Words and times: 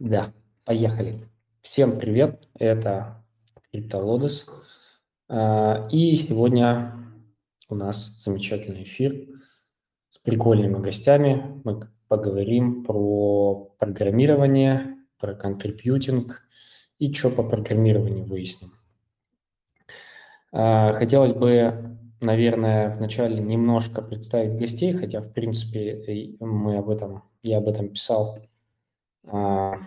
Да, 0.00 0.32
поехали. 0.64 1.28
Всем 1.60 1.98
привет, 1.98 2.48
это 2.58 3.22
CryptoLotus. 3.70 4.48
А, 5.28 5.86
и 5.92 6.16
сегодня 6.16 6.94
у 7.68 7.74
нас 7.74 8.16
замечательный 8.24 8.84
эфир 8.84 9.28
с 10.08 10.16
прикольными 10.16 10.82
гостями. 10.82 11.60
Мы 11.64 11.86
поговорим 12.08 12.82
про 12.82 13.74
программирование, 13.78 14.96
про 15.18 15.34
контрибьютинг 15.34 16.48
и 16.98 17.12
что 17.12 17.28
по 17.28 17.42
программированию 17.42 18.24
выясним. 18.24 18.72
А, 20.50 20.94
хотелось 20.94 21.34
бы, 21.34 21.98
наверное, 22.22 22.96
вначале 22.96 23.38
немножко 23.38 24.00
представить 24.00 24.58
гостей, 24.58 24.94
хотя, 24.94 25.20
в 25.20 25.30
принципе, 25.34 26.38
мы 26.40 26.78
об 26.78 26.88
этом, 26.88 27.24
я 27.42 27.58
об 27.58 27.68
этом 27.68 27.90
писал 27.90 28.38
в 29.22 29.80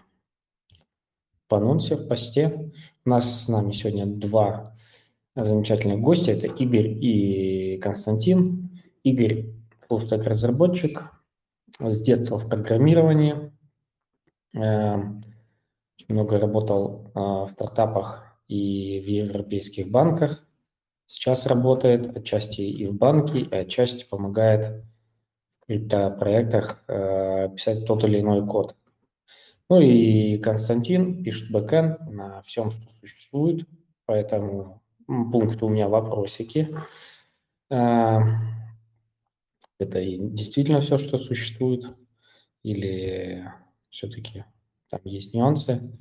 анонсе, 1.50 1.96
в 1.96 2.08
посте. 2.08 2.72
У 3.05 3.10
нас 3.10 3.46
с 3.46 3.50
нами 3.50 3.72
сегодня 3.72 4.05
два 4.05 4.76
замечательных 5.36 6.00
гостя. 6.00 6.32
Это 6.32 6.48
Игорь 6.48 6.88
и 6.88 7.77
Константин. 7.77 8.82
Игорь– 9.04 9.48
full 9.90 10.24
разработчик 10.24 11.04
с 11.80 12.02
детства 12.02 12.38
в 12.38 12.48
программировании. 12.48 13.52
Э, 14.55 14.96
очень 14.96 16.16
много 16.16 16.40
работал 16.40 17.12
а, 17.13 17.46
в 17.46 17.52
стартапах 17.52 18.38
и 18.48 19.00
в 19.00 19.08
европейских 19.08 19.91
банках. 19.91 20.46
Сейчас 21.05 21.46
работает 21.46 22.16
отчасти 22.18 22.62
и 22.62 22.88
в 22.88 22.96
банке, 22.96 23.41
и 23.41 23.55
отчасти 23.55 24.08
помогает 24.10 24.84
в 25.62 25.68
криптопроектах 25.68 26.84
э, 26.88 27.50
писать 27.55 27.86
тот 27.86 28.04
или 28.04 28.20
иной 28.20 28.46
код. 28.46 28.76
Ну 29.70 29.80
и 29.80 30.38
Константин 30.38 31.24
пишет 31.24 31.51
бэкэнд 31.51 32.12
на 32.12 32.41
всем, 32.43 32.71
что 32.71 32.84
существует, 32.99 33.65
поэтому 34.05 34.82
пункты 35.07 35.65
у 35.65 35.70
меня 35.70 35.88
вопросики. 35.88 36.76
А, 37.70 38.21
это 39.79 40.04
действительно 40.04 40.82
все, 40.82 40.98
что 40.98 41.18
существует, 41.18 41.85
или 42.63 43.51
все-таки 43.90 44.46
там 44.90 45.01
есть 45.05 45.34
нюансы. 45.34 45.98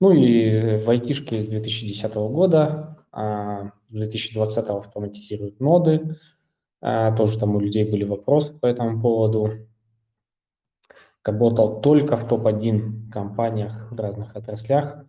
Ну 0.00 0.12
и 0.12 0.78
в 0.78 0.90
айтишке 0.90 1.42
с 1.42 1.48
2010 1.48 2.14
года, 2.14 3.06
а 3.12 3.72
с 3.86 3.92
2020 3.92 4.68
автоматизируют 4.68 5.60
ноды, 5.60 6.18
а, 6.80 7.16
тоже 7.16 7.38
там 7.38 7.56
у 7.56 7.60
людей 7.60 7.90
были 7.90 8.04
вопросы 8.04 8.52
по 8.52 8.66
этому 8.66 9.00
поводу 9.00 9.68
работал 11.24 11.80
только 11.80 12.16
в 12.16 12.28
топ-1 12.28 13.10
компаниях 13.10 13.90
в 13.90 13.98
разных 13.98 14.36
отраслях. 14.36 15.04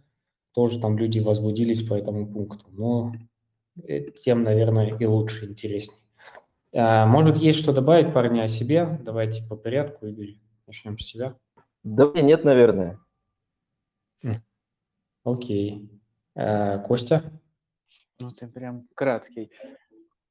Тоже 0.54 0.80
там 0.80 0.98
люди 0.98 1.20
возбудились 1.20 1.86
по 1.86 1.96
этому 1.96 2.32
пункту. 2.32 2.66
Но 2.70 3.14
э, 3.84 4.12
тем, 4.12 4.44
наверное, 4.44 4.96
и 4.98 5.06
лучше, 5.06 5.46
интереснее. 5.46 6.00
А, 6.74 7.06
может, 7.06 7.38
есть 7.38 7.60
что 7.60 7.74
добавить, 7.74 8.14
парни, 8.14 8.40
о 8.40 8.48
себе? 8.48 9.00
Давайте 9.02 9.48
по 9.48 9.56
порядку, 9.56 10.08
Игорь. 10.08 10.40
Начнем 10.68 10.98
с 10.98 11.06
тебя. 11.06 11.36
Да 11.84 12.10
нет, 12.16 12.44
наверное. 12.44 13.00
Окей. 15.24 15.90
А, 16.36 16.80
Костя? 16.80 17.32
Ну, 18.20 18.32
ты 18.32 18.48
прям 18.48 18.88
краткий. 18.96 19.52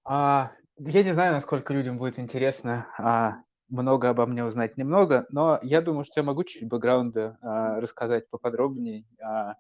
А, 0.04 0.52
я 0.78 1.02
не 1.02 1.12
знаю, 1.12 1.34
насколько 1.34 1.72
людям 1.72 1.98
будет 1.98 2.18
интересно 2.18 2.86
а, 2.98 3.43
много 3.68 4.10
обо 4.10 4.26
мне 4.26 4.44
узнать 4.44 4.76
немного, 4.76 5.26
но 5.30 5.58
я 5.62 5.80
думаю, 5.80 6.04
что 6.04 6.20
я 6.20 6.24
могу 6.24 6.44
чуть 6.44 6.68
бэкграунда 6.68 7.38
а, 7.40 7.80
рассказать 7.80 8.28
поподробнее. 8.30 9.04
А, 9.22 9.54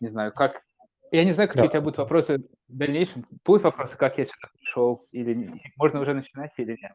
не 0.00 0.08
знаю, 0.08 0.32
как... 0.32 0.62
Я 1.12 1.24
не 1.24 1.32
знаю, 1.32 1.48
какие 1.48 1.62
да. 1.62 1.68
у 1.68 1.70
тебя 1.70 1.80
будут 1.80 1.98
вопросы 1.98 2.38
в 2.68 2.76
дальнейшем. 2.76 3.26
Будут 3.44 3.64
вопросы, 3.64 3.96
как 3.96 4.18
я 4.18 4.24
сюда 4.24 4.48
пришел, 4.58 5.02
или 5.12 5.60
можно 5.76 6.00
уже 6.00 6.14
начинать, 6.14 6.52
или 6.56 6.78
нет? 6.80 6.92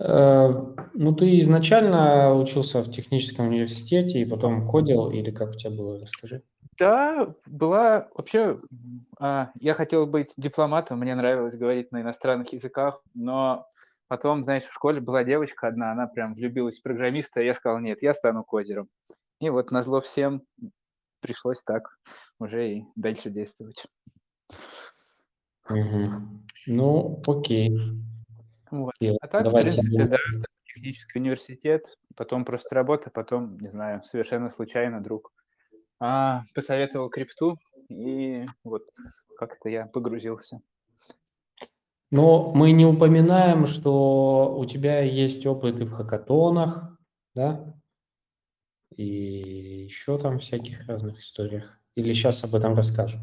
Э, 0.00 0.52
ну, 0.94 1.14
ты 1.14 1.38
изначально 1.40 2.34
учился 2.34 2.82
в 2.82 2.90
техническом 2.90 3.48
университете 3.48 4.20
и 4.20 4.24
потом 4.24 4.68
кодил, 4.68 5.10
или 5.10 5.30
как 5.30 5.50
у 5.50 5.54
тебя 5.54 5.70
было, 5.70 6.00
расскажи. 6.00 6.42
Да, 6.78 7.34
была 7.46 8.08
вообще... 8.14 8.60
А, 9.20 9.50
я 9.58 9.74
хотел 9.74 10.06
быть 10.06 10.32
дипломатом, 10.36 11.00
мне 11.00 11.14
нравилось 11.16 11.56
говорить 11.56 11.90
на 11.90 12.02
иностранных 12.02 12.52
языках, 12.52 13.02
но 13.14 13.66
Потом, 14.08 14.42
знаешь, 14.42 14.64
в 14.64 14.72
школе 14.72 15.00
была 15.00 15.22
девочка 15.22 15.68
одна, 15.68 15.92
она 15.92 16.06
прям 16.06 16.34
влюбилась 16.34 16.78
в 16.78 16.82
программиста, 16.82 17.40
и 17.40 17.46
я 17.46 17.54
сказал, 17.54 17.78
нет, 17.78 18.02
я 18.02 18.14
стану 18.14 18.42
кодером. 18.42 18.88
И 19.40 19.50
вот 19.50 19.70
на 19.70 19.82
зло 19.82 20.00
всем 20.00 20.42
пришлось 21.20 21.62
так 21.62 21.98
уже 22.38 22.70
и 22.70 22.84
дальше 22.96 23.30
действовать. 23.30 23.84
Угу. 25.68 26.10
Ну, 26.68 27.22
окей. 27.26 27.70
Вот. 28.70 28.94
А 29.20 29.28
так, 29.28 29.44
Давайте 29.44 29.70
в 29.70 29.74
принципе, 29.80 30.04
да, 30.06 30.16
технический 30.64 31.18
университет, 31.18 31.82
потом 32.16 32.44
просто 32.44 32.74
работа, 32.74 33.10
потом, 33.10 33.58
не 33.58 33.68
знаю, 33.68 34.02
совершенно 34.04 34.50
случайно 34.50 35.02
друг 35.02 35.32
а, 36.00 36.44
посоветовал 36.54 37.10
крипту, 37.10 37.58
и 37.88 38.46
вот 38.64 38.84
как-то 39.38 39.68
я 39.68 39.86
погрузился. 39.86 40.60
Но 42.10 42.52
мы 42.54 42.72
не 42.72 42.86
упоминаем, 42.86 43.66
что 43.66 44.56
у 44.56 44.64
тебя 44.64 45.00
есть 45.00 45.44
опыт 45.46 45.80
и 45.80 45.84
в 45.84 45.92
хакатонах, 45.92 46.96
да, 47.34 47.74
и 48.96 49.84
еще 49.84 50.18
там 50.18 50.38
всяких 50.38 50.86
разных 50.88 51.18
историях. 51.18 51.78
Или 51.94 52.12
сейчас 52.12 52.44
об 52.44 52.54
этом 52.54 52.74
расскажем? 52.74 53.20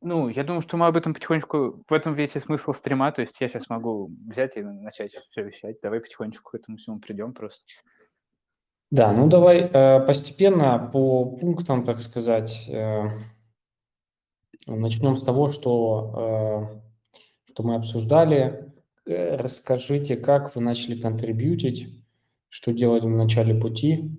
Ну, 0.00 0.28
я 0.28 0.44
думаю, 0.44 0.60
что 0.60 0.76
мы 0.76 0.86
об 0.86 0.96
этом 0.96 1.14
потихонечку, 1.14 1.82
в 1.88 1.92
этом 1.92 2.14
весь 2.14 2.36
и 2.36 2.40
смысл 2.40 2.74
стрима, 2.74 3.10
то 3.10 3.22
есть 3.22 3.34
я 3.40 3.48
сейчас 3.48 3.68
могу 3.70 4.10
взять 4.28 4.56
и 4.56 4.62
начать 4.62 5.12
все 5.30 5.42
вещать. 5.42 5.76
Давай 5.82 6.00
потихонечку 6.00 6.50
к 6.50 6.54
этому 6.54 6.76
всему 6.76 6.98
придем 6.98 7.32
просто. 7.32 7.64
Да, 8.90 9.12
ну 9.12 9.28
давай 9.28 9.60
э, 9.60 10.06
постепенно 10.06 10.90
по 10.92 11.24
пунктам, 11.36 11.84
так 11.84 12.00
сказать, 12.00 12.68
э, 12.68 13.08
начнем 14.66 15.16
с 15.16 15.24
того, 15.24 15.50
что 15.50 16.70
э, 16.74 16.93
что 17.54 17.62
мы 17.62 17.76
обсуждали. 17.76 18.72
Э, 19.06 19.36
расскажите, 19.36 20.16
как 20.16 20.56
вы 20.56 20.60
начали 20.60 21.00
контрибьютить, 21.00 21.88
что 22.48 22.72
делать 22.72 23.04
в 23.04 23.08
начале 23.08 23.54
пути, 23.54 24.10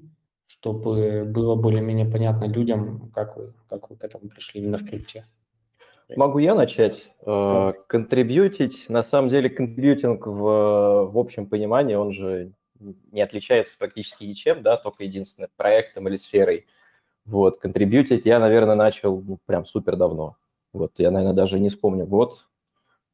чтобы 0.45 1.25
было 1.25 1.55
более-менее 1.55 2.09
понятно 2.09 2.45
людям, 2.45 3.11
как 3.13 3.35
вы, 3.35 3.53
как 3.67 3.89
вы 3.89 3.97
к 3.97 4.03
этому 4.05 4.29
пришли 4.29 4.61
именно 4.61 4.77
в 4.77 4.85
крипте. 4.85 5.25
Могу 6.15 6.39
я 6.39 6.55
начать? 6.55 7.11
Э, 7.25 7.73
контрибьютить. 7.87 8.87
На 8.87 9.03
самом 9.03 9.27
деле, 9.27 9.49
контрибьютинг 9.49 10.27
в, 10.27 11.09
в 11.11 11.17
общем 11.17 11.47
понимании, 11.47 11.95
он 11.95 12.13
же 12.13 12.53
не 13.11 13.21
отличается 13.21 13.77
практически 13.77 14.23
ничем, 14.23 14.61
да, 14.61 14.77
только 14.77 15.03
единственным 15.03 15.49
проектом 15.57 16.07
или 16.07 16.15
сферой. 16.15 16.67
Вот, 17.25 17.57
контрибьютить 17.57 18.25
я, 18.25 18.39
наверное, 18.39 18.75
начал 18.75 19.19
ну, 19.19 19.39
прям 19.45 19.65
супер 19.65 19.97
давно. 19.97 20.37
Вот, 20.71 20.93
я, 20.99 21.11
наверное, 21.11 21.35
даже 21.35 21.59
не 21.59 21.69
вспомню 21.69 22.05
год, 22.05 22.47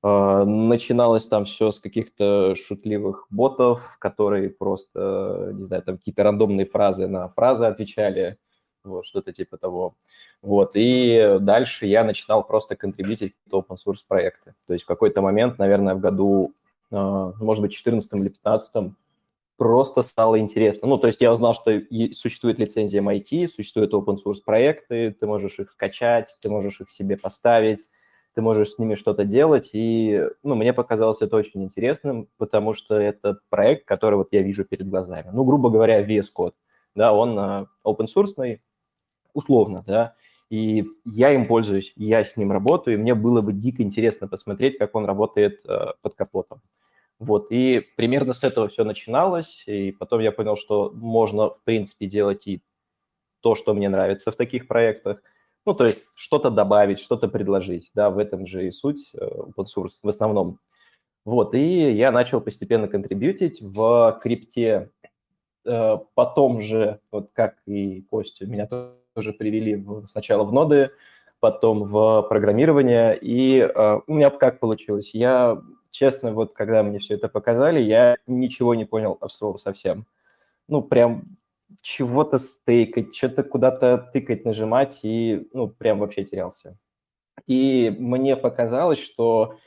начиналось 0.03 1.27
там 1.27 1.45
все 1.45 1.71
с 1.71 1.79
каких-то 1.79 2.55
шутливых 2.55 3.27
ботов, 3.29 3.97
которые 3.99 4.49
просто, 4.49 5.51
не 5.53 5.63
знаю, 5.65 5.83
там 5.83 5.97
какие-то 5.97 6.23
рандомные 6.23 6.65
фразы 6.65 7.07
на 7.07 7.29
фразы 7.29 7.65
отвечали, 7.65 8.37
вот, 8.83 9.05
что-то 9.05 9.31
типа 9.31 9.57
того. 9.57 9.95
Вот, 10.41 10.71
и 10.73 11.37
дальше 11.39 11.85
я 11.85 12.03
начинал 12.03 12.43
просто 12.43 12.75
контрибьютить 12.75 13.35
open 13.51 13.77
source 13.77 14.03
проекты. 14.07 14.55
То 14.65 14.73
есть 14.73 14.85
в 14.85 14.87
какой-то 14.87 15.21
момент, 15.21 15.59
наверное, 15.59 15.93
в 15.93 15.99
году, 15.99 16.53
а, 16.91 17.33
может 17.39 17.61
быть, 17.61 17.73
14 17.73 18.13
или 18.13 18.29
15 18.29 18.93
просто 19.57 20.01
стало 20.01 20.39
интересно. 20.39 20.87
Ну, 20.87 20.97
то 20.97 21.05
есть 21.05 21.21
я 21.21 21.31
узнал, 21.31 21.53
что 21.53 21.79
существует 22.11 22.57
лицензия 22.57 23.03
MIT, 23.03 23.47
существуют 23.47 23.93
open 23.93 24.17
source 24.17 24.41
проекты, 24.43 25.11
ты 25.11 25.27
можешь 25.27 25.59
их 25.59 25.69
скачать, 25.69 26.35
ты 26.41 26.49
можешь 26.49 26.81
их 26.81 26.89
себе 26.89 27.15
поставить, 27.17 27.85
ты 28.33 28.41
можешь 28.41 28.71
с 28.71 28.79
ними 28.79 28.95
что-то 28.95 29.25
делать, 29.25 29.69
и, 29.73 30.25
ну, 30.43 30.55
мне 30.55 30.73
показалось 30.73 31.21
это 31.21 31.35
очень 31.35 31.63
интересным, 31.63 32.27
потому 32.37 32.73
что 32.73 32.95
это 32.95 33.39
проект, 33.49 33.85
который 33.85 34.15
вот 34.15 34.29
я 34.31 34.41
вижу 34.41 34.65
перед 34.65 34.87
глазами. 34.87 35.29
Ну, 35.33 35.43
грубо 35.43 35.69
говоря, 35.69 36.01
VS 36.01 36.27
Code, 36.35 36.53
да, 36.95 37.13
он 37.13 37.37
uh, 37.37 37.67
open 37.85 38.07
source, 38.07 38.59
условно, 39.33 39.83
да, 39.85 40.15
и 40.49 40.85
я 41.05 41.33
им 41.33 41.45
пользуюсь, 41.45 41.93
я 41.95 42.23
с 42.23 42.37
ним 42.37 42.51
работаю, 42.51 42.95
и 42.95 42.99
мне 42.99 43.15
было 43.15 43.41
бы 43.41 43.53
дико 43.53 43.83
интересно 43.83 44.27
посмотреть, 44.27 44.77
как 44.77 44.95
он 44.95 45.05
работает 45.05 45.65
uh, 45.65 45.93
под 46.01 46.15
капотом. 46.15 46.61
Вот, 47.19 47.51
и 47.51 47.83
примерно 47.97 48.33
с 48.33 48.43
этого 48.43 48.67
все 48.67 48.83
начиналось, 48.83 49.63
и 49.67 49.91
потом 49.91 50.21
я 50.21 50.31
понял, 50.31 50.57
что 50.57 50.91
можно, 50.93 51.51
в 51.51 51.61
принципе, 51.63 52.07
делать 52.07 52.47
и 52.47 52.63
то, 53.41 53.55
что 53.55 53.73
мне 53.73 53.89
нравится 53.89 54.31
в 54.31 54.35
таких 54.35 54.67
проектах, 54.67 55.21
ну, 55.65 55.73
то 55.73 55.85
есть 55.85 55.99
что-то 56.15 56.49
добавить, 56.49 56.99
что-то 56.99 57.27
предложить, 57.27 57.91
да, 57.93 58.09
в 58.09 58.17
этом 58.17 58.47
же 58.47 58.67
и 58.67 58.71
суть 58.71 59.11
э, 59.13 59.25
open 59.25 59.65
source 59.65 59.99
в 60.01 60.09
основном. 60.09 60.59
Вот, 61.23 61.53
и 61.53 61.91
я 61.91 62.11
начал 62.11 62.41
постепенно 62.41 62.87
контрибьютить 62.87 63.61
в 63.61 64.19
крипте. 64.23 64.89
э, 65.65 65.97
потом 66.15 66.61
же, 66.61 66.99
вот 67.11 67.29
как 67.33 67.57
и 67.67 68.01
Костя, 68.03 68.47
меня 68.47 68.67
тоже 68.67 69.33
привели 69.33 69.85
сначала 70.07 70.43
в 70.43 70.51
ноды, 70.51 70.91
потом 71.39 71.83
в 71.83 72.23
программирование, 72.23 73.17
и 73.19 73.59
э, 73.59 73.99
у 74.07 74.13
меня 74.13 74.31
как 74.31 74.59
получилось? 74.59 75.13
Я, 75.13 75.61
честно, 75.91 76.31
вот 76.33 76.53
когда 76.53 76.81
мне 76.81 76.99
все 76.99 77.15
это 77.15 77.29
показали, 77.29 77.79
я 77.79 78.17
ничего 78.25 78.73
не 78.73 78.85
понял 78.85 79.17
от 79.21 79.31
совсем. 79.59 80.07
Ну, 80.67 80.81
прям 80.81 81.37
чего-то 81.81 82.39
стейкать, 82.39 83.15
что-то 83.15 83.43
куда-то 83.43 83.97
тыкать, 84.13 84.45
нажимать, 84.45 84.99
и, 85.03 85.47
ну, 85.53 85.67
прям 85.67 85.99
вообще 85.99 86.23
терялся. 86.23 86.77
И 87.47 87.93
мне 87.97 88.37
показалось, 88.37 88.99
что 88.99 89.57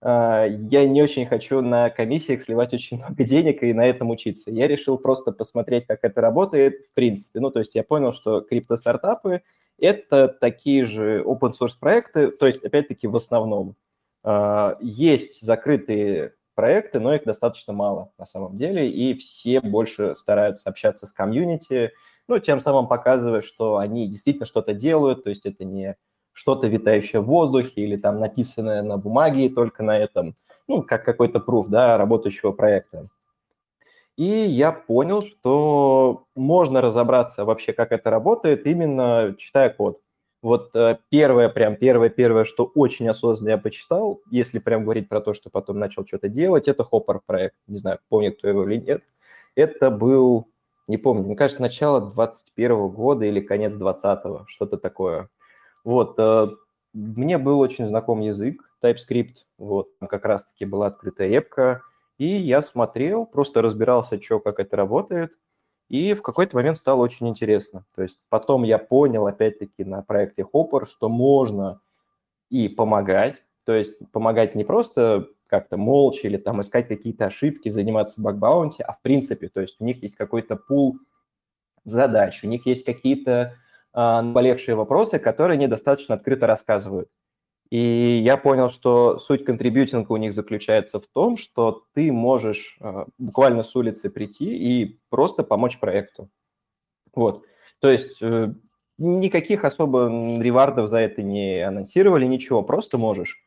э, 0.00 0.46
я 0.70 0.86
не 0.86 1.02
очень 1.02 1.26
хочу 1.26 1.60
на 1.60 1.90
комиссиях 1.90 2.42
сливать 2.42 2.72
очень 2.72 2.98
много 3.04 3.24
денег 3.24 3.62
и 3.62 3.72
на 3.72 3.86
этом 3.86 4.10
учиться. 4.10 4.50
Я 4.50 4.68
решил 4.68 4.98
просто 4.98 5.32
посмотреть, 5.32 5.86
как 5.86 6.00
это 6.02 6.20
работает 6.20 6.86
в 6.90 6.94
принципе. 6.94 7.40
Ну, 7.40 7.50
то 7.50 7.58
есть 7.58 7.74
я 7.74 7.82
понял, 7.84 8.12
что 8.12 8.40
крипто-стартапы– 8.40 9.42
это 9.78 10.28
такие 10.28 10.86
же 10.86 11.22
open-source 11.22 11.78
проекты, 11.78 12.30
то 12.30 12.46
есть, 12.46 12.64
опять-таки, 12.64 13.08
в 13.08 13.16
основном. 13.16 13.76
Э, 14.24 14.76
есть 14.80 15.42
закрытые 15.44 16.35
проекты, 16.56 16.98
но 16.98 17.14
их 17.14 17.24
достаточно 17.24 17.72
мало 17.72 18.10
на 18.18 18.26
самом 18.26 18.56
деле, 18.56 18.90
и 18.90 19.14
все 19.14 19.60
больше 19.60 20.16
стараются 20.16 20.68
общаться 20.68 21.06
с 21.06 21.12
комьюнити, 21.12 21.92
ну, 22.26 22.40
тем 22.40 22.58
самым 22.58 22.88
показывая, 22.88 23.42
что 23.42 23.76
они 23.76 24.08
действительно 24.08 24.46
что-то 24.46 24.74
делают, 24.74 25.22
то 25.22 25.30
есть 25.30 25.46
это 25.46 25.64
не 25.64 25.96
что-то 26.32 26.66
витающее 26.66 27.20
в 27.20 27.26
воздухе 27.26 27.82
или 27.82 27.96
там 27.96 28.18
написанное 28.18 28.82
на 28.82 28.96
бумаге 28.98 29.48
только 29.48 29.84
на 29.84 29.96
этом, 29.96 30.34
ну, 30.66 30.82
как 30.82 31.04
какой-то 31.04 31.38
пруф, 31.38 31.68
да, 31.68 31.96
работающего 31.96 32.50
проекта. 32.50 33.08
И 34.16 34.24
я 34.24 34.72
понял, 34.72 35.22
что 35.22 36.24
можно 36.34 36.80
разобраться 36.80 37.44
вообще, 37.44 37.72
как 37.72 37.92
это 37.92 38.10
работает, 38.10 38.66
именно 38.66 39.34
читая 39.38 39.70
код. 39.70 40.00
Вот 40.46 40.70
э, 40.76 40.98
первое, 41.08 41.48
прям 41.48 41.74
первое-первое, 41.74 42.44
что 42.44 42.70
очень 42.76 43.08
осознанно 43.08 43.50
я 43.50 43.58
почитал, 43.58 44.20
если 44.30 44.60
прям 44.60 44.84
говорить 44.84 45.08
про 45.08 45.20
то, 45.20 45.34
что 45.34 45.50
потом 45.50 45.80
начал 45.80 46.06
что-то 46.06 46.28
делать, 46.28 46.68
это 46.68 46.84
Hopper 46.84 47.18
проект. 47.26 47.56
Не 47.66 47.78
знаю, 47.78 47.98
помнит 48.08 48.38
кто 48.38 48.46
его 48.46 48.62
или 48.62 48.80
нет. 48.80 49.02
Это 49.56 49.90
был, 49.90 50.46
не 50.86 50.98
помню, 50.98 51.24
мне 51.24 51.34
кажется, 51.34 51.60
начало 51.60 52.00
21 52.00 52.90
года 52.90 53.24
или 53.24 53.40
конец 53.40 53.74
20-го, 53.74 54.44
что-то 54.46 54.76
такое. 54.76 55.30
Вот, 55.82 56.14
э, 56.16 56.46
мне 56.92 57.38
был 57.38 57.58
очень 57.58 57.88
знаком 57.88 58.20
язык 58.20 58.70
TypeScript, 58.84 59.46
вот, 59.58 59.88
как 59.98 60.24
раз-таки 60.24 60.64
была 60.64 60.86
открытая 60.86 61.26
репка, 61.26 61.82
и 62.18 62.28
я 62.28 62.62
смотрел, 62.62 63.26
просто 63.26 63.62
разбирался, 63.62 64.22
что, 64.22 64.38
как 64.38 64.60
это 64.60 64.76
работает, 64.76 65.32
и 65.88 66.14
в 66.14 66.22
какой-то 66.22 66.56
момент 66.56 66.78
стало 66.78 67.02
очень 67.02 67.28
интересно. 67.28 67.84
То 67.94 68.02
есть 68.02 68.18
потом 68.28 68.64
я 68.64 68.78
понял, 68.78 69.26
опять-таки, 69.26 69.84
на 69.84 70.02
проекте 70.02 70.42
Hopper, 70.42 70.86
что 70.88 71.08
можно 71.08 71.80
и 72.50 72.68
помогать, 72.68 73.44
то 73.64 73.72
есть 73.72 73.94
помогать 74.12 74.54
не 74.54 74.64
просто 74.64 75.28
как-то 75.46 75.76
молча 75.76 76.26
или 76.26 76.36
там 76.36 76.60
искать 76.60 76.88
какие-то 76.88 77.26
ошибки, 77.26 77.68
заниматься 77.68 78.20
баг-баунти, 78.20 78.82
а 78.82 78.94
в 78.94 79.00
принципе, 79.02 79.48
то 79.48 79.60
есть 79.60 79.76
у 79.80 79.84
них 79.84 80.02
есть 80.02 80.16
какой-то 80.16 80.56
пул 80.56 80.98
задач, 81.84 82.42
у 82.42 82.48
них 82.48 82.66
есть 82.66 82.84
какие-то 82.84 83.54
а, 83.92 84.22
наболевшие 84.22 84.74
вопросы, 84.74 85.18
которые 85.18 85.58
недостаточно 85.58 86.16
открыто 86.16 86.46
рассказывают. 86.46 87.08
И 87.70 88.22
я 88.24 88.36
понял, 88.36 88.70
что 88.70 89.18
суть 89.18 89.44
контрибьютинга 89.44 90.12
у 90.12 90.16
них 90.16 90.34
заключается 90.34 91.00
в 91.00 91.06
том, 91.06 91.36
что 91.36 91.84
ты 91.94 92.12
можешь 92.12 92.76
а, 92.80 93.06
буквально 93.18 93.64
с 93.64 93.74
улицы 93.74 94.08
прийти 94.08 94.56
и 94.56 95.00
просто 95.10 95.42
помочь 95.42 95.80
проекту. 95.80 96.30
Вот. 97.12 97.44
То 97.80 97.90
есть 97.90 98.22
э, 98.22 98.52
никаких 98.98 99.64
особо 99.64 100.08
ревардов 100.40 100.88
за 100.88 100.98
это 100.98 101.22
не 101.22 101.60
анонсировали, 101.60 102.24
ничего, 102.26 102.62
просто 102.62 102.98
можешь. 102.98 103.42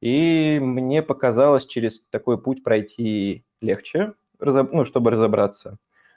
И 0.00 0.58
мне 0.60 1.02
показалось 1.02 1.66
через 1.66 2.02
такой 2.10 2.40
путь 2.40 2.64
пройти 2.64 3.44
легче, 3.60 4.14
ну, 4.38 4.84
чтобы 4.86 5.10
разобраться. 5.10 5.76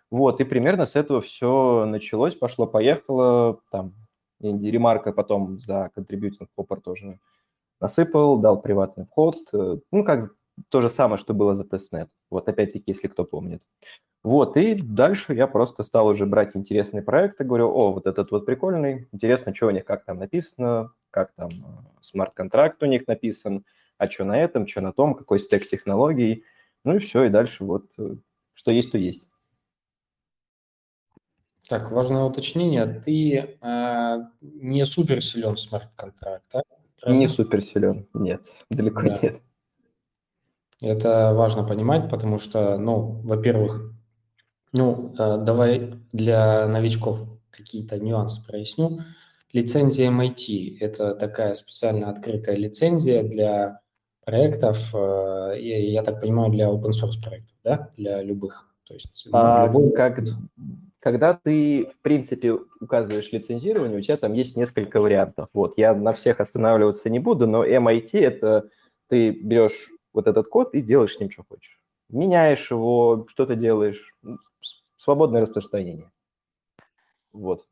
Вот, 0.09 0.39
и 0.39 0.45
примерно 0.45 0.85
с 0.85 0.95
этого 0.95 1.21
все 1.21 1.85
началось, 1.85 2.35
пошло-поехало, 2.35 3.59
там, 3.71 3.93
ремарка 4.39 5.11
потом 5.11 5.59
за 5.59 5.89
контрибьютинг 5.95 6.49
попор 6.55 6.81
тоже 6.81 7.19
насыпал, 7.83 8.39
дал 8.39 8.62
приватный 8.62 9.06
вход, 9.06 9.35
э, 9.51 9.77
ну, 9.91 10.06
как 10.06 10.33
то 10.69 10.81
же 10.81 10.89
самое, 10.89 11.18
что 11.18 11.33
было 11.33 11.53
за 11.53 11.65
тестнет, 11.65 12.09
вот 12.30 12.47
опять-таки, 12.47 12.85
если 12.88 13.07
кто 13.09 13.25
помнит. 13.25 13.62
Вот, 14.24 14.56
и 14.56 14.75
дальше 14.75 15.33
я 15.33 15.47
просто 15.47 15.83
стал 15.83 16.07
уже 16.07 16.25
брать 16.25 16.56
интересные 16.56 17.03
проекты, 17.03 17.44
говорю, 17.44 17.68
о, 17.69 17.91
вот 17.91 18.07
этот 18.07 18.31
вот 18.31 18.45
прикольный, 18.45 19.09
интересно, 19.12 19.53
что 19.53 19.68
у 19.68 19.71
них, 19.71 19.83
как 19.83 20.06
там 20.06 20.18
написано, 20.18 20.91
как 21.12 21.33
там 21.35 21.50
э, 21.50 22.00
смарт-контракт 22.00 22.81
у 22.83 22.85
них 22.85 23.06
написан, 23.06 23.65
а 23.97 24.09
что 24.09 24.24
на 24.24 24.39
этом, 24.39 24.65
что 24.65 24.79
на 24.79 24.94
том, 24.94 25.13
какой 25.13 25.39
стек 25.39 25.65
технологий, 25.65 26.45
ну 26.86 26.95
и 26.95 27.00
все, 27.00 27.24
и 27.24 27.29
дальше 27.29 27.65
вот 27.65 27.88
э, 27.97 28.15
что 28.53 28.71
есть, 28.71 28.91
то 28.94 28.97
есть. 28.97 29.29
Так, 31.68 31.91
важное 31.91 32.24
уточнение. 32.24 32.86
Ты 33.06 33.57
э, 33.59 34.18
не 34.41 34.86
супер 34.86 35.21
силен 35.21 35.56
в 35.56 35.59
смарт-контракт, 35.59 36.45
да? 36.53 36.62
Не 37.05 37.27
супер 37.27 37.61
силен, 37.61 38.07
нет, 38.13 38.41
далеко 38.69 39.01
да. 39.01 39.19
нет. 39.21 39.41
Это 40.81 41.33
важно 41.33 41.63
понимать, 41.63 42.09
потому 42.09 42.39
что, 42.39 42.77
ну, 42.77 43.21
во-первых, 43.23 43.94
ну, 44.73 45.13
э, 45.17 45.38
давай 45.38 45.94
для 46.11 46.67
новичков 46.67 47.19
какие-то 47.51 48.00
нюансы 48.00 48.45
проясню. 48.45 49.00
Лицензия 49.53 50.09
MIT– 50.11 50.77
это 50.79 51.13
такая 51.13 51.53
специально 51.53 52.09
открытая 52.09 52.57
лицензия 52.57 53.23
для 53.23 53.79
проектов, 54.25 54.94
э, 54.94 55.55
я 55.59 56.03
так 56.03 56.19
понимаю, 56.19 56.51
для 56.51 56.69
open 56.69 56.89
source 56.89 57.21
проектов, 57.21 57.55
да, 57.63 57.89
для 57.95 58.21
любых. 58.21 58.67
То 58.85 58.95
есть 58.95 59.23
ну, 59.25 59.31
а, 59.33 59.67
любой... 59.67 59.91
как, 59.94 60.19
когда 61.03 61.33
ты, 61.33 61.88
в 61.88 62.01
принципе, 62.01 62.53
указываешь 62.79 63.29
лицензирование, 63.33 63.97
у 63.97 64.01
тебя 64.01 64.15
там 64.15 64.31
есть 64.31 64.55
несколько 64.55 65.01
вариантов. 65.01 65.50
Вот, 65.53 65.77
я 65.77 65.94
на 65.94 66.13
всех 66.13 66.39
останавливаться 66.39 67.09
не 67.09 67.19
буду, 67.19 67.45
но 67.45 67.65
MIT– 67.65 68.09
это 68.13 68.69
ты 69.09 69.31
берешь 69.31 69.89
вот 70.13 70.27
этот 70.27 70.47
код 70.47 70.73
и 70.73 70.81
делаешь 70.81 71.15
с 71.15 71.19
ним, 71.19 71.29
что 71.29 71.44
хочешь. 71.44 71.81
Меняешь 72.07 72.71
его, 72.71 73.25
что-то 73.27 73.55
делаешь. 73.55 74.15
Свободное 74.95 75.41
распространение. 75.41 76.09
Вот. 77.33 77.65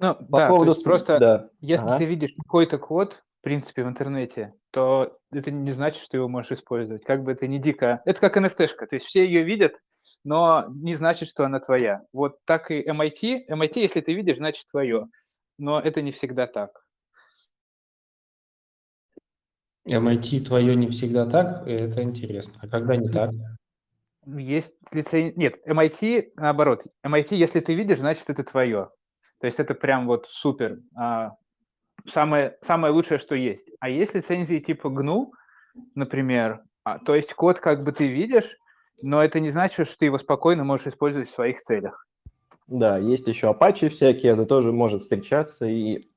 Ну, 0.00 0.14
По 0.14 0.38
да, 0.38 0.48
поводу... 0.48 0.74
просто 0.82 1.18
да. 1.18 1.50
если 1.60 1.84
ага. 1.84 1.98
ты 1.98 2.06
видишь 2.06 2.32
какой-то 2.34 2.78
код, 2.78 3.24
в 3.40 3.44
принципе, 3.44 3.84
в 3.84 3.88
интернете, 3.88 4.54
то 4.70 5.18
это 5.30 5.50
не 5.50 5.72
значит, 5.72 6.02
что 6.02 6.16
его 6.16 6.28
можешь 6.28 6.52
использовать. 6.52 7.04
Как 7.04 7.24
бы 7.24 7.32
это 7.32 7.46
ни 7.46 7.58
дико... 7.58 8.00
Это 8.06 8.20
как 8.20 8.38
NFT-шка, 8.38 8.86
то 8.86 8.94
есть 8.96 9.04
все 9.04 9.26
ее 9.26 9.42
видят, 9.42 9.74
но 10.24 10.66
не 10.68 10.94
значит, 10.94 11.28
что 11.28 11.44
она 11.44 11.60
твоя. 11.60 12.02
Вот 12.12 12.44
так 12.44 12.70
и 12.70 12.82
MIT. 12.82 13.48
MIT, 13.50 13.72
если 13.80 14.00
ты 14.00 14.14
видишь, 14.14 14.38
значит 14.38 14.66
твое. 14.70 15.06
Но 15.58 15.80
это 15.80 16.02
не 16.02 16.12
всегда 16.12 16.46
так. 16.46 16.84
MIT 19.86 20.46
твое 20.46 20.74
не 20.76 20.88
всегда 20.88 21.26
так, 21.26 21.66
это 21.66 22.02
интересно. 22.02 22.54
А 22.62 22.68
когда 22.68 22.96
не 22.96 23.08
так? 23.08 23.30
Есть 24.26 24.74
лицензия... 24.92 25.34
Нет, 25.36 25.58
MIT 25.68 26.32
наоборот. 26.36 26.86
MIT, 27.06 27.34
если 27.34 27.60
ты 27.60 27.74
видишь, 27.74 27.98
значит 27.98 28.30
это 28.30 28.42
твое. 28.44 28.90
То 29.40 29.46
есть 29.46 29.60
это 29.60 29.74
прям 29.74 30.06
вот 30.06 30.26
супер. 30.28 30.78
А, 30.96 31.32
самое, 32.06 32.56
самое 32.62 32.94
лучшее, 32.94 33.18
что 33.18 33.34
есть. 33.34 33.68
А 33.80 33.90
есть 33.90 34.14
лицензии 34.14 34.58
типа 34.58 34.88
GNU, 34.88 35.32
например, 35.94 36.62
а, 36.84 36.98
то 36.98 37.14
есть 37.14 37.34
код 37.34 37.60
как 37.60 37.82
бы 37.82 37.92
ты 37.92 38.06
видишь, 38.06 38.56
но 39.02 39.22
это 39.22 39.40
не 39.40 39.50
значит, 39.50 39.86
что 39.86 39.98
ты 39.98 40.06
его 40.06 40.18
спокойно 40.18 40.64
можешь 40.64 40.88
использовать 40.88 41.28
в 41.28 41.32
своих 41.32 41.60
целях. 41.60 42.06
Да, 42.66 42.96
есть 42.96 43.28
еще 43.28 43.48
Apache 43.50 43.88
всякие, 43.88 44.32
это 44.32 44.46
тоже 44.46 44.72
может 44.72 45.02
встречаться, 45.02 45.66
и 45.66 46.08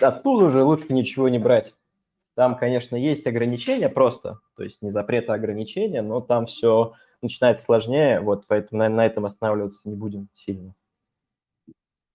оттуда 0.00 0.46
уже 0.46 0.62
лучше 0.62 0.86
ничего 0.90 1.28
не 1.28 1.38
брать. 1.38 1.74
Там, 2.34 2.56
конечно, 2.56 2.96
есть 2.96 3.26
ограничения 3.26 3.88
просто, 3.88 4.38
то 4.56 4.62
есть 4.62 4.80
не 4.82 4.90
запреты, 4.90 5.32
а 5.32 5.34
ограничения, 5.34 6.00
но 6.00 6.20
там 6.20 6.46
все 6.46 6.94
начинается 7.20 7.64
сложнее, 7.64 8.20
вот 8.20 8.44
поэтому 8.46 8.78
на, 8.78 8.88
на 8.88 9.04
этом 9.04 9.26
останавливаться 9.26 9.88
не 9.88 9.94
будем 9.94 10.28
сильно. 10.34 10.74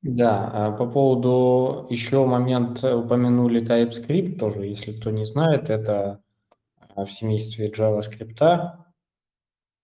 Да, 0.01 0.51
а 0.53 0.71
по 0.71 0.87
поводу 0.87 1.87
еще 1.89 2.25
момент 2.25 2.83
упомянули 2.83 3.61
TypeScript 3.61 4.37
тоже, 4.37 4.65
если 4.65 4.93
кто 4.93 5.11
не 5.11 5.25
знает, 5.25 5.69
это 5.69 6.21
в 6.95 7.07
семействе 7.07 7.67
JavaScript, 7.67 8.84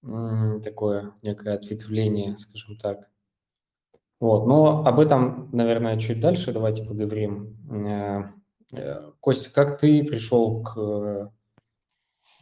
такое 0.02 1.14
некое 1.22 1.56
ответвление, 1.56 2.38
скажем 2.38 2.78
так. 2.78 3.10
Вот, 4.20 4.46
но 4.46 4.86
об 4.86 5.00
этом, 5.00 5.50
наверное, 5.52 6.00
чуть 6.00 6.22
дальше 6.22 6.54
давайте 6.54 6.84
поговорим. 6.84 7.58
Э, 7.72 8.32
э, 8.72 9.12
Костя, 9.20 9.52
как 9.52 9.80
ты 9.80 10.04
пришел 10.04 10.62
к 10.62 11.32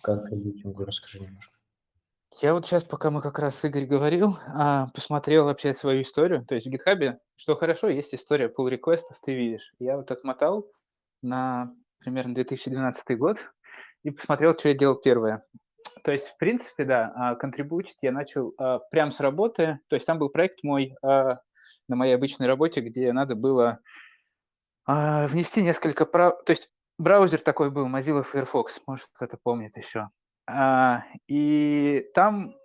контрибьютингу? 0.02 0.84
Расскажи 0.84 1.22
немножко. 1.22 1.58
Я 2.42 2.54
вот 2.54 2.66
сейчас, 2.66 2.84
пока 2.84 3.12
мы 3.12 3.22
как 3.22 3.40
раз 3.40 3.64
Игорь 3.64 3.86
говорил, 3.86 4.38
а, 4.48 4.88
посмотрел 4.94 5.46
вообще 5.46 5.74
свою 5.74 6.04
историю. 6.04 6.46
То 6.46 6.56
есть 6.56 6.68
в 6.68 6.70
GitHub, 6.70 7.18
что 7.36 7.56
хорошо, 7.56 7.88
есть 7.90 8.14
история 8.14 8.48
pull 8.48 8.70
реквестов 8.70 9.18
ты 9.26 9.34
видишь. 9.34 9.74
Я 9.80 9.98
вот 9.98 10.12
отмотал 10.12 10.68
на 11.22 11.74
примерно 12.00 12.36
2012 12.36 13.18
год 13.18 13.38
и 14.04 14.12
посмотрел, 14.12 14.54
что 14.58 14.70
я 14.70 14.74
делал 14.78 14.96
первое. 14.96 15.44
То 16.04 16.12
есть, 16.12 16.30
в 16.30 16.38
принципе, 16.38 16.86
да, 16.86 17.12
а, 17.16 17.36
контрибутить 17.36 17.98
я 18.02 18.12
начал 18.12 18.54
а, 18.58 18.80
прямо 18.92 19.12
с 19.12 19.20
работы. 19.20 19.80
То 19.90 19.96
есть 19.96 20.06
там 20.06 20.18
был 20.20 20.30
проект 20.30 20.64
мой 20.64 20.96
на 21.02 21.96
моей 21.96 22.14
обычной 22.14 22.48
работе, 22.48 22.82
где 22.82 23.12
надо 23.12 23.36
было 23.36 23.80
внести 24.86 25.62
несколько 25.64 26.06
прав... 26.06 26.44
То 26.46 26.52
есть 26.52 26.70
браузер 27.00 27.42
такой 27.42 27.72
был, 27.72 27.88
Mozilla 27.88 28.24
Firefox, 28.24 28.82
может 28.86 29.08
кто-то 29.14 29.38
помнит 29.42 29.76
еще. 29.76 30.10
А, 30.48 31.04
и 31.28 32.08
там 32.14 32.56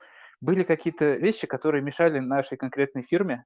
были 0.40 0.62
какие-то 0.62 1.14
вещи, 1.14 1.46
которые 1.46 1.82
мешали 1.82 2.18
нашей 2.18 2.56
конкретной 2.58 3.02
фирме. 3.02 3.44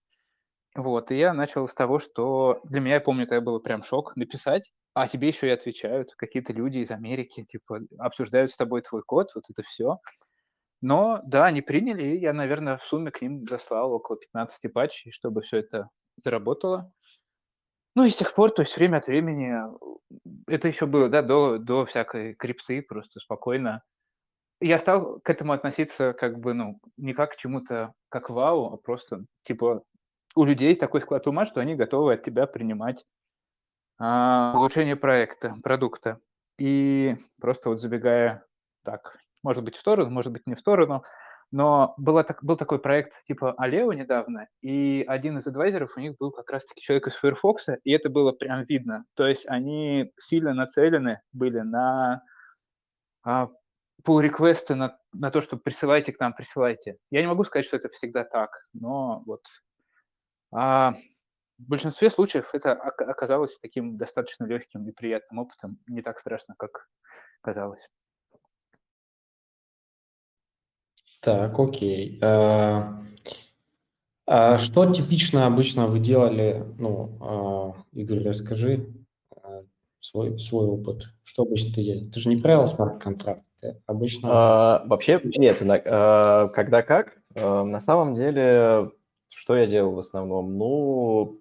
Вот, 0.75 1.11
и 1.11 1.17
я 1.17 1.33
начал 1.33 1.69
с 1.69 1.75
того, 1.75 1.99
что 1.99 2.61
для 2.65 2.81
меня, 2.81 2.95
я 2.95 3.01
помню, 3.01 3.25
это 3.25 3.41
было 3.41 3.59
прям 3.59 3.83
шок 3.83 4.17
написать, 4.17 4.73
а 4.95 5.09
тебе 5.09 5.29
еще 5.29 5.47
и 5.47 5.51
отвечают 5.51 6.15
какие-то 6.17 6.53
люди 6.53 6.79
из 6.79 6.91
Америки, 6.91 7.45
типа, 7.45 7.81
обсуждают 7.99 8.51
с 8.51 8.57
тобой 8.57 8.83
твой 8.83 9.03
код, 9.03 9.31
вот 9.35 9.45
это 9.49 9.63
все. 9.63 9.99
Но 10.81 11.21
да, 11.25 11.47
они 11.47 11.63
приняли, 11.63 12.03
и 12.05 12.19
я, 12.19 12.33
наверное, 12.33 12.79
в 12.79 12.85
сумме 12.85 13.11
к 13.11 13.21
ним 13.21 13.45
заслал 13.47 13.93
около 13.93 14.19
15 14.19 14.73
патчей, 14.73 15.13
чтобы 15.13 15.43
все 15.43 15.59
это 15.59 15.89
заработало. 16.17 16.93
Ну 17.97 18.05
и 18.05 18.11
с 18.11 18.17
тех 18.17 18.35
пор, 18.35 18.51
то 18.51 18.63
есть 18.63 18.77
время 18.77 18.99
от 18.99 19.07
времени, 19.07 19.55
это 20.47 20.69
еще 20.69 20.87
было, 20.87 21.09
да, 21.09 21.23
до, 21.23 21.59
до 21.59 21.85
всякой 21.87 22.35
крипсы, 22.35 22.83
просто 22.83 23.19
спокойно 23.19 23.83
я 24.61 24.79
стал 24.79 25.21
к 25.21 25.31
этому 25.31 25.53
относиться 25.53 26.13
как 26.13 26.39
бы, 26.41 26.55
ну, 26.55 26.81
не 26.97 27.15
как 27.15 27.33
к 27.33 27.37
чему-то, 27.37 27.95
как 28.09 28.31
вау, 28.31 28.73
а 28.73 28.77
просто, 28.77 29.25
типа, 29.43 29.83
у 30.35 30.45
людей 30.45 30.75
такой 30.75 31.01
склад 31.01 31.27
ума, 31.27 31.47
что 31.47 31.61
они 31.61 31.75
готовы 31.75 32.15
от 32.15 32.23
тебя 32.23 32.47
принимать 32.47 33.05
а, 33.99 34.53
улучшение 34.57 34.97
проекта, 34.97 35.57
продукта. 35.63 36.21
И 36.59 37.17
просто 37.41 37.71
вот 37.71 37.81
забегая 37.81 38.45
так, 38.85 39.19
может 39.43 39.65
быть, 39.65 39.77
в 39.77 39.81
сторону, 39.81 40.11
может 40.11 40.33
быть, 40.33 40.47
не 40.47 40.55
в 40.55 40.61
сторону, 40.61 41.05
но 41.51 41.95
была 41.97 42.25
так, 42.25 42.45
был 42.45 42.57
такой 42.57 42.79
проект 42.79 43.25
типа 43.25 43.55
Алео 43.57 43.93
недавно, 43.93 44.49
и 44.61 45.05
один 45.09 45.39
из 45.39 45.47
адвайзеров 45.47 45.97
у 45.97 46.01
них 46.01 46.17
был 46.19 46.31
как 46.31 46.51
раз-таки 46.51 46.83
человек 46.83 47.07
из 47.07 47.15
Firefox, 47.15 47.69
и 47.85 47.91
это 47.91 48.11
было 48.11 48.33
прям 48.33 48.65
видно. 48.65 49.05
То 49.15 49.27
есть 49.27 49.47
они 49.47 50.13
сильно 50.19 50.53
нацелены 50.53 51.21
были 51.33 51.61
на 51.61 52.23
а, 53.25 53.49
pull 54.07 54.21
реквесты 54.21 54.75
на, 54.75 54.99
на 55.13 55.31
то, 55.31 55.41
что 55.41 55.57
присылайте 55.57 56.13
к 56.13 56.21
нам, 56.21 56.35
присылайте. 56.35 56.99
Я 57.11 57.23
не 57.23 57.29
могу 57.29 57.45
сказать, 57.45 57.67
что 57.67 57.77
это 57.77 57.89
всегда 57.89 58.25
так, 58.25 58.51
но 58.75 59.23
вот 59.25 59.43
а, 60.53 60.95
в 61.59 61.69
большинстве 61.69 62.09
случаев 62.11 62.49
это 62.53 62.73
оказалось 62.73 63.59
таким 63.61 63.97
достаточно 63.97 64.45
легким 64.45 64.89
и 64.89 64.93
приятным 64.93 65.41
опытом, 65.41 65.79
не 65.89 66.03
так 66.03 66.19
страшно, 66.19 66.55
как 66.57 66.89
казалось. 67.41 67.89
Так, 71.21 71.59
окей. 71.59 72.21
А, 72.23 73.03
а 74.27 74.59
что 74.59 74.93
типично 74.93 75.47
обычно 75.47 75.89
вы 75.89 75.99
делали? 75.99 76.65
Ну, 76.79 77.19
а, 77.21 77.83
Игорь, 77.93 78.23
расскажи 78.23 78.87
а, 79.33 79.63
свой, 79.99 80.39
свой 80.39 80.67
опыт. 80.67 81.09
Что 81.25 81.43
обычно 81.43 81.75
ты 81.75 81.83
делаешь? 81.83 82.13
Ты 82.13 82.21
же 82.21 82.29
не 82.29 82.37
правил 82.37 82.69
смарт-контракт. 82.69 83.43
Обычно... 83.87 84.29
А, 84.31 84.85
вообще 84.87 85.21
нет, 85.25 85.61
а, 85.61 86.49
когда 86.49 86.83
как. 86.83 87.19
На 87.35 87.81
самом 87.81 88.15
деле, 88.15 88.93
что 89.29 89.57
я 89.57 89.67
делал 89.67 89.95
в 89.95 89.99
основном? 89.99 90.57
Ну, 90.57 91.41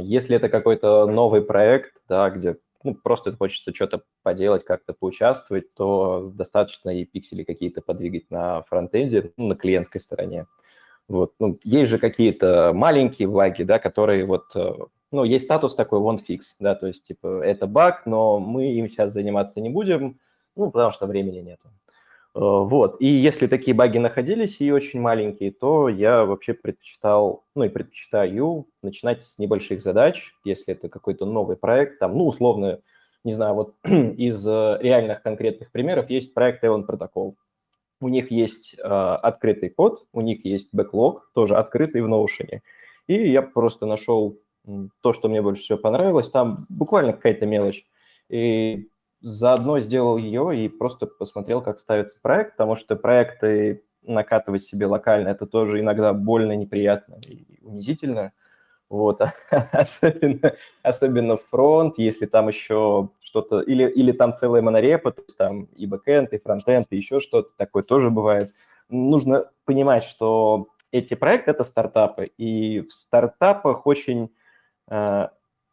если 0.00 0.36
это 0.36 0.48
какой-то 0.48 1.06
новый 1.06 1.42
проект, 1.42 1.94
да, 2.08 2.30
где 2.30 2.56
ну, 2.86 2.94
просто 2.94 3.36
хочется 3.36 3.74
что-то 3.74 4.02
поделать, 4.22 4.64
как-то 4.64 4.94
поучаствовать, 4.94 5.74
то 5.74 6.30
достаточно 6.32 6.90
и 6.90 7.04
пиксели 7.04 7.42
какие-то 7.42 7.82
подвигать 7.82 8.30
на 8.30 8.62
фронтенде, 8.62 9.32
ну, 9.36 9.48
на 9.48 9.56
клиентской 9.56 10.00
стороне. 10.00 10.46
Вот. 11.08 11.34
Ну, 11.38 11.58
есть 11.64 11.90
же 11.90 11.98
какие-то 11.98 12.72
маленькие 12.74 13.28
баги, 13.28 13.64
да, 13.64 13.78
которые 13.78 14.24
вот, 14.24 14.54
э, 14.54 14.72
ну, 15.10 15.24
есть 15.24 15.44
статус 15.44 15.74
такой 15.74 16.00
won't 16.00 16.20
fix, 16.28 16.40
да, 16.60 16.74
то 16.74 16.86
есть, 16.86 17.04
типа, 17.04 17.42
это 17.44 17.66
баг, 17.66 18.06
но 18.06 18.38
мы 18.38 18.72
им 18.72 18.88
сейчас 18.88 19.12
заниматься 19.12 19.60
не 19.60 19.68
будем, 19.68 20.18
ну, 20.54 20.70
потому 20.70 20.92
что 20.92 21.06
времени 21.06 21.38
нету. 21.38 21.70
Э, 22.36 22.38
вот, 22.38 23.00
и 23.00 23.06
если 23.06 23.46
такие 23.46 23.74
баги 23.74 23.96
находились 23.96 24.60
и 24.60 24.70
очень 24.70 25.00
маленькие, 25.00 25.52
то 25.52 25.88
я 25.88 26.26
вообще 26.26 26.52
предпочитал, 26.52 27.44
ну 27.54 27.64
и 27.64 27.70
предпочитаю 27.70 28.66
начинать 28.82 29.22
с 29.22 29.38
небольших 29.38 29.80
задач, 29.80 30.34
если 30.44 30.74
это 30.74 30.90
какой-то 30.90 31.24
новый 31.24 31.56
проект, 31.56 31.98
там, 31.98 32.18
ну, 32.18 32.26
условно, 32.26 32.80
не 33.24 33.32
знаю, 33.32 33.54
вот 33.54 33.74
из 33.84 34.46
э, 34.46 34.78
реальных 34.80 35.22
конкретных 35.22 35.72
примеров 35.72 36.10
есть 36.10 36.34
проект 36.34 36.62
Eon 36.62 36.86
Protocol. 36.86 37.36
У 38.02 38.08
них 38.08 38.30
есть 38.30 38.74
э, 38.78 38.82
открытый 38.82 39.70
код, 39.70 40.06
у 40.12 40.20
них 40.20 40.44
есть 40.44 40.68
бэклог, 40.72 41.30
тоже 41.34 41.56
открытый 41.56 42.02
в 42.02 42.06
Notion. 42.06 42.60
И 43.06 43.30
я 43.30 43.40
просто 43.40 43.86
нашел 43.86 44.38
то, 45.00 45.14
что 45.14 45.30
мне 45.30 45.40
больше 45.40 45.62
всего 45.62 45.78
понравилось. 45.78 46.28
Там 46.28 46.66
буквально 46.68 47.14
какая-то 47.14 47.46
мелочь. 47.46 47.86
И 48.28 48.90
заодно 49.26 49.80
сделал 49.80 50.18
ее 50.18 50.56
и 50.56 50.68
просто 50.68 51.06
посмотрел, 51.06 51.60
как 51.60 51.80
ставится 51.80 52.20
проект, 52.22 52.52
потому 52.52 52.76
что 52.76 52.94
проекты 52.94 53.82
накатывать 54.02 54.62
себе 54.62 54.86
локально, 54.86 55.30
это 55.30 55.46
тоже 55.46 55.80
иногда 55.80 56.12
больно, 56.12 56.52
неприятно 56.52 57.16
и 57.26 57.58
унизительно. 57.62 58.32
Вот, 58.88 59.20
особенно, 59.72 60.52
особенно 60.82 61.38
фронт, 61.50 61.98
если 61.98 62.26
там 62.26 62.46
еще 62.46 63.08
что-то, 63.20 63.62
или, 63.62 63.88
или 63.88 64.12
там 64.12 64.32
целая 64.32 64.62
монорепа, 64.62 65.10
то 65.10 65.22
есть 65.22 65.36
там 65.36 65.64
и 65.64 65.86
бэкэнд, 65.86 66.32
и 66.32 66.38
фронтенд, 66.38 66.86
и 66.90 66.96
еще 66.96 67.18
что-то 67.18 67.50
такое 67.56 67.82
тоже 67.82 68.10
бывает. 68.10 68.52
Нужно 68.88 69.50
понимать, 69.64 70.04
что 70.04 70.68
эти 70.92 71.14
проекты– 71.14 71.50
это 71.52 71.64
стартапы, 71.64 72.26
и 72.38 72.82
в 72.82 72.92
стартапах 72.92 73.88
очень 73.88 74.30
э, 74.88 75.28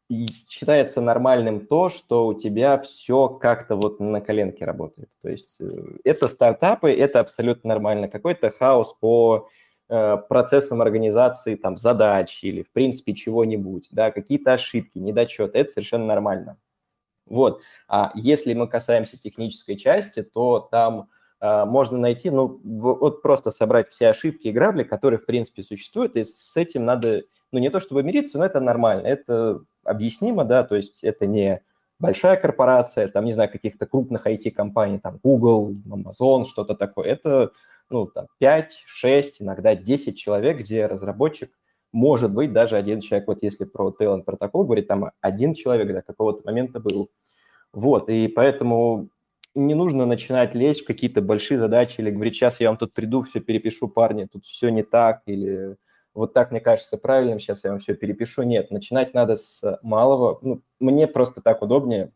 считается 0.09 1.01
нормальным 1.01 1.65
то, 1.65 1.89
что 1.89 2.27
у 2.27 2.33
тебя 2.33 2.79
все 2.79 3.29
как-то 3.29 3.75
вот 3.75 3.99
на 3.99 4.21
коленке 4.21 4.65
работает. 4.65 5.09
То 5.21 5.29
есть 5.29 5.61
э, 5.61 5.65
это 6.03 6.27
стартапы, 6.27 6.91
это 6.91 7.19
абсолютно 7.19 7.69
нормально. 7.69 8.07
Какой-то 8.07 8.51
хаос 8.51 8.93
по 8.99 9.49
э, 9.89 10.17
процессам 10.29 10.81
организации 10.81 11.55
там 11.55 11.77
задач 11.77 12.43
или 12.43 12.63
в 12.63 12.71
принципе 12.71 13.13
чего-нибудь, 13.13 13.87
да, 13.91 14.11
какие-то 14.11 14.53
ошибки, 14.53 14.99
недочеты, 14.99 15.57
это 15.57 15.71
совершенно 15.73 16.05
нормально. 16.05 16.57
Вот. 17.25 17.61
А 17.87 18.11
если 18.15 18.53
мы 18.53 18.67
касаемся 18.67 19.17
технической 19.17 19.77
части, 19.77 20.23
то 20.23 20.59
там 20.59 21.09
э, 21.39 21.65
можно 21.65 21.97
найти, 21.97 22.29
ну, 22.29 22.59
вот 22.63 23.21
просто 23.21 23.51
собрать 23.51 23.89
все 23.89 24.09
ошибки 24.09 24.47
и 24.47 24.51
грабли, 24.51 24.83
которые, 24.83 25.19
в 25.19 25.25
принципе, 25.25 25.63
существуют, 25.63 26.17
и 26.17 26.25
с 26.25 26.55
этим 26.57 26.83
надо, 26.85 27.23
ну, 27.51 27.59
не 27.59 27.69
то 27.69 27.79
чтобы 27.79 28.03
мириться, 28.03 28.37
но 28.37 28.45
это 28.45 28.59
нормально, 28.59 29.07
это 29.07 29.63
объяснимо, 29.83 30.45
да, 30.45 30.63
то 30.63 30.75
есть 30.75 31.03
это 31.03 31.25
не 31.27 31.61
большая 31.99 32.37
корпорация, 32.37 33.07
там, 33.07 33.25
не 33.25 33.31
знаю, 33.31 33.49
каких-то 33.49 33.85
крупных 33.85 34.27
IT-компаний, 34.27 34.99
там, 34.99 35.19
Google, 35.23 35.73
Amazon, 35.87 36.45
что-то 36.45 36.75
такое. 36.75 37.07
Это, 37.07 37.51
ну, 37.89 38.07
там, 38.07 38.27
5, 38.39 38.83
6, 38.85 39.41
иногда 39.41 39.75
10 39.75 40.17
человек, 40.17 40.59
где 40.59 40.85
разработчик 40.85 41.51
может 41.93 42.33
быть 42.33 42.51
даже 42.51 42.75
один 42.75 42.99
человек, 42.99 43.27
вот 43.27 43.43
если 43.43 43.65
про 43.65 43.95
Talent 43.97 44.23
протокол 44.23 44.65
говорить, 44.65 44.87
там 44.87 45.11
один 45.21 45.53
человек 45.53 45.93
до 45.93 46.01
какого-то 46.01 46.41
момента 46.43 46.79
был. 46.79 47.09
Вот, 47.71 48.09
и 48.09 48.27
поэтому 48.27 49.09
не 49.55 49.75
нужно 49.75 50.05
начинать 50.05 50.55
лезть 50.55 50.81
в 50.81 50.87
какие-то 50.87 51.21
большие 51.21 51.59
задачи 51.59 52.01
или 52.01 52.09
говорить, 52.09 52.35
сейчас 52.35 52.59
я 52.59 52.69
вам 52.69 52.77
тут 52.77 52.93
приду, 52.93 53.23
все 53.23 53.39
перепишу, 53.39 53.87
парни, 53.87 54.27
тут 54.31 54.43
все 54.45 54.69
не 54.69 54.83
так, 54.83 55.21
или 55.27 55.77
вот 56.13 56.33
так 56.33 56.51
мне 56.51 56.59
кажется 56.59 56.97
правильным, 56.97 57.39
сейчас 57.39 57.63
я 57.63 57.71
вам 57.71 57.79
все 57.79 57.95
перепишу. 57.95 58.43
Нет, 58.43 58.71
начинать 58.71 59.13
надо 59.13 59.35
с 59.35 59.79
малого. 59.81 60.39
Ну, 60.41 60.61
мне 60.79 61.07
просто 61.07 61.41
так 61.41 61.61
удобнее. 61.61 62.11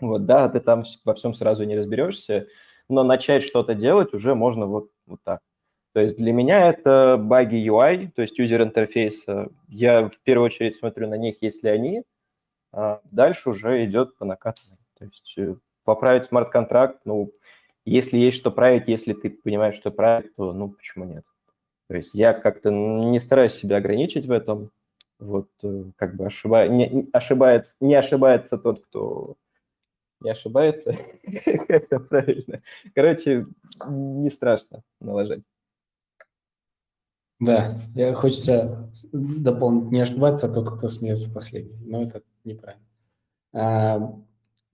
Вот, 0.00 0.26
да, 0.26 0.48
ты 0.48 0.60
там 0.60 0.84
во 1.04 1.14
всем 1.14 1.34
сразу 1.34 1.64
не 1.64 1.76
разберешься, 1.76 2.46
но 2.88 3.02
начать 3.02 3.44
что-то 3.44 3.74
делать 3.74 4.14
уже 4.14 4.34
можно 4.34 4.66
вот, 4.66 4.90
вот 5.06 5.20
так. 5.24 5.40
То 5.92 6.00
есть 6.00 6.16
для 6.16 6.32
меня 6.32 6.68
это 6.68 7.16
баги 7.18 7.56
UI, 7.56 8.10
то 8.14 8.22
есть 8.22 8.38
юзер 8.38 8.62
интерфейса. 8.62 9.48
Я 9.68 10.08
в 10.08 10.18
первую 10.22 10.46
очередь 10.46 10.76
смотрю 10.76 11.08
на 11.08 11.16
них, 11.16 11.42
если 11.42 11.68
они, 11.68 12.04
а 12.72 13.00
дальше 13.10 13.50
уже 13.50 13.84
идет 13.84 14.16
по 14.16 14.24
накатанной. 14.24 14.78
То 14.98 15.04
есть 15.04 15.34
э, 15.36 15.56
поправить 15.84 16.24
смарт-контракт, 16.26 17.00
ну, 17.04 17.32
если 17.84 18.18
есть 18.18 18.38
что 18.38 18.50
править, 18.52 18.86
если 18.86 19.14
ты 19.14 19.30
понимаешь, 19.30 19.74
что 19.74 19.90
править, 19.90 20.34
то 20.36 20.52
ну 20.52 20.68
почему 20.68 21.04
нет? 21.06 21.24
То 21.90 21.96
есть 21.96 22.14
я 22.14 22.34
как-то 22.34 22.70
не 22.70 23.18
стараюсь 23.18 23.54
себя 23.54 23.78
ограничить 23.78 24.26
в 24.26 24.30
этом. 24.30 24.70
Вот 25.18 25.48
э, 25.64 25.86
как 25.96 26.14
бы 26.14 26.24
ошиба... 26.24 26.68
не, 26.68 27.08
ошибается, 27.12 27.74
не 27.80 27.96
ошибается 27.96 28.58
тот, 28.58 28.84
кто 28.84 29.34
не 30.20 30.30
ошибается. 30.30 30.96
Это 31.24 31.98
правильно. 31.98 32.62
Короче, 32.94 33.44
не 33.88 34.30
страшно 34.30 34.84
налажать. 35.00 35.42
Да, 37.40 37.80
я 37.96 38.14
хочется 38.14 38.88
дополнить, 39.12 39.90
не 39.90 40.00
ошибаться, 40.02 40.46
а 40.46 40.50
тот, 40.50 40.70
кто 40.70 40.88
смеется 40.88 41.28
последний, 41.28 41.84
но 41.88 42.04
это 42.04 42.22
неправильно. 42.44 42.86
А, 43.52 44.14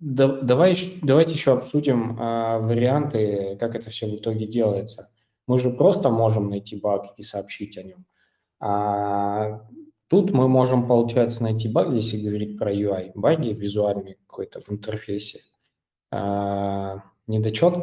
да, 0.00 0.42
давай, 0.42 0.74
давайте 1.00 1.32
еще 1.32 1.54
обсудим 1.54 2.18
а, 2.20 2.58
варианты, 2.58 3.56
как 3.58 3.74
это 3.74 3.88
все 3.88 4.06
в 4.06 4.16
итоге 4.16 4.46
делается. 4.46 5.10
Мы 5.46 5.58
же 5.58 5.70
просто 5.70 6.10
можем 6.10 6.50
найти 6.50 6.76
баг 6.76 7.14
и 7.16 7.22
сообщить 7.22 7.78
о 7.78 7.82
нем. 7.82 8.04
А 8.58 9.62
тут 10.08 10.32
мы 10.32 10.48
можем, 10.48 10.88
получается, 10.88 11.42
найти 11.42 11.68
баг, 11.68 11.92
если 11.92 12.18
говорить 12.24 12.58
про 12.58 12.74
UI, 12.74 13.12
баги 13.14 13.50
визуальные 13.50 14.16
какой-то 14.26 14.60
в 14.60 14.70
интерфейсе. 14.70 15.40
А, 16.10 17.02
недочет, 17.26 17.74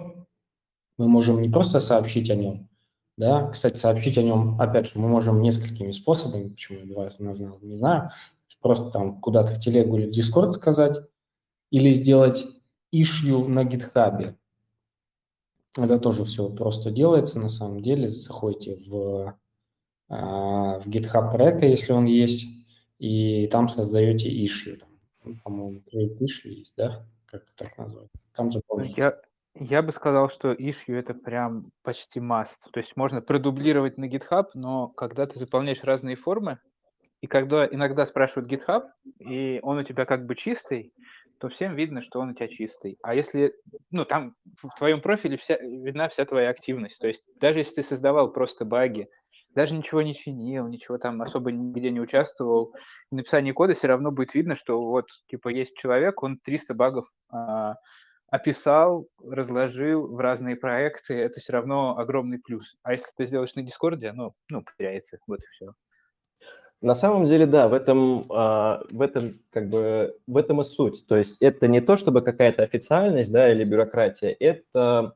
мы 0.97 1.07
можем 1.07 1.41
не 1.41 1.49
просто 1.49 1.79
сообщить 1.79 2.29
о 2.29 2.35
нем, 2.35 2.69
да, 3.17 3.49
кстати, 3.49 3.77
сообщить 3.77 4.17
о 4.17 4.23
нем, 4.23 4.59
опять 4.59 4.87
же, 4.87 4.99
мы 4.99 5.07
можем 5.07 5.41
несколькими 5.41 5.91
способами, 5.91 6.49
почему 6.49 6.79
я 6.79 6.85
два 6.85 7.09
назвал, 7.19 7.59
не 7.61 7.77
знаю, 7.77 8.11
просто 8.63 8.89
там 8.89 9.19
куда-то 9.19 9.53
в 9.53 9.59
телегу 9.59 9.97
или 9.97 10.11
в 10.11 10.17
Discord 10.17 10.53
сказать, 10.53 10.97
или 11.69 11.91
сделать 11.91 12.45
issue 12.95 13.47
на 13.47 13.65
GitHub. 13.65 14.35
Это 15.75 15.99
тоже 15.99 16.23
все 16.25 16.49
просто 16.49 16.91
делается 16.91 17.39
на 17.39 17.49
самом 17.49 17.81
деле. 17.81 18.07
Заходите 18.07 18.77
в, 18.87 19.37
а, 20.09 20.79
в 20.79 20.87
GitHub 20.87 21.31
проекта, 21.31 21.65
если 21.65 21.93
он 21.93 22.05
есть, 22.05 22.45
и 22.99 23.47
там 23.47 23.67
создаете 23.67 24.29
issue. 24.29 24.79
По-моему, 25.43 25.81
create 25.91 26.19
issue 26.19 26.49
есть, 26.49 26.73
да? 26.77 27.05
Как 27.25 27.43
так 27.55 27.77
назвать? 27.77 28.09
Там 28.35 28.51
заполняете. 28.51 29.01
Я, 29.01 29.21
я 29.55 29.81
бы 29.81 29.91
сказал, 29.91 30.29
что 30.29 30.53
issue 30.53 30.95
это 30.95 31.15
прям 31.15 31.71
почти 31.81 32.19
must. 32.19 32.69
То 32.71 32.79
есть 32.79 32.95
можно 32.95 33.21
продублировать 33.21 33.97
на 33.97 34.05
GitHub, 34.05 34.47
но 34.53 34.89
когда 34.89 35.25
ты 35.25 35.39
заполняешь 35.39 35.83
разные 35.83 36.15
формы, 36.15 36.59
и 37.21 37.27
когда 37.27 37.65
иногда 37.65 38.05
спрашивают 38.05 38.51
GitHub, 38.51 38.83
и 39.19 39.59
он 39.63 39.77
у 39.77 39.83
тебя 39.83 40.05
как 40.05 40.25
бы 40.25 40.35
чистый, 40.35 40.93
то 41.43 41.49
всем 41.49 41.75
видно, 41.75 42.01
что 42.01 42.21
он 42.21 42.29
у 42.29 42.33
тебя 42.33 42.47
чистый. 42.47 42.97
А 43.03 43.13
если, 43.13 43.53
ну, 43.91 44.05
там 44.05 44.33
в 44.61 44.69
твоем 44.77 45.01
профиле 45.01 45.35
вся, 45.35 45.57
видна 45.57 46.07
вся 46.07 46.23
твоя 46.23 46.49
активность. 46.49 46.99
То 46.99 47.07
есть 47.07 47.27
даже 47.35 47.59
если 47.59 47.75
ты 47.75 47.83
создавал 47.83 48.31
просто 48.31 48.63
баги, 48.63 49.09
даже 49.53 49.73
ничего 49.73 50.01
не 50.01 50.15
чинил, 50.15 50.69
ничего 50.69 50.97
там 50.97 51.21
особо 51.21 51.51
нигде 51.51 51.89
не 51.89 51.99
участвовал, 51.99 52.73
в 53.11 53.15
написании 53.15 53.51
кода 53.51 53.73
все 53.73 53.87
равно 53.87 54.09
будет 54.11 54.33
видно, 54.33 54.55
что 54.55 54.81
вот, 54.81 55.07
типа, 55.27 55.49
есть 55.49 55.75
человек, 55.75 56.23
он 56.23 56.37
300 56.37 56.73
багов 56.75 57.09
а, 57.29 57.75
описал, 58.31 59.09
разложил 59.21 60.07
в 60.15 60.17
разные 60.21 60.55
проекты, 60.55 61.13
это 61.15 61.41
все 61.41 61.51
равно 61.51 61.97
огромный 61.97 62.39
плюс. 62.39 62.77
А 62.83 62.93
если 62.93 63.07
ты 63.17 63.25
сделаешь 63.25 63.55
на 63.55 63.63
Дискорде, 63.63 64.13
ну, 64.13 64.33
ну, 64.49 64.63
потеряется, 64.63 65.17
вот 65.27 65.41
и 65.41 65.47
все. 65.51 65.73
На 66.83 66.95
самом 66.95 67.25
деле, 67.25 67.45
да, 67.45 67.69
в 67.69 67.73
этом, 67.73 68.25
а, 68.29 68.83
в 68.91 69.01
этом 69.01 69.39
как 69.51 69.69
бы 69.69 70.17
в 70.27 70.35
этом 70.35 70.59
и 70.59 70.65
суть. 70.65 71.07
То 71.07 71.15
есть 71.15 71.37
это 71.41 71.69
не 71.69 71.79
то, 71.79 71.95
чтобы 71.95 72.21
какая-то 72.21 72.61
официальность, 72.63 73.31
да, 73.31 73.49
или 73.49 73.63
бюрократия. 73.63 74.35
Это, 74.37 75.15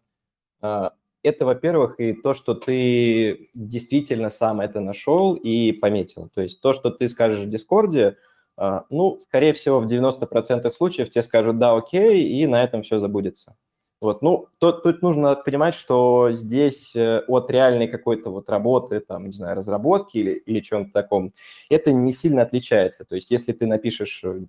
а, 0.61 0.93
это, 1.23 1.45
во-первых, 1.45 1.99
и 1.99 2.13
то, 2.13 2.33
что 2.33 2.55
ты 2.55 3.49
действительно 3.53 4.29
сам 4.29 4.61
это 4.61 4.79
нашел 4.79 5.35
и 5.35 5.73
пометил. 5.73 6.29
То 6.33 6.41
есть 6.41 6.61
то, 6.61 6.73
что 6.73 6.89
ты 6.89 7.09
скажешь 7.09 7.45
в 7.45 7.49
Дискорде, 7.49 8.15
а, 8.55 8.85
ну, 8.89 9.19
скорее 9.19 9.51
всего, 9.51 9.81
в 9.81 9.87
90% 9.87 10.73
случаев 10.73 11.09
тебе 11.09 11.21
скажут 11.21 11.59
«да, 11.59 11.75
окей», 11.75 12.29
и 12.29 12.47
на 12.47 12.63
этом 12.63 12.83
все 12.83 12.99
забудется. 12.99 13.57
Вот, 13.99 14.21
ну, 14.21 14.47
тут, 14.59 14.83
тут 14.83 15.01
нужно 15.01 15.35
понимать, 15.35 15.73
что 15.73 16.31
здесь 16.31 16.95
э, 16.95 17.21
от 17.27 17.49
реальной 17.49 17.87
какой-то 17.87 18.29
вот 18.29 18.47
работы, 18.47 18.99
там, 18.99 19.25
не 19.25 19.33
знаю, 19.33 19.55
разработки 19.55 20.17
или, 20.17 20.31
или 20.33 20.59
чем-то 20.59 20.91
таком, 20.93 21.31
это 21.69 21.91
не 21.91 22.13
сильно 22.13 22.43
отличается. 22.43 23.05
То 23.05 23.15
есть 23.15 23.31
если 23.31 23.53
ты 23.53 23.65
напишешь 23.65 24.23
э, 24.23 24.41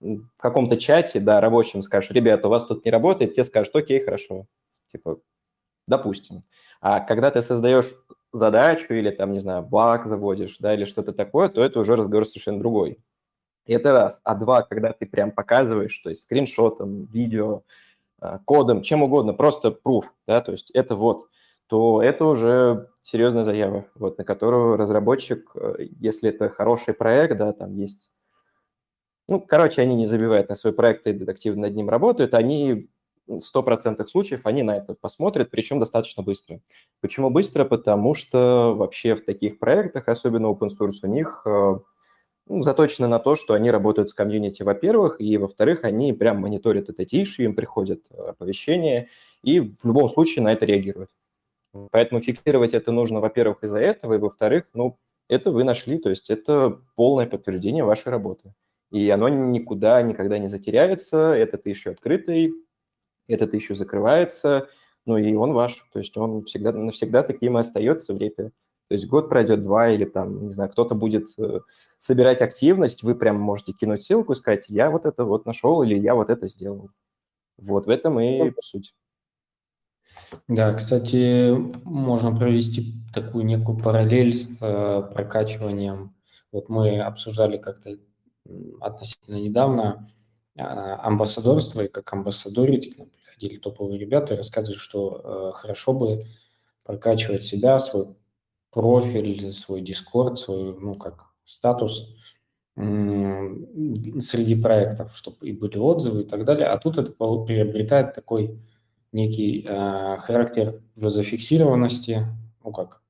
в 0.00 0.26
каком-то 0.36 0.76
чате, 0.78 1.20
да, 1.20 1.40
рабочем, 1.40 1.82
скажешь, 1.82 2.10
ребята, 2.10 2.48
у 2.48 2.50
вас 2.50 2.66
тут 2.66 2.84
не 2.84 2.90
работает, 2.90 3.34
тебе 3.34 3.44
скажут, 3.44 3.74
окей, 3.76 4.00
хорошо, 4.04 4.46
типа, 4.90 5.20
допустим. 5.86 6.42
А 6.80 6.98
когда 7.00 7.30
ты 7.30 7.42
создаешь 7.42 7.94
задачу 8.32 8.92
или 8.94 9.10
там, 9.10 9.32
не 9.32 9.40
знаю, 9.40 9.62
баг 9.62 10.06
заводишь, 10.06 10.56
да, 10.58 10.74
или 10.74 10.84
что-то 10.84 11.12
такое, 11.12 11.48
то 11.48 11.62
это 11.62 11.80
уже 11.80 11.96
разговор 11.96 12.26
совершенно 12.26 12.58
другой. 12.58 12.98
Это 13.66 13.92
раз. 13.92 14.20
А 14.24 14.34
два, 14.34 14.62
когда 14.62 14.92
ты 14.92 15.06
прям 15.06 15.30
показываешь, 15.30 15.98
то 15.98 16.10
есть 16.10 16.24
скриншотом, 16.24 17.04
видео, 17.06 17.62
кодом, 18.44 18.82
чем 18.82 19.02
угодно, 19.02 19.32
просто 19.32 19.68
proof, 19.68 20.04
да, 20.26 20.40
то 20.40 20.52
есть 20.52 20.70
это 20.72 20.96
вот, 20.96 21.28
то 21.66 22.02
это 22.02 22.24
уже 22.24 22.88
серьезная 23.02 23.44
заява, 23.44 23.86
вот, 23.94 24.18
на 24.18 24.24
которую 24.24 24.76
разработчик, 24.76 25.50
э, 25.54 25.86
если 25.98 26.30
это 26.30 26.48
хороший 26.48 26.94
проект, 26.94 27.36
да, 27.36 27.52
там 27.52 27.74
есть, 27.74 28.10
ну, 29.28 29.40
короче, 29.40 29.82
они 29.82 29.94
не 29.94 30.06
забивают 30.06 30.48
на 30.48 30.54
свой 30.54 30.72
проект 30.72 31.06
и 31.06 31.12
детективно 31.12 31.62
над 31.62 31.74
ним 31.76 31.88
работают, 31.88 32.34
они 32.34 32.88
в 33.26 33.40
100% 33.40 34.06
случаев 34.06 34.40
они 34.44 34.62
на 34.62 34.78
это 34.78 34.94
посмотрят, 34.94 35.50
причем 35.50 35.78
достаточно 35.78 36.22
быстро. 36.22 36.60
Почему 37.00 37.30
быстро? 37.30 37.64
Потому 37.64 38.14
что 38.14 38.74
вообще 38.74 39.14
в 39.14 39.24
таких 39.24 39.58
проектах, 39.58 40.08
особенно 40.08 40.46
open 40.46 40.70
source, 40.78 41.00
у 41.02 41.06
них 41.06 41.42
э, 41.44 41.78
ну, 42.48 42.62
заточены 42.62 43.08
на 43.08 43.18
то, 43.18 43.36
что 43.36 43.54
они 43.54 43.70
работают 43.70 44.10
с 44.10 44.14
комьюнити, 44.14 44.62
во-первых, 44.62 45.20
и, 45.20 45.36
во-вторых, 45.36 45.84
они 45.84 46.12
прям 46.12 46.40
мониторят 46.40 46.88
это 46.88 47.04
тишу, 47.04 47.42
им 47.42 47.54
приходят 47.54 48.00
э, 48.10 48.30
оповещения, 48.30 49.08
и 49.42 49.60
в 49.60 49.84
любом 49.84 50.08
случае 50.10 50.42
на 50.42 50.52
это 50.52 50.66
реагируют. 50.66 51.10
Поэтому 51.90 52.20
фиксировать 52.20 52.74
это 52.74 52.92
нужно, 52.92 53.20
во-первых, 53.20 53.62
из-за 53.62 53.78
этого, 53.78 54.14
и, 54.14 54.18
во-вторых, 54.18 54.64
ну, 54.74 54.98
это 55.28 55.52
вы 55.52 55.64
нашли, 55.64 55.98
то 55.98 56.10
есть 56.10 56.30
это 56.30 56.80
полное 56.96 57.26
подтверждение 57.26 57.84
вашей 57.84 58.08
работы. 58.08 58.54
И 58.90 59.08
оно 59.10 59.28
никуда 59.28 60.00
никогда 60.02 60.38
не 60.38 60.48
затеряется, 60.48 61.34
этот 61.34 61.66
еще 61.66 61.90
открытый, 61.90 62.54
этот 63.28 63.52
еще 63.52 63.74
закрывается, 63.74 64.68
ну 65.04 65.18
и 65.18 65.34
он 65.34 65.52
ваш, 65.52 65.86
то 65.92 65.98
есть 65.98 66.16
он 66.16 66.44
всегда, 66.44 66.72
навсегда 66.72 67.22
таким 67.22 67.58
и 67.58 67.60
остается 67.60 68.14
в 68.14 68.18
репе. 68.18 68.52
То 68.88 68.94
есть 68.94 69.06
год 69.06 69.28
пройдет, 69.28 69.62
два, 69.62 69.90
или 69.90 70.06
там, 70.06 70.46
не 70.46 70.52
знаю, 70.52 70.70
кто-то 70.70 70.94
будет 70.94 71.28
э, 71.38 71.60
собирать 71.98 72.40
активность, 72.40 73.02
вы 73.02 73.14
прям 73.14 73.38
можете 73.38 73.72
кинуть 73.72 74.02
ссылку 74.02 74.32
и 74.32 74.36
сказать, 74.36 74.70
я 74.70 74.90
вот 74.90 75.04
это 75.04 75.24
вот 75.24 75.44
нашел 75.44 75.82
или 75.82 75.98
я 75.98 76.14
вот 76.14 76.30
это 76.30 76.48
сделал. 76.48 76.90
Вот 77.58 77.86
в 77.86 77.90
этом 77.90 78.18
и 78.18 78.44
ну, 78.44 78.52
суть. 78.62 78.94
Да, 80.46 80.72
кстати, 80.72 81.50
можно 81.84 82.34
провести 82.34 82.94
такую 83.12 83.44
некую 83.44 83.78
параллель 83.78 84.32
с 84.32 84.48
э, 84.60 85.02
прокачиванием. 85.12 86.14
Вот 86.50 86.70
мы 86.70 87.00
обсуждали 87.00 87.58
как-то 87.58 87.98
относительно 88.80 89.36
недавно 89.36 90.08
э, 90.56 90.62
амбассадорство, 90.62 91.82
и 91.82 91.88
как 91.88 92.10
амбассадорить 92.10 92.94
к 92.94 92.98
нам 92.98 93.10
приходили 93.10 93.58
топовые 93.58 93.98
ребята 93.98 94.32
и 94.32 94.36
рассказывали, 94.38 94.78
что 94.78 95.52
э, 95.52 95.58
хорошо 95.58 95.92
бы 95.92 96.26
прокачивать 96.84 97.42
себя, 97.42 97.78
свой 97.78 98.16
профиль, 98.70 99.52
свой 99.52 99.82
Discord, 99.82 100.36
свой, 100.36 100.76
ну, 100.78 100.94
как 100.94 101.26
статус 101.44 102.14
среди 102.76 104.54
проектов, 104.54 105.16
чтобы 105.16 105.48
и 105.48 105.52
были 105.52 105.78
отзывы 105.78 106.22
и 106.22 106.24
так 106.24 106.44
далее. 106.44 106.68
А 106.68 106.78
тут 106.78 106.96
это 106.96 107.10
приобретает 107.10 108.14
такой 108.14 108.60
некий 109.10 109.66
э, 109.66 110.16
характер 110.18 110.80
уже 110.96 111.10
зафиксированности, 111.10 112.26
ну 112.62 112.70
как, 112.70 113.02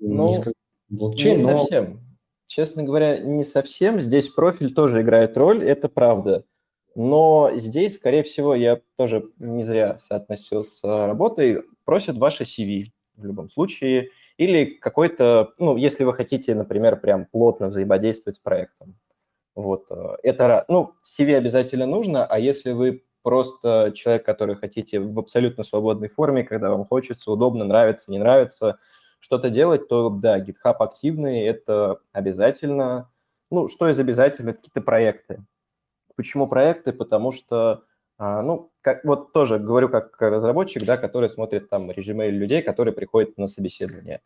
ну, 0.00 0.28
не 0.28 0.34
сказать 0.36 0.54
блокчейн, 0.88 1.36
не 1.36 1.42
но... 1.42 1.58
совсем. 1.58 2.00
Честно 2.46 2.84
говоря, 2.84 3.18
не 3.18 3.44
совсем. 3.44 4.00
Здесь 4.00 4.30
профиль 4.30 4.72
тоже 4.72 5.02
играет 5.02 5.36
роль, 5.36 5.62
это 5.62 5.90
правда. 5.90 6.44
Но 6.94 7.50
здесь, 7.56 7.96
скорее 7.96 8.22
всего, 8.22 8.54
я 8.54 8.80
тоже 8.96 9.30
не 9.38 9.62
зря 9.62 9.98
соотносил 9.98 10.64
с 10.64 10.82
работой, 10.84 11.64
просят 11.84 12.16
ваше 12.16 12.44
CV 12.44 12.86
в 13.16 13.26
любом 13.26 13.50
случае– 13.50 14.08
или 14.42 14.64
какой-то, 14.64 15.52
ну, 15.58 15.76
если 15.76 16.04
вы 16.04 16.14
хотите, 16.14 16.54
например, 16.54 16.98
прям 17.00 17.26
плотно 17.26 17.68
взаимодействовать 17.68 18.36
с 18.36 18.38
проектом. 18.40 18.98
Вот, 19.54 19.86
э, 19.90 20.16
это, 20.22 20.64
ну, 20.68 20.94
CV 21.04 21.36
обязательно 21.36 21.86
нужно, 21.86 22.26
а 22.26 22.38
если 22.38 22.72
вы 22.72 23.04
просто 23.22 23.92
человек, 23.94 24.24
который 24.24 24.56
хотите 24.56 24.98
в 24.98 25.18
абсолютно 25.18 25.62
свободной 25.62 26.08
форме, 26.08 26.42
когда 26.42 26.70
вам 26.70 26.84
хочется, 26.84 27.30
удобно, 27.30 27.64
нравится, 27.64 28.10
не 28.10 28.18
нравится 28.18 28.78
что-то 29.20 29.50
делать, 29.50 29.86
то 29.88 30.10
да, 30.10 30.40
GitHub 30.40 30.76
активный, 30.80 31.42
это 31.42 32.00
обязательно. 32.12 33.10
Ну, 33.50 33.68
что 33.68 33.88
из 33.88 34.00
обязательно? 34.00 34.54
Какие-то 34.54 34.80
проекты. 34.80 35.44
Почему 36.16 36.48
проекты? 36.48 36.92
Потому 36.92 37.30
что 37.30 37.84
а, 38.24 38.40
ну, 38.40 38.70
как, 38.82 39.04
вот 39.04 39.32
тоже 39.32 39.58
говорю 39.58 39.88
как 39.88 40.14
разработчик, 40.20 40.84
да, 40.84 40.96
который 40.96 41.28
смотрит 41.28 41.68
там 41.68 41.90
резюме 41.90 42.30
людей, 42.30 42.62
которые 42.62 42.94
приходят 42.94 43.36
на 43.36 43.48
собеседование. 43.48 44.20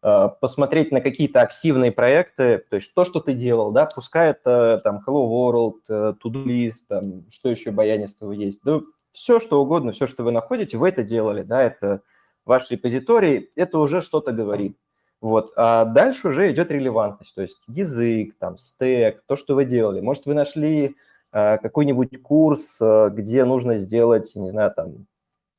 А, 0.00 0.28
посмотреть 0.28 0.90
на 0.90 1.02
какие-то 1.02 1.42
активные 1.42 1.92
проекты, 1.92 2.64
то 2.70 2.76
есть 2.76 2.94
то, 2.94 3.04
что 3.04 3.20
ты 3.20 3.34
делал, 3.34 3.70
да, 3.70 3.84
пускай 3.84 4.30
это 4.30 4.80
там 4.82 5.02
Hello 5.06 5.28
World, 5.28 5.80
э, 5.86 6.14
To-Do 6.24 6.44
List, 6.46 6.86
там, 6.88 7.30
что 7.30 7.50
еще 7.50 7.72
баянистого 7.72 8.32
есть, 8.32 8.62
да, 8.64 8.80
все, 9.10 9.38
что 9.38 9.60
угодно, 9.60 9.92
все, 9.92 10.06
что 10.06 10.24
вы 10.24 10.32
находите, 10.32 10.78
вы 10.78 10.88
это 10.88 11.02
делали, 11.02 11.42
да, 11.42 11.62
это 11.62 12.00
ваш 12.46 12.70
репозиторий, 12.70 13.50
это 13.54 13.78
уже 13.78 14.00
что-то 14.00 14.32
говорит. 14.32 14.78
Вот. 15.20 15.52
А 15.56 15.84
дальше 15.84 16.28
уже 16.28 16.50
идет 16.50 16.70
релевантность, 16.70 17.34
то 17.34 17.42
есть 17.42 17.58
язык, 17.68 18.34
там, 18.38 18.56
стек, 18.56 19.22
то, 19.26 19.36
что 19.36 19.54
вы 19.54 19.66
делали. 19.66 20.00
Может, 20.00 20.24
вы 20.24 20.32
нашли 20.32 20.96
какой-нибудь 21.32 22.22
курс, 22.22 22.78
э, 22.80 23.10
где 23.10 23.44
нужно 23.44 23.78
сделать, 23.78 24.32
не 24.34 24.50
знаю, 24.50 24.72
там, 24.74 25.06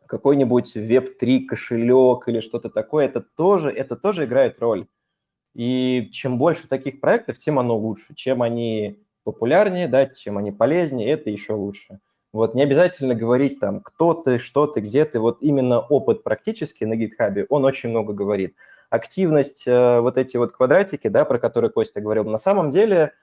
какой-нибудь 0.05 0.75
Web3 0.75 1.45
кошелек 1.45 2.27
или 2.27 2.39
что-то 2.39 2.69
такое. 2.69 3.05
Это 3.05 3.21
тоже, 3.21 3.71
это 3.71 3.95
тоже 3.95 4.25
играет 4.25 4.59
роль. 4.59 4.87
И 5.55 6.09
чем 6.11 6.37
больше 6.37 6.67
таких 6.67 7.01
проектов, 7.01 7.37
тем 7.37 7.59
оно 7.59 7.75
лучше. 7.77 8.13
Чем 8.15 8.43
они 8.43 9.03
популярнее, 9.23 9.87
да, 9.87 10.05
чем 10.05 10.37
они 10.37 10.51
полезнее, 10.51 11.09
это 11.09 11.29
еще 11.29 11.53
лучше. 11.53 11.99
Вот 12.31 12.55
не 12.55 12.63
обязательно 12.63 13.13
говорить 13.13 13.59
там, 13.59 13.79
кто 13.81 14.13
ты, 14.15 14.39
что 14.39 14.65
ты, 14.67 14.81
где 14.81 15.05
ты. 15.05 15.19
Вот 15.19 15.37
именно 15.41 15.79
опыт 15.79 16.23
практически 16.23 16.83
на 16.83 16.95
GitHub, 16.95 17.45
он 17.49 17.63
очень 17.63 17.89
много 17.89 18.13
говорит. 18.13 18.55
Активность, 18.89 19.67
э, 19.67 19.99
вот 19.99 20.17
эти 20.17 20.37
вот 20.37 20.51
квадратики, 20.51 21.07
да, 21.07 21.25
про 21.25 21.39
которые 21.39 21.71
Костя 21.71 22.01
говорил, 22.01 22.25
на 22.25 22.37
самом 22.37 22.71
деле, 22.71 23.13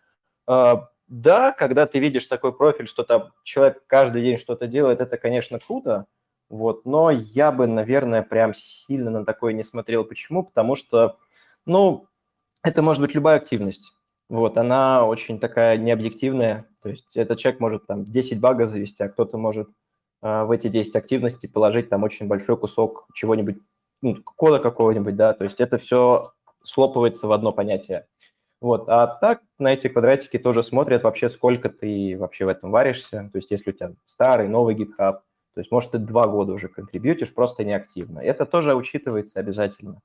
э, 0.48 0.74
да, 1.11 1.51
когда 1.53 1.87
ты 1.87 1.99
видишь 1.99 2.27
такой 2.27 2.57
профиль, 2.57 2.87
что 2.87 3.03
там 3.03 3.33
человек 3.42 3.83
каждый 3.88 4.23
день 4.23 4.38
что-то 4.38 4.66
делает, 4.68 5.01
это, 5.01 5.18
конечно, 5.18 5.59
круто, 5.59 6.07
вот, 6.49 6.85
но 6.87 7.11
я 7.11 7.53
бы, 7.53 7.66
наверное, 7.66 8.23
прям 8.23 8.55
сильно 8.55 9.11
на 9.11 9.25
такое 9.25 9.53
не 9.53 9.64
смотрел. 9.64 10.05
Почему? 10.05 10.44
Потому 10.44 10.77
что, 10.77 11.18
ну, 11.66 12.07
это 12.62 12.81
может 12.83 13.03
быть 13.03 13.14
любая 13.14 13.37
активность. 13.38 13.92
Вот, 14.29 14.57
она 14.57 15.05
очень 15.05 15.40
такая 15.40 15.77
необъективная, 15.79 16.66
то 16.83 16.88
есть 16.88 17.16
этот 17.16 17.38
человек 17.40 17.61
может 17.61 17.87
там 17.88 18.05
10 18.05 18.40
багов 18.40 18.70
завести, 18.70 19.03
а 19.03 19.09
кто-то 19.09 19.37
может 19.37 19.68
э, 20.23 20.44
в 20.44 20.53
эти 20.53 20.68
10 20.68 20.94
активностей 20.94 21.49
положить 21.49 21.88
там 21.88 22.05
очень 22.05 22.29
большой 22.29 22.57
кусок 22.57 23.09
чего-нибудь, 23.14 23.59
ну, 24.03 24.23
кода 24.23 24.61
какого-нибудь, 24.61 25.16
да, 25.16 25.33
то 25.33 25.42
есть 25.42 25.61
это 25.61 25.79
все 25.79 26.31
слопывается 26.62 27.27
в 27.27 27.33
одно 27.33 27.53
понятие. 27.53 28.07
Вот, 28.61 28.88
а 28.88 29.07
так 29.07 29.40
на 29.59 29.73
эти 29.73 29.88
квадратики 29.88 30.38
тоже 30.38 30.62
смотрят 30.62 31.03
вообще, 31.03 31.31
сколько 31.31 31.70
ты 31.70 32.16
вообще 32.18 32.44
в 32.44 32.49
этом 32.49 32.70
варишься, 32.70 33.31
то 33.33 33.38
есть 33.38 33.51
если 33.51 33.70
у 33.70 33.73
тебя 33.73 33.92
старый, 34.05 34.49
новый 34.49 34.75
GitHub, 34.75 35.20
то 35.55 35.61
есть, 35.61 35.70
может, 35.73 35.90
ты 35.90 35.99
два 35.99 36.27
года 36.29 36.53
уже 36.53 36.68
контрибьютишь, 36.68 37.35
просто 37.35 37.64
неактивно. 37.64 38.20
Это 38.20 38.46
тоже 38.46 38.75
учитывается 38.75 39.40
обязательно. 39.40 40.01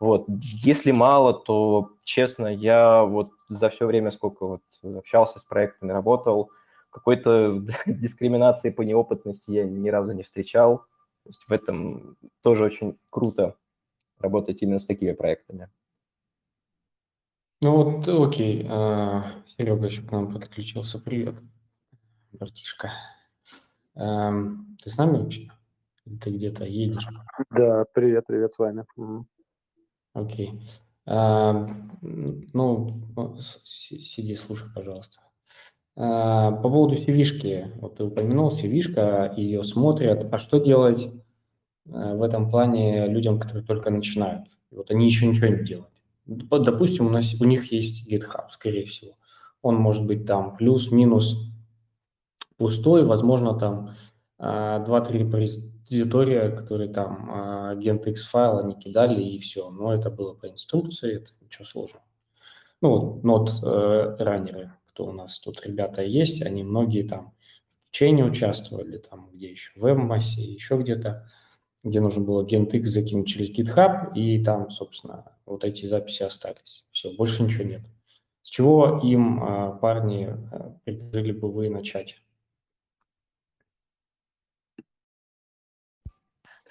Вот. 0.00 0.26
Если 0.28 0.90
мало, 0.90 1.32
то, 1.32 1.92
честно, 2.04 2.48
я 2.48 3.04
вот 3.04 3.30
за 3.48 3.70
все 3.70 3.86
время, 3.86 4.10
сколько 4.10 4.46
вот 4.46 4.62
общался 4.82 5.38
с 5.38 5.44
проектами, 5.44 5.92
работал, 5.92 6.50
какой-то 6.90 7.62
дискриминации 7.86 8.70
по 8.70 8.82
неопытности 8.82 9.50
я 9.52 9.64
ни 9.64 9.88
разу 9.88 10.12
не 10.12 10.24
встречал. 10.24 10.78
То 11.22 11.30
есть 11.30 11.42
в 11.46 11.52
этом 11.52 12.16
тоже 12.42 12.64
очень 12.64 12.98
круто 13.10 13.56
работать 14.18 14.62
именно 14.62 14.78
с 14.78 14.86
такими 14.86 15.12
проектами. 15.12 15.70
Ну 17.62 17.72
вот, 17.72 18.08
окей. 18.08 18.66
А, 18.68 19.24
Серега 19.46 19.86
еще 19.86 20.02
к 20.02 20.12
нам 20.12 20.30
подключился. 20.30 20.98
Привет, 20.98 21.36
братишка. 22.32 22.92
Эм, 23.94 24.76
ты 24.82 24.90
с 24.90 24.98
нами 24.98 25.16
вообще? 25.16 25.50
Ты 26.20 26.30
где-то 26.30 26.66
едешь? 26.66 27.08
Да, 27.50 27.86
привет, 27.94 28.26
привет 28.26 28.52
с 28.52 28.58
вами. 28.58 28.84
Окей. 30.12 30.68
А, 31.06 31.66
ну, 32.02 33.00
сиди, 33.64 34.34
слушай, 34.34 34.68
пожалуйста. 34.74 35.22
А, 35.96 36.52
по 36.52 36.68
поводу 36.68 36.96
cv 36.96 37.72
вот 37.80 37.96
ты 37.96 38.04
упомянул 38.04 38.50
cv 38.50 39.34
ее 39.34 39.64
смотрят, 39.64 40.30
а 40.30 40.38
что 40.38 40.58
делать 40.58 41.06
э, 41.86 42.14
в 42.14 42.20
этом 42.20 42.50
плане 42.50 43.06
людям, 43.08 43.38
которые 43.40 43.64
только 43.64 43.88
начинают? 43.88 44.46
Вот 44.70 44.90
они 44.90 45.06
еще 45.06 45.26
ничего 45.26 45.46
не 45.46 45.64
делают. 45.64 45.95
Допустим, 46.26 47.06
у, 47.06 47.10
нас, 47.10 47.34
у 47.40 47.44
них 47.44 47.72
есть 47.72 48.10
GitHub, 48.10 48.50
скорее 48.50 48.86
всего. 48.86 49.12
Он 49.62 49.76
может 49.76 50.06
быть 50.06 50.26
там 50.26 50.56
плюс-минус 50.56 51.50
пустой, 52.56 53.04
возможно, 53.04 53.54
там 53.54 53.94
2-3 54.38 54.38
а, 54.38 55.12
репозитория, 55.12 56.50
которые 56.50 56.92
там 56.92 57.30
а, 57.30 57.70
агент 57.70 58.06
X-файл 58.06 58.58
они 58.58 58.74
кидали, 58.74 59.22
и 59.22 59.38
все. 59.38 59.70
Но 59.70 59.94
это 59.94 60.10
было 60.10 60.34
по 60.34 60.46
инструкции, 60.48 61.16
это 61.16 61.30
ничего 61.40 61.64
сложного. 61.64 62.04
Ну, 62.82 62.90
вот 62.90 63.24
нот 63.24 63.52
э, 63.62 64.16
раннеры, 64.18 64.72
кто 64.88 65.06
у 65.06 65.12
нас 65.12 65.38
тут 65.38 65.64
ребята 65.64 66.02
есть, 66.02 66.42
они 66.42 66.62
многие 66.62 67.04
там 67.04 67.32
в 67.88 67.92
чейне 67.92 68.22
участвовали, 68.22 68.98
там 68.98 69.30
где 69.32 69.50
еще, 69.50 69.72
в 69.80 69.86
Эммасе, 69.86 70.42
еще 70.42 70.76
где-то, 70.76 71.26
где 71.82 72.00
нужно 72.00 72.24
было 72.24 72.42
агент 72.42 72.74
X 72.74 72.90
закинуть 72.90 73.28
через 73.28 73.50
GitHub, 73.50 74.12
и 74.14 74.44
там, 74.44 74.70
собственно, 74.70 75.35
вот 75.46 75.64
эти 75.64 75.86
записи 75.86 76.24
остались. 76.24 76.86
Все, 76.90 77.14
больше 77.16 77.42
ничего 77.42 77.64
нет. 77.64 77.82
С 78.42 78.48
чего 78.48 79.00
им, 79.02 79.42
а, 79.42 79.72
парни, 79.72 80.28
э, 80.52 80.78
предложили 80.84 81.32
бы 81.32 81.50
вы 81.50 81.70
начать? 81.70 82.22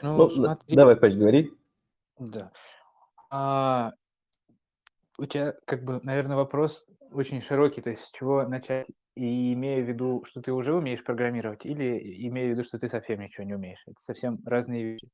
Ну, 0.02 0.18
ну 0.18 0.30
смотри. 0.30 0.76
Давай, 0.76 0.96
Паш, 0.96 1.16
говори. 1.16 1.52
Да. 2.20 2.52
А, 3.30 3.94
у 5.18 5.26
тебя, 5.26 5.54
как 5.66 5.84
бы, 5.84 6.00
наверное, 6.04 6.36
вопрос 6.36 6.86
очень 7.12 7.42
широкий, 7.42 7.82
то 7.82 7.90
есть 7.90 8.04
с 8.04 8.12
чего 8.12 8.44
начать, 8.44 8.88
и 9.16 9.54
имея 9.54 9.82
в 9.84 9.88
виду, 9.88 10.24
что 10.26 10.42
ты 10.42 10.52
уже 10.52 10.74
умеешь 10.74 11.04
программировать, 11.04 11.66
или 11.66 12.28
имея 12.28 12.48
в 12.48 12.52
виду, 12.52 12.64
что 12.64 12.78
ты 12.78 12.90
совсем 12.90 13.22
ничего 13.22 13.46
не 13.46 13.54
умеешь. 13.54 13.82
Это 13.86 14.02
совсем 14.02 14.40
разные 14.46 14.84
вещи. 14.84 15.10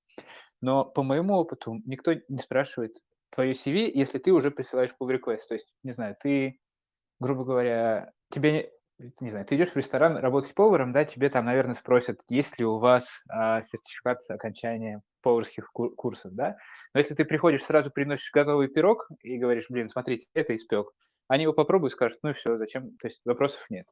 Но 0.60 0.86
по 0.86 1.04
моему 1.04 1.36
опыту 1.36 1.82
никто 1.86 2.14
не 2.28 2.40
спрашивает 2.40 2.98
твое 3.32 3.54
CV, 3.54 3.92
если 3.94 4.20
ты 4.20 4.32
уже 4.32 4.52
присылаешь 4.52 4.94
pull 5.00 5.10
request. 5.10 5.48
То 5.48 5.56
есть, 5.56 5.68
не 5.84 5.94
знаю, 5.94 6.16
ты, 6.22 6.60
грубо 7.20 7.44
говоря, 7.44 8.12
тебе 8.30 8.72
не 9.20 9.30
знаю, 9.32 9.46
ты 9.46 9.56
идешь 9.56 9.72
в 9.72 9.76
ресторан 9.76 10.18
работать 10.18 10.54
поваром, 10.54 10.94
да, 10.94 11.06
тебе 11.06 11.30
там, 11.30 11.46
наверное, 11.46 11.76
спросят, 11.76 12.20
есть 12.30 12.60
ли 12.60 12.66
у 12.66 12.78
вас 12.78 13.08
а, 13.30 13.64
сертификат 13.64 14.20
окончания 14.30 15.02
поварских 15.22 15.72
кур- 15.72 15.94
курсов, 15.96 16.34
да. 16.34 16.58
Но 16.94 17.00
если 17.00 17.16
ты 17.16 17.26
приходишь, 17.26 17.64
сразу 17.64 17.92
приносишь 17.92 18.32
готовый 18.32 18.68
пирог 18.68 19.10
и 19.22 19.38
говоришь, 19.38 19.68
блин, 19.70 19.88
смотрите, 19.88 20.28
это 20.34 20.56
испек, 20.56 20.92
они 21.28 21.44
его 21.44 21.54
попробуют, 21.54 21.94
скажут, 21.94 22.20
ну 22.24 22.32
и 22.32 22.34
все, 22.34 22.58
зачем, 22.58 22.96
то 22.98 23.08
есть 23.08 23.22
вопросов 23.26 23.62
нет. 23.70 23.88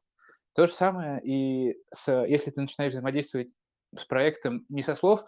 То 0.54 0.66
же 0.66 0.72
самое 0.72 1.20
и 1.22 1.76
с, 1.94 2.26
если 2.26 2.50
ты 2.50 2.60
начинаешь 2.60 2.92
взаимодействовать 2.92 3.52
с 3.96 4.04
проектом 4.04 4.64
не 4.68 4.82
со 4.82 4.96
слов, 4.96 5.22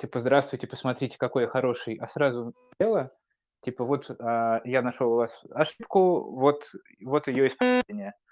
типа, 0.00 0.20
здравствуйте, 0.20 0.66
посмотрите, 0.66 1.18
какой 1.18 1.42
я 1.42 1.48
хороший, 1.48 1.96
а 1.96 2.08
сразу 2.08 2.54
дело, 2.78 3.12
типа, 3.62 3.84
вот 3.84 4.10
а, 4.20 4.60
я 4.64 4.82
нашел 4.82 5.12
у 5.12 5.16
вас 5.16 5.44
ошибку, 5.50 6.30
вот, 6.32 6.70
вот 7.04 7.28
ее 7.28 7.48
исправление– 7.48 8.14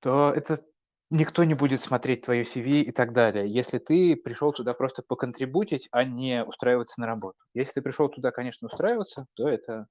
то 0.00 0.32
это 0.34 0.64
никто 1.10 1.44
не 1.44 1.54
будет 1.54 1.82
смотреть 1.82 2.22
твое 2.22 2.44
CV 2.44 2.82
и 2.82 2.92
так 2.92 3.12
далее, 3.12 3.48
если 3.48 3.78
ты 3.78 4.16
пришел 4.16 4.52
туда 4.52 4.74
просто 4.74 5.02
поконтрибутить, 5.02 5.88
а 5.92 6.04
не 6.04 6.44
устраиваться 6.44 7.00
на 7.00 7.06
работу. 7.06 7.38
Если 7.54 7.74
ты 7.74 7.82
пришел 7.82 8.08
туда, 8.08 8.30
конечно, 8.30 8.66
устраиваться, 8.68 9.26
то 9.34 9.48
это, 9.48 9.86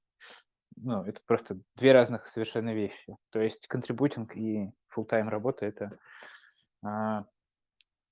ну, 0.75 1.03
это 1.03 1.19
просто 1.25 1.59
две 1.75 1.93
разных 1.93 2.27
совершенно 2.27 2.73
вещи. 2.73 3.15
То 3.31 3.39
есть 3.39 3.67
контрибутинг 3.67 4.35
и 4.35 4.71
full-time 4.95 5.29
работа– 5.29 5.65
это... 5.67 5.97
А, 6.83 7.25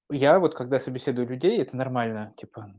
я 0.10 0.40
вот, 0.40 0.56
когда 0.56 0.80
собеседую 0.80 1.28
людей, 1.28 1.62
это 1.62 1.76
нормально, 1.76 2.34
типа, 2.38 2.74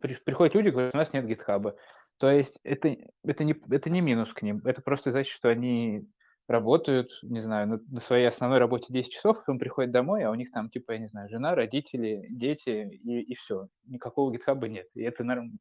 при, 0.00 0.14
приходят 0.16 0.54
люди, 0.54 0.68
говорят, 0.68 0.94
у 0.94 0.98
нас 0.98 1.12
нет 1.12 1.26
гитхаба. 1.26 1.76
То 2.18 2.30
есть 2.30 2.60
это, 2.62 2.96
это, 3.24 3.44
не, 3.44 3.54
это 3.70 3.90
не 3.90 4.00
минус 4.00 4.32
к 4.32 4.42
ним, 4.42 4.60
это 4.64 4.82
просто 4.82 5.10
значит, 5.10 5.32
что 5.32 5.48
они 5.48 6.08
работают, 6.46 7.10
не 7.22 7.40
знаю, 7.40 7.68
на, 7.68 7.80
на 7.88 8.00
своей 8.00 8.26
основной 8.26 8.58
работе 8.58 8.92
10 8.92 9.10
часов, 9.10 9.38
потом 9.38 9.58
приходят 9.58 9.92
домой, 9.92 10.24
а 10.24 10.30
у 10.30 10.34
них 10.34 10.50
там, 10.50 10.68
типа, 10.68 10.92
я 10.92 10.98
не 10.98 11.08
знаю, 11.08 11.28
жена, 11.28 11.54
родители, 11.54 12.26
дети 12.30 12.98
и, 13.02 13.20
и 13.22 13.34
все. 13.34 13.68
Никакого 13.86 14.32
гитхаба 14.32 14.68
нет. 14.68 14.86
И 14.94 15.02
это, 15.02 15.24
норм... 15.24 15.58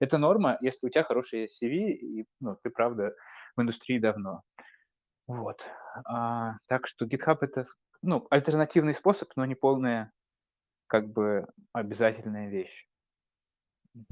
это 0.00 0.18
норма, 0.18 0.58
если 0.60 0.86
у 0.86 0.90
тебя 0.90 1.04
хорошие 1.04 1.46
CV, 1.46 1.92
и 1.92 2.26
ну, 2.40 2.56
ты, 2.62 2.70
правда, 2.70 3.14
в 3.56 3.62
индустрии 3.62 3.98
давно. 3.98 4.42
Вот. 5.26 5.62
А, 6.06 6.56
так 6.66 6.86
что 6.86 7.06
GitHub 7.06 7.38
это 7.40 7.64
ну, 8.02 8.26
альтернативный 8.30 8.94
способ, 8.94 9.30
но 9.36 9.44
не 9.46 9.54
полная 9.54 10.12
как 10.86 11.10
бы 11.12 11.46
обязательная 11.72 12.50
вещь. 12.50 12.86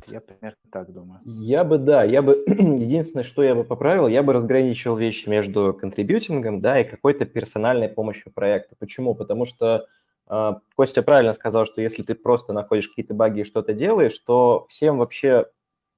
Я 0.06 0.20
примерно 0.20 0.56
так 0.70 0.92
думаю. 0.92 1.20
Я 1.24 1.64
бы, 1.64 1.78
да, 1.78 2.04
я 2.04 2.22
бы, 2.22 2.44
единственное, 2.46 3.24
что 3.24 3.42
я 3.42 3.54
бы 3.54 3.64
поправил, 3.64 4.06
я 4.06 4.22
бы 4.22 4.32
разграничивал 4.32 4.96
вещи 4.96 5.28
между 5.28 5.74
контрибьютингом, 5.74 6.60
да, 6.60 6.80
и 6.80 6.88
какой-то 6.88 7.24
персональной 7.24 7.88
помощью 7.88 8.32
проекта. 8.32 8.76
Почему? 8.78 9.14
Потому 9.14 9.44
что 9.44 9.86
э, 10.28 10.52
Костя 10.76 11.02
правильно 11.02 11.34
сказал, 11.34 11.66
что 11.66 11.80
если 11.80 12.02
ты 12.02 12.14
просто 12.14 12.52
находишь 12.52 12.88
какие-то 12.88 13.14
баги 13.14 13.40
и 13.40 13.44
что-то 13.44 13.72
делаешь, 13.72 14.18
то 14.20 14.66
всем 14.68 14.98
вообще 14.98 15.46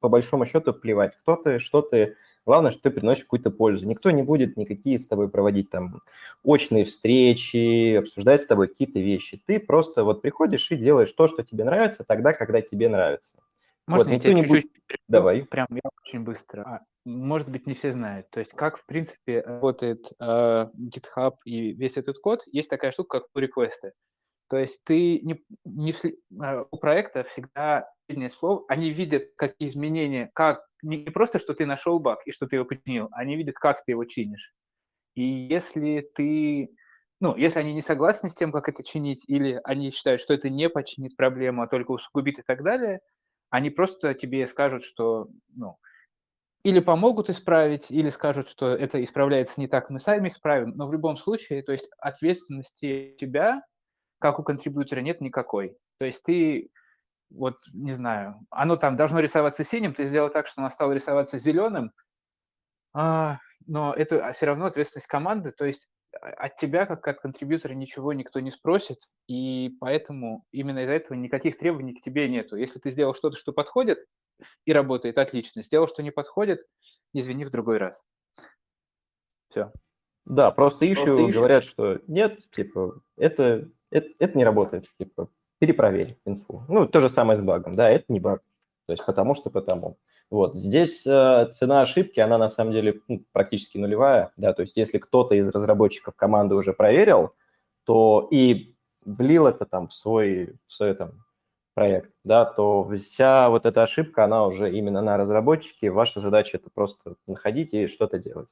по 0.01 0.09
большому 0.09 0.47
счету 0.47 0.73
плевать, 0.73 1.17
кто 1.17 1.37
ты, 1.37 1.59
что 1.59 1.83
ты, 1.83 2.17
Главное, 2.47 2.71
что 2.71 2.83
ты 2.83 2.91
приносишь 2.91 3.25
какую-то 3.25 3.51
пользу. 3.51 3.87
Никто 3.87 4.11
не 4.11 4.23
будет 4.23 4.59
никакие 4.59 4.99
с 4.99 5.07
тобой 5.07 5.31
проводить 5.31 5.71
там 5.71 6.03
очные 6.43 6.85
встречи, 6.85 7.95
обсуждать 7.95 8.43
с 8.43 8.47
тобой 8.47 8.69
какие-то 8.69 8.99
вещи. 8.99 9.43
Ты 9.47 9.59
просто 9.59 10.05
вот 10.05 10.21
приходишь 10.21 10.71
и 10.71 10.77
делаешь 10.77 11.11
то, 11.13 11.27
что 11.27 11.43
тебе 11.43 11.65
нравится, 11.65 12.05
тогда, 12.05 12.35
когда 12.35 12.61
тебе 12.61 12.91
нравится. 12.91 13.37
Можно 13.87 14.13
Вот, 14.15 14.25
я 14.25 14.31
никто 14.33 14.43
тебя 14.45 14.61
чуть-чуть 14.61 14.99
Давай. 15.09 15.45
Прям 15.45 15.67
я 15.71 15.91
очень 16.03 16.21
быстро. 16.21 16.63
А, 16.63 16.81
может 17.05 17.49
быть, 17.49 17.67
не 17.67 17.75
все 17.75 17.93
знают. 17.93 18.31
То 18.31 18.41
есть, 18.41 18.53
как, 18.53 18.79
в 18.79 18.87
принципе, 18.87 19.41
работает 19.43 20.11
э, 20.21 20.25
GitHub 20.77 21.37
и 21.45 21.73
весь 21.73 21.97
этот 21.97 22.19
код, 22.19 22.43
есть 22.47 22.71
такая 22.71 22.93
штука, 22.93 23.21
как 23.21 23.29
pull-реквесты. 23.35 23.93
То 24.49 24.59
есть 24.59 24.81
ты 24.85 25.21
не, 25.21 25.43
не 25.65 25.93
всли- 25.93 26.17
э, 26.43 26.65
у 26.71 26.77
проекта 26.79 27.25
всегда 27.25 27.89
последнее 28.07 28.31
слово, 28.31 28.65
они 28.69 28.91
видят, 28.91 29.25
какие 29.37 29.69
изменения, 29.69 30.31
как 30.35 30.65
не 30.83 30.99
не 30.99 31.11
просто, 31.11 31.39
что 31.39 31.55
ты 31.55 31.67
нашел 31.67 31.99
баг 31.99 32.21
и 32.27 32.33
что 32.33 32.47
ты 32.47 32.57
его 32.57 32.65
починил, 32.65 33.09
они 33.13 33.37
видят, 33.37 33.57
как 33.57 33.85
ты 33.85 33.93
его 33.93 34.05
чинишь. 34.05 34.53
И 35.15 35.23
если 35.23 36.11
ты, 36.15 36.69
ну, 37.21 37.37
если 37.37 37.61
они 37.61 37.73
не 37.73 37.83
согласны 37.83 38.29
с 38.29 38.35
тем, 38.35 38.53
как 38.53 38.69
это 38.69 38.83
чинить, 38.83 39.25
или 39.29 39.61
они 39.65 39.91
считают, 39.91 40.21
что 40.21 40.35
это 40.35 40.51
не 40.51 40.69
починит 40.69 41.17
проблему, 41.17 41.63
а 41.63 41.69
только 41.69 41.93
усугубит 41.93 42.39
и 42.39 42.43
так 42.43 42.63
далее, 42.63 43.01
они 43.55 43.71
просто 43.71 44.15
тебе 44.15 44.49
скажут, 44.49 44.83
что, 44.83 45.29
ну, 45.55 45.79
или 46.65 46.81
помогут 46.81 47.31
исправить, 47.31 47.89
или 47.89 48.11
скажут, 48.11 48.49
что 48.49 48.71
это 48.71 49.03
исправляется 49.05 49.61
не 49.61 49.69
так, 49.69 49.91
мы 49.91 50.01
сами 50.01 50.27
исправим. 50.27 50.71
Но 50.71 50.89
в 50.89 50.93
любом 50.93 51.17
случае, 51.17 51.63
то 51.63 51.71
есть 51.71 51.89
ответственности 51.99 53.15
тебя, 53.17 53.63
как 54.19 54.41
у 54.41 54.43
контрибьютора, 54.43 55.03
нет 55.03 55.21
никакой. 55.21 55.77
То 56.01 56.05
есть 56.05 56.25
ты, 56.25 56.69
вот, 57.31 57.59
не 57.73 57.93
знаю, 57.93 58.41
оно 58.51 58.75
там 58.75 58.97
должно 58.97 59.21
рисоваться 59.21 59.63
синим, 59.63 59.95
ты 59.95 60.07
сделал 60.07 60.31
так, 60.31 60.49
что 60.49 60.61
оно 60.61 60.71
стало 60.71 60.91
рисоваться 60.91 61.39
зеленым, 61.39 61.93
а, 62.93 63.39
но 63.69 63.95
это 63.95 64.33
все 64.33 64.47
равно 64.47 64.67
ответственность 64.67 65.07
команды, 65.07 65.53
то 65.53 65.65
есть 65.65 65.87
а, 65.87 66.04
от 66.25 66.57
тебя, 66.57 66.87
как 66.87 67.07
от 67.07 67.21
контрибьютора, 67.21 67.75
ничего 67.75 68.13
никто 68.13 68.41
не 68.41 68.51
спросит, 68.51 68.99
и 69.29 69.77
поэтому 69.81 70.45
именно 70.53 70.81
из-за 70.81 70.95
этого 70.95 71.17
никаких 71.17 71.59
требований 71.59 71.95
к 71.95 72.01
тебе 72.01 72.29
нету. 72.29 72.57
Если 72.57 72.79
ты 72.79 72.91
сделал 72.91 73.15
что-то, 73.15 73.37
что 73.37 73.53
подходит 73.53 74.07
и 74.65 74.73
работает 74.73 75.19
отлично, 75.19 75.63
сделал, 75.63 75.87
что 75.87 76.03
не 76.03 76.11
подходит, 76.11 76.65
извини, 77.13 77.45
в 77.45 77.51
другой 77.51 77.79
раз. 77.79 78.03
Все. 79.51 79.73
Да, 80.25 80.51
просто 80.51 80.91
ищу, 80.91 81.29
говорят, 81.29 81.65
что 81.65 82.01
нет, 82.07 82.51
типа, 82.51 83.03
это, 83.17 83.69
это, 83.91 84.09
это 84.19 84.39
не 84.39 84.45
работает, 84.45 84.87
типа, 84.99 85.29
перепроверь 85.59 86.19
инфу. 86.25 86.65
Ну, 86.69 86.89
то 86.89 87.01
же 87.03 87.11
самое 87.11 87.39
с 87.39 87.43
багом, 87.43 87.77
да, 87.77 87.91
это 87.91 88.07
не 88.09 88.21
баг, 88.21 88.43
то 88.87 88.93
есть 88.95 89.05
потому 89.05 89.35
что 89.35 89.51
потому. 89.51 89.99
Вот, 90.35 90.57
здесь 90.57 91.07
э, 91.07 91.49
цена 91.57 91.83
ошибки, 91.83 92.19
она 92.19 92.39
на 92.39 92.49
самом 92.49 92.73
деле 92.73 93.01
ну, 93.07 93.25
практически 93.31 93.79
нулевая, 93.79 94.33
да, 94.37 94.53
то 94.53 94.63
есть 94.63 94.77
если 94.77 94.99
кто-то 94.99 95.37
из 95.37 95.47
разработчиков 95.47 96.17
команды 96.17 96.57
уже 96.57 96.73
проверил, 96.73 97.37
то 97.85 98.27
и 98.33 98.75
влил 99.05 99.47
это 99.47 99.65
там 99.65 99.87
в 99.87 99.95
свой, 99.95 100.57
в 100.67 100.73
свой 100.73 100.97
там 100.97 101.25
проект, 101.75 102.11
да, 102.25 102.47
то 102.47 102.83
вся 102.97 103.49
вот 103.49 103.65
эта 103.65 103.85
ошибка, 103.85 104.25
она 104.25 104.45
уже 104.45 104.73
именно 104.73 105.03
на 105.03 105.17
разработчике, 105.17 105.93
ваша 105.93 106.19
задача 106.19 106.57
это 106.57 106.69
просто 106.69 107.15
находить 107.29 107.73
и 107.73 107.87
что-то 107.87 108.19
делать. 108.19 108.49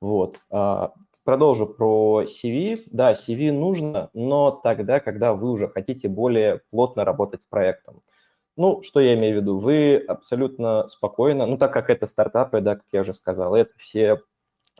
Вот. 0.00 0.36
а, 0.48 0.92
Продолжу 1.24 1.66
про 1.66 2.22
CV. 2.22 2.84
Да, 2.86 3.14
CV 3.14 3.50
нужно, 3.50 4.10
но 4.14 4.52
тогда, 4.52 5.00
когда 5.00 5.34
вы 5.34 5.50
уже 5.50 5.66
хотите 5.66 6.08
более 6.08 6.60
плотно 6.70 7.04
работать 7.04 7.42
с 7.42 7.46
проектом. 7.46 8.00
Ну, 8.56 8.82
что 8.82 9.00
я 9.00 9.14
имею 9.14 9.38
в 9.38 9.42
виду? 9.42 9.58
Вы 9.58 9.96
абсолютно 9.96 10.86
спокойно, 10.88 11.46
ну, 11.46 11.56
так 11.56 11.72
как 11.72 11.88
это 11.88 12.06
стартапы, 12.06 12.60
да, 12.60 12.76
как 12.76 12.84
я 12.92 13.02
уже 13.02 13.14
сказал, 13.14 13.54
это 13.54 13.72
все 13.76 14.20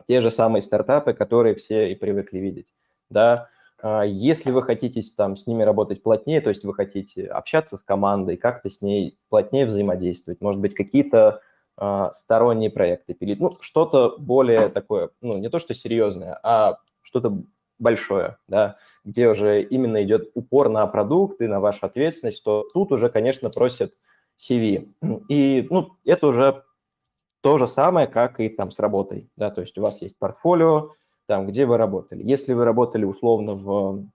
те 0.07 0.21
же 0.21 0.31
самые 0.31 0.61
стартапы, 0.61 1.13
которые 1.13 1.55
все 1.55 1.91
и 1.91 1.95
привыкли 1.95 2.39
видеть, 2.39 2.73
да. 3.09 3.49
А 3.81 4.03
Если 4.03 4.51
вы 4.51 4.61
хотите 4.61 5.01
там 5.17 5.35
с 5.35 5.47
ними 5.47 5.63
работать 5.63 6.03
плотнее, 6.03 6.41
то 6.41 6.49
есть 6.49 6.63
вы 6.63 6.73
хотите 6.73 7.25
общаться 7.25 7.77
с 7.77 7.81
командой, 7.81 8.37
как-то 8.37 8.69
с 8.69 8.81
ней 8.81 9.17
плотнее 9.29 9.65
взаимодействовать, 9.65 10.41
может 10.41 10.61
быть, 10.61 10.75
какие-то 10.75 11.41
а, 11.77 12.11
сторонние 12.11 12.69
проекты 12.69 13.15
пилить, 13.15 13.39
ну, 13.39 13.51
что-то 13.61 14.15
более 14.19 14.69
такое, 14.69 15.09
ну, 15.21 15.37
не 15.37 15.49
то 15.49 15.57
что 15.57 15.73
серьезное, 15.73 16.39
а 16.43 16.77
что-то 17.01 17.41
большое, 17.81 18.37
да, 18.47 18.77
где 19.03 19.27
уже 19.27 19.61
именно 19.61 20.01
идет 20.03 20.31
упор 20.35 20.69
на 20.69 20.85
продукт 20.87 21.41
и 21.41 21.47
на 21.47 21.59
вашу 21.59 21.85
ответственность, 21.85 22.43
то 22.43 22.65
тут 22.73 22.91
уже, 22.91 23.09
конечно, 23.09 23.49
просят 23.49 23.93
CV. 24.37 24.87
И, 25.27 25.67
ну, 25.69 25.97
это 26.05 26.27
уже 26.27 26.63
то 27.41 27.57
же 27.57 27.67
самое, 27.67 28.07
как 28.07 28.39
и 28.39 28.49
там 28.49 28.71
с 28.71 28.79
работой, 28.79 29.29
да, 29.35 29.49
то 29.49 29.61
есть 29.61 29.77
у 29.77 29.81
вас 29.81 30.01
есть 30.01 30.17
портфолио, 30.17 30.91
там, 31.25 31.47
где 31.47 31.65
вы 31.65 31.77
работали. 31.77 32.23
Если 32.23 32.53
вы 32.53 32.65
работали 32.65 33.03
условно 33.03 33.55
в, 33.55 34.05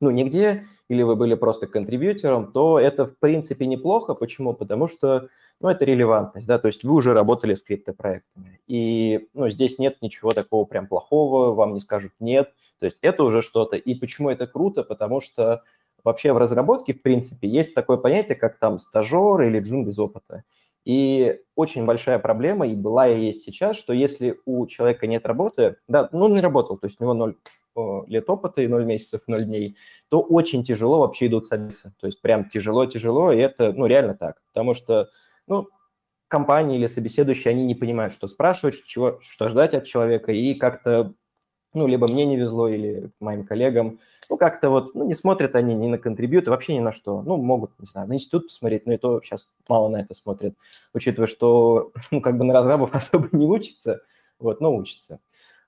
ну, 0.00 0.10
нигде, 0.10 0.66
или 0.88 1.02
вы 1.02 1.14
были 1.14 1.34
просто 1.34 1.66
контрибьютором, 1.66 2.52
то 2.52 2.78
это, 2.80 3.06
в 3.06 3.16
принципе, 3.18 3.66
неплохо. 3.66 4.14
Почему? 4.14 4.54
Потому 4.54 4.88
что, 4.88 5.28
ну, 5.60 5.68
это 5.68 5.84
релевантность, 5.84 6.46
да, 6.46 6.58
то 6.58 6.68
есть 6.68 6.82
вы 6.82 6.94
уже 6.94 7.14
работали 7.14 7.54
с 7.54 7.62
криптопроектами. 7.62 8.60
И, 8.66 9.28
ну, 9.34 9.48
здесь 9.50 9.78
нет 9.78 9.98
ничего 10.00 10.32
такого 10.32 10.64
прям 10.64 10.86
плохого, 10.86 11.54
вам 11.54 11.74
не 11.74 11.80
скажут 11.80 12.12
нет, 12.18 12.52
то 12.80 12.86
есть 12.86 12.98
это 13.02 13.22
уже 13.22 13.42
что-то. 13.42 13.76
И 13.76 13.94
почему 13.94 14.30
это 14.30 14.46
круто? 14.46 14.82
Потому 14.82 15.20
что 15.20 15.62
вообще 16.02 16.32
в 16.32 16.38
разработке, 16.38 16.94
в 16.94 17.02
принципе, 17.02 17.46
есть 17.46 17.74
такое 17.74 17.98
понятие, 17.98 18.36
как 18.36 18.58
там 18.58 18.78
стажер 18.78 19.42
или 19.42 19.60
джун 19.60 19.84
без 19.84 19.98
опыта. 19.98 20.44
И 20.84 21.38
очень 21.56 21.84
большая 21.84 22.18
проблема, 22.18 22.66
и 22.66 22.74
была 22.74 23.06
и 23.06 23.20
есть 23.20 23.44
сейчас, 23.44 23.76
что 23.76 23.92
если 23.92 24.40
у 24.46 24.66
человека 24.66 25.06
нет 25.06 25.26
работы, 25.26 25.76
да, 25.88 26.08
ну, 26.10 26.24
он 26.24 26.34
не 26.34 26.40
работал, 26.40 26.78
то 26.78 26.86
есть 26.86 27.00
у 27.00 27.04
него 27.04 27.12
ноль 27.12 27.36
лет 28.06 28.28
опыта 28.28 28.62
и 28.62 28.68
ноль 28.68 28.84
месяцев, 28.84 29.22
ноль 29.26 29.44
дней, 29.44 29.76
то 30.08 30.20
очень 30.20 30.64
тяжело 30.64 31.00
вообще 31.00 31.26
идут 31.26 31.46
собесы. 31.46 31.92
То 32.00 32.06
есть 32.06 32.20
прям 32.20 32.48
тяжело-тяжело, 32.48 33.32
и 33.32 33.38
это, 33.38 33.72
ну, 33.72 33.86
реально 33.86 34.14
так. 34.14 34.42
Потому 34.48 34.74
что, 34.74 35.10
ну, 35.46 35.68
компании 36.28 36.78
или 36.78 36.86
собеседующие, 36.86 37.50
они 37.50 37.64
не 37.64 37.74
понимают, 37.74 38.12
что 38.12 38.28
спрашивать, 38.28 38.82
чего, 38.86 39.18
что 39.20 39.48
ждать 39.48 39.74
от 39.74 39.84
человека, 39.84 40.32
и 40.32 40.54
как-то, 40.54 41.14
ну, 41.74 41.86
либо 41.86 42.08
мне 42.08 42.24
не 42.24 42.36
везло, 42.36 42.68
или 42.68 43.10
моим 43.20 43.44
коллегам, 43.44 43.98
ну, 44.28 44.36
как-то 44.36 44.70
вот, 44.70 44.94
ну, 44.94 45.04
не 45.04 45.14
смотрят 45.14 45.56
они 45.56 45.74
ни 45.74 45.88
на 45.88 45.98
контрибьюты, 45.98 46.50
вообще 46.50 46.74
ни 46.74 46.80
на 46.80 46.92
что. 46.92 47.20
Ну, 47.22 47.36
могут, 47.36 47.72
не 47.80 47.86
знаю, 47.86 48.06
на 48.08 48.14
институт 48.14 48.46
посмотреть, 48.46 48.86
но 48.86 48.92
и 48.92 48.96
то 48.96 49.20
сейчас 49.20 49.48
мало 49.68 49.88
на 49.88 49.96
это 49.96 50.14
смотрят, 50.14 50.54
учитывая, 50.94 51.26
что, 51.26 51.92
ну, 52.12 52.20
как 52.20 52.38
бы 52.38 52.44
на 52.44 52.54
разрабов 52.54 52.90
особо 52.94 53.28
не 53.32 53.46
учатся, 53.46 54.00
вот, 54.38 54.60
но 54.60 54.74
учатся. 54.74 55.20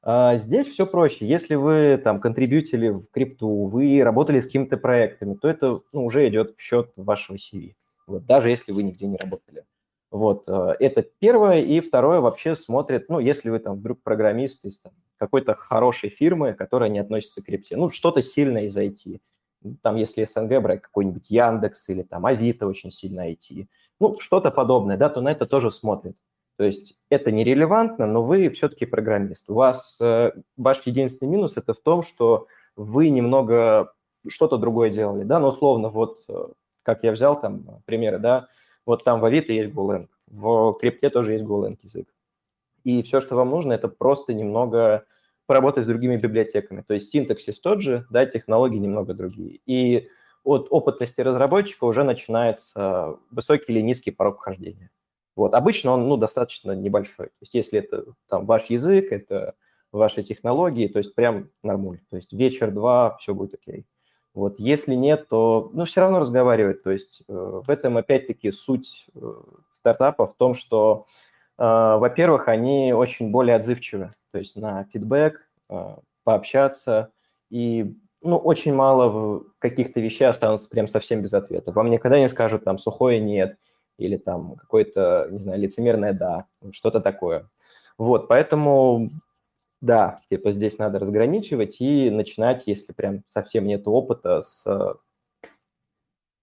А 0.02 0.36
здесь 0.36 0.66
все 0.66 0.84
проще. 0.86 1.26
Если 1.26 1.54
вы 1.54 1.96
там 2.02 2.18
контрибьютили 2.18 2.88
в 2.88 3.04
крипту, 3.12 3.66
вы 3.66 4.02
работали 4.02 4.40
с 4.40 4.46
какими-то 4.46 4.76
проектами, 4.76 5.34
то 5.34 5.48
это 5.48 5.80
ну, 5.92 6.04
уже 6.04 6.28
идет 6.28 6.56
в 6.56 6.60
счет 6.60 6.90
вашего 6.96 7.36
CV, 7.36 7.74
вот, 8.08 8.26
даже 8.26 8.50
если 8.50 8.72
вы 8.72 8.82
нигде 8.82 9.06
не 9.06 9.16
работали. 9.16 9.64
Вот, 10.10 10.46
это 10.46 11.02
первое. 11.20 11.60
И 11.60 11.80
второе, 11.80 12.20
вообще 12.20 12.54
смотрят, 12.56 13.08
ну, 13.08 13.18
если 13.20 13.48
вы 13.48 13.60
там 13.60 13.76
вдруг 13.76 14.02
программист 14.02 14.64
из 14.64 14.80
там, 14.80 14.92
какой-то 15.16 15.54
хорошей 15.54 16.10
фирмы, 16.10 16.52
которая 16.52 16.90
не 16.90 16.98
относится 16.98 17.40
к 17.40 17.46
крипте, 17.46 17.76
ну, 17.76 17.88
что-то 17.88 18.20
сильное 18.20 18.64
из 18.64 18.76
IT. 18.76 19.20
Там, 19.80 19.96
если 19.96 20.24
СНГ 20.24 20.60
брать 20.60 20.82
какой-нибудь 20.82 21.30
Яндекс 21.30 21.88
или 21.88 22.02
там 22.02 22.26
Авито 22.26 22.66
очень 22.66 22.90
сильно 22.90 23.30
IT, 23.30 23.68
ну, 24.00 24.16
что-то 24.18 24.50
подобное, 24.50 24.96
да, 24.96 25.08
то 25.08 25.20
на 25.20 25.30
это 25.30 25.46
тоже 25.46 25.70
смотрят. 25.70 26.16
То 26.56 26.64
есть 26.64 26.98
это 27.08 27.32
нерелевантно, 27.32 28.06
но 28.06 28.22
вы 28.22 28.50
все-таки 28.50 28.86
программист. 28.86 29.50
У 29.50 29.54
вас 29.54 29.98
э, 30.00 30.32
ваш 30.56 30.82
единственный 30.86 31.30
минус 31.30 31.56
это 31.56 31.74
в 31.74 31.80
том, 31.80 32.02
что 32.02 32.46
вы 32.76 33.08
немного 33.08 33.92
что-то 34.28 34.58
другое 34.58 34.90
делали, 34.90 35.24
да, 35.24 35.40
но 35.40 35.48
условно 35.50 35.88
вот 35.88 36.18
э, 36.28 36.48
как 36.82 37.04
я 37.04 37.12
взял 37.12 37.40
там 37.40 37.82
примеры, 37.86 38.18
да, 38.18 38.48
вот 38.86 39.04
там 39.04 39.20
в 39.20 39.24
Авито 39.24 39.52
есть 39.52 39.72
Golang, 39.72 40.08
в 40.26 40.74
крипте 40.80 41.10
тоже 41.10 41.32
есть 41.32 41.44
Golang 41.44 41.78
язык. 41.82 42.08
И 42.84 43.02
все, 43.02 43.20
что 43.20 43.36
вам 43.36 43.50
нужно, 43.50 43.72
это 43.72 43.88
просто 43.88 44.34
немного 44.34 45.04
поработать 45.46 45.84
с 45.84 45.86
другими 45.86 46.16
библиотеками. 46.16 46.82
То 46.82 46.94
есть 46.94 47.10
синтаксис 47.10 47.60
тот 47.60 47.80
же, 47.80 48.06
да, 48.10 48.26
технологии 48.26 48.78
немного 48.78 49.14
другие. 49.14 49.60
И 49.66 50.08
от 50.44 50.66
опытности 50.70 51.20
разработчика 51.20 51.84
уже 51.84 52.02
начинается 52.04 53.18
высокий 53.30 53.72
или 53.72 53.80
низкий 53.80 54.10
порог 54.10 54.38
вхождения. 54.38 54.90
Вот. 55.36 55.54
Обычно 55.54 55.92
он 55.92 56.08
ну, 56.08 56.16
достаточно 56.16 56.72
небольшой. 56.72 57.26
То 57.26 57.40
есть 57.40 57.54
если 57.54 57.78
это 57.78 58.04
там, 58.28 58.46
ваш 58.46 58.66
язык, 58.66 59.12
это 59.12 59.54
ваши 59.90 60.22
технологии, 60.22 60.88
то 60.88 60.98
есть 60.98 61.14
прям 61.14 61.50
нормуль. 61.62 62.00
То 62.10 62.16
есть 62.16 62.32
вечер-два, 62.32 63.16
все 63.18 63.34
будет 63.34 63.54
окей. 63.54 63.86
Вот. 64.34 64.58
Если 64.58 64.94
нет, 64.94 65.28
то 65.28 65.70
ну, 65.74 65.84
все 65.84 66.00
равно 66.00 66.20
разговаривать. 66.20 66.82
То 66.82 66.90
есть 66.90 67.22
э, 67.28 67.60
в 67.64 67.68
этом 67.68 67.98
опять-таки 67.98 68.50
суть 68.50 69.06
э, 69.14 69.34
стартапа 69.74 70.26
в 70.26 70.34
том, 70.34 70.54
что, 70.54 71.06
э, 71.58 71.62
во-первых, 71.62 72.48
они 72.48 72.92
очень 72.94 73.30
более 73.30 73.56
отзывчивы. 73.56 74.12
То 74.32 74.38
есть 74.38 74.56
на 74.56 74.84
фидбэк, 74.84 75.46
э, 75.68 75.96
пообщаться. 76.24 77.10
И 77.50 77.94
ну, 78.22 78.38
очень 78.38 78.72
мало 78.72 79.44
каких-то 79.58 80.00
вещей 80.00 80.24
останутся 80.24 80.68
прям 80.68 80.86
совсем 80.86 81.20
без 81.20 81.34
ответа. 81.34 81.72
Вам 81.72 81.90
никогда 81.90 82.18
не 82.18 82.28
скажут 82.28 82.64
там 82.64 82.78
сухое 82.78 83.20
«нет», 83.20 83.58
или 84.02 84.16
там 84.16 84.56
какое-то, 84.56 85.28
не 85.30 85.38
знаю, 85.38 85.60
лицемерное 85.60 86.12
«да», 86.12 86.46
что-то 86.72 87.00
такое. 87.00 87.48
Вот, 87.98 88.28
поэтому, 88.28 89.08
да, 89.80 90.18
типа 90.30 90.52
здесь 90.52 90.78
надо 90.78 90.98
разграничивать 90.98 91.80
и 91.80 92.10
начинать, 92.10 92.66
если 92.66 92.92
прям 92.92 93.22
совсем 93.28 93.66
нет 93.66 93.86
опыта, 93.86 94.42
с 94.42 94.66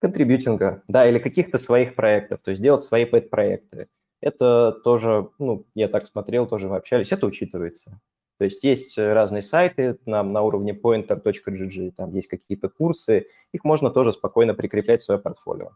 контрибьютинга, 0.01 0.83
да, 0.87 1.07
или 1.07 1.19
каких-то 1.19 1.59
своих 1.59 1.95
проектов, 1.95 2.39
то 2.41 2.51
есть 2.51 2.63
делать 2.63 2.83
свои 2.83 3.05
пэт-проекты. 3.05 3.87
Это 4.21 4.71
тоже, 4.83 5.29
ну, 5.39 5.65
я 5.75 5.87
так 5.87 6.07
смотрел, 6.07 6.47
тоже 6.47 6.67
мы 6.67 6.77
общались, 6.77 7.11
это 7.11 7.25
учитывается. 7.25 7.99
То 8.37 8.45
есть 8.45 8.63
есть 8.63 8.97
разные 8.97 9.41
сайты 9.41 9.99
нам 10.05 10.31
на 10.31 10.41
уровне 10.41 10.71
pointer.gg, 10.71 11.91
там 11.97 12.13
есть 12.15 12.29
какие-то 12.29 12.69
курсы, 12.69 13.27
их 13.51 13.63
можно 13.65 13.89
тоже 13.89 14.13
спокойно 14.13 14.53
прикреплять 14.53 15.01
в 15.01 15.05
свое 15.05 15.19
портфолио. 15.19 15.71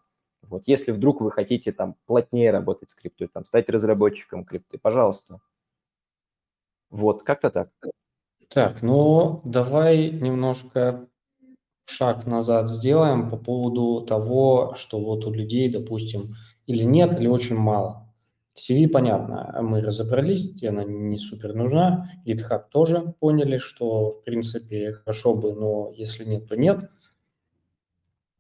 Вот 0.53 0.67
если 0.67 0.91
вдруг 0.91 1.19
вы 1.19 1.31
хотите 1.31 1.71
там 1.71 1.95
плотнее 2.05 2.51
работать 2.51 2.91
с 2.91 2.93
криптой, 2.93 3.27
там 3.27 3.43
стать 3.43 3.69
разработчиком 3.69 4.45
крипты, 4.45 4.77
пожалуйста. 4.77 5.39
Вот, 6.91 7.23
как-то 7.23 7.49
так. 7.49 7.69
Так, 8.49 8.83
ну 8.83 9.41
давай 9.45 10.11
немножко 10.11 11.07
шаг 11.85 12.27
назад 12.27 12.69
сделаем 12.69 13.31
по 13.31 13.37
поводу 13.37 14.05
того, 14.05 14.75
что 14.77 14.99
вот 14.99 15.25
у 15.25 15.33
людей, 15.33 15.71
допустим, 15.71 16.35
или 16.67 16.83
нет, 16.83 17.19
или 17.19 17.27
очень 17.27 17.57
мало. 17.57 18.13
CV 18.55 18.87
понятно, 18.87 19.57
мы 19.63 19.81
разобрались, 19.81 20.61
она 20.63 20.83
не 20.83 21.17
супер 21.17 21.55
нужна. 21.55 22.11
GitHub 22.27 22.65
тоже 22.71 23.15
поняли, 23.19 23.57
что 23.57 24.11
в 24.11 24.23
принципе 24.23 24.93
хорошо 24.93 25.35
бы, 25.35 25.53
но 25.53 25.91
если 25.95 26.25
нет, 26.25 26.47
то 26.47 26.55
нет. 26.55 26.91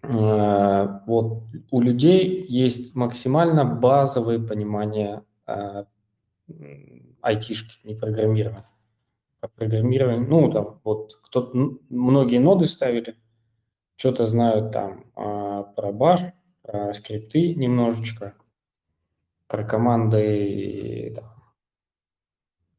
Э, 0.03 0.99
вот 1.05 1.43
у 1.71 1.81
людей 1.81 2.45
есть 2.47 2.95
максимально 2.95 3.63
базовое 3.63 4.39
понимание 4.39 5.23
э, 5.47 5.85
айтишки, 7.21 7.85
не 7.87 7.95
программирования. 7.95 8.69
Программирование, 9.55 10.25
ну, 10.25 10.51
там, 10.51 10.79
вот 10.83 11.19
кто 11.21 11.51
многие 11.89 12.37
ноды 12.37 12.65
ставили, 12.65 13.17
что-то 13.97 14.25
знают 14.25 14.71
там 14.71 15.05
а, 15.15 15.63
про 15.63 15.91
баш, 15.91 16.21
про 16.61 16.93
скрипты 16.93 17.53
немножечко, 17.53 18.35
про 19.47 19.65
команды, 19.65 21.13
там, 21.13 21.25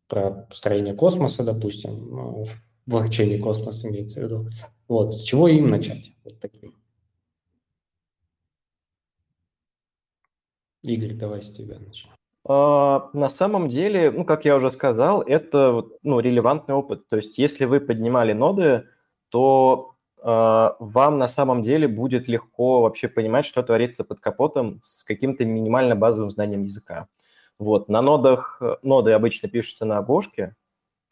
про 0.08 0.30
построение 0.30 0.94
космоса, 0.94 1.44
допустим, 1.44 2.08
ну, 2.10 2.44
в 2.44 2.64
блокчейне 2.86 3.38
космоса 3.38 3.88
имеется 3.88 4.20
в 4.20 4.24
виду. 4.24 4.48
Вот, 4.88 5.14
с 5.14 5.22
чего 5.22 5.48
им 5.48 5.68
начать? 5.68 6.12
Вот 6.24 6.40
таким. 6.40 6.74
Игорь, 10.84 11.14
давай 11.14 11.42
с 11.42 11.50
тебя 11.50 11.78
начнем. 11.78 12.10
А, 12.46 13.08
на 13.14 13.28
самом 13.28 13.68
деле, 13.68 14.10
ну, 14.10 14.24
как 14.24 14.44
я 14.44 14.56
уже 14.56 14.70
сказал, 14.70 15.22
это 15.22 15.84
ну, 16.02 16.20
релевантный 16.20 16.74
опыт. 16.74 17.08
То 17.08 17.16
есть, 17.16 17.38
если 17.38 17.64
вы 17.64 17.80
поднимали 17.80 18.34
ноды, 18.34 18.84
то 19.30 19.94
а, 20.22 20.76
вам 20.78 21.18
на 21.18 21.26
самом 21.26 21.62
деле 21.62 21.88
будет 21.88 22.28
легко 22.28 22.82
вообще 22.82 23.08
понимать, 23.08 23.46
что 23.46 23.62
творится 23.62 24.04
под 24.04 24.20
капотом 24.20 24.78
с 24.82 25.02
каким-то 25.04 25.44
минимально 25.44 25.96
базовым 25.96 26.30
знанием 26.30 26.62
языка. 26.62 27.08
Вот, 27.58 27.88
на 27.88 28.02
нодах, 28.02 28.58
э, 28.60 28.76
ноды 28.82 29.12
обычно 29.12 29.48
пишутся 29.48 29.84
на 29.84 29.98
обложке. 29.98 30.56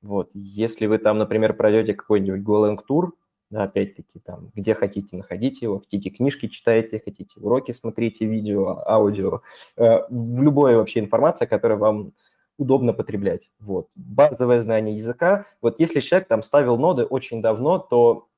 Вот, 0.03 0.31
если 0.35 0.87
вы 0.87 0.99
там, 0.99 1.19
например, 1.19 1.55
пройдете 1.55 1.95
какой-нибудь 1.95 2.41
Golang 2.41 2.79
Tour, 2.89 3.11
да, 3.53 3.65
опять-таки, 3.65 4.19
там, 4.19 4.51
где 4.55 4.75
хотите, 4.75 5.15
находите 5.15 5.67
его, 5.67 5.81
хотите 5.81 6.09
книжки 6.09 6.49
читаете, 6.49 7.03
хотите 7.05 7.39
уроки 7.39 7.73
смотрите, 7.73 8.25
видео, 8.25 8.83
аудио, 8.89 9.43
э, 9.77 9.99
любая 10.09 10.79
вообще 10.79 11.01
информация, 11.01 11.47
которая 11.47 11.77
вам 11.77 12.15
удобно 12.57 12.95
потреблять. 12.95 13.51
Вот. 13.61 13.89
Базовое 13.95 14.63
знание 14.63 14.97
языка. 14.97 15.45
Вот 15.61 15.79
если 15.79 16.01
человек 16.01 16.29
там 16.29 16.43
ставил 16.43 16.79
ноды 16.79 17.05
очень 17.05 17.43
давно, 17.43 17.79
то 17.79 18.29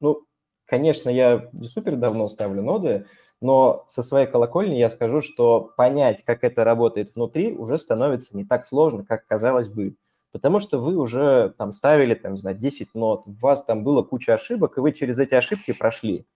ну, 0.00 0.26
конечно, 0.66 1.08
я 1.08 1.48
не 1.52 1.66
супер 1.66 1.96
давно 1.96 2.28
ставлю 2.28 2.62
ноды, 2.62 3.06
но 3.40 3.86
со 3.88 4.02
своей 4.02 4.26
колокольни 4.26 4.76
я 4.76 4.90
скажу, 4.90 5.22
что 5.22 5.72
понять, 5.78 6.22
как 6.26 6.44
это 6.44 6.64
работает 6.64 7.14
внутри, 7.14 7.54
уже 7.56 7.78
становится 7.78 8.36
не 8.36 8.44
так 8.44 8.66
сложно, 8.66 9.06
как 9.06 9.26
казалось 9.26 9.68
бы. 9.68 9.96
Потому 10.32 10.60
что 10.60 10.78
вы 10.78 10.96
уже 10.96 11.54
там 11.58 11.72
ставили, 11.72 12.14
там, 12.14 12.32
не 12.32 12.38
знаю, 12.38 12.56
10 12.56 12.94
нот, 12.94 13.26
у 13.26 13.32
вас 13.32 13.64
там 13.64 13.82
было 13.82 14.02
куча 14.02 14.34
ошибок, 14.34 14.76
и 14.76 14.80
вы 14.80 14.92
через 14.92 15.18
эти 15.18 15.34
ошибки 15.34 15.72
прошли. 15.72 16.26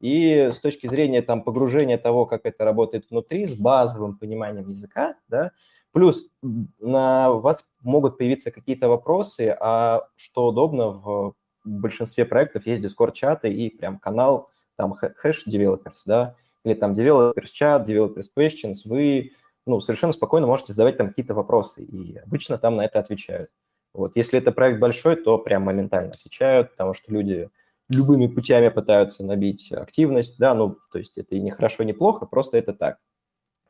И 0.00 0.50
с 0.52 0.60
точки 0.60 0.88
зрения 0.88 1.22
там 1.22 1.42
погружения 1.42 1.96
того, 1.96 2.26
как 2.26 2.44
это 2.44 2.64
работает 2.64 3.08
внутри, 3.10 3.46
с 3.46 3.54
базовым 3.54 4.18
пониманием 4.18 4.68
языка, 4.68 5.14
да, 5.28 5.52
плюс 5.92 6.26
на 6.42 7.32
вас 7.32 7.64
могут 7.82 8.18
появиться 8.18 8.50
какие-то 8.50 8.88
вопросы, 8.88 9.56
а 9.58 10.08
что 10.16 10.48
удобно 10.48 10.88
в 10.90 11.34
большинстве 11.64 12.24
проектов 12.24 12.66
есть 12.66 12.84
Discord-чаты 12.84 13.50
и 13.50 13.70
прям 13.70 13.98
канал, 13.98 14.50
там 14.76 14.92
хэш 14.92 15.46
developers, 15.46 16.02
да, 16.04 16.34
или 16.64 16.74
там 16.74 16.92
developers 16.92 17.46
чат, 17.52 17.88
developers 17.88 18.26
questions, 18.36 18.80
вы 18.84 19.32
ну, 19.66 19.80
совершенно 19.80 20.12
спокойно 20.12 20.46
можете 20.46 20.72
задавать 20.72 20.96
там 20.96 21.08
какие-то 21.08 21.34
вопросы, 21.34 21.82
и 21.82 22.16
обычно 22.16 22.56
там 22.56 22.74
на 22.76 22.84
это 22.84 22.98
отвечают. 22.98 23.50
Вот. 23.92 24.12
Если 24.14 24.38
это 24.38 24.52
проект 24.52 24.78
большой, 24.78 25.16
то 25.16 25.38
прям 25.38 25.62
моментально 25.62 26.12
отвечают, 26.12 26.70
потому 26.72 26.94
что 26.94 27.12
люди 27.12 27.50
любыми 27.88 28.26
путями 28.26 28.68
пытаются 28.68 29.24
набить 29.24 29.72
активность, 29.72 30.38
да, 30.38 30.54
ну, 30.54 30.76
то 30.92 30.98
есть 30.98 31.18
это 31.18 31.34
и 31.34 31.40
не 31.40 31.50
хорошо, 31.50 31.82
не 31.82 31.92
плохо, 31.92 32.26
просто 32.26 32.58
это 32.58 32.72
так. 32.72 32.98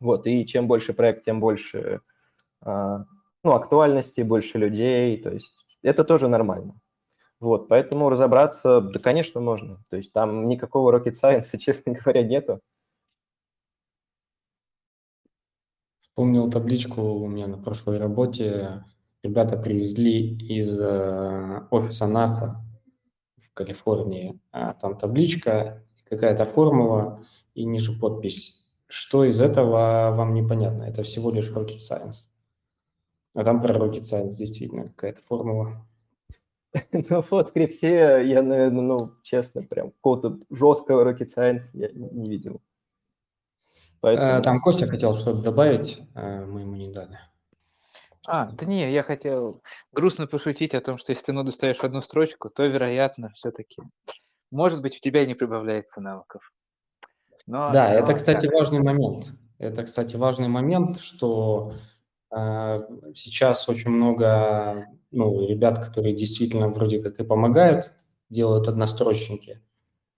Вот, 0.01 0.27
и 0.27 0.47
чем 0.47 0.69
больше 0.69 0.93
проект, 0.93 1.25
тем 1.25 1.41
больше, 1.41 2.01
а, 2.61 3.05
ну, 3.45 3.53
актуальности, 3.53 4.21
больше 4.23 4.59
людей, 4.59 5.17
то 5.23 5.31
есть 5.31 5.55
это 5.83 6.05
тоже 6.05 6.29
нормально. 6.29 6.79
Вот, 7.39 7.69
поэтому 7.69 8.09
разобраться, 8.09 8.81
да, 8.81 8.99
конечно, 8.99 9.41
можно. 9.41 9.83
То 9.91 9.97
есть 9.97 10.13
там 10.13 10.49
никакого 10.49 10.97
rocket 10.97 11.15
science, 11.23 11.57
честно 11.59 11.93
говоря, 11.93 12.23
нету. 12.23 12.61
Вспомнил 16.17 16.51
табличку 16.51 17.03
у 17.03 17.29
меня 17.29 17.47
на 17.47 17.59
прошлой 17.59 17.99
работе. 17.99 18.83
Ребята 19.23 19.59
привезли 19.59 20.35
из 20.35 20.75
э, 20.81 21.61
офиса 21.71 22.07
НАСА 22.07 22.65
в 23.37 23.53
Калифорнии. 23.53 24.41
А 24.51 24.73
там 24.73 24.97
табличка, 24.97 25.85
какая-то 26.09 26.47
формула 26.47 27.23
и 27.53 27.67
ниже 27.67 27.93
подпись. 27.93 28.67
Что 28.87 29.27
из 29.27 29.43
этого 29.43 30.15
вам 30.17 30.33
непонятно? 30.33 30.85
Это 30.85 31.03
всего 31.03 31.31
лишь 31.31 31.53
rocket 31.53 31.81
science. 31.87 32.31
А 33.35 33.45
там 33.45 33.61
про 33.61 33.75
rocket 33.75 34.05
science 34.11 34.37
действительно 34.39 34.87
какая-то 34.87 35.21
формула. 35.21 35.87
Ну 36.93 37.25
вот, 37.31 37.53
крипте 37.53 38.23
я, 38.27 38.43
наверное, 38.43 38.81
ну, 38.81 39.13
честно, 39.23 39.65
прям 39.65 39.91
какого-то 39.91 40.39
жесткого 40.49 41.13
rocket 41.13 41.29
science 41.37 41.65
я 41.75 41.91
не 41.93 42.31
видел. 42.31 42.63
Поэтому... 44.07 44.41
Там 44.41 44.61
Костя 44.61 44.87
хотел 44.87 45.19
что-то 45.19 45.43
добавить, 45.43 45.99
а 46.15 46.45
мы 46.45 46.61
ему 46.61 46.77
не 46.77 46.93
дали. 46.93 47.19
А, 48.25 48.47
да 48.53 48.65
не, 48.65 48.93
я 48.93 49.03
хотел 49.03 49.63
грустно 49.91 50.29
пошутить 50.29 50.75
о 50.75 50.81
том, 50.81 50.97
что 50.97 51.11
если 51.11 51.25
ты 51.25 51.33
ноду 51.33 51.51
ставишь 51.51 51.79
в 51.79 51.83
одну 51.83 52.01
строчку, 52.03 52.49
то, 52.49 52.65
вероятно, 52.65 53.33
все-таки, 53.35 53.83
может 54.53 54.81
быть, 54.81 54.97
у 54.97 55.01
тебя 55.01 55.27
не 55.27 55.35
прибавляется 55.35 56.01
навыков. 56.01 56.53
Но, 57.49 57.73
да, 57.73 57.89
но 57.89 57.95
это, 57.95 58.15
кстати, 58.15 58.47
так. 58.47 58.55
важный 58.55 58.79
момент. 58.79 59.33
Это, 59.59 59.83
кстати, 59.83 60.15
важный 60.15 60.47
момент, 60.47 61.01
что 61.01 61.75
э, 62.31 62.81
сейчас 63.13 63.69
очень 63.69 63.91
много 63.91 64.87
ну, 65.11 65.49
ребят, 65.49 65.85
которые 65.85 66.15
действительно 66.15 66.69
вроде 66.69 67.03
как 67.03 67.19
и 67.19 67.25
помогают, 67.25 67.93
делают 68.31 68.69
однострочники. 68.69 69.65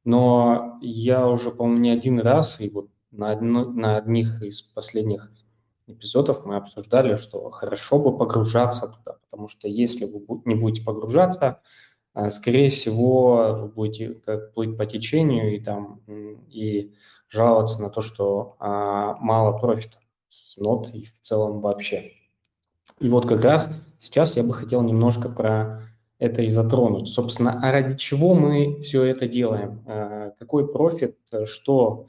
Но 0.04 0.78
я 0.82 1.26
уже, 1.26 1.50
по-моему, 1.50 1.80
не 1.80 1.90
один 1.90 2.20
раз, 2.20 2.60
и 2.60 2.68
вот 2.68 2.90
на, 3.10 3.30
одно, 3.32 3.64
на 3.64 3.96
одних 3.96 4.42
из 4.42 4.60
последних 4.60 5.30
эпизодов 5.86 6.44
мы 6.44 6.56
обсуждали, 6.56 7.16
что 7.16 7.50
хорошо 7.50 7.98
бы 7.98 8.16
погружаться 8.16 8.88
туда, 8.88 9.18
потому 9.22 9.48
что 9.48 9.68
если 9.68 10.04
вы 10.04 10.42
не 10.44 10.54
будете 10.54 10.84
погружаться, 10.84 11.60
а, 12.14 12.30
скорее 12.30 12.68
всего, 12.68 13.58
вы 13.60 13.68
будете 13.68 14.14
как 14.14 14.52
плыть 14.52 14.76
по 14.76 14.86
течению 14.86 15.54
и 15.54 15.60
там 15.60 16.00
и 16.48 16.94
жаловаться 17.28 17.82
на 17.82 17.90
то, 17.90 18.00
что 18.00 18.56
а, 18.58 19.14
мало 19.16 19.58
профита 19.58 19.98
с 20.28 20.58
нот 20.58 20.90
и 20.92 21.04
в 21.04 21.14
целом 21.22 21.60
вообще. 21.60 22.12
И 23.00 23.08
вот 23.08 23.26
как 23.26 23.42
раз 23.44 23.70
сейчас 24.00 24.36
я 24.36 24.42
бы 24.42 24.52
хотел 24.54 24.82
немножко 24.82 25.28
про 25.28 25.82
это 26.18 26.42
и 26.42 26.48
затронуть. 26.48 27.08
Собственно, 27.08 27.60
а 27.62 27.70
ради 27.70 27.96
чего 27.96 28.34
мы 28.34 28.82
все 28.82 29.04
это 29.04 29.28
делаем? 29.28 29.84
А, 29.86 30.30
какой 30.38 30.70
профит, 30.70 31.16
что, 31.44 32.08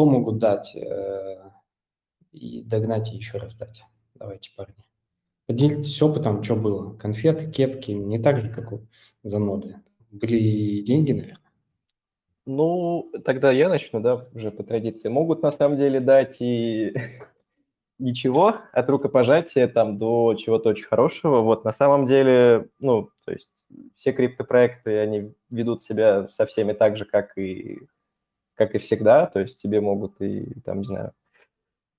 что 0.00 0.06
могут 0.06 0.38
дать 0.38 0.74
э, 0.74 1.50
и 2.32 2.62
догнать 2.62 3.12
и 3.12 3.16
еще 3.16 3.36
раз 3.36 3.54
дать? 3.54 3.84
Давайте, 4.14 4.50
парни. 4.56 4.74
Поделитесь 5.46 6.00
опытом, 6.00 6.42
что 6.42 6.56
было. 6.56 6.96
Конфеты, 6.96 7.50
кепки, 7.50 7.90
не 7.90 8.18
так 8.18 8.38
же, 8.38 8.48
как 8.48 8.72
у 8.72 8.86
заноды. 9.22 9.76
Были 10.10 10.80
деньги, 10.80 11.12
наверное? 11.12 11.52
Ну, 12.46 13.12
тогда 13.26 13.52
я 13.52 13.68
начну, 13.68 14.00
да, 14.00 14.26
уже 14.32 14.50
по 14.50 14.62
традиции. 14.62 15.10
Могут 15.10 15.42
на 15.42 15.52
самом 15.52 15.76
деле 15.76 16.00
дать 16.00 16.36
и 16.40 16.94
ничего, 17.98 18.54
от 18.72 18.88
рукопожатия 18.88 19.68
там 19.68 19.98
до 19.98 20.34
чего-то 20.34 20.70
очень 20.70 20.84
хорошего. 20.84 21.42
Вот 21.42 21.64
на 21.64 21.72
самом 21.72 22.06
деле, 22.06 22.70
ну, 22.78 23.10
то 23.26 23.32
есть 23.32 23.66
все 23.96 24.12
криптопроекты, 24.12 24.98
они 24.98 25.34
ведут 25.50 25.82
себя 25.82 26.26
со 26.28 26.46
всеми 26.46 26.72
так 26.72 26.96
же, 26.96 27.04
как 27.04 27.36
и, 27.36 27.80
как 28.60 28.74
и 28.74 28.78
всегда. 28.78 29.24
То 29.24 29.40
есть 29.40 29.56
тебе 29.56 29.80
могут 29.80 30.20
и, 30.20 30.60
там, 30.66 30.80
не 30.80 30.86
знаю, 30.86 31.14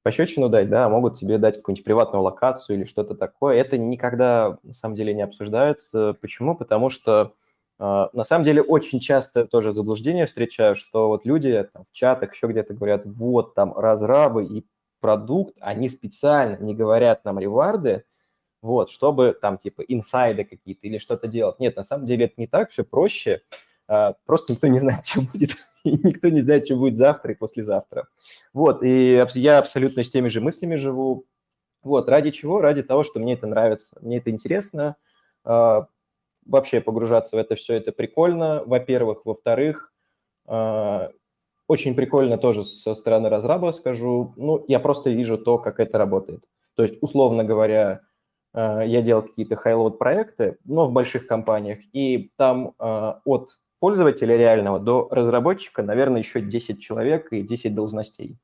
пощечину 0.04 0.48
дать, 0.48 0.70
да, 0.70 0.86
а 0.86 0.90
могут 0.90 1.18
тебе 1.18 1.40
дать 1.40 1.56
какую-нибудь 1.58 1.84
приватную 1.84 2.22
локацию 2.22 2.78
или 2.78 2.86
что-то 2.86 3.16
такое. 3.16 3.58
Это 3.58 3.80
никогда, 3.80 4.60
на 4.62 4.74
самом 4.76 4.94
деле, 4.94 5.12
не 5.16 5.24
обсуждается. 5.24 6.16
Почему? 6.22 6.56
Потому 6.56 6.92
что 6.92 7.34
а, 7.80 8.12
на 8.14 8.24
самом 8.26 8.46
деле 8.46 8.62
очень 8.62 9.00
часто 9.00 9.46
тоже 9.46 9.74
заблуждение 9.74 10.28
встречаю, 10.28 10.76
что 10.76 11.08
вот 11.08 11.26
люди 11.26 11.68
там, 11.74 11.86
в 11.92 11.96
чатах 11.96 12.36
еще 12.36 12.46
где-то 12.46 12.76
говорят, 12.76 13.02
вот 13.06 13.56
там 13.56 13.76
разрабы 13.76 14.46
и 14.46 14.64
продукт, 15.00 15.56
они 15.62 15.90
специально 15.90 16.58
не 16.64 16.76
говорят 16.76 17.26
нам 17.26 17.40
реварды, 17.40 18.04
вот, 18.62 18.92
чтобы 18.92 19.36
там 19.42 19.58
типа 19.58 19.82
инсайды 19.82 20.44
какие-то 20.44 20.86
или 20.86 21.00
что-то 21.00 21.28
делать. 21.28 21.60
Нет, 21.60 21.76
на 21.76 21.84
самом 21.84 22.06
деле 22.06 22.26
это 22.26 22.36
не 22.38 22.46
так, 22.46 22.70
все 22.70 22.84
проще. 22.84 23.42
А, 23.88 24.14
просто 24.28 24.54
никто 24.54 24.68
не 24.68 24.80
знает, 24.80 25.06
что 25.08 25.22
будет, 25.22 25.56
и 25.84 25.92
никто 25.92 26.30
не 26.30 26.42
знает, 26.42 26.66
что 26.66 26.76
будет 26.76 26.98
завтра 26.98 27.34
и 27.34 27.38
послезавтра. 27.38 28.08
Вот, 28.54 28.84
и 28.84 29.24
я 29.36 29.58
абсолютно 29.58 30.04
с 30.04 30.10
теми 30.10 30.30
же 30.30 30.42
мыслями 30.42 30.76
живу. 30.76 31.26
Вот, 31.84 32.10
ради 32.10 32.32
чего? 32.32 32.62
Ради 32.62 32.84
того, 32.84 33.04
что 33.04 33.20
мне 33.20 33.34
это 33.34 33.48
нравится, 33.48 33.98
мне 34.02 34.18
это 34.18 34.30
интересно, 34.30 34.98
а, 35.44 35.88
вообще 36.46 36.82
погружаться 36.82 37.36
в 37.36 37.40
это 37.40 37.56
все, 37.56 37.76
это 37.76 37.92
прикольно, 37.92 38.64
во-первых. 38.66 39.26
Во-вторых, 39.26 39.92
а, 40.46 41.12
очень 41.68 41.96
прикольно 41.96 42.38
тоже 42.38 42.64
со 42.64 42.94
стороны 42.94 43.30
разраба 43.30 43.72
скажу, 43.72 44.34
ну, 44.38 44.64
я 44.68 44.80
просто 44.80 45.10
вижу 45.10 45.38
то, 45.38 45.58
как 45.58 45.80
это 45.80 45.98
работает. 45.98 46.44
То 46.76 46.84
есть, 46.84 46.98
условно 47.02 47.44
говоря, 47.44 48.02
а, 48.54 48.82
я 48.82 49.02
делал 49.02 49.24
какие-то 49.24 49.56
highload 49.56 49.98
проекты, 49.98 50.58
но 50.66 50.86
в 50.86 50.92
больших 50.92 51.26
компаниях, 51.26 51.80
и 51.94 52.32
там 52.38 52.76
от 52.78 53.58
пользователя 53.82 54.38
реального 54.38 54.80
до 54.80 55.08
разработчика, 55.10 55.82
наверное, 55.82 56.20
еще 56.20 56.40
10 56.40 56.80
человек 56.80 57.34
и 57.34 57.42
10 57.42 57.74
должностей. 57.74 58.38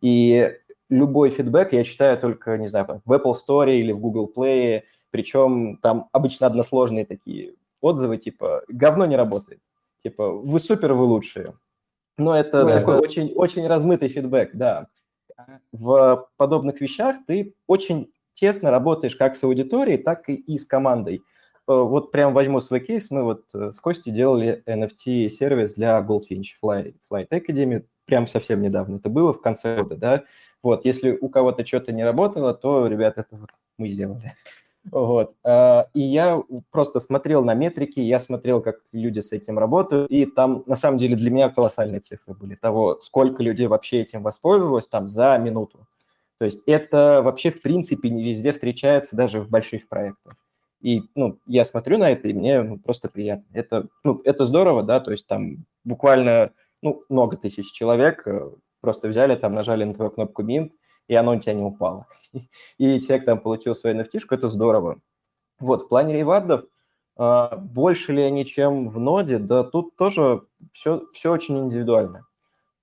И 0.00 0.56
любой 0.88 1.30
фидбэк 1.30 1.72
я 1.72 1.82
читаю 1.82 2.16
только, 2.16 2.56
не 2.58 2.68
знаю, 2.68 3.02
в 3.04 3.12
Apple 3.12 3.34
Store 3.34 3.74
или 3.74 3.90
в 3.90 3.98
Google 3.98 4.32
Play, 4.34 4.82
причем 5.10 5.78
там 5.78 6.08
обычно 6.12 6.46
односложные 6.46 7.04
такие 7.04 7.54
отзывы, 7.80 8.18
типа 8.18 8.62
«говно 8.68 9.04
не 9.04 9.16
работает», 9.16 9.60
типа 10.04 10.30
«вы 10.30 10.60
супер, 10.60 10.92
вы 10.94 11.04
лучшие». 11.04 11.54
Но 12.16 12.36
это 12.36 12.64
да, 12.64 12.78
такой 12.78 12.94
да. 12.94 13.00
очень, 13.00 13.32
очень 13.34 13.66
размытый 13.66 14.08
фидбэк, 14.08 14.50
да. 14.54 14.86
В 15.72 16.28
подобных 16.36 16.80
вещах 16.80 17.16
ты 17.26 17.56
очень 17.66 18.12
тесно 18.32 18.70
работаешь 18.70 19.16
как 19.16 19.34
с 19.34 19.42
аудиторией, 19.42 19.98
так 19.98 20.28
и 20.28 20.56
с 20.56 20.64
командой. 20.64 21.22
Э, 21.66 21.72
вот 21.72 22.12
прям 22.12 22.34
возьму 22.34 22.60
свой 22.60 22.80
кейс. 22.80 23.10
Мы 23.10 23.22
вот 23.22 23.44
э, 23.54 23.72
с 23.72 23.80
Костей 23.80 24.12
делали 24.12 24.62
NFT-сервис 24.66 25.74
для 25.74 25.98
Goldfinch 26.00 26.56
Flight, 26.62 26.94
Flight 27.10 27.28
Academy 27.30 27.84
прям 28.06 28.26
совсем 28.26 28.60
недавно. 28.60 28.96
Это 28.96 29.08
было 29.08 29.32
в 29.32 29.40
конце 29.40 29.82
года, 29.82 29.96
да. 29.96 30.24
Вот, 30.62 30.84
если 30.84 31.12
у 31.20 31.28
кого-то 31.28 31.64
что-то 31.66 31.92
не 31.92 32.04
работало, 32.04 32.54
то, 32.54 32.86
ребят, 32.86 33.18
это 33.18 33.36
вот 33.36 33.50
мы 33.78 33.88
сделали. 33.88 34.32
Вот. 34.92 35.34
А, 35.42 35.88
и 35.94 36.00
я 36.00 36.42
просто 36.70 37.00
смотрел 37.00 37.42
на 37.42 37.54
метрики, 37.54 38.00
я 38.00 38.20
смотрел, 38.20 38.60
как 38.60 38.80
люди 38.92 39.20
с 39.20 39.32
этим 39.32 39.58
работают, 39.58 40.10
и 40.10 40.26
там, 40.26 40.62
на 40.66 40.76
самом 40.76 40.98
деле, 40.98 41.16
для 41.16 41.30
меня 41.30 41.48
колоссальные 41.48 42.00
цифры 42.00 42.34
были 42.34 42.54
того, 42.54 43.00
сколько 43.00 43.42
людей 43.42 43.66
вообще 43.66 44.02
этим 44.02 44.22
воспользовалось 44.22 44.86
там 44.86 45.08
за 45.08 45.38
минуту. 45.38 45.86
То 46.36 46.44
есть 46.44 46.64
это 46.66 47.22
вообще, 47.24 47.48
в 47.48 47.62
принципе, 47.62 48.10
не 48.10 48.22
везде 48.22 48.52
встречается, 48.52 49.16
даже 49.16 49.40
в 49.40 49.48
больших 49.48 49.88
проектах. 49.88 50.34
И, 50.84 51.02
ну, 51.14 51.38
я 51.46 51.64
смотрю 51.64 51.96
на 51.96 52.10
это, 52.10 52.28
и 52.28 52.34
мне 52.34 52.62
ну, 52.62 52.78
просто 52.78 53.08
приятно. 53.08 53.46
Это, 53.54 53.88
ну, 54.04 54.20
это 54.22 54.44
здорово, 54.44 54.82
да, 54.82 55.00
то 55.00 55.12
есть 55.12 55.26
там 55.26 55.64
буквально, 55.82 56.50
ну, 56.82 57.04
много 57.08 57.38
тысяч 57.38 57.72
человек 57.72 58.26
э, 58.26 58.50
просто 58.82 59.08
взяли, 59.08 59.34
там, 59.34 59.54
нажали 59.54 59.84
на 59.84 59.94
твою 59.94 60.10
кнопку 60.10 60.42
Mint, 60.42 60.72
и 61.08 61.14
оно 61.14 61.32
у 61.32 61.40
тебя 61.40 61.54
не 61.54 61.62
упало. 61.62 62.06
И 62.78 63.00
человек 63.00 63.24
там 63.24 63.40
получил 63.40 63.74
свою 63.74 63.98
nft 63.98 64.20
это 64.30 64.50
здорово. 64.50 65.00
Вот, 65.58 65.84
в 65.84 65.88
плане 65.88 66.18
ревардов, 66.18 66.66
а, 67.16 67.56
больше 67.56 68.12
ли 68.12 68.20
они, 68.20 68.44
чем 68.44 68.90
в 68.90 69.00
ноде, 69.00 69.38
да 69.38 69.64
тут 69.64 69.96
тоже 69.96 70.42
все, 70.72 71.06
все 71.14 71.32
очень 71.32 71.58
индивидуально. 71.60 72.26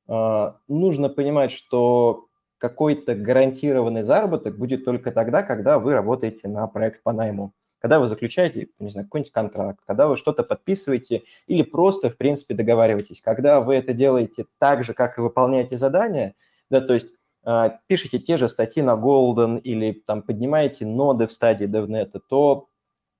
А, 0.07 0.57
нужно 0.67 1.07
понимать, 1.09 1.51
что 1.51 2.25
какой-то 2.57 3.13
гарантированный 3.13 4.01
заработок 4.01 4.57
будет 4.57 4.85
только 4.85 5.11
тогда, 5.11 5.43
когда 5.43 5.77
вы 5.77 5.93
работаете 5.93 6.47
на 6.47 6.65
проект 6.65 7.03
по 7.03 7.13
найму, 7.13 7.53
когда 7.81 7.99
вы 7.99 8.07
заключаете, 8.07 8.69
не 8.79 8.89
знаю, 8.89 9.07
какой-нибудь 9.07 9.31
контракт, 9.31 9.79
когда 9.87 10.07
вы 10.07 10.15
что-то 10.15 10.43
подписываете 10.43 11.23
или 11.47 11.63
просто, 11.63 12.11
в 12.11 12.17
принципе, 12.17 12.53
договариваетесь. 12.53 13.21
Когда 13.21 13.59
вы 13.59 13.75
это 13.75 13.93
делаете 13.93 14.45
так 14.59 14.83
же, 14.83 14.93
как 14.93 15.17
и 15.17 15.21
выполняете 15.21 15.77
задания, 15.77 16.35
да, 16.69 16.79
то 16.79 16.93
есть 16.93 17.07
а, 17.43 17.79
пишете 17.87 18.19
те 18.19 18.37
же 18.37 18.47
статьи 18.47 18.83
на 18.83 18.91
Golden 18.91 19.59
или 19.59 19.93
там 19.93 20.21
поднимаете 20.21 20.85
ноды 20.85 21.27
в 21.27 21.33
стадии 21.33 21.67
DevNet, 21.67 22.21
то 22.29 22.67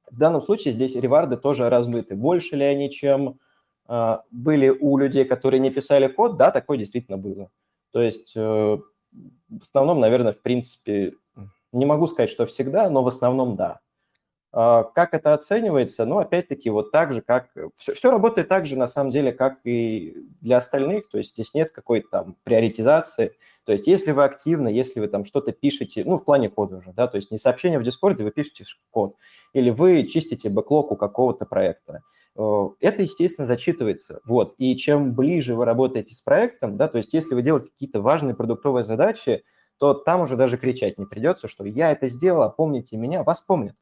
в 0.09 0.18
данном 0.18 0.43
случае 0.43 0.76
здесь 0.76 0.95
реварды 0.95 1.38
тоже 1.38 1.68
размыты. 1.68 2.16
Больше 2.16 2.55
ли 2.55 2.64
они, 2.64 2.91
чем 2.91 3.39
а, 3.88 4.24
были 4.30 4.70
у 4.70 4.95
людей, 4.97 5.26
которые 5.26 5.59
не 5.59 5.72
писали 5.72 6.07
код? 6.07 6.38
Да, 6.38 6.51
такое 6.51 6.78
действительно 6.78 7.18
было. 7.18 7.49
То 7.91 8.01
есть 8.01 8.34
э, 8.36 8.39
в 8.39 9.62
основном, 9.62 9.99
наверное, 9.99 10.34
в 10.34 10.41
принципе, 10.41 11.14
не 11.74 11.86
могу 11.86 12.07
сказать, 12.07 12.30
что 12.30 12.45
всегда, 12.45 12.89
но 12.89 13.03
в 13.03 13.07
основном 13.07 13.55
да. 13.55 13.80
А, 14.54 14.84
как 14.84 15.14
это 15.14 15.34
оценивается? 15.34 16.06
Ну, 16.06 16.18
опять-таки, 16.18 16.70
вот 16.70 16.91
так 16.91 17.14
же, 17.14 17.22
как... 17.22 17.49
Все, 17.76 17.93
все 17.93 18.12
работает 18.12 18.49
так 18.49 18.66
же, 18.66 18.78
на 18.78 18.88
самом 18.88 19.10
деле, 19.10 19.32
как 19.32 19.60
и 19.64 20.16
для 20.41 20.58
остальных, 20.58 21.10
то 21.10 21.18
есть 21.18 21.32
здесь 21.32 21.54
нет 21.54 21.72
какой-то 21.72 22.08
там 22.10 22.36
приоритизации. 22.43 23.34
То 23.64 23.72
есть 23.72 23.88
если 23.88 24.12
вы 24.12 24.24
активны, 24.24 24.68
если 24.68 24.99
вы 24.99 25.08
там 25.08 25.24
что-то 25.24 25.52
пишете, 25.54 26.04
ну, 26.04 26.18
в 26.18 26.26
плане 26.26 26.49
кода 26.49 26.78
уже, 26.78 26.91
да, 26.93 27.08
то 27.08 27.16
есть 27.16 27.32
не 27.32 27.38
сообщение 27.38 27.80
в 27.80 27.84
Дискорде, 27.84 28.24
вы 28.24 28.32
пишете 28.32 28.66
код, 28.89 29.16
или 29.54 29.70
вы 29.70 30.06
чистите 30.06 30.49
бэклог 30.49 30.91
у 30.91 30.95
какого-то 30.95 31.45
проекта, 31.45 32.02
это, 32.36 33.04
естественно, 33.04 33.45
зачитывается. 33.45 34.22
Вот. 34.26 34.56
И 34.58 34.76
чем 34.78 35.14
ближе 35.14 35.54
вы 35.54 35.66
работаете 35.66 36.14
с 36.16 36.22
проектом, 36.22 36.76
да, 36.76 36.88
то 36.88 36.97
есть 36.97 37.14
если 37.14 37.36
вы 37.36 37.41
делаете 37.41 37.72
какие-то 37.72 38.02
важные 38.02 38.36
продуктовые 38.36 38.84
задачи, 38.84 39.43
то 39.78 39.93
там 39.93 40.22
уже 40.22 40.36
даже 40.36 40.58
кричать 40.58 40.97
не 40.97 41.06
придется, 41.06 41.47
что 41.47 41.66
я 41.66 41.91
это 41.91 42.10
сделал, 42.10 42.52
помните 42.52 42.97
меня, 42.97 43.24
вас 43.24 43.41
помнят. 43.41 43.76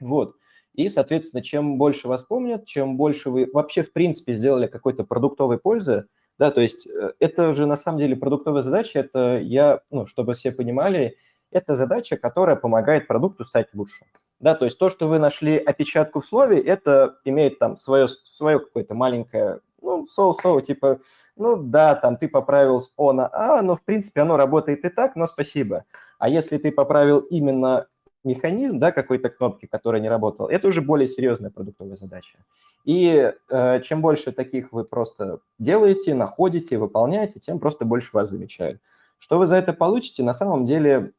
Вот. 0.00 0.36
И, 0.74 0.88
соответственно, 0.88 1.42
чем 1.42 1.78
больше 1.78 2.08
вас 2.08 2.22
помнят, 2.22 2.66
чем 2.66 2.96
больше 2.96 3.30
вы 3.30 3.48
вообще, 3.52 3.82
в 3.82 3.92
принципе, 3.92 4.34
сделали 4.34 4.66
какой-то 4.66 5.04
продуктовой 5.04 5.58
пользы, 5.58 6.06
да, 6.38 6.50
то 6.50 6.60
есть 6.60 6.86
э, 6.86 7.12
это 7.18 7.52
же 7.52 7.66
на 7.66 7.76
самом 7.76 7.98
деле 7.98 8.16
продуктовая 8.16 8.62
задача, 8.62 9.00
это 9.00 9.38
я, 9.40 9.80
ну, 9.90 10.06
чтобы 10.06 10.34
все 10.34 10.52
понимали, 10.52 11.16
это 11.50 11.76
задача, 11.76 12.16
которая 12.16 12.56
помогает 12.56 13.06
продукту 13.06 13.44
стать 13.44 13.68
лучше. 13.74 14.06
Да, 14.38 14.54
то 14.54 14.64
есть 14.64 14.78
то, 14.78 14.88
что 14.88 15.06
вы 15.06 15.18
нашли 15.18 15.58
опечатку 15.58 16.20
в 16.20 16.26
слове, 16.26 16.58
это 16.60 17.16
имеет 17.24 17.58
там 17.58 17.76
свое, 17.76 18.08
свое 18.08 18.58
какое-то 18.58 18.94
маленькое, 18.94 19.60
ну, 19.82 20.06
слово-слово, 20.06 20.62
типа, 20.62 21.00
ну 21.36 21.56
да, 21.56 21.94
там 21.94 22.16
ты 22.16 22.28
поправил 22.28 22.80
с 22.80 22.92
О 22.96 23.12
на 23.12 23.28
А, 23.32 23.60
но 23.60 23.76
в 23.76 23.82
принципе 23.82 24.22
оно 24.22 24.36
работает 24.36 24.84
и 24.84 24.88
так, 24.88 25.16
но 25.16 25.26
спасибо. 25.26 25.84
А 26.18 26.28
если 26.28 26.58
ты 26.58 26.72
поправил 26.72 27.18
именно 27.20 27.86
механизм, 28.24 28.78
да, 28.78 28.92
какой-то 28.92 29.30
кнопки, 29.30 29.66
которая 29.66 30.00
не 30.00 30.08
работала, 30.08 30.48
это 30.48 30.68
уже 30.68 30.82
более 30.82 31.08
серьезная 31.08 31.50
продуктовая 31.50 31.96
задача. 31.96 32.38
И 32.84 33.32
э, 33.50 33.80
чем 33.82 34.00
больше 34.00 34.32
таких 34.32 34.72
вы 34.72 34.84
просто 34.84 35.40
делаете, 35.58 36.14
находите, 36.14 36.78
выполняете, 36.78 37.40
тем 37.40 37.58
просто 37.58 37.84
больше 37.84 38.10
вас 38.12 38.30
замечают. 38.30 38.80
Что 39.18 39.38
вы 39.38 39.46
за 39.46 39.56
это 39.56 39.72
получите? 39.72 40.22
На 40.22 40.32
самом 40.32 40.64
деле 40.64 41.12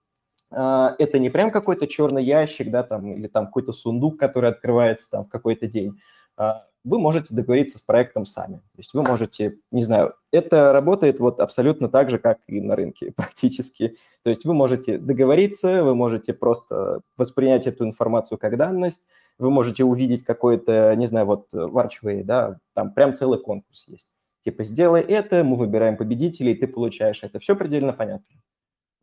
э, 0.50 0.90
это 0.98 1.20
не 1.20 1.30
прям 1.30 1.52
какой-то 1.52 1.88
черный 1.88 2.24
ящик, 2.24 2.72
да, 2.72 2.84
там, 2.84 3.14
или 3.14 3.28
там 3.28 3.46
какой-то 3.46 3.74
сундук, 3.74 4.20
который 4.20 4.50
открывается 4.50 5.10
там 5.10 5.26
в 5.26 5.30
какой-то 5.30 5.68
день. 5.68 6.00
Э, 6.38 6.54
вы 6.84 7.00
можете 7.00 7.36
договориться 7.36 7.78
с 7.78 7.82
проектом 7.82 8.26
сами. 8.26 8.58
То 8.58 8.80
есть 8.80 8.94
вы 8.94 9.04
можете, 9.04 9.58
не 9.72 9.84
знаю, 9.84 10.16
это 10.32 10.72
работает 10.74 11.20
вот 11.20 11.40
абсолютно 11.40 11.90
так 11.90 12.10
же, 12.10 12.18
как 12.18 12.40
и 12.48 12.60
на 12.60 12.76
рынке 12.76 13.12
практически. 13.16 13.98
То 14.24 14.30
есть 14.30 14.46
вы 14.46 14.54
можете 14.54 14.98
договориться, 14.98 15.84
вы 15.84 15.96
можете 15.96 16.34
просто 16.34 17.02
воспринять 17.18 17.68
эту 17.68 17.86
информацию 17.86 18.38
как 18.38 18.58
данность, 18.58 19.02
вы 19.38 19.52
можете 19.52 19.84
увидеть 19.84 20.24
какой-то, 20.24 20.96
не 20.96 21.08
знаю, 21.08 21.26
вот 21.26 21.50
в 21.52 21.78
Archway, 21.78 22.24
да, 22.24 22.60
там 22.74 22.94
прям 22.94 23.16
целый 23.16 23.40
конкурс 23.40 23.86
есть. 23.88 24.08
Типа 24.44 24.64
сделай 24.64 25.02
это, 25.02 25.44
мы 25.44 25.56
выбираем 25.56 25.98
победителей, 25.98 26.56
ты 26.56 26.68
получаешь 26.68 27.24
это. 27.24 27.40
Все 27.40 27.56
предельно 27.56 27.94
понятно. 27.94 28.26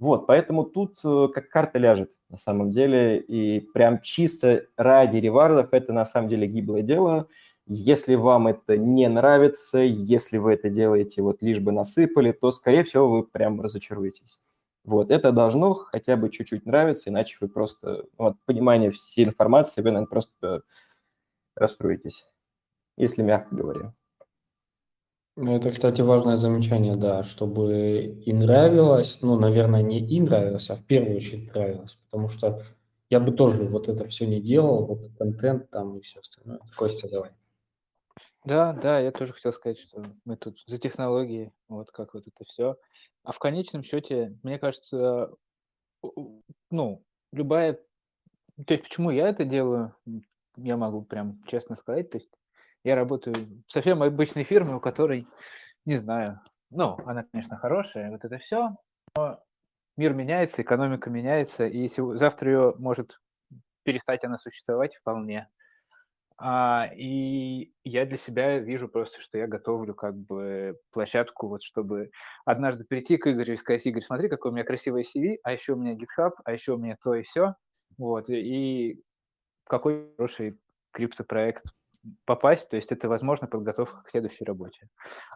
Вот, 0.01 0.29
поэтому 0.29 0.65
тут 0.65 1.01
э, 1.05 1.27
как 1.35 1.49
карта 1.49 1.79
ляжет 1.79 2.13
на 2.29 2.39
самом 2.39 2.71
деле, 2.71 3.19
и 3.19 3.59
прям 3.59 4.01
чисто 4.01 4.67
ради 4.77 5.17
ревардов 5.17 5.73
это 5.73 5.93
на 5.93 6.05
самом 6.05 6.29
деле 6.29 6.47
гиблое 6.47 6.83
дело– 6.83 7.29
если 7.69 8.15
вам 8.15 8.49
это 8.49 8.77
не 8.79 9.09
нравится, 9.09 9.79
если 9.79 10.39
вы 10.39 10.55
это 10.55 10.71
делаете 10.71 11.23
вот 11.23 11.43
лишь 11.43 11.61
бы 11.61 11.71
насыпали, 11.71 12.33
то, 12.33 12.51
скорее 12.51 12.83
всего, 12.83 13.11
вы 13.11 13.25
прям 13.25 13.61
разочаруетесь. 13.61 14.39
Вот, 14.85 15.11
это 15.11 15.33
должно 15.33 15.75
хотя 15.75 16.17
бы 16.17 16.31
чуть-чуть 16.31 16.65
нравиться, 16.65 17.11
иначе 17.11 17.37
вы 17.41 17.49
просто, 17.49 18.05
ну, 18.19 18.27
от 18.27 18.37
всей 18.95 19.27
информации, 19.27 19.83
вы, 19.83 19.91
наверное, 19.91 20.09
просто 20.09 20.63
расстроитесь, 21.55 22.27
если 22.97 23.23
мягко 23.23 23.55
говоря. 23.55 23.93
Ну, 25.37 25.55
это, 25.55 25.71
кстати, 25.71 26.01
важное 26.01 26.37
замечание, 26.37 26.97
да, 26.97 27.23
чтобы 27.23 28.19
и 28.25 28.33
нравилось, 28.33 29.19
ну, 29.21 29.39
наверное, 29.39 29.83
не 29.83 30.01
и 30.01 30.21
нравилось, 30.21 30.71
а 30.71 30.77
в 30.77 30.85
первую 30.85 31.19
очередь 31.19 31.55
нравилось, 31.55 31.99
потому 32.07 32.29
что 32.29 32.63
я 33.11 33.21
бы 33.21 33.31
тоже 33.33 33.65
вот 33.65 33.89
это 33.89 34.09
все 34.09 34.27
не 34.27 34.41
делал, 34.41 34.87
вот 34.87 35.11
контент 35.19 35.71
там 35.71 35.99
и 35.99 36.01
все 36.01 36.21
остальное. 36.21 36.61
Костя, 36.77 37.09
давай. 37.11 37.31
Да, 38.49 38.73
да, 38.73 38.99
я 38.99 39.13
тоже 39.13 39.35
хотел 39.35 39.53
сказать, 39.53 39.79
что 39.79 40.03
мы 40.25 40.39
тут 40.39 40.59
за 40.67 40.79
технологии, 40.79 41.53
вот 41.69 41.91
как 41.91 42.15
вот 42.15 42.27
это 42.27 42.45
все. 42.47 42.79
А 43.23 43.33
в 43.33 43.39
конечном 43.39 43.83
счете, 43.83 44.39
мне 44.43 44.59
кажется, 44.59 45.35
ну, 46.71 47.05
любая... 47.31 47.75
То 48.67 48.73
есть 48.73 48.85
почему 48.85 49.11
я 49.11 49.29
это 49.29 49.45
делаю, 49.45 49.95
я 50.57 50.79
могу 50.79 51.03
прям 51.03 51.45
честно 51.45 51.77
сказать. 51.77 52.09
То 52.09 52.17
есть 52.17 52.31
я 52.85 52.97
работаю 52.97 53.35
совсем 53.69 54.03
обычной 54.03 54.45
фирме, 54.45 54.77
у 54.77 54.81
которой, 54.81 55.27
не 55.85 55.99
знаю, 55.99 56.41
ну, 56.71 56.97
она, 57.05 57.25
конечно, 57.31 57.59
хорошая, 57.59 58.11
вот 58.11 58.25
это 58.25 58.39
все, 58.39 58.77
но 59.15 59.45
мир 59.99 60.15
меняется, 60.15 60.63
экономика 60.63 61.11
меняется, 61.11 61.67
и 61.67 61.87
завтра 62.17 62.51
ее 62.51 62.75
может 62.79 63.21
перестать 63.83 64.25
она 64.25 64.39
существовать 64.39 64.97
вполне. 64.97 65.49
А, 66.41 66.89
и 66.95 67.73
я 67.83 68.07
для 68.07 68.17
себя 68.17 68.59
вижу 68.59 68.89
просто, 68.89 69.21
что 69.21 69.39
я 69.39 69.49
готовлю 69.49 69.93
как 69.95 70.17
бы 70.17 70.79
площадку, 70.93 71.49
вот 71.49 71.65
чтобы 71.65 72.11
однажды 72.45 72.85
прийти 72.85 73.17
к 73.17 73.27
Игорю 73.27 73.55
и 73.55 73.57
сказать, 73.57 73.85
Игорь, 73.87 74.05
смотри, 74.05 74.29
какой 74.29 74.53
у 74.53 74.55
меня 74.55 74.65
красивый 74.65 75.03
CV, 75.03 75.39
а 75.43 75.53
еще 75.53 75.73
у 75.73 75.77
меня 75.77 75.95
GitHub, 75.95 76.33
а 76.45 76.53
еще 76.53 76.75
у 76.75 76.79
меня 76.79 76.97
то 77.03 77.15
и 77.15 77.23
все. 77.23 77.55
Вот, 77.97 78.29
и 78.29 79.03
какой 79.65 80.13
хороший 80.17 80.61
криптопроект 80.93 81.65
попасть, 82.25 82.69
то 82.69 82.77
есть 82.77 82.93
это, 82.93 83.09
возможно, 83.09 83.49
подготовка 83.49 84.03
к 84.05 84.11
следующей 84.11 84.45
работе, 84.45 84.89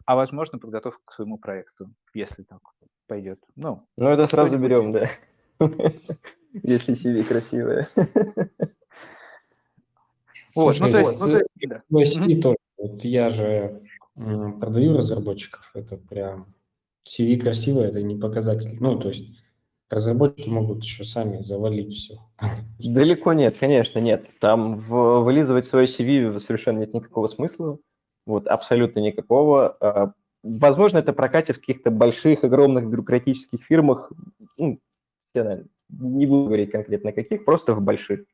а 0.07 0.15
возможно, 0.15 0.61
подготовка 0.61 1.03
к 1.05 1.13
своему 1.13 1.37
проекту, 1.37 1.93
если 2.15 2.45
так 2.45 2.61
пойдет. 3.09 3.41
Ну, 3.57 3.89
ну 3.97 4.09
это 4.09 4.29
сразу 4.29 4.57
берем, 4.57 4.93
да. 4.93 5.11
Если 6.53 6.95
CV 6.95 7.25
красивая. 7.25 7.89
Вот, 10.55 10.79
ну, 10.81 10.93
то 10.93 10.99
есть, 10.99 11.21
ну, 11.21 11.31
то 11.31 11.39
есть, 11.39 12.19
да. 12.19 12.27
CV 12.27 12.41
тоже. 12.41 12.57
Вот 12.79 13.05
я 13.05 13.31
же 13.31 13.83
продаю 14.15 14.97
разработчиков, 14.97 15.71
это 15.75 15.97
прям 15.97 16.55
CV 17.09 17.39
красивое, 17.39 17.89
это 17.89 18.03
не 18.03 18.17
показатель. 18.17 18.77
Ну, 18.81 18.99
то 18.99 19.09
есть 19.09 19.29
разработчики 19.89 20.49
могут 20.49 20.83
еще 20.83 21.05
сами 21.05 21.41
завалить 21.41 21.95
все. 21.95 22.19
Далеко 22.79 23.33
нет, 23.33 23.59
конечно, 23.59 23.99
нет. 23.99 24.29
Там 24.41 24.79
в, 24.79 25.21
вылизывать 25.21 25.67
свое 25.67 25.87
CV 25.87 26.39
совершенно 26.41 26.81
нет 26.81 26.95
никакого 26.95 27.27
смысла. 27.27 27.79
Вот, 28.27 28.47
абсолютно 28.47 29.01
никакого. 29.01 29.77
А, 29.81 30.13
возможно, 30.43 30.99
это 30.99 31.13
прокатит 31.13 31.57
в 31.57 31.61
каких-то 31.61 31.91
больших, 31.91 32.45
огромных 32.45 32.89
бюрократических 32.89 33.63
фирмах. 33.65 34.13
Ну, 34.59 34.79
я, 35.35 35.45
наверное, 35.45 35.69
не 35.91 36.27
буду 36.27 36.47
говорить 36.47 36.71
конкретно 36.71 37.13
каких, 37.13 37.45
просто 37.45 37.75
в 37.75 37.83
больших. 37.83 38.25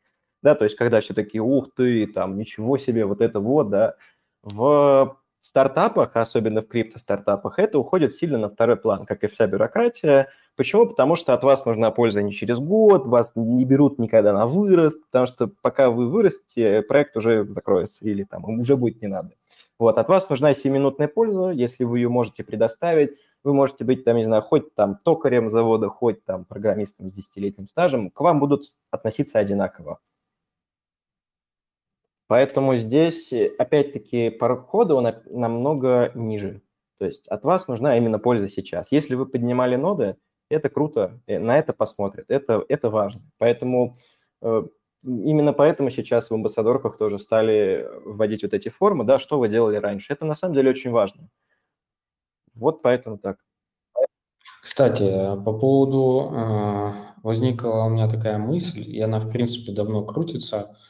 Да, 0.43 0.55
то 0.55 0.64
есть, 0.64 0.76
когда 0.76 1.01
все 1.01 1.14
такие, 1.14 1.43
ух 1.43 1.68
ты, 1.74 2.07
там, 2.07 2.36
ничего 2.39 2.78
себе, 2.78 3.05
вот 3.05 3.20
это 3.20 3.41
вот, 3.41 3.70
да. 3.70 3.95
В 4.43 5.16
стартапах, 5.41 6.16
особенно 6.16 6.62
в 6.62 6.68
крипто-стартапах, 6.68 7.59
это 7.59 7.78
уходит 7.78 8.12
сильно 8.14 8.39
на 8.39 8.49
второй 8.49 8.76
план, 8.76 9.07
как 9.07 9.24
и 9.24 9.28
вся 9.28 9.47
бюрократия. 9.47 10.28
Почему? 10.57 10.86
Потому 10.86 11.16
что 11.16 11.34
от 11.34 11.45
вас 11.45 11.64
нужна 11.64 11.91
польза 11.91 12.22
не 12.22 12.32
через 12.32 12.59
год, 12.59 13.07
вас 13.07 13.32
не 13.36 13.64
берут 13.64 13.99
никогда 13.99 14.32
на 14.32 14.47
вырост, 14.47 15.01
потому 15.07 15.26
что 15.26 15.49
пока 15.62 15.91
вы 15.91 16.09
вырастете, 16.09 16.82
проект 16.82 17.16
уже 17.16 17.45
закроется 17.45 18.05
или 18.05 18.24
там 18.24 18.45
уже 18.45 18.76
будет 18.76 19.01
не 19.01 19.09
надо. 19.09 19.30
Вот, 19.78 19.97
от 19.99 20.09
вас 20.09 20.28
нужна 20.28 20.53
7-минутная 20.53 21.07
польза, 21.07 21.51
если 21.51 21.84
вы 21.84 22.01
ее 22.01 22.09
можете 22.09 22.43
предоставить, 22.43 23.11
вы 23.45 23.55
можете 23.55 23.84
быть, 23.84 24.05
там, 24.05 24.16
не 24.16 24.24
знаю, 24.24 24.43
хоть 24.43 24.74
там 24.74 24.99
токарем 25.05 25.51
завода, 25.51 25.89
хоть 25.89 26.24
там 26.24 26.45
программистом 26.45 27.09
с 27.11 27.12
десятилетним 27.12 27.68
стажем, 27.68 28.11
к 28.11 28.20
вам 28.20 28.41
будут 28.41 28.64
относиться 28.91 29.39
одинаково. 29.39 30.01
Поэтому 32.29 32.76
здесь, 32.76 33.33
опять-таки, 33.59 34.29
порог 34.29 34.66
входа 34.66 34.95
он 34.95 35.09
намного 35.31 36.12
ниже. 36.14 36.61
То 36.99 37.07
есть 37.07 37.26
от 37.29 37.43
вас 37.43 37.68
нужна 37.68 37.97
именно 37.97 38.18
польза 38.18 38.49
сейчас. 38.49 38.93
Если 38.93 39.14
вы 39.14 39.24
поднимали 39.24 39.76
ноды, 39.76 40.16
это 40.51 40.68
круто, 40.68 41.20
э, 41.26 41.39
на 41.39 41.59
это 41.59 41.72
посмотрят, 41.72 42.26
это, 42.29 42.64
это 42.68 42.91
важно. 42.91 43.22
Поэтому 43.39 43.95
э, 44.43 44.62
именно 45.03 45.55
поэтому 45.55 45.91
сейчас 45.91 46.29
в 46.29 46.35
амбассадорках 46.35 46.99
тоже 46.99 47.18
стали 47.18 47.89
вводить 48.05 48.43
вот 48.43 48.53
эти 48.53 48.68
формы, 48.68 49.05
да, 49.05 49.18
что 49.18 49.39
вы 49.39 49.49
делали 49.49 49.76
раньше. 49.76 50.12
Это 50.12 50.26
на 50.26 50.35
самом 50.35 50.55
деле 50.55 50.70
очень 50.70 50.91
важно. 50.91 51.31
Вот 52.55 52.83
поэтому 52.83 53.16
так. 53.16 53.39
Кстати, 54.62 55.09
по 55.45 55.59
поводу, 55.59 56.31
э, 56.35 56.93
возникла 57.22 57.85
у 57.85 57.89
меня 57.89 58.07
такая 58.07 58.37
мысль, 58.37 58.85
и 58.87 59.01
она, 59.01 59.18
в 59.18 59.31
принципе, 59.31 59.72
давно 59.72 60.05
крутится– 60.05 60.76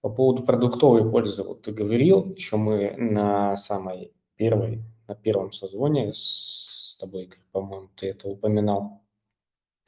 по 0.00 0.08
поводу 0.08 0.42
продуктовой 0.42 1.08
пользы, 1.10 1.42
вот 1.42 1.62
ты 1.62 1.72
говорил, 1.72 2.32
еще 2.34 2.56
мы 2.56 2.94
на 2.96 3.56
самой 3.56 4.12
первой, 4.36 4.82
на 5.08 5.14
первом 5.14 5.52
созвоне 5.52 6.12
с 6.14 6.96
тобой, 6.98 7.30
по-моему, 7.52 7.88
ты 7.96 8.08
это 8.08 8.28
упоминал. 8.28 9.02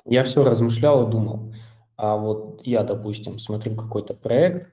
Я 0.05 0.25
все 0.25 0.45
размышлял 0.45 1.07
и 1.07 1.11
думал, 1.11 1.55
а 1.97 2.17
вот 2.17 2.63
я, 2.67 2.83
допустим, 2.83 3.39
смотрю 3.39 3.77
какой-то 3.77 4.15
проект, 4.15 4.73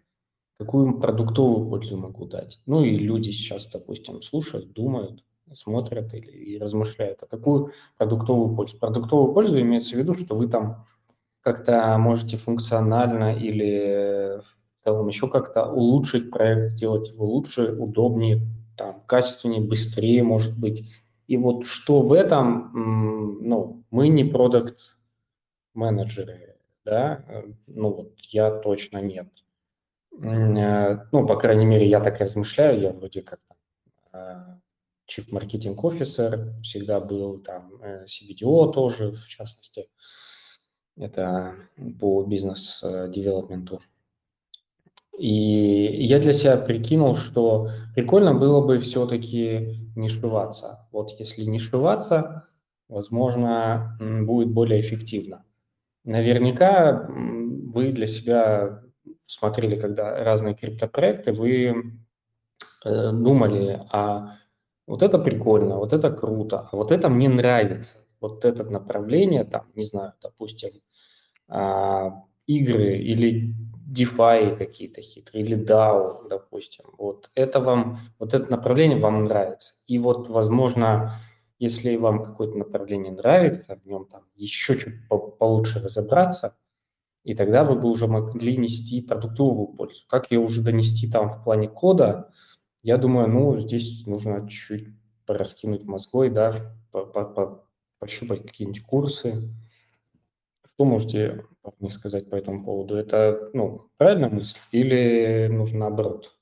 какую 0.57 0.99
продуктовую 0.99 1.69
пользу 1.69 1.97
могу 1.97 2.25
дать? 2.25 2.59
Ну 2.65 2.83
и 2.83 2.97
люди 2.97 3.29
сейчас, 3.29 3.67
допустим, 3.67 4.21
слушают, 4.21 4.73
думают, 4.73 5.23
смотрят 5.53 6.13
или 6.13 6.31
и 6.31 6.57
размышляют, 6.57 7.23
а 7.23 7.27
какую 7.27 7.73
продуктовую 7.97 8.55
пользу? 8.55 8.77
Продуктовую 8.77 9.33
пользу 9.33 9.59
имеется 9.61 9.95
в 9.95 9.99
виду, 9.99 10.15
что 10.15 10.35
вы 10.35 10.47
там 10.47 10.85
как-то 11.41 11.97
можете 11.97 12.37
функционально 12.37 13.35
или 13.35 14.41
в 14.79 14.83
целом 14.83 15.07
еще 15.07 15.27
как-то 15.27 15.65
улучшить 15.65 16.31
проект, 16.31 16.69
сделать 16.71 17.09
его 17.09 17.25
лучше, 17.25 17.73
удобнее, 17.73 18.41
там, 18.77 19.01
качественнее, 19.05 19.61
быстрее, 19.61 20.23
может 20.23 20.57
быть. 20.59 20.89
И 21.27 21.37
вот 21.37 21.65
что 21.65 22.01
в 22.01 22.13
этом, 22.13 22.71
ну, 23.41 23.83
мы 23.91 24.07
не 24.07 24.23
продукт 24.23 24.97
менеджеры, 25.73 26.55
да, 26.85 27.23
ну 27.67 27.93
вот 27.93 28.13
я 28.29 28.51
точно 28.51 28.99
нет. 28.99 29.27
Э, 30.21 31.05
ну, 31.11 31.27
по 31.27 31.35
крайней 31.35 31.65
мере, 31.65 31.87
я 31.87 31.99
так 31.99 32.19
размышляю, 32.19 32.79
я 32.79 32.91
вроде 32.91 33.21
как 33.21 33.39
Chief 35.09 35.29
Marketing 35.31 35.75
Officer 35.75 36.61
всегда 36.61 36.99
был, 36.99 37.39
там 37.39 37.81
э, 37.81 38.05
CBDO 38.05 38.71
тоже, 38.71 39.11
в 39.11 39.27
частности, 39.27 39.89
это 40.95 41.55
по 41.99 42.23
бизнес-девелопменту. 42.23 43.81
И 45.19 46.05
я 46.05 46.19
для 46.19 46.31
себя 46.31 46.55
прикинул, 46.55 47.17
что 47.17 47.69
прикольно 47.93 48.33
было 48.33 48.65
бы 48.65 48.77
все-таки 48.79 49.91
не 49.95 50.07
шиваться. 50.07 50.87
Вот 50.93 51.11
если 51.19 51.43
не 51.43 51.59
шиваться, 51.59 52.47
возможно, 52.87 53.97
будет 53.99 54.51
более 54.51 54.79
эффективно. 54.79 55.43
Наверняка 56.05 57.05
вы 57.09 57.91
для 57.91 58.07
себя 58.07 58.81
смотрели, 59.25 59.77
когда 59.77 60.23
разные 60.23 60.55
криптопроекты, 60.55 61.33
вы 61.33 61.99
э, 62.85 63.11
думали, 63.11 63.81
а 63.91 64.37
вот 64.87 65.03
это 65.03 65.19
прикольно, 65.19 65.75
вот 65.75 65.91
это 65.91 66.11
круто, 66.11 66.69
а 66.71 66.75
вот 66.77 66.91
это 66.91 67.09
мне 67.09 67.27
нравится. 67.27 67.97
Вот 68.21 68.45
это 68.45 68.63
направление, 68.63 69.43
там, 69.43 69.65
не 69.75 69.83
знаю, 69.83 70.13
допустим, 70.21 70.71
а, 71.47 72.23
игры 72.47 72.97
или 72.97 73.53
DeFi 73.89 74.55
какие-то 74.57 75.01
хитрые, 75.01 75.45
или 75.45 75.57
DAO, 75.57 76.27
допустим. 76.29 76.85
Вот 76.97 77.31
это 77.35 77.59
вам, 77.59 77.99
вот 78.19 78.33
это 78.33 78.49
направление 78.51 78.99
вам 78.99 79.23
нравится. 79.23 79.73
И 79.87 79.97
вот, 79.99 80.29
возможно, 80.29 81.15
если 81.57 81.95
вам 81.95 82.23
какое-то 82.23 82.57
направление 82.57 83.11
нравится, 83.11 83.79
в 83.83 83.85
нем 83.85 84.05
там 84.05 84.23
еще 84.35 84.77
чуть 84.77 85.07
получше 85.07 85.79
разобраться, 85.79 86.55
и 87.23 87.33
тогда 87.33 87.63
вы 87.63 87.75
бы 87.75 87.89
уже 87.89 88.07
могли 88.07 88.57
нести 88.57 89.01
продуктовую 89.01 89.67
пользу. 89.67 90.03
Как 90.07 90.31
ее 90.31 90.39
уже 90.39 90.61
донести 90.61 91.09
там 91.11 91.29
в 91.29 91.43
плане 91.43 91.67
кода, 91.67 92.31
я 92.81 92.97
думаю, 92.97 93.27
ну, 93.27 93.59
здесь 93.59 94.05
нужно 94.07 94.47
чуть 94.47 94.87
пораскинуть 95.25 95.83
мозгой, 95.83 96.29
да, 96.29 96.73
пощупать 97.99 98.43
какие-нибудь 98.43 98.83
курсы, 98.83 99.53
что 100.65 100.85
можете 100.85 101.45
мне 101.79 101.89
сказать 101.89 102.29
по 102.29 102.35
этому 102.35 102.63
поводу? 102.63 102.95
Это 102.95 103.49
ну, 103.53 103.89
правильная 103.97 104.29
мысль 104.29 104.57
или 104.71 105.47
нужно 105.51 105.79
наоборот? 105.79 106.35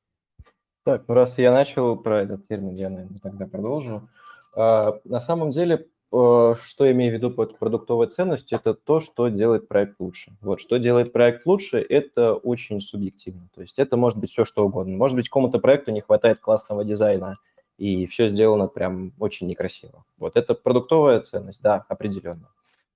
Так, 0.84 1.04
ну 1.08 1.14
раз 1.14 1.38
я 1.38 1.52
начал 1.52 1.98
про 1.98 2.22
этот 2.22 2.48
термин, 2.48 2.76
я, 2.76 2.90
наверное, 2.90 3.20
тогда 3.20 3.46
продолжу. 3.46 4.10
А, 4.56 5.00
на 5.04 5.20
самом 5.20 5.52
деле 5.52 5.88
э, 6.14 6.56
что 6.62 6.86
я 6.86 6.92
имею 6.92 7.12
в 7.12 7.16
виду 7.16 7.32
под 7.32 7.60
продуктовой 7.60 8.08
ценностью, 8.08 8.58
это 8.58 8.74
то, 8.74 9.02
что 9.02 9.28
делает 9.28 9.68
проект 9.68 10.00
лучше. 10.00 10.32
Вот, 10.42 10.62
что 10.62 10.78
делает 10.78 11.12
проект 11.12 11.46
лучше, 11.46 11.80
это 11.80 12.36
очень 12.36 12.82
субъективно. 12.82 13.50
То 13.54 13.62
есть 13.62 13.80
это 13.80 13.98
может 13.98 14.18
быть 14.18 14.32
все, 14.32 14.46
что 14.46 14.66
угодно. 14.66 14.96
Может 14.96 15.18
быть, 15.18 15.30
кому-то 15.30 15.60
проекту 15.60 15.92
не 15.92 16.02
хватает 16.02 16.40
классного 16.40 16.86
дизайна, 16.86 17.36
и 17.78 18.06
все 18.06 18.30
сделано 18.30 18.68
прям 18.68 19.14
очень 19.20 19.48
некрасиво. 19.48 20.06
Вот 20.18 20.36
это 20.36 20.56
продуктовая 20.56 21.20
ценность, 21.22 21.62
да, 21.62 21.86
определенно. 21.90 22.50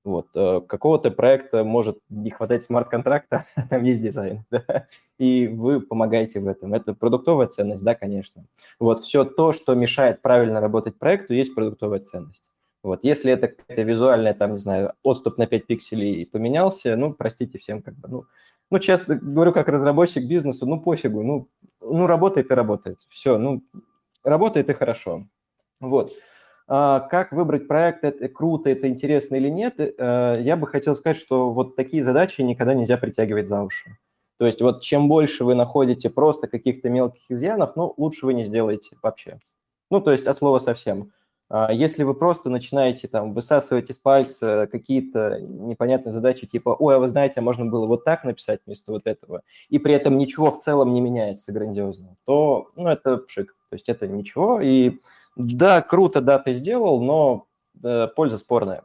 Вот. 0.03 0.27
Э, 0.35 0.61
какого-то 0.67 1.11
проекта 1.11 1.63
может 1.63 1.99
не 2.09 2.31
хватать 2.31 2.63
смарт-контракта, 2.63 3.45
там 3.69 3.83
есть 3.83 4.01
дизайн, 4.01 4.45
да, 4.51 4.87
и 5.19 5.47
вы 5.47 5.79
помогаете 5.79 6.39
в 6.39 6.47
этом. 6.47 6.73
Это 6.73 6.93
продуктовая 6.93 7.47
ценность, 7.47 7.83
да, 7.83 7.93
конечно. 7.93 8.45
Вот 8.79 9.03
все 9.03 9.25
то, 9.25 9.53
что 9.53 9.75
мешает 9.75 10.21
правильно 10.21 10.59
работать 10.59 10.97
проекту, 10.97 11.33
есть 11.33 11.53
продуктовая 11.53 11.99
ценность. 11.99 12.51
Вот, 12.83 13.03
если 13.03 13.31
это 13.31 13.49
какая-то 13.49 13.83
визуальная, 13.83 14.33
там, 14.33 14.53
не 14.53 14.57
знаю, 14.57 14.93
отступ 15.03 15.37
на 15.37 15.45
5 15.45 15.67
пикселей 15.67 16.25
поменялся, 16.25 16.95
ну, 16.95 17.13
простите 17.13 17.59
всем, 17.59 17.83
как 17.83 17.93
бы, 17.93 18.07
ну, 18.07 18.25
ну, 18.71 18.79
честно 18.79 19.15
говорю, 19.15 19.51
как 19.51 19.67
разработчик 19.67 20.25
бизнеса, 20.25 20.65
ну, 20.65 20.81
пофигу, 20.81 21.21
ну, 21.21 21.47
ну, 21.79 22.07
работает 22.07 22.49
и 22.49 22.55
работает, 22.55 22.97
все, 23.09 23.37
ну, 23.37 23.61
работает 24.23 24.69
и 24.69 24.73
хорошо. 24.73 25.27
Вот. 25.79 26.11
А, 26.73 27.01
как 27.01 27.33
выбрать 27.33 27.67
проект, 27.67 28.05
это 28.05 28.29
круто, 28.29 28.69
это 28.69 28.87
интересно 28.87 29.35
или 29.35 29.49
нет, 29.49 29.75
э, 29.77 30.37
я 30.39 30.55
бы 30.55 30.67
хотел 30.67 30.95
сказать, 30.95 31.17
что 31.17 31.51
вот 31.51 31.75
такие 31.75 32.01
задачи 32.01 32.39
никогда 32.39 32.73
нельзя 32.73 32.95
притягивать 32.95 33.49
за 33.49 33.61
уши. 33.61 33.97
То 34.37 34.45
есть 34.45 34.61
вот 34.61 34.81
чем 34.81 35.09
больше 35.09 35.43
вы 35.43 35.53
находите 35.53 36.09
просто 36.09 36.47
каких-то 36.47 36.89
мелких 36.89 37.23
изъянов, 37.27 37.75
ну, 37.75 37.93
лучше 37.97 38.25
вы 38.25 38.33
не 38.35 38.45
сделаете 38.45 38.95
вообще. 39.03 39.37
Ну, 39.89 39.99
то 39.99 40.13
есть 40.13 40.27
от 40.27 40.37
слова 40.37 40.59
совсем. 40.59 41.11
А, 41.53 41.69
если 41.73 42.03
вы 42.03 42.13
просто 42.13 42.49
начинаете 42.49 43.09
там 43.09 43.33
высасывать 43.33 43.89
из 43.89 43.97
пальца 43.97 44.69
какие-то 44.71 45.41
непонятные 45.41 46.13
задачи, 46.13 46.47
типа, 46.47 46.69
ой, 46.79 46.95
а 46.95 46.99
вы 46.99 47.09
знаете, 47.09 47.41
а 47.41 47.43
можно 47.43 47.65
было 47.65 47.87
вот 47.87 48.05
так 48.05 48.23
написать 48.23 48.61
вместо 48.65 48.93
вот 48.93 49.05
этого, 49.05 49.41
и 49.67 49.77
при 49.77 49.93
этом 49.93 50.17
ничего 50.17 50.49
в 50.51 50.59
целом 50.59 50.93
не 50.93 51.01
меняется 51.01 51.51
грандиозно, 51.51 52.15
то, 52.25 52.69
ну, 52.77 52.87
это 52.87 53.17
пшик. 53.17 53.53
То 53.69 53.75
есть 53.75 53.89
это 53.89 54.07
ничего, 54.07 54.61
и 54.61 54.99
да, 55.35 55.81
круто, 55.81 56.21
да, 56.21 56.39
ты 56.39 56.53
сделал, 56.53 57.01
но 57.01 57.47
э, 57.83 58.07
польза 58.15 58.37
спорная. 58.37 58.83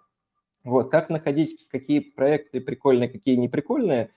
Вот, 0.65 0.91
как 0.91 1.09
находить, 1.09 1.69
какие 1.71 2.01
проекты 2.01 2.61
прикольные, 2.61 3.09
какие 3.09 3.37
неприкольные? 3.37 4.11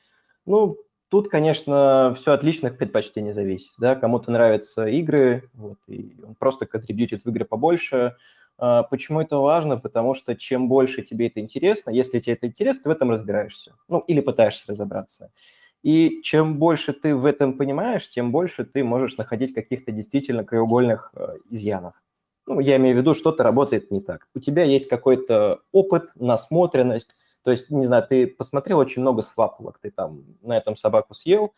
Ну, 0.47 0.75
тут, 1.09 1.29
конечно, 1.29 2.13
все 2.17 2.33
от 2.33 2.43
личных 2.43 2.77
предпочтений 2.77 3.33
зависит, 3.33 3.71
да, 3.77 3.95
кому-то 3.95 4.31
нравятся 4.31 4.85
игры, 4.87 5.49
вот, 5.53 5.77
и 5.87 6.15
он 6.25 6.35
просто 6.35 6.65
контрибьютит 6.65 7.23
в 7.23 7.29
игры 7.29 7.45
побольше. 7.45 8.15
А, 8.57 8.83
почему 8.83 9.21
это 9.21 9.37
важно? 9.37 9.77
Потому 9.77 10.13
что 10.13 10.35
чем 10.35 10.67
больше 10.67 11.01
тебе 11.01 11.27
это 11.27 11.39
интересно, 11.39 11.91
если 11.91 12.19
тебе 12.19 12.33
это 12.33 12.47
интересно, 12.47 12.83
ты 12.83 12.89
в 12.89 12.91
этом 12.93 13.11
разбираешься, 13.11 13.75
ну, 13.87 13.99
или 13.99 14.21
пытаешься 14.21 14.63
разобраться. 14.67 15.31
И 15.81 16.21
чем 16.23 16.57
больше 16.57 16.93
ты 16.93 17.15
в 17.15 17.25
этом 17.25 17.53
понимаешь, 17.57 18.09
тем 18.09 18.31
больше 18.31 18.65
ты 18.65 18.83
можешь 18.83 19.17
находить 19.17 19.53
каких-то 19.53 19.91
действительно 19.91 20.43
краеугольных 20.43 21.11
э, 21.15 21.37
изъянов. 21.49 21.93
Ну, 22.45 22.59
я 22.59 22.77
имею 22.77 22.95
в 22.95 22.99
виду, 22.99 23.13
что-то 23.13 23.43
работает 23.43 23.91
не 23.91 24.01
так. 24.01 24.27
У 24.35 24.39
тебя 24.39 24.63
есть 24.63 24.89
какой-то 24.89 25.61
опыт, 25.71 26.09
насмотренность. 26.15 27.15
То 27.43 27.51
есть, 27.51 27.69
не 27.69 27.85
знаю, 27.85 28.05
ты 28.07 28.27
посмотрел 28.27 28.79
очень 28.79 29.01
много 29.01 29.21
свапулок, 29.21 29.79
ты 29.79 29.91
там 29.91 30.23
на 30.41 30.57
этом 30.57 30.75
собаку 30.75 31.13
съел, 31.13 31.53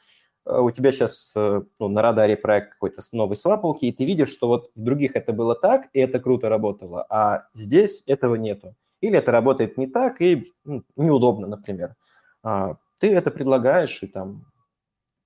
э, 0.45 0.59
у 0.59 0.71
тебя 0.71 0.91
сейчас 0.91 1.33
э, 1.35 1.61
ну, 1.79 1.87
на 1.87 2.01
радаре 2.01 2.37
проект 2.37 2.73
какой-то 2.73 3.01
новой 3.11 3.35
свапулки, 3.35 3.85
и 3.85 3.91
ты 3.91 4.05
видишь, 4.05 4.29
что 4.29 4.47
вот 4.47 4.71
в 4.75 4.81
других 4.81 5.15
это 5.15 5.33
было 5.33 5.55
так, 5.55 5.89
и 5.93 5.99
это 5.99 6.19
круто 6.19 6.49
работало, 6.49 7.05
а 7.09 7.47
здесь 7.53 8.03
этого 8.05 8.35
нету. 8.35 8.75
Или 9.01 9.17
это 9.17 9.31
работает 9.31 9.77
не 9.77 9.87
так, 9.87 10.21
и 10.21 10.45
ну, 10.63 10.83
неудобно, 10.95 11.47
например. 11.47 11.95
А, 12.43 12.77
ты 12.99 13.11
это 13.11 13.31
предлагаешь, 13.31 14.01
и 14.03 14.07
там 14.07 14.45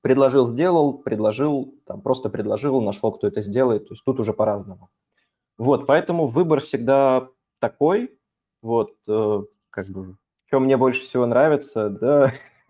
предложил, 0.02 0.48
сделал, 0.48 1.00
предложил, 1.00 1.74
там 1.86 2.02
просто 2.02 2.30
предложил, 2.30 2.82
нашел, 2.82 3.12
кто 3.12 3.28
это 3.28 3.42
сделает. 3.42 3.88
То 3.88 3.96
есть 3.96 4.06
тут 4.06 4.20
уже 4.20 4.34
по-разному. 4.34 4.90
Вот, 5.58 5.88
поэтому 5.88 6.28
выбор 6.28 6.62
всегда 6.62 7.28
такой, 7.60 8.18
вот, 8.62 8.92
э, 9.08 9.44
как 9.70 9.88
бы, 9.90 10.16
что 10.56 10.62
мне 10.62 10.78
больше 10.78 11.02
всего 11.02 11.26
нравится, 11.26 11.90
да, 11.90 12.32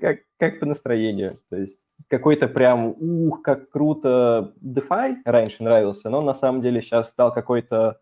как, 0.00 0.18
как 0.36 0.58
по 0.58 0.66
настроению. 0.66 1.38
То 1.48 1.54
есть 1.54 1.78
какой-то 2.08 2.48
прям, 2.48 2.88
ух, 2.98 3.40
как 3.40 3.70
круто 3.70 4.52
DeFi 4.60 5.18
раньше 5.24 5.62
нравился, 5.62 6.10
но 6.10 6.22
на 6.22 6.34
самом 6.34 6.60
деле 6.60 6.82
сейчас 6.82 7.10
стал 7.10 7.32
какой-то, 7.32 8.00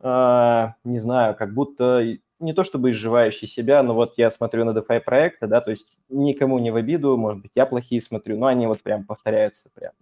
э, 0.00 0.66
не 0.82 0.98
знаю, 0.98 1.36
как 1.36 1.54
будто 1.54 2.02
не 2.40 2.52
то 2.52 2.64
чтобы 2.64 2.90
изживающий 2.90 3.46
себя, 3.46 3.80
но 3.84 3.94
вот 3.94 4.14
я 4.16 4.32
смотрю 4.32 4.64
на 4.64 4.76
DeFi 4.76 5.02
проекты, 5.02 5.46
да, 5.46 5.60
то 5.60 5.70
есть 5.70 6.00
никому 6.08 6.58
не 6.58 6.72
в 6.72 6.76
обиду, 6.76 7.16
может 7.16 7.42
быть, 7.42 7.52
я 7.54 7.64
плохие 7.64 8.02
смотрю, 8.02 8.36
но 8.36 8.46
они 8.46 8.66
вот 8.66 8.82
прям 8.82 9.04
повторяются 9.04 9.68
прям 9.72 9.92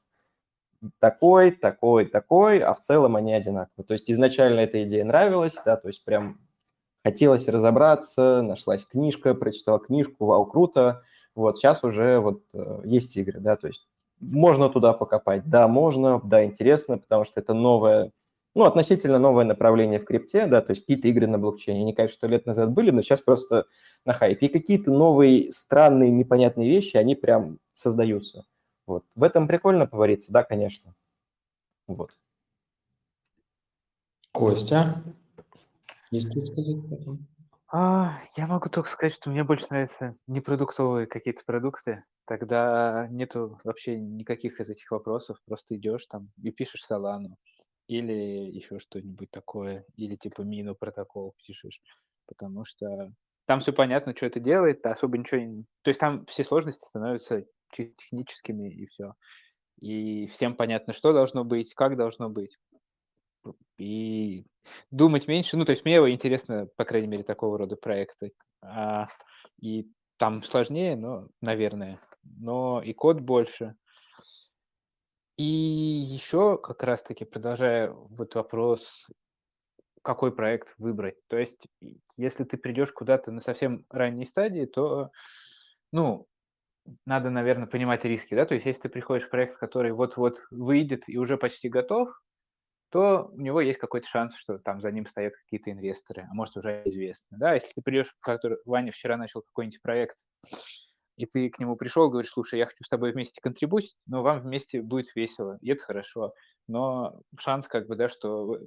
такой, 0.99 1.51
такой, 1.51 2.07
такой, 2.07 2.61
а 2.61 2.73
в 2.73 2.81
целом 2.81 3.17
они 3.17 3.35
одинаковые. 3.35 3.87
То 3.87 3.93
есть 3.93 4.11
изначально 4.11 4.61
эта 4.61 4.83
идея 4.85 5.05
нравилась, 5.05 5.57
да, 5.65 5.77
то 5.77 5.89
есть 5.89 6.03
прям 6.05 6.39
хотелось 7.05 7.47
разобраться, 7.47 8.43
нашлась 8.43 8.85
книжка, 8.87 9.35
прочитал 9.35 9.79
книжку, 9.79 10.27
вау, 10.27 10.47
круто. 10.47 11.03
Вот 11.35 11.59
сейчас 11.59 11.85
уже 11.85 12.19
вот 12.19 12.43
э, 12.55 12.81
есть 12.85 13.17
игры, 13.17 13.41
да, 13.41 13.57
то 13.57 13.67
есть 13.67 13.87
можно 14.21 14.71
туда 14.71 14.93
покопать. 14.95 15.43
Да, 15.45 15.69
можно, 15.69 16.21
да, 16.25 16.45
интересно, 16.45 16.99
потому 16.99 17.25
что 17.25 17.41
это 17.41 17.53
новое, 17.53 18.13
ну, 18.55 18.65
относительно 18.65 19.19
новое 19.19 19.45
направление 19.45 20.01
в 20.01 20.05
крипте, 20.05 20.47
да, 20.47 20.63
то 20.63 20.71
есть 20.71 20.83
какие-то 20.83 21.09
игры 21.09 21.27
на 21.27 21.39
блокчейне. 21.39 21.83
Они, 21.83 21.93
конечно, 21.93 22.15
сто 22.15 22.27
лет 22.27 22.47
назад 22.47 22.71
были, 22.71 22.91
но 22.91 23.03
сейчас 23.03 23.21
просто 23.21 23.67
на 24.07 24.15
хайпе. 24.15 24.47
И 24.47 24.49
какие-то 24.49 24.91
новые, 24.93 25.53
странные, 25.53 26.11
непонятные 26.11 26.71
вещи, 26.71 26.97
они 26.97 27.15
прям 27.15 27.59
создаются. 27.75 28.45
Вот. 28.87 29.05
В 29.15 29.25
этом 29.25 29.47
прикольно 29.49 29.87
повариться, 29.87 30.33
да, 30.33 30.43
конечно. 30.43 30.95
Вот. 31.87 32.17
Костя, 34.33 35.03
есть 36.11 36.31
что 36.31 36.47
сказать 36.47 36.77
потом? 36.91 37.27
А, 37.73 38.19
я 38.37 38.47
могу 38.47 38.69
только 38.69 38.91
сказать, 38.91 39.15
что 39.15 39.31
мне 39.31 39.43
больше 39.43 39.67
нравятся 39.71 40.17
непродуктовые 40.27 41.07
какие-то 41.07 41.43
продукты. 41.45 42.05
Тогда 42.27 43.09
нету 43.11 43.61
вообще 43.65 43.99
никаких 43.99 44.61
из 44.61 44.71
этих 44.71 44.91
вопросов. 44.91 45.39
Просто 45.47 45.77
идешь 45.77 46.07
там 46.07 46.31
и 46.43 46.51
пишешь 46.51 46.85
Солану. 46.85 47.37
Или 47.87 48.13
еще 48.13 48.79
что-нибудь 48.79 49.31
такое. 49.31 49.85
Или 49.97 50.17
типа 50.17 50.43
мину 50.43 50.75
протокол 50.75 51.35
пишешь. 51.45 51.81
Потому 52.27 52.65
что 52.65 53.13
там 53.47 53.61
все 53.61 53.73
понятно, 53.73 54.15
что 54.17 54.27
это 54.27 54.41
делает, 54.41 54.87
особо 54.87 55.19
ничего 55.19 55.41
не... 55.41 55.65
То 55.83 55.91
есть 55.91 56.01
там 56.01 56.25
все 56.27 56.45
сложности 56.45 56.87
становятся 56.87 57.45
чисто 57.73 57.95
техническими 57.97 58.73
и 58.73 58.87
все. 58.87 59.15
И 59.81 60.29
всем 60.29 60.55
понятно, 60.57 60.95
что 60.95 61.13
должно 61.13 61.45
быть, 61.45 61.75
как 61.75 61.97
должно 61.97 62.31
быть. 62.31 62.57
И 63.79 64.47
думать 64.91 65.29
меньше. 65.29 65.57
Ну, 65.57 65.65
то 65.65 65.73
есть 65.73 65.85
мне 65.85 65.97
интересно, 66.13 66.69
по 66.77 66.85
крайней 66.85 67.09
мере, 67.09 67.23
такого 67.23 67.59
рода 67.59 67.77
проекты. 67.77 68.33
А, 68.63 69.09
и 69.61 69.89
там 70.17 70.43
сложнее, 70.43 70.97
но, 70.97 71.29
наверное. 71.41 72.01
Но 72.23 72.83
и 72.83 72.93
код 72.93 73.21
больше. 73.21 73.75
И 75.37 75.43
еще 75.45 76.59
как 76.59 76.83
раз-таки, 76.83 77.25
продолжая 77.25 77.91
вот 77.91 78.35
вопрос, 78.37 79.11
какой 80.03 80.35
проект 80.35 80.75
выбрать. 80.79 81.17
То 81.29 81.39
есть, 81.39 81.67
если 82.17 82.45
ты 82.45 82.57
придешь 82.57 82.93
куда-то 82.93 83.33
на 83.33 83.41
совсем 83.41 83.85
ранней 83.91 84.27
стадии, 84.27 84.67
то, 84.67 85.11
ну, 85.93 86.27
надо, 87.07 87.31
наверное, 87.31 87.67
понимать 87.67 88.05
риски, 88.05 88.35
да, 88.35 88.45
то 88.45 88.55
есть 88.55 88.67
если 88.67 88.83
ты 88.83 88.89
приходишь 88.91 89.27
в 89.27 89.31
проект, 89.31 89.57
который 89.57 89.93
вот-вот 89.93 90.39
выйдет 90.51 91.05
и 91.07 91.17
уже 91.17 91.39
почти 91.39 91.69
готов, 91.69 92.11
то 92.95 93.29
у 93.33 93.41
него 93.41 93.61
есть 93.61 93.81
какой-то 93.81 94.07
шанс, 94.07 94.37
что 94.37 94.59
там 94.59 94.81
за 94.81 94.93
ним 94.93 95.05
стоят 95.07 95.35
какие-то 95.35 95.73
инвесторы, 95.73 96.29
а 96.31 96.33
может 96.33 96.57
уже 96.57 96.81
известно, 96.85 97.37
да, 97.39 97.55
если 97.55 97.73
ты 97.75 97.83
придешь, 97.83 98.15
который 98.21 98.59
Ваня 98.65 98.93
вчера 98.93 99.17
начал 99.17 99.43
какой-нибудь 99.43 99.83
проект, 99.83 100.17
и 101.17 101.27
ты 101.27 101.51
к 101.51 101.59
нему 101.59 101.75
пришел, 101.75 102.09
говоришь, 102.09 102.31
слушай, 102.31 102.57
я 102.57 102.67
хочу 102.67 102.85
с 102.85 102.89
тобой 102.89 103.11
вместе 103.11 103.41
контрибутить, 103.41 103.97
но 104.07 104.23
вам 104.23 104.43
вместе 104.43 104.81
будет 104.81 105.13
весело, 105.17 105.59
и 105.61 105.73
это 105.73 105.83
хорошо, 105.83 106.35
но 106.69 107.21
шанс 107.37 107.67
как 107.67 107.89
бы, 107.89 107.97
да, 107.97 108.09
что 108.09 108.61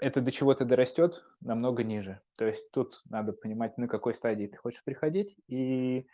это 0.00 0.22
до 0.22 0.32
чего-то 0.32 0.64
дорастет 0.64 1.22
намного 1.42 1.84
ниже. 1.84 2.22
То 2.38 2.46
есть 2.46 2.70
тут 2.70 3.02
надо 3.10 3.34
понимать, 3.34 3.76
на 3.76 3.86
какой 3.86 4.14
стадии 4.14 4.46
ты 4.46 4.56
хочешь 4.56 4.82
приходить, 4.82 5.36
и 5.46 6.06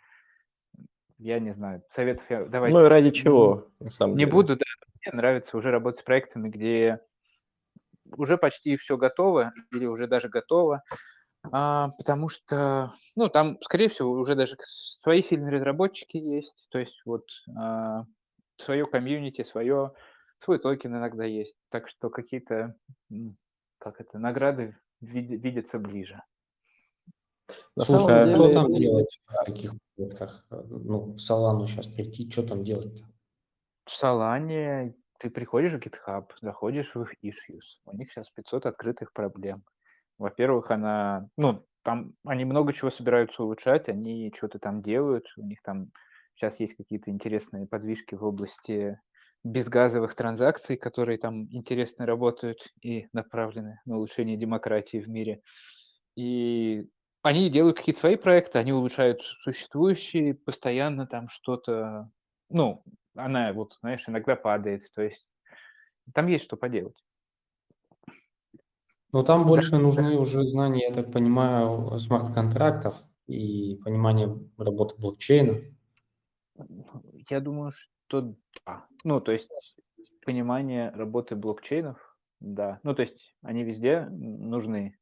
я 1.17 1.39
не 1.39 1.53
знаю, 1.53 1.83
советов 1.91 2.29
я... 2.29 2.43
Давайте. 2.43 2.73
Ну 2.73 2.85
и 2.85 2.89
ради 2.89 3.11
чего, 3.11 3.69
на 3.79 3.91
самом 3.91 4.17
не 4.17 4.25
деле. 4.25 4.31
буду, 4.33 4.57
да. 4.57 4.65
Мне 5.05 5.15
нравится 5.15 5.55
уже 5.55 5.71
работать 5.71 6.01
с 6.01 6.03
проектами, 6.03 6.49
где 6.49 6.99
уже 8.17 8.37
почти 8.37 8.77
все 8.77 8.97
готово 8.97 9.53
или 9.71 9.85
уже 9.85 10.07
даже 10.07 10.29
готово, 10.29 10.83
а, 11.51 11.89
потому 11.97 12.29
что, 12.29 12.93
ну, 13.15 13.29
там, 13.29 13.57
скорее 13.61 13.89
всего, 13.89 14.11
уже 14.11 14.35
даже 14.35 14.57
свои 15.01 15.23
сильные 15.23 15.51
разработчики 15.51 16.17
есть, 16.17 16.67
то 16.69 16.79
есть 16.79 17.01
вот 17.05 17.25
а, 17.57 18.05
свое 18.57 18.85
комьюнити, 18.85 19.43
свое, 19.43 19.93
свой 20.39 20.59
токен 20.59 20.95
иногда 20.95 21.23
есть, 21.23 21.55
так 21.69 21.87
что 21.87 22.09
какие-то, 22.09 22.75
как 23.77 24.01
это, 24.01 24.19
награды 24.19 24.77
видятся 25.01 25.79
ближе. 25.79 26.21
На 27.75 27.85
Слушай, 27.85 28.21
а 28.21 28.25
деле... 28.25 28.35
что 28.35 28.53
там 28.53 28.73
делать 28.73 29.19
в 29.25 29.45
таких 29.45 29.71
проектах? 29.95 30.45
Ну, 30.49 31.13
в 31.13 31.15
Solana 31.15 31.65
сейчас 31.65 31.87
прийти, 31.87 32.29
что 32.29 32.43
там 32.43 32.63
делать-то? 32.63 33.07
В 33.85 34.03
Solana 34.03 34.93
ты 35.19 35.29
приходишь 35.29 35.73
в 35.73 35.79
GitHub, 35.79 36.25
заходишь 36.41 36.95
в 36.95 37.01
их 37.01 37.13
issues. 37.23 37.81
У 37.85 37.95
них 37.95 38.11
сейчас 38.11 38.29
500 38.31 38.65
открытых 38.65 39.13
проблем. 39.13 39.63
Во-первых, 40.17 40.71
она, 40.71 41.27
ну, 41.37 41.65
там 41.83 42.13
они 42.25 42.45
много 42.45 42.73
чего 42.73 42.89
собираются 42.89 43.43
улучшать, 43.43 43.89
они 43.89 44.31
что-то 44.35 44.59
там 44.59 44.81
делают, 44.81 45.25
у 45.37 45.43
них 45.43 45.61
там 45.63 45.91
сейчас 46.35 46.59
есть 46.59 46.75
какие-то 46.75 47.11
интересные 47.11 47.67
подвижки 47.67 48.15
в 48.15 48.23
области 48.23 48.99
безгазовых 49.43 50.15
транзакций, 50.15 50.77
которые 50.77 51.17
там 51.17 51.47
интересно 51.51 52.05
работают 52.05 52.59
и 52.81 53.07
направлены 53.13 53.79
на 53.85 53.97
улучшение 53.97 54.37
демократии 54.37 54.97
в 54.97 55.07
мире. 55.07 55.41
И 56.15 56.85
они 57.21 57.49
делают 57.49 57.77
какие-то 57.77 58.01
свои 58.01 58.15
проекты, 58.15 58.59
они 58.59 58.73
улучшают 58.73 59.21
существующие, 59.41 60.35
постоянно 60.35 61.07
там 61.07 61.27
что-то, 61.29 62.09
ну, 62.49 62.83
она 63.15 63.53
вот, 63.53 63.77
знаешь, 63.81 64.03
иногда 64.07 64.35
падает, 64.35 64.89
то 64.93 65.01
есть 65.01 65.25
там 66.13 66.27
есть 66.27 66.45
что 66.45 66.57
поделать. 66.57 66.97
Но 69.11 69.23
там 69.23 69.47
больше 69.47 69.71
да. 69.71 69.79
нужны 69.79 70.17
уже 70.17 70.47
знания, 70.47 70.89
я 70.89 70.93
так 70.93 71.11
понимаю, 71.11 71.99
смарт-контрактов 71.99 72.95
и 73.27 73.79
понимание 73.83 74.37
работы 74.57 74.95
блокчейна. 74.97 75.61
Я 77.29 77.39
думаю, 77.39 77.71
что 77.71 78.35
да. 78.65 78.85
Ну, 79.03 79.19
то 79.21 79.31
есть 79.31 79.49
понимание 80.25 80.89
работы 80.91 81.35
блокчейнов, 81.35 81.97
да. 82.39 82.79
Ну, 82.83 82.93
то 82.93 83.01
есть 83.01 83.33
они 83.41 83.63
везде 83.63 84.05
нужны. 84.09 84.97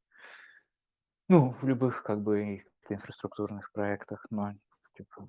Ну, 1.28 1.54
в 1.60 1.66
любых 1.66 2.02
как 2.02 2.22
бы 2.22 2.62
инфраструктурных 2.88 3.70
проектах, 3.72 4.26
но 4.30 4.54
типа... 4.96 5.28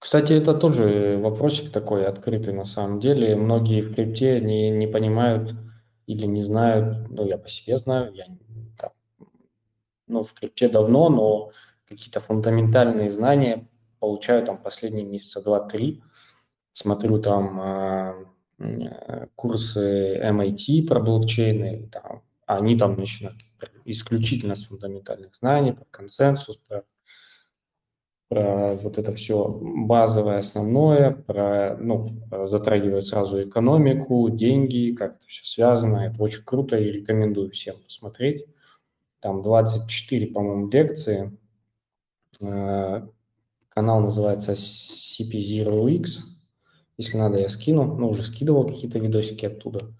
Кстати, 0.00 0.32
это 0.32 0.54
тоже 0.54 1.18
вопросик 1.22 1.70
такой 1.70 2.06
открытый 2.06 2.54
на 2.54 2.64
самом 2.64 3.00
деле. 3.00 3.36
Многие 3.36 3.82
в 3.82 3.94
крипте 3.94 4.40
не, 4.40 4.70
не 4.70 4.86
понимают 4.86 5.54
или 6.06 6.24
не 6.24 6.42
знают, 6.42 7.10
ну, 7.10 7.26
я 7.26 7.36
по 7.36 7.50
себе 7.50 7.76
знаю, 7.76 8.12
я 8.14 8.24
там, 8.78 8.92
ну, 10.08 10.24
в 10.24 10.32
крипте 10.32 10.70
давно, 10.70 11.10
но 11.10 11.50
какие-то 11.86 12.20
фундаментальные 12.20 13.10
знания 13.10 13.68
получаю 13.98 14.44
там 14.44 14.56
последние 14.56 15.04
месяца 15.04 15.42
два-три. 15.42 16.02
Смотрю 16.72 17.20
там 17.20 17.60
э, 18.58 19.26
курсы 19.36 20.18
MIT 20.18 20.86
про 20.88 21.00
блокчейны, 21.00 21.90
там, 21.92 22.22
они 22.46 22.78
там 22.78 22.96
начинают 22.96 23.36
исключительно 23.84 24.54
с 24.54 24.64
фундаментальных 24.64 25.34
знаний, 25.34 25.72
про 25.72 25.84
консенсус, 25.90 26.56
про, 26.56 26.84
про 28.30 28.76
вот 28.76 28.96
это 28.96 29.12
все 29.16 29.58
базовое, 29.60 30.38
основное, 30.38 31.10
про, 31.10 31.76
ну, 31.80 32.10
затрагивают 32.46 33.08
сразу 33.08 33.42
экономику, 33.42 34.30
деньги, 34.30 34.94
как 34.94 35.16
это 35.16 35.26
все 35.26 35.44
связано. 35.44 36.06
Это 36.06 36.22
очень 36.22 36.44
круто 36.44 36.78
и 36.78 36.92
рекомендую 36.92 37.50
всем 37.50 37.74
посмотреть. 37.82 38.46
Там 39.18 39.42
24, 39.42 40.28
по-моему, 40.28 40.68
лекции. 40.68 41.36
Э, 42.40 43.04
канал 43.68 44.00
называется 44.00 44.52
CP0X. 44.52 46.06
Если 46.98 47.18
надо, 47.18 47.38
я 47.38 47.48
скину. 47.48 47.96
Ну, 47.96 48.10
уже 48.10 48.22
скидывал 48.22 48.64
какие-то 48.64 49.00
видосики 49.00 49.46
оттуда. 49.46 49.92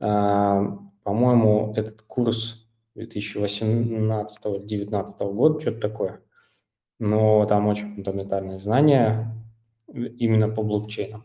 Э, 0.00 0.66
по-моему, 1.04 1.74
этот 1.76 2.02
курс 2.02 2.66
2018-2019 2.96 5.32
года, 5.32 5.60
что-то 5.60 5.80
такое. 5.80 6.22
Но 6.98 7.46
там 7.46 7.66
очень 7.66 7.94
фундаментальные 7.94 8.58
знания 8.58 9.34
именно 9.86 10.48
по 10.48 10.62
блокчейнам. 10.62 11.24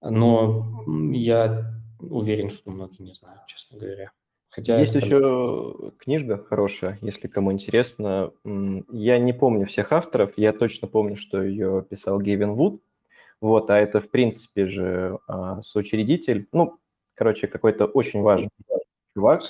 Но 0.00 0.84
я 1.12 1.74
уверен, 2.00 2.50
что 2.50 2.70
многие 2.70 3.02
не 3.02 3.14
знают, 3.14 3.46
честно 3.46 3.78
говоря. 3.78 4.12
Хотя 4.50 4.80
Есть 4.80 4.94
это... 4.96 5.04
еще 5.04 5.92
книжка 5.98 6.38
хорошая, 6.38 6.98
если 7.02 7.28
кому 7.28 7.52
интересно. 7.52 8.32
Я 8.44 9.18
не 9.18 9.32
помню 9.32 9.66
всех 9.66 9.92
авторов, 9.92 10.32
я 10.36 10.52
точно 10.52 10.88
помню, 10.88 11.16
что 11.16 11.42
ее 11.42 11.84
писал 11.88 12.20
Гевин 12.20 12.52
Вуд. 12.52 12.82
Вот, 13.40 13.70
а 13.70 13.78
это, 13.78 14.00
в 14.00 14.10
принципе 14.10 14.66
же, 14.66 15.18
а, 15.28 15.62
соучредитель, 15.62 16.48
ну, 16.50 16.78
короче, 17.14 17.46
какой-то 17.46 17.86
очень 17.86 18.20
важный 18.20 18.50
чувак. 19.18 19.42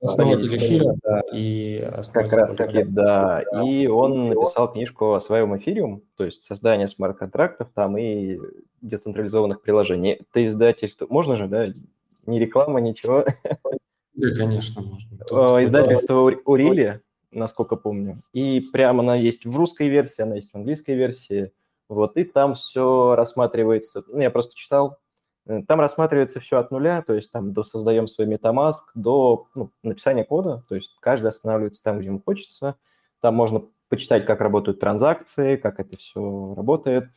Основатель 0.00 0.56
эфира, 0.56 0.94
да, 1.02 1.22
и 1.32 1.88
Как 2.12 2.32
раз 2.32 2.54
таки, 2.54 2.84
да. 2.84 3.42
И 3.64 3.86
он 3.86 4.28
написал 4.28 4.72
книжку 4.72 5.14
о 5.14 5.20
своем 5.20 5.56
эфириум, 5.56 6.02
то 6.16 6.24
есть 6.24 6.44
создание 6.44 6.88
смарт-контрактов 6.88 7.68
там 7.74 7.96
и 7.98 8.38
децентрализованных 8.80 9.62
приложений. 9.62 10.20
Это 10.30 10.46
издательство, 10.46 11.06
можно 11.08 11.36
же, 11.36 11.48
да? 11.48 11.68
Ни 12.26 12.38
реклама, 12.38 12.80
ничего. 12.80 13.24
Да, 14.14 14.34
конечно, 14.34 14.82
можно. 14.82 15.16
Тут, 15.28 15.38
издательство 15.62 16.32
Урили, 16.44 17.00
насколько 17.30 17.76
помню. 17.76 18.16
И 18.32 18.60
прямо 18.72 19.02
она 19.02 19.14
есть 19.14 19.46
в 19.46 19.56
русской 19.56 19.88
версии, 19.88 20.22
она 20.22 20.34
есть 20.36 20.50
в 20.50 20.56
английской 20.56 20.96
версии. 20.96 21.52
Вот, 21.88 22.16
и 22.16 22.24
там 22.24 22.54
все 22.54 23.14
рассматривается. 23.14 24.02
Ну, 24.08 24.20
я 24.20 24.30
просто 24.30 24.54
читал, 24.56 24.98
Э, 24.98 25.07
там 25.66 25.80
рассматривается 25.80 26.40
все 26.40 26.58
от 26.58 26.70
нуля, 26.70 27.02
то 27.02 27.14
есть 27.14 27.30
там 27.32 27.52
до 27.52 27.62
создаем 27.62 28.06
свой 28.06 28.26
MetaMask, 28.26 28.82
до 28.94 29.46
ну, 29.54 29.70
написания 29.82 30.24
кода, 30.24 30.62
то 30.68 30.74
есть 30.74 30.96
каждый 31.00 31.28
останавливается 31.28 31.82
там, 31.82 31.98
где 31.98 32.08
ему 32.08 32.20
хочется. 32.24 32.76
Там 33.20 33.34
можно 33.34 33.62
почитать, 33.88 34.26
как 34.26 34.40
работают 34.40 34.80
транзакции, 34.80 35.56
как 35.56 35.80
это 35.80 35.96
все 35.96 36.54
работает. 36.54 37.08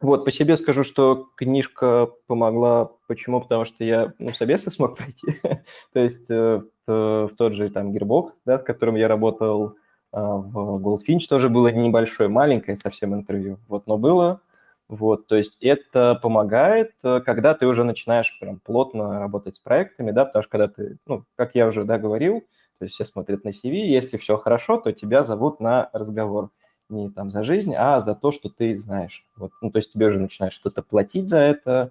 Вот, 0.00 0.24
по 0.24 0.30
себе 0.30 0.56
скажу, 0.56 0.84
что 0.84 1.28
книжка 1.34 2.08
помогла. 2.28 2.92
Почему? 3.08 3.40
Потому 3.40 3.64
что 3.64 3.82
я 3.82 4.12
ну, 4.18 4.32
собесы 4.32 4.70
смог 4.70 4.96
пройти. 4.96 5.26
То 5.92 5.98
есть 5.98 6.30
э, 6.30 6.62
в, 6.86 7.30
тот 7.36 7.54
же 7.54 7.68
там 7.70 7.92
Gearbox, 7.92 8.28
да, 8.44 8.60
с 8.60 8.62
которым 8.62 8.94
я 8.94 9.08
работал, 9.08 9.74
а, 10.12 10.36
в 10.36 10.80
Goldfinch 10.80 11.26
тоже 11.28 11.48
было 11.48 11.68
небольшое, 11.68 12.28
маленькое 12.28 12.76
совсем 12.76 13.12
интервью. 13.14 13.58
Вот, 13.66 13.88
но 13.88 13.98
было. 13.98 14.40
Вот, 14.88 15.26
то 15.26 15.36
есть 15.36 15.58
это 15.60 16.14
помогает, 16.14 16.92
э, 17.02 17.20
когда 17.20 17.54
ты 17.54 17.66
уже 17.66 17.84
начинаешь 17.84 18.38
прям 18.40 18.58
плотно 18.58 19.18
работать 19.20 19.56
с 19.56 19.58
проектами, 19.58 20.12
да, 20.12 20.24
потому 20.24 20.42
что 20.42 20.50
когда 20.50 20.68
ты, 20.68 20.96
ну, 21.06 21.24
как 21.36 21.54
я 21.54 21.66
уже, 21.66 21.84
да, 21.84 21.98
говорил, 21.98 22.40
то 22.78 22.84
есть 22.84 22.94
все 22.94 23.04
смотрят 23.04 23.44
на 23.44 23.50
CV, 23.50 23.74
если 23.86 24.16
все 24.16 24.38
хорошо, 24.38 24.78
то 24.78 24.92
тебя 24.92 25.24
зовут 25.24 25.60
на 25.60 25.90
разговор 25.92 26.50
не 26.88 27.10
там 27.10 27.30
за 27.30 27.44
жизнь, 27.44 27.74
а 27.76 28.00
за 28.00 28.14
то, 28.14 28.32
что 28.32 28.48
ты 28.48 28.74
знаешь. 28.76 29.26
Вот, 29.36 29.52
ну, 29.60 29.70
то 29.70 29.78
есть 29.78 29.92
тебе 29.92 30.06
уже 30.06 30.18
начинают 30.18 30.54
что-то 30.54 30.82
платить 30.82 31.28
за 31.28 31.38
это, 31.38 31.90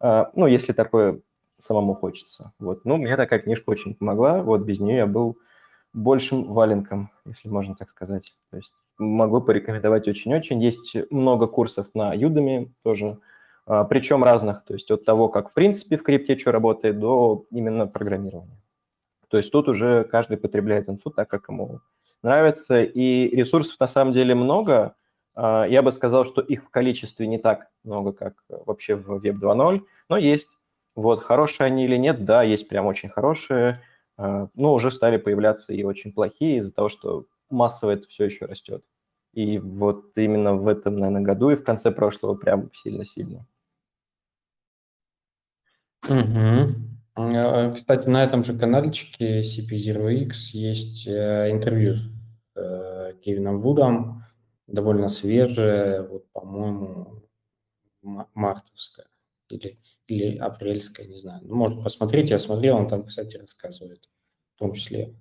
а, 0.00 0.30
ну, 0.34 0.46
если 0.46 0.72
такое 0.72 1.20
самому 1.58 1.94
хочется. 1.94 2.52
Вот, 2.58 2.86
ну, 2.86 2.96
мне 2.96 3.16
такая 3.16 3.40
книжка 3.40 3.70
очень 3.70 3.94
помогла, 3.94 4.42
вот 4.42 4.62
без 4.62 4.80
нее 4.80 4.98
я 4.98 5.06
был 5.06 5.36
большим 5.92 6.52
валенком, 6.52 7.10
если 7.24 7.48
можно 7.48 7.74
так 7.74 7.90
сказать. 7.90 8.34
То 8.50 8.56
есть 8.56 8.74
могу 8.98 9.40
порекомендовать 9.40 10.08
очень-очень. 10.08 10.62
Есть 10.62 10.96
много 11.10 11.46
курсов 11.46 11.88
на 11.94 12.14
Udemy 12.14 12.70
тоже, 12.82 13.18
а, 13.66 13.84
причем 13.84 14.22
разных, 14.22 14.64
то 14.64 14.74
есть 14.74 14.90
от 14.90 15.04
того, 15.04 15.28
как 15.28 15.50
в 15.50 15.54
принципе 15.54 15.96
в 15.96 16.02
крипте 16.02 16.38
что 16.38 16.52
работает, 16.52 16.98
до 16.98 17.44
именно 17.50 17.86
программирования. 17.86 18.60
То 19.28 19.38
есть 19.38 19.50
тут 19.52 19.68
уже 19.68 20.04
каждый 20.04 20.36
потребляет 20.36 20.88
инфу 20.88 21.10
так, 21.10 21.28
как 21.28 21.48
ему 21.48 21.80
нравится, 22.22 22.82
и 22.82 23.28
ресурсов 23.34 23.78
на 23.78 23.86
самом 23.86 24.12
деле 24.12 24.34
много. 24.34 24.94
А, 25.34 25.64
я 25.64 25.82
бы 25.82 25.92
сказал, 25.92 26.24
что 26.24 26.40
их 26.40 26.64
в 26.64 26.70
количестве 26.70 27.26
не 27.26 27.38
так 27.38 27.68
много, 27.84 28.12
как 28.12 28.34
вообще 28.48 28.96
в 28.96 29.10
Web 29.10 29.40
2.0, 29.40 29.82
но 30.08 30.16
есть. 30.16 30.48
Вот, 30.96 31.22
хорошие 31.22 31.66
они 31.66 31.84
или 31.84 31.96
нет, 31.96 32.24
да, 32.24 32.42
есть 32.42 32.68
прям 32.68 32.86
очень 32.86 33.08
хорошие, 33.08 33.80
но 34.54 34.74
уже 34.74 34.90
стали 34.90 35.16
появляться 35.16 35.72
и 35.72 35.82
очень 35.82 36.12
плохие 36.12 36.58
из-за 36.58 36.74
того, 36.74 36.88
что 36.88 37.26
массово 37.48 37.92
это 37.92 38.08
все 38.08 38.24
еще 38.24 38.44
растет. 38.44 38.84
И 39.32 39.58
вот 39.58 40.12
именно 40.16 40.54
в 40.54 40.66
этом, 40.68 40.96
наверное, 40.96 41.22
году 41.22 41.50
и 41.50 41.56
в 41.56 41.64
конце 41.64 41.90
прошлого 41.90 42.34
прям 42.34 42.70
сильно-сильно. 42.74 43.46
Угу. 46.08 47.74
Кстати, 47.74 48.08
на 48.08 48.24
этом 48.24 48.44
же 48.44 48.58
каналчике 48.58 49.40
CP0X 49.40 50.32
есть 50.52 51.06
э, 51.06 51.50
интервью 51.50 51.96
с 51.96 52.02
э, 52.56 53.14
Кевином 53.22 53.60
Вудом, 53.60 54.24
довольно 54.66 55.08
свежее, 55.08 56.02
вот, 56.02 56.30
по-моему, 56.32 57.22
мартовское 58.34 59.06
или, 59.52 59.78
или 60.06 60.36
апрельское, 60.36 61.06
не 61.06 61.18
знаю. 61.18 61.40
Ну, 61.44 61.54
может, 61.54 61.82
посмотреть, 61.82 62.30
я 62.30 62.38
смотрел, 62.38 62.76
он 62.76 62.88
там, 62.88 63.04
кстати, 63.04 63.36
рассказывает, 63.36 64.08
в 64.56 64.58
том 64.58 64.72
числе 64.72 65.14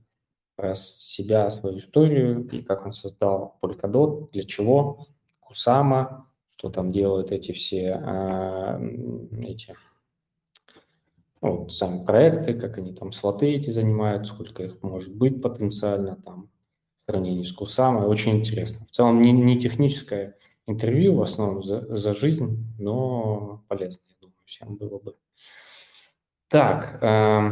про 0.56 0.76
себя, 0.76 1.50
свою 1.50 1.78
историю 1.78 2.48
и 2.50 2.62
как 2.62 2.86
он 2.86 2.94
создал 2.94 3.58
Polkadot, 3.62 4.32
для 4.32 4.44
чего, 4.44 5.08
Кусама, 5.40 6.30
что 6.58 6.70
там 6.70 6.92
делают 6.92 7.32
эти 7.32 7.54
все 7.54 8.02
э, 8.06 8.80
эти 9.42 9.76
ну, 11.42 11.60
вот 11.60 11.74
сами 11.74 12.04
проекты, 12.04 12.54
как 12.54 12.78
они 12.78 12.94
там 12.94 13.14
слоты 13.14 13.54
эти 13.54 13.70
занимают, 13.70 14.28
сколько 14.28 14.64
их 14.64 14.84
может 14.84 15.16
быть 15.16 15.42
потенциально 15.42 16.18
там 16.18 16.50
в 17.00 17.06
сравнении 17.06 17.44
с 17.44 17.54
курсами. 17.54 18.06
Очень 18.06 18.40
интересно. 18.40 18.86
В 18.88 18.92
целом 18.92 19.22
не, 19.22 19.32
не 19.32 19.58
техническое 19.58 20.38
интервью, 20.68 21.16
в 21.16 21.22
основном 21.22 21.64
за, 21.64 21.96
за 21.96 22.14
жизнь, 22.14 22.66
но 22.78 23.64
полезно, 23.70 24.02
всем 24.50 24.76
было 24.76 25.00
бы. 25.00 25.16
Так, 26.50 26.98
э, 27.02 27.52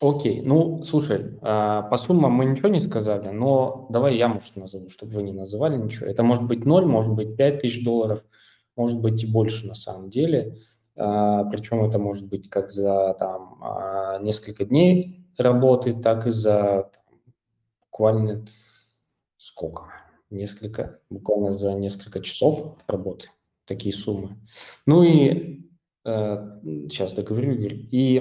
окей, 0.00 0.42
ну, 0.42 0.84
слушай, 0.84 1.38
э, 1.40 1.82
по 1.90 1.96
суммам 1.96 2.32
мы 2.32 2.44
ничего 2.44 2.68
не 2.68 2.80
сказали, 2.80 3.30
но 3.30 3.86
давай 3.88 4.16
я, 4.16 4.28
может, 4.28 4.56
назову, 4.56 4.90
чтобы 4.90 5.12
вы 5.12 5.22
не 5.22 5.32
называли 5.32 5.76
ничего. 5.76 6.06
Это 6.06 6.22
может 6.22 6.46
быть 6.46 6.66
0, 6.66 6.84
может 6.86 7.12
быть 7.14 7.36
5 7.36 7.62
тысяч 7.62 7.82
долларов, 7.84 8.22
может 8.76 9.00
быть 9.00 9.24
и 9.24 9.26
больше 9.26 9.66
на 9.66 9.74
самом 9.74 10.10
деле. 10.10 10.58
Э, 10.96 11.44
причем 11.50 11.82
это 11.84 11.98
может 11.98 12.28
быть 12.28 12.50
как 12.50 12.70
за 12.70 13.14
там, 13.18 13.58
э, 13.62 14.22
несколько 14.22 14.66
дней 14.66 15.26
работы, 15.38 15.94
так 15.94 16.26
и 16.26 16.30
за 16.30 16.90
там, 16.92 17.18
буквально 17.80 18.46
сколько? 19.38 19.84
Несколько, 20.28 21.00
буквально 21.10 21.52
за 21.52 21.72
несколько 21.74 22.20
часов 22.20 22.76
работы 22.86 23.28
такие 23.72 23.94
суммы. 23.94 24.36
Ну 24.86 25.02
и 25.02 25.60
сейчас 26.04 27.12
договорю, 27.14 27.52
Игорь. 27.52 27.86
И 27.90 28.20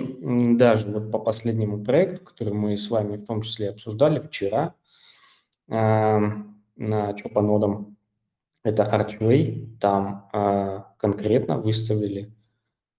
даже 0.56 0.88
вот 0.88 1.12
по 1.12 1.20
последнему 1.20 1.84
проекту, 1.84 2.24
который 2.24 2.54
мы 2.54 2.78
с 2.78 2.90
вами 2.90 3.18
в 3.18 3.26
том 3.26 3.42
числе 3.42 3.70
обсуждали 3.70 4.20
вчера 4.20 4.76
на 5.68 7.14
Чопанодом, 7.14 7.98
это 8.64 8.84
Archway, 8.84 9.78
там 9.80 10.30
конкретно 10.98 11.58
выставили, 11.58 12.32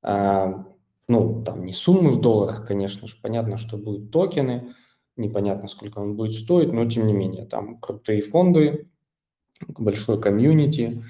ну, 0.03 1.42
там 1.44 1.64
не 1.64 1.72
суммы 1.72 2.11
в 2.11 2.20
долларах, 2.20 2.66
конечно 2.66 3.07
же, 3.07 3.16
понятно, 3.22 3.57
что 3.57 3.76
будут 3.76 4.11
токены, 4.11 4.74
непонятно, 5.16 5.68
сколько 5.68 6.00
он 6.00 6.16
будет 6.16 6.34
стоить, 6.34 6.72
но 6.72 6.84
тем 6.90 7.07
не 7.07 7.12
менее, 7.12 7.44
там 7.44 7.78
крутые 7.78 8.22
фонды, 8.22 8.88
большой 9.68 10.20
комьюнити, 10.20 11.05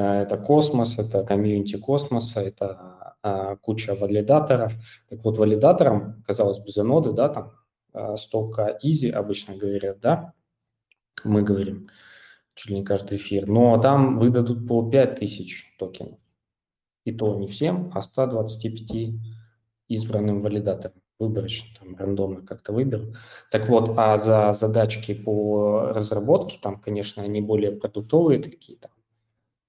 это 0.00 0.36
космос, 0.36 0.98
это 0.98 1.24
комьюнити 1.24 1.76
космоса, 1.76 2.40
это 2.40 3.16
а, 3.22 3.56
куча 3.56 3.94
валидаторов. 3.94 4.72
Так 5.08 5.24
вот, 5.24 5.38
валидаторам, 5.38 6.22
казалось 6.26 6.58
бы, 6.58 6.70
за 6.70 6.84
ноды, 6.84 7.12
да, 7.12 7.28
там 7.28 7.52
а, 7.92 8.16
столько 8.16 8.78
easy 8.84 9.10
обычно 9.10 9.56
говорят, 9.56 10.00
да, 10.00 10.34
мы 11.24 11.42
говорим 11.42 11.88
чуть 12.54 12.70
ли 12.70 12.76
не 12.76 12.84
каждый 12.84 13.18
эфир, 13.18 13.46
но 13.46 13.78
там 13.78 14.18
выдадут 14.18 14.66
по 14.66 14.88
5000 14.88 15.76
токенов. 15.78 16.18
И 17.04 17.12
то 17.12 17.34
не 17.36 17.46
всем, 17.46 17.90
а 17.94 18.00
125 18.00 19.14
избранным 19.88 20.40
валидаторам 20.40 20.96
выборочно, 21.18 21.68
там, 21.78 21.96
рандомно 21.96 22.42
как-то 22.42 22.72
выберут. 22.72 23.16
Так 23.50 23.68
вот, 23.68 23.94
а 23.96 24.16
за 24.18 24.52
задачки 24.52 25.14
по 25.14 25.92
разработке, 25.92 26.58
там, 26.60 26.80
конечно, 26.80 27.22
они 27.22 27.40
более 27.40 27.72
продуктовые 27.72 28.42
такие, 28.42 28.78
там, 28.78 28.90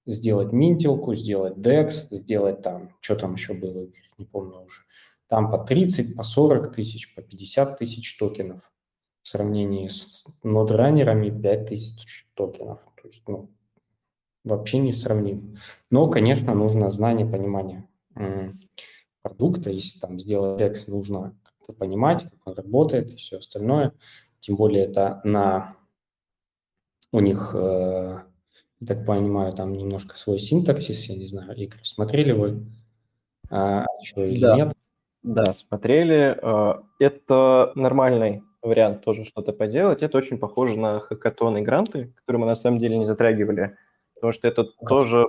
сделать 0.06 0.52
минтилку, 0.52 1.14
сделать 1.14 1.56
DEX, 1.56 2.06
сделать 2.10 2.62
там, 2.62 2.96
что 3.00 3.16
там 3.16 3.34
еще 3.34 3.54
было, 3.54 3.88
не 4.18 4.24
помню 4.24 4.60
уже. 4.60 4.82
Там 5.28 5.50
по 5.50 5.58
30, 5.58 6.16
по 6.16 6.22
40 6.22 6.74
тысяч, 6.74 7.14
по 7.14 7.22
50 7.22 7.78
тысяч 7.78 8.16
токенов 8.16 8.72
в 9.22 9.28
сравнении 9.28 9.88
с 9.88 10.24
нодранерами 10.44 11.30
5 11.30 11.66
тысяч 11.66 12.28
токенов. 12.34 12.78
То 13.02 13.08
есть, 13.08 13.22
ну, 13.26 13.50
вообще 14.44 14.78
не 14.78 14.92
сравним. 14.92 15.56
Но, 15.90 16.08
конечно, 16.08 16.54
нужно 16.54 16.90
знание, 16.90 17.26
понимание 17.26 17.88
продукта. 19.22 19.70
Если 19.70 19.98
там 19.98 20.20
сделать 20.20 20.60
DEX, 20.60 20.88
нужно 20.88 21.36
как-то 21.42 21.72
понимать, 21.72 22.22
как 22.22 22.46
он 22.46 22.54
работает 22.54 23.12
и 23.12 23.16
все 23.16 23.38
остальное. 23.38 23.92
Тем 24.38 24.56
более 24.56 24.84
это 24.84 25.20
на 25.24 25.76
у 27.12 27.20
них 27.20 27.52
э, 27.54 28.22
так 28.84 29.06
понимаю, 29.06 29.52
там 29.52 29.72
немножко 29.72 30.16
свой 30.16 30.38
синтаксис, 30.38 31.06
я 31.06 31.16
не 31.16 31.26
знаю, 31.26 31.54
Игорь, 31.56 31.80
смотрели 31.82 32.32
вы 32.32 32.66
а, 33.50 33.86
что 34.02 34.24
или 34.24 34.40
да. 34.40 34.56
нет? 34.56 34.72
Да, 35.22 35.54
смотрели. 35.54 36.38
А, 36.42 36.82
это 36.98 37.72
нормальный 37.74 38.42
вариант 38.62 39.04
тоже 39.04 39.24
что-то 39.24 39.52
поделать. 39.52 40.02
Это 40.02 40.18
очень 40.18 40.38
похоже 40.38 40.76
на 40.76 41.00
хакатоны 41.00 41.58
и 41.58 41.62
гранты, 41.62 42.12
которые 42.16 42.40
мы 42.40 42.46
на 42.46 42.54
самом 42.54 42.78
деле 42.78 42.98
не 42.98 43.04
затрагивали, 43.04 43.76
потому 44.14 44.32
что 44.32 44.48
это 44.48 44.66
Хорошо. 44.78 44.86
тоже 44.86 45.26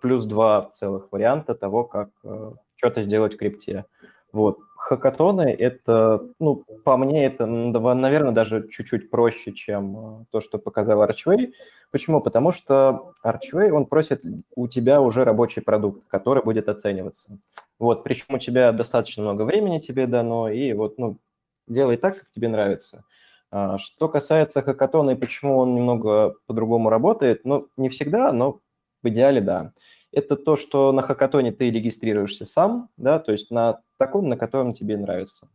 плюс 0.00 0.26
два 0.26 0.70
целых 0.72 1.10
варианта 1.10 1.54
того, 1.54 1.84
как 1.84 2.10
э, 2.24 2.52
что-то 2.76 3.02
сделать 3.02 3.34
в 3.34 3.38
крипте. 3.38 3.86
Вот. 4.32 4.58
Хакатоны– 4.86 5.52
это, 5.58 6.28
ну, 6.38 6.64
по 6.84 6.96
мне, 6.96 7.26
это, 7.26 7.44
наверное, 7.44 8.30
даже 8.30 8.68
чуть-чуть 8.68 9.10
проще, 9.10 9.52
чем 9.52 10.20
э, 10.20 10.24
то, 10.30 10.40
что 10.40 10.58
показал 10.58 11.02
Archway. 11.02 11.50
Почему? 11.90 12.20
Потому 12.20 12.52
что 12.52 13.12
Archway, 13.24 13.70
он 13.70 13.86
просит 13.86 14.22
у 14.54 14.68
тебя 14.68 15.00
уже 15.00 15.24
рабочий 15.24 15.60
продукт, 15.60 16.06
который 16.06 16.44
будет 16.44 16.68
оцениваться. 16.68 17.36
Вот, 17.80 18.04
причем 18.04 18.36
у 18.36 18.38
тебя 18.38 18.70
достаточно 18.70 19.24
много 19.24 19.42
времени 19.42 19.80
тебе 19.80 20.06
дано, 20.06 20.50
и 20.50 20.72
вот, 20.72 20.98
ну, 20.98 21.18
делай 21.66 21.96
так, 21.96 22.20
как 22.20 22.30
тебе 22.30 22.46
нравится. 22.46 23.02
А, 23.50 23.78
что 23.78 24.08
касается 24.08 24.62
хакатона 24.62 25.10
и 25.10 25.16
почему 25.16 25.58
он 25.58 25.74
немного 25.74 26.36
по-другому 26.46 26.90
работает, 26.90 27.44
ну, 27.44 27.66
не 27.76 27.88
всегда, 27.88 28.30
но 28.30 28.60
в 29.02 29.08
идеале 29.08 29.40
да 29.40 29.72
это 30.16 30.34
то, 30.34 30.56
что 30.56 30.92
на 30.92 31.02
хакатоне 31.02 31.52
ты 31.52 31.70
регистрируешься 31.70 32.46
сам, 32.46 32.88
да, 32.96 33.18
то 33.18 33.32
есть 33.32 33.50
на 33.50 33.82
таком, 33.98 34.30
на 34.30 34.38
котором 34.38 34.72
тебе 34.72 34.96
нравится. 34.96 35.50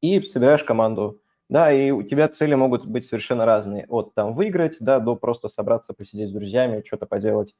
И 0.00 0.20
собираешь 0.22 0.64
команду, 0.64 1.20
да, 1.48 1.70
и 1.72 1.92
у 1.92 2.02
тебя 2.02 2.26
цели 2.26 2.56
могут 2.56 2.84
быть 2.84 3.06
совершенно 3.06 3.46
разные, 3.46 3.86
от 3.88 4.12
там 4.14 4.34
выиграть, 4.34 4.78
да, 4.80 4.98
до 4.98 5.14
просто 5.14 5.46
собраться, 5.46 5.94
посидеть 5.94 6.30
с 6.30 6.32
друзьями, 6.32 6.82
что-то 6.84 7.06
поделать. 7.06 7.54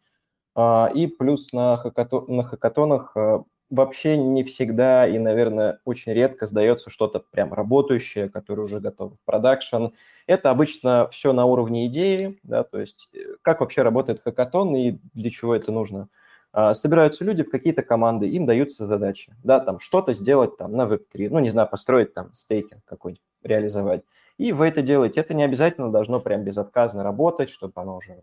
А, 0.56 0.90
и 0.92 1.06
плюс 1.06 1.52
на, 1.52 1.76
хакато, 1.76 2.22
на 2.26 2.42
хакатонах 2.42 3.16
а, 3.16 3.44
вообще 3.70 4.16
не 4.16 4.44
всегда 4.44 5.06
и, 5.06 5.18
наверное, 5.18 5.80
очень 5.84 6.12
редко 6.12 6.46
сдается 6.46 6.90
что-то 6.90 7.20
прям 7.20 7.52
работающее, 7.52 8.28
которое 8.28 8.62
уже 8.62 8.80
готово 8.80 9.16
в 9.16 9.20
продакшн. 9.24 9.86
Это 10.26 10.50
обычно 10.50 11.08
все 11.10 11.32
на 11.32 11.44
уровне 11.46 11.86
идеи, 11.86 12.38
да, 12.42 12.62
то 12.64 12.80
есть 12.80 13.08
э, 13.14 13.36
как 13.42 13.60
вообще 13.60 13.82
работает 13.82 14.20
хакатон 14.22 14.74
и 14.76 14.98
для 15.14 15.30
чего 15.30 15.54
это 15.54 15.72
нужно. 15.72 16.08
А, 16.52 16.74
собираются 16.74 17.24
люди 17.24 17.42
в 17.42 17.50
какие-то 17.50 17.82
команды, 17.82 18.28
им 18.28 18.46
даются 18.46 18.86
задачи, 18.86 19.34
да, 19.44 19.60
там 19.60 19.78
что-то 19.78 20.14
сделать 20.14 20.56
там 20.56 20.72
на 20.72 20.82
Web3, 20.86 21.28
ну, 21.30 21.38
не 21.40 21.50
знаю, 21.50 21.68
построить 21.68 22.14
там 22.14 22.32
стейкинг 22.34 22.84
какой-нибудь, 22.84 23.22
реализовать. 23.42 24.02
И 24.38 24.52
вы 24.52 24.68
это 24.68 24.82
делаете. 24.82 25.20
Это 25.20 25.34
не 25.34 25.44
обязательно 25.44 25.90
должно 25.90 26.20
прям 26.20 26.44
безотказно 26.44 27.02
работать, 27.02 27.50
чтобы 27.50 27.72
оно 27.76 27.96
уже 27.98 28.22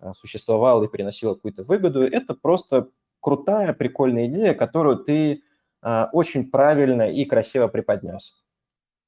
а, 0.00 0.14
существовало 0.14 0.84
и 0.84 0.88
приносило 0.88 1.34
какую-то 1.34 1.64
выгоду. 1.64 2.02
Это 2.02 2.34
просто 2.34 2.88
крутая, 3.20 3.72
прикольная 3.72 4.26
идея, 4.26 4.54
которую 4.54 4.98
ты 4.98 5.42
э, 5.82 6.06
очень 6.12 6.50
правильно 6.50 7.10
и 7.10 7.24
красиво 7.24 7.68
преподнес. 7.68 8.42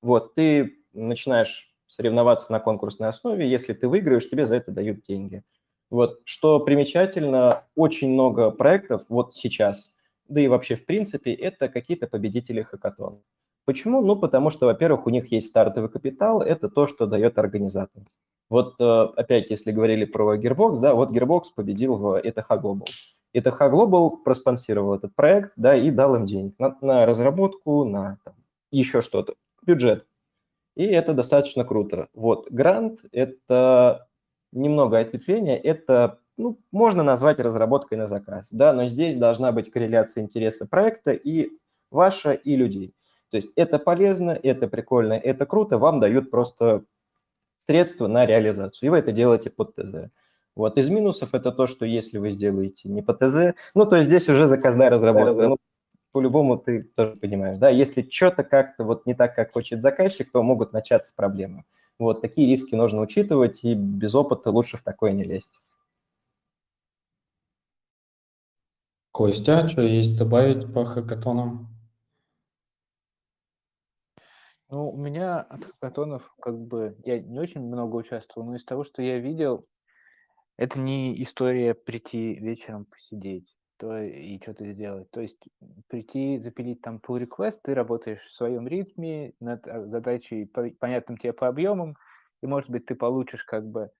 Вот, 0.03 0.35
ты 0.35 0.77
начинаешь 0.93 1.73
соревноваться 1.87 2.51
на 2.53 2.61
конкурсной 2.61 3.09
основе, 3.09 3.49
если 3.49 3.73
ты 3.73 3.89
выиграешь, 3.89 4.29
тебе 4.29 4.47
за 4.47 4.57
это 4.57 4.71
дают 4.73 5.03
деньги. 5.03 5.43
Вот, 5.91 6.21
что 6.25 6.59
примечательно, 6.61 7.65
очень 7.75 8.11
много 8.11 8.51
проектов 8.51 9.03
вот 9.09 9.35
сейчас, 9.35 9.93
да 10.27 10.41
и 10.41 10.49
вообще 10.49 10.77
в 10.77 10.87
принципе, 10.87 11.35
это 11.35 11.69
какие-то 11.69 12.07
победители 12.07 12.63
хакатона. 12.63 13.19
Почему? 13.65 14.01
Ну, 14.01 14.17
потому 14.17 14.51
что, 14.51 14.67
во-первых, 14.67 15.07
у 15.07 15.11
них 15.11 15.31
есть 15.31 15.49
стартовый 15.49 15.91
капитал, 15.91 16.41
это 16.43 16.69
то, 16.69 16.87
что 16.87 17.07
дает 17.07 17.39
организатор. 17.39 18.03
Вот 18.49 18.75
э, 18.81 18.85
опять, 19.17 19.51
если 19.51 19.71
говорили 19.71 20.05
про 20.05 20.37
Gearbox, 20.37 20.81
да, 20.81 20.95
вот 20.95 21.11
Gearbox 21.13 21.45
победил 21.55 21.97
в 21.97 22.21
ETH 22.21 22.49
Global. 22.51 22.87
ETH 23.35 23.71
Global 23.71 24.19
проспонсировал 24.25 24.95
этот 24.95 25.15
проект, 25.15 25.53
да, 25.57 25.75
и 25.75 25.91
дал 25.91 26.17
им 26.17 26.27
денег 26.27 26.59
на, 26.59 26.77
на 26.81 27.07
разработку, 27.07 27.85
на 27.85 28.19
там, 28.25 28.35
еще 28.71 29.01
что-то, 29.01 29.35
бюджет. 29.65 30.07
И 30.75 30.85
это 30.85 31.13
достаточно 31.13 31.65
круто. 31.65 32.09
Вот, 32.15 32.51
грант– 32.51 33.01
это 33.13 34.09
немного 34.53 34.99
ответвления, 34.99 35.57
это, 35.57 36.19
ну, 36.37 36.59
можно 36.71 37.03
назвать 37.03 37.39
разработкой 37.41 37.99
на 37.99 38.07
заказ, 38.07 38.49
да, 38.51 38.73
но 38.73 38.87
здесь 38.87 39.17
должна 39.17 39.53
быть 39.53 39.71
корреляция 39.71 40.23
интереса 40.23 40.67
проекта 40.67 41.13
и 41.13 41.51
ваша, 41.91 42.33
и 42.33 42.57
людей. 42.57 42.95
То 43.31 43.37
есть 43.37 43.49
это 43.57 43.79
полезно, 43.79 44.31
это 44.31 44.69
прикольно, 44.69 45.15
это 45.15 45.47
круто, 45.47 45.79
вам 45.79 46.01
дают 46.01 46.31
просто 46.31 46.85
средства 47.67 48.09
на 48.09 48.27
реализацию, 48.27 48.87
и 48.87 48.91
вы 48.91 48.99
это 48.99 49.13
делаете 49.13 49.51
под 49.51 49.75
ТЗ. 49.75 50.11
Вот 50.55 50.77
из 50.77 50.91
минусов 50.91 51.35
это 51.35 51.51
то, 51.51 51.67
что 51.67 51.87
если 51.87 52.19
вы 52.19 52.31
сделаете 52.33 52.89
не 52.89 53.03
по 53.03 53.15
ТЗ, 53.15 53.57
ну, 53.75 53.87
то 53.87 53.97
есть 53.97 54.09
здесь 54.09 54.29
уже 54.29 54.47
заказная 54.47 54.91
разработка. 54.91 55.49
Ну, 55.49 55.57
по-любому 56.13 56.59
ты 56.59 56.83
тоже 56.83 57.17
понимаешь, 57.17 57.59
да, 57.59 57.71
если 57.71 58.03
что-то 58.03 58.45
как-то 58.45 58.85
вот 58.85 59.07
не 59.07 59.15
так, 59.15 59.35
как 59.35 59.53
хочет 59.53 59.81
заказчик, 59.81 60.31
то 60.31 60.43
могут 60.43 60.73
начаться 60.75 61.15
проблемы. 61.17 61.65
Вот 61.99 62.21
такие 62.21 62.51
риски 62.51 62.75
нужно 62.75 63.01
учитывать, 63.01 63.65
и 63.65 63.75
без 63.75 64.15
опыта 64.15 64.51
лучше 64.51 64.77
в 64.77 64.83
такое 64.83 65.13
не 65.13 65.25
лезть. 65.25 65.53
Костя, 69.11 69.69
что 69.69 69.83
есть 69.83 70.19
добавить 70.19 70.73
по 70.73 70.85
хакатонам? 70.85 71.69
Ну, 74.69 74.91
у 74.91 74.97
меня 74.97 75.41
от 75.41 75.65
хакатонов 75.65 76.35
как 76.41 76.59
бы... 76.59 76.97
Я 77.05 77.21
не 77.21 77.39
очень 77.39 77.61
много 77.61 77.97
участвовал, 77.97 78.47
но 78.47 78.57
из 78.57 78.65
того, 78.65 78.85
что 78.85 79.03
я 79.03 79.19
видел, 79.19 79.63
это 80.63 80.79
не 80.79 81.21
история 81.25 81.75
прийти 81.75 82.35
вечером 82.35 82.85
посидеть 82.85 83.57
то 83.79 84.01
и 84.01 84.41
что-то 84.41 84.65
сделать. 84.65 85.11
То 85.11 85.21
есть 85.21 85.43
прийти, 85.89 86.39
запилить 86.39 86.81
там 86.83 87.01
pull 87.05 87.21
request, 87.21 87.59
ты 87.65 87.75
работаешь 87.75 88.23
в 88.23 88.33
своем 88.33 88.69
ритме 88.69 89.33
над 89.41 89.67
а, 89.67 89.89
задачей, 89.89 90.45
понятным 90.45 91.19
тебе 91.19 91.33
по 91.33 91.49
объемам, 91.49 91.97
и, 92.43 92.47
может 92.47 92.71
быть, 92.71 92.87
ты 92.87 92.95
получишь 92.95 93.43
как 93.43 93.67
бы... 93.67 93.91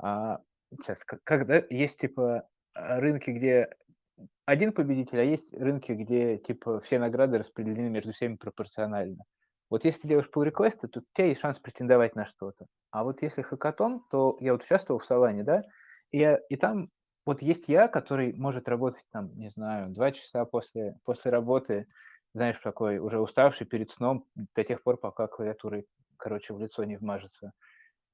А, 0.00 0.38
сейчас, 0.70 0.98
когда 1.24 1.60
есть, 1.70 1.98
типа, 1.98 2.46
рынки, 2.74 3.30
где 3.30 3.68
один 4.44 4.72
победитель, 4.72 5.18
а 5.18 5.24
есть 5.24 5.52
рынки, 5.54 5.90
где, 5.90 6.38
типа, 6.38 6.80
все 6.82 7.00
награды 7.00 7.38
распределены 7.38 7.88
между 7.88 8.12
всеми 8.12 8.36
пропорционально. 8.36 9.24
Вот 9.70 9.84
если 9.84 10.02
ты 10.02 10.08
делаешь 10.08 10.30
pull 10.32 10.44
реквесты 10.44 10.86
то 10.86 11.00
у 11.00 11.02
тебя 11.16 11.26
есть 11.26 11.40
шанс 11.40 11.58
претендовать 11.58 12.14
на 12.14 12.26
что-то. 12.26 12.66
А 12.92 13.02
вот 13.02 13.22
если 13.22 13.42
хакатон, 13.42 14.04
то 14.08 14.36
я 14.38 14.52
вот 14.52 14.62
участвовал 14.62 15.00
в 15.00 15.04
Салане, 15.04 15.42
да, 15.42 15.64
и, 16.12 16.38
и 16.48 16.56
там 16.56 16.90
вот 17.26 17.42
есть 17.42 17.68
я, 17.68 17.88
который 17.88 18.32
может 18.34 18.68
работать 18.68 19.04
там, 19.12 19.36
не 19.36 19.50
знаю, 19.50 19.90
два 19.90 20.12
часа 20.12 20.44
после, 20.44 20.96
после 21.04 21.30
работы, 21.30 21.86
знаешь, 22.34 22.58
такой 22.62 22.98
уже 22.98 23.18
уставший 23.18 23.66
перед 23.66 23.90
сном 23.90 24.24
до 24.54 24.62
тех 24.62 24.82
пор, 24.82 24.96
пока 24.96 25.26
клавиатурой, 25.26 25.86
короче, 26.16 26.54
в 26.54 26.60
лицо 26.60 26.84
не 26.84 26.96
вмажется. 26.96 27.52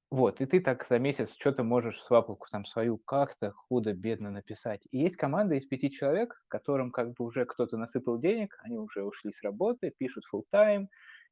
Вот, 0.09 0.41
и 0.41 0.45
ты 0.45 0.59
так 0.59 0.85
за 0.87 0.99
месяц 0.99 1.33
что-то 1.33 1.63
можешь 1.63 2.01
свапалку 2.03 2.47
там 2.51 2.65
свою 2.65 2.97
как-то 2.99 3.51
худо-бедно 3.51 4.29
написать. 4.29 4.81
И 4.91 4.99
есть 4.99 5.15
команда 5.15 5.55
из 5.55 5.65
пяти 5.65 5.89
человек, 5.89 6.35
которым 6.49 6.91
как 6.91 7.13
бы 7.13 7.25
уже 7.25 7.45
кто-то 7.45 7.77
насыпал 7.77 8.19
денег, 8.19 8.55
они 8.61 8.77
уже 8.77 9.03
ушли 9.03 9.33
с 9.33 9.41
работы, 9.41 9.91
пишут 9.97 10.23
full 10.31 10.43
time 10.53 10.85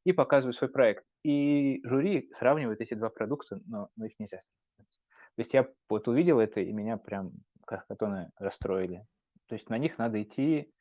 и 0.03 0.13
показывают 0.13 0.57
свой 0.57 0.71
проект. 0.71 1.05
И 1.23 1.79
жюри 1.83 2.31
сравнивает 2.33 2.81
эти 2.81 2.95
два 2.95 3.09
продукта, 3.09 3.59
но, 3.67 3.89
но 3.95 4.05
их 4.05 4.13
нельзя. 4.17 4.39
То 5.35 5.41
есть 5.41 5.53
я 5.53 5.67
вот 5.89 6.07
увидел 6.07 6.39
это, 6.39 6.59
и 6.59 6.71
меня 6.71 6.97
прям 6.97 7.31
катоны 7.65 8.31
расстроили. 8.37 9.05
То 9.47 9.55
есть 9.55 9.69
на 9.69 9.77
них 9.77 9.97
надо 9.97 10.21
идти, 10.21 10.71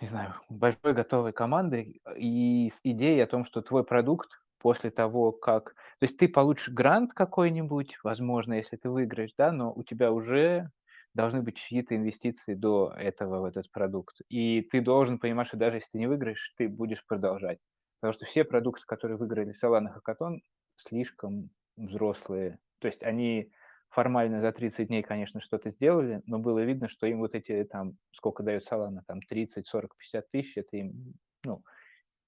не 0.00 0.08
знаю, 0.08 0.34
большой 0.48 0.92
готовой 0.92 1.32
командой 1.32 2.00
и 2.16 2.70
с 2.74 2.80
идеей 2.82 3.20
о 3.20 3.26
том, 3.26 3.44
что 3.44 3.62
твой 3.62 3.84
продукт 3.84 4.30
после 4.58 4.90
того, 4.90 5.32
как... 5.32 5.74
То 6.00 6.06
есть 6.06 6.18
ты 6.18 6.28
получишь 6.28 6.68
грант 6.68 7.12
какой-нибудь, 7.12 7.98
возможно, 8.02 8.54
если 8.54 8.76
ты 8.76 8.90
выиграешь, 8.90 9.32
да, 9.38 9.52
но 9.52 9.72
у 9.72 9.82
тебя 9.82 10.12
уже 10.12 10.70
должны 11.14 11.42
быть 11.42 11.56
чьи-то 11.56 11.96
инвестиции 11.96 12.54
до 12.54 12.92
этого 12.96 13.40
в 13.40 13.44
этот 13.44 13.70
продукт. 13.70 14.20
И 14.28 14.62
ты 14.62 14.80
должен 14.82 15.18
понимать, 15.18 15.46
что 15.46 15.56
даже 15.56 15.78
если 15.78 15.90
ты 15.92 15.98
не 15.98 16.06
выиграешь, 16.06 16.52
ты 16.56 16.68
будешь 16.68 17.04
продолжать. 17.06 17.58
Потому 18.00 18.12
что 18.12 18.26
все 18.26 18.44
продукты, 18.44 18.84
которые 18.86 19.16
выиграли 19.16 19.54
Solana 19.62 19.88
Hackathon, 19.94 20.40
слишком 20.76 21.50
взрослые. 21.76 22.58
То 22.78 22.86
есть 22.86 23.02
они 23.02 23.52
формально 23.88 24.40
за 24.40 24.52
30 24.52 24.88
дней, 24.88 25.02
конечно, 25.02 25.40
что-то 25.40 25.70
сделали, 25.70 26.22
но 26.26 26.38
было 26.38 26.60
видно, 26.60 26.88
что 26.88 27.06
им 27.06 27.20
вот 27.20 27.34
эти 27.34 27.64
там, 27.64 27.96
сколько 28.12 28.42
дает 28.42 28.70
Solana, 28.70 29.00
там 29.06 29.22
30, 29.22 29.66
40, 29.66 29.96
50 29.96 30.30
тысяч, 30.30 30.56
это 30.56 30.76
им, 30.76 31.14
ну, 31.44 31.62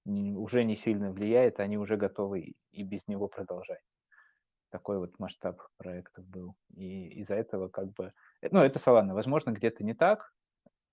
уже 0.05 0.63
не 0.63 0.75
сильно 0.75 1.11
влияет, 1.11 1.59
они 1.59 1.77
уже 1.77 1.97
готовы 1.97 2.55
и 2.71 2.83
без 2.83 3.07
него 3.07 3.27
продолжать. 3.27 3.81
Такой 4.71 4.99
вот 4.99 5.17
масштаб 5.19 5.61
проектов 5.77 6.25
был. 6.27 6.55
И 6.75 7.19
из-за 7.21 7.35
этого 7.35 7.69
как 7.69 7.91
бы... 7.93 8.13
Ну, 8.41 8.61
это 8.61 8.79
Solana. 8.79 9.13
Возможно, 9.13 9.51
где-то 9.51 9.83
не 9.83 9.93
так. 9.93 10.31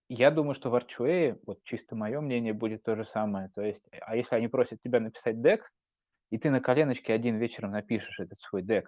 Я 0.08 0.30
думаю, 0.30 0.54
что 0.54 0.70
в 0.70 0.74
Archway, 0.74 1.38
вот 1.46 1.62
чисто 1.62 1.94
мое 1.94 2.20
мнение, 2.20 2.52
будет 2.52 2.82
то 2.82 2.94
же 2.94 3.04
самое. 3.04 3.50
То 3.54 3.62
есть, 3.62 3.82
а 4.00 4.16
если 4.16 4.34
они 4.34 4.48
просят 4.48 4.80
тебя 4.80 5.00
написать 5.00 5.36
DEX, 5.36 5.60
и 6.30 6.38
ты 6.38 6.50
на 6.50 6.60
коленочке 6.60 7.12
один 7.12 7.36
вечером 7.36 7.72
напишешь 7.72 8.20
этот 8.20 8.40
свой 8.40 8.62
DEX, 8.62 8.84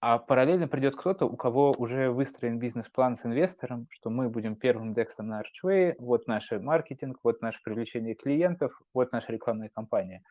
а 0.00 0.18
параллельно 0.18 0.66
придет 0.66 0.96
кто-то, 0.96 1.26
у 1.26 1.36
кого 1.36 1.72
уже 1.76 2.10
выстроен 2.10 2.58
бизнес-план 2.58 3.16
с 3.16 3.26
инвестором, 3.26 3.86
что 3.90 4.08
мы 4.08 4.30
будем 4.30 4.56
первым 4.56 4.94
дексом 4.94 5.28
на 5.28 5.42
Archway, 5.42 5.94
вот 5.98 6.26
наш 6.26 6.50
маркетинг, 6.52 7.18
вот 7.22 7.42
наше 7.42 7.60
привлечение 7.62 8.14
клиентов, 8.14 8.80
вот 8.94 9.12
наша 9.12 9.30
рекламная 9.32 9.68
кампания. 9.68 10.22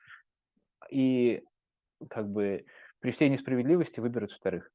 И 0.89 1.43
как 2.09 2.27
бы 2.29 2.65
при 2.99 3.11
всей 3.11 3.29
несправедливости 3.29 3.99
выберут 3.99 4.31
вторых. 4.31 4.71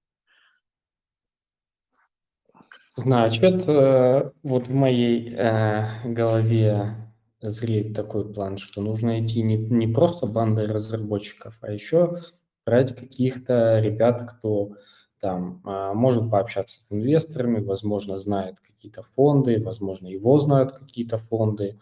Значит, 2.97 3.69
э, 3.69 4.31
вот 4.45 4.69
в 4.69 4.75
моей 4.75 5.35
э, 5.35 5.87
голове 6.05 6.95
зреет 7.41 7.97
такой 7.97 8.33
план, 8.33 8.59
что 8.59 8.81
нужно 8.81 9.21
идти 9.25 9.43
не, 9.43 9.57
не 9.57 9.93
просто 9.93 10.27
бандой 10.27 10.67
разработчиков, 10.67 11.59
а 11.61 11.73
еще 11.73 12.21
брать 12.67 12.95
каких-то 12.95 13.81
ребят, 13.81 14.31
кто 14.31 14.73
там 15.21 15.62
а, 15.65 15.95
может 15.95 16.31
пообщаться 16.31 16.81
с 16.81 16.87
инвесторами, 16.91 17.65
возможно, 17.65 18.19
знает 18.19 18.57
какие-то 18.61 19.03
фонды, 19.15 19.62
возможно, 19.62 20.07
его 20.07 20.39
знают 20.41 20.73
какие-то 20.73 21.19
фонды. 21.19 21.79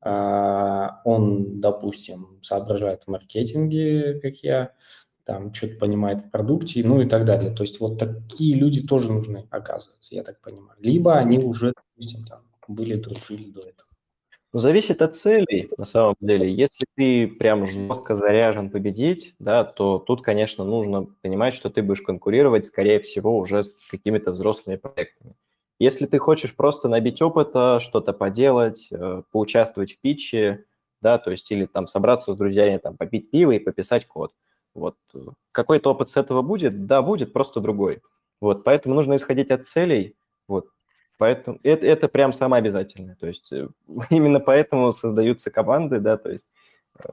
А, 0.00 1.02
он, 1.04 1.60
допустим, 1.60 2.38
соображает 2.42 3.02
в 3.02 3.08
маркетинге, 3.08 4.18
как 4.20 4.36
я, 4.36 4.72
там 5.24 5.52
что-то 5.52 5.76
понимает 5.78 6.24
в 6.24 6.30
продукте, 6.30 6.82
ну 6.84 7.00
и 7.00 7.08
так 7.08 7.24
далее. 7.24 7.50
То 7.50 7.64
есть 7.64 7.80
вот 7.80 7.98
такие 7.98 8.54
люди 8.54 8.86
тоже 8.86 9.12
нужны, 9.12 9.46
оказывается, 9.50 10.14
я 10.14 10.22
так 10.22 10.40
понимаю. 10.40 10.78
Либо 10.80 11.16
они 11.16 11.38
уже, 11.38 11.72
допустим, 11.74 12.24
там 12.24 12.42
были, 12.68 12.94
дружили 12.94 13.50
до 13.50 13.60
этого. 13.60 13.85
Ну, 14.56 14.60
зависит 14.60 15.02
от 15.02 15.14
целей, 15.14 15.68
на 15.76 15.84
самом 15.84 16.16
деле. 16.18 16.50
Если 16.50 16.86
ты 16.96 17.26
прям 17.26 17.66
жестко 17.66 18.16
заряжен 18.16 18.70
победить, 18.70 19.34
да, 19.38 19.64
то 19.64 19.98
тут, 19.98 20.22
конечно, 20.22 20.64
нужно 20.64 21.08
понимать, 21.20 21.52
что 21.52 21.68
ты 21.68 21.82
будешь 21.82 22.00
конкурировать, 22.00 22.64
скорее 22.64 23.00
всего, 23.00 23.36
уже 23.36 23.62
с 23.62 23.86
какими-то 23.90 24.32
взрослыми 24.32 24.76
проектами. 24.76 25.34
Если 25.78 26.06
ты 26.06 26.18
хочешь 26.18 26.56
просто 26.56 26.88
набить 26.88 27.20
опыта, 27.20 27.80
что-то 27.82 28.14
поделать, 28.14 28.88
э, 28.90 29.24
поучаствовать 29.30 29.92
в 29.92 30.00
питче, 30.00 30.64
да, 31.02 31.18
то 31.18 31.30
есть 31.32 31.50
или 31.50 31.66
там 31.66 31.86
собраться 31.86 32.32
с 32.32 32.36
друзьями, 32.38 32.78
там, 32.78 32.96
попить 32.96 33.30
пиво 33.30 33.50
и 33.50 33.58
пописать 33.58 34.06
код. 34.06 34.32
Вот. 34.74 34.96
Какой-то 35.52 35.90
опыт 35.90 36.08
с 36.08 36.16
этого 36.16 36.40
будет? 36.40 36.86
Да, 36.86 37.02
будет, 37.02 37.34
просто 37.34 37.60
другой. 37.60 38.00
Вот, 38.40 38.64
поэтому 38.64 38.94
нужно 38.94 39.16
исходить 39.16 39.50
от 39.50 39.66
целей, 39.66 40.16
вот, 40.48 40.68
Поэтому 41.18 41.58
это, 41.62 41.86
это 41.86 42.08
прям 42.08 42.32
самое 42.32 42.60
обязательное. 42.60 43.16
То 43.16 43.26
есть 43.26 43.52
э, 43.52 43.68
именно 44.10 44.40
поэтому 44.40 44.92
создаются 44.92 45.50
команды, 45.50 46.00
да, 46.00 46.16
то 46.16 46.30
есть 46.30 46.48
э, 46.98 47.08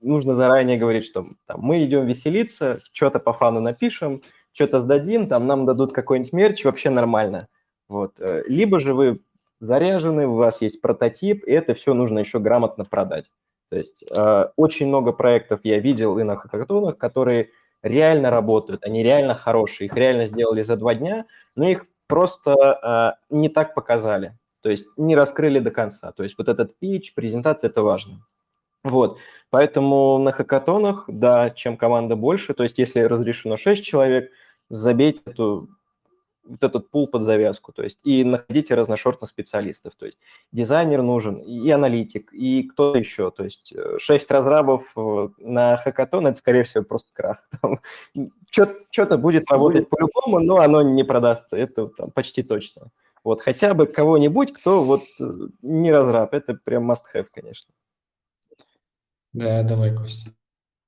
нужно 0.00 0.34
заранее 0.36 0.78
говорить, 0.78 1.04
что 1.04 1.26
там, 1.46 1.60
мы 1.60 1.84
идем 1.84 2.06
веселиться, 2.06 2.78
что-то 2.92 3.18
по 3.18 3.32
фану 3.32 3.60
напишем, 3.60 4.22
что-то 4.52 4.80
сдадим, 4.80 5.26
там 5.26 5.46
нам 5.46 5.66
дадут 5.66 5.92
какой-нибудь 5.92 6.32
мерч, 6.32 6.64
вообще 6.64 6.90
нормально. 6.90 7.48
Вот. 7.88 8.20
Э, 8.20 8.42
либо 8.46 8.80
же 8.80 8.94
вы 8.94 9.20
заряжены, 9.60 10.26
у 10.26 10.34
вас 10.34 10.62
есть 10.62 10.80
прототип, 10.80 11.44
и 11.46 11.52
это 11.52 11.74
все 11.74 11.94
нужно 11.94 12.20
еще 12.20 12.38
грамотно 12.38 12.84
продать. 12.84 13.26
То 13.68 13.76
есть 13.76 14.04
э, 14.10 14.46
очень 14.56 14.88
много 14.88 15.12
проектов 15.12 15.60
я 15.64 15.78
видел 15.78 16.18
и 16.18 16.22
на 16.22 16.36
хакатонах, 16.36 16.98
которые 16.98 17.50
реально 17.82 18.30
работают, 18.30 18.84
они 18.84 19.02
реально 19.02 19.34
хорошие, 19.34 19.86
их 19.86 19.94
реально 19.94 20.26
сделали 20.26 20.62
за 20.62 20.76
два 20.76 20.94
дня, 20.94 21.26
но 21.54 21.68
их 21.68 21.84
просто 22.10 23.16
э, 23.30 23.34
не 23.34 23.48
так 23.48 23.74
показали, 23.74 24.36
то 24.60 24.70
есть 24.70 24.86
не 24.96 25.16
раскрыли 25.16 25.60
до 25.60 25.70
конца. 25.70 26.12
То 26.12 26.22
есть 26.22 26.36
вот 26.36 26.48
этот 26.48 26.78
пич, 26.78 27.14
презентация– 27.14 27.70
это 27.70 27.82
важно. 27.82 28.20
Вот, 28.82 29.18
поэтому 29.50 30.18
на 30.18 30.32
хакатонах, 30.32 31.04
да, 31.06 31.50
чем 31.50 31.76
команда 31.76 32.16
больше, 32.16 32.54
то 32.54 32.62
есть 32.62 32.78
если 32.78 33.00
разрешено 33.00 33.56
6 33.56 33.84
человек, 33.84 34.30
забейте 34.70 35.20
эту 35.26 35.68
вот 36.44 36.62
этот 36.62 36.90
пул 36.90 37.06
под 37.06 37.22
завязку, 37.22 37.72
то 37.72 37.82
есть 37.82 37.98
и 38.04 38.24
находите 38.24 38.74
разношерстных 38.74 39.30
специалистов, 39.30 39.94
то 39.96 40.06
есть 40.06 40.18
дизайнер 40.52 41.02
нужен, 41.02 41.36
и 41.36 41.70
аналитик, 41.70 42.32
и 42.32 42.64
кто-то 42.64 42.98
еще, 42.98 43.30
то 43.30 43.44
есть 43.44 43.72
э, 43.72 43.98
шесть 43.98 44.30
разрабов 44.30 44.84
э, 44.96 45.28
на 45.38 45.76
хакатон– 45.76 46.26
это, 46.28 46.38
скорее 46.38 46.64
всего, 46.64 46.84
просто 46.84 47.10
крах. 47.12 47.48
Что-то 48.50 49.18
будет 49.18 49.50
работать 49.50 49.88
по-любому, 49.88 50.40
но 50.40 50.58
оно 50.58 50.82
не 50.82 51.04
продастся, 51.04 51.56
это 51.56 51.86
там, 51.86 52.10
почти 52.10 52.42
точно. 52.42 52.90
Вот 53.22 53.42
хотя 53.42 53.74
бы 53.74 53.86
кого-нибудь, 53.86 54.52
кто 54.52 54.82
вот 54.82 55.04
э, 55.20 55.24
не 55.62 55.92
разраб, 55.92 56.34
это 56.34 56.54
прям 56.54 56.90
must-have, 56.90 57.26
конечно. 57.32 57.72
Да, 59.32 59.62
давай, 59.62 59.94
Костя. 59.94 60.30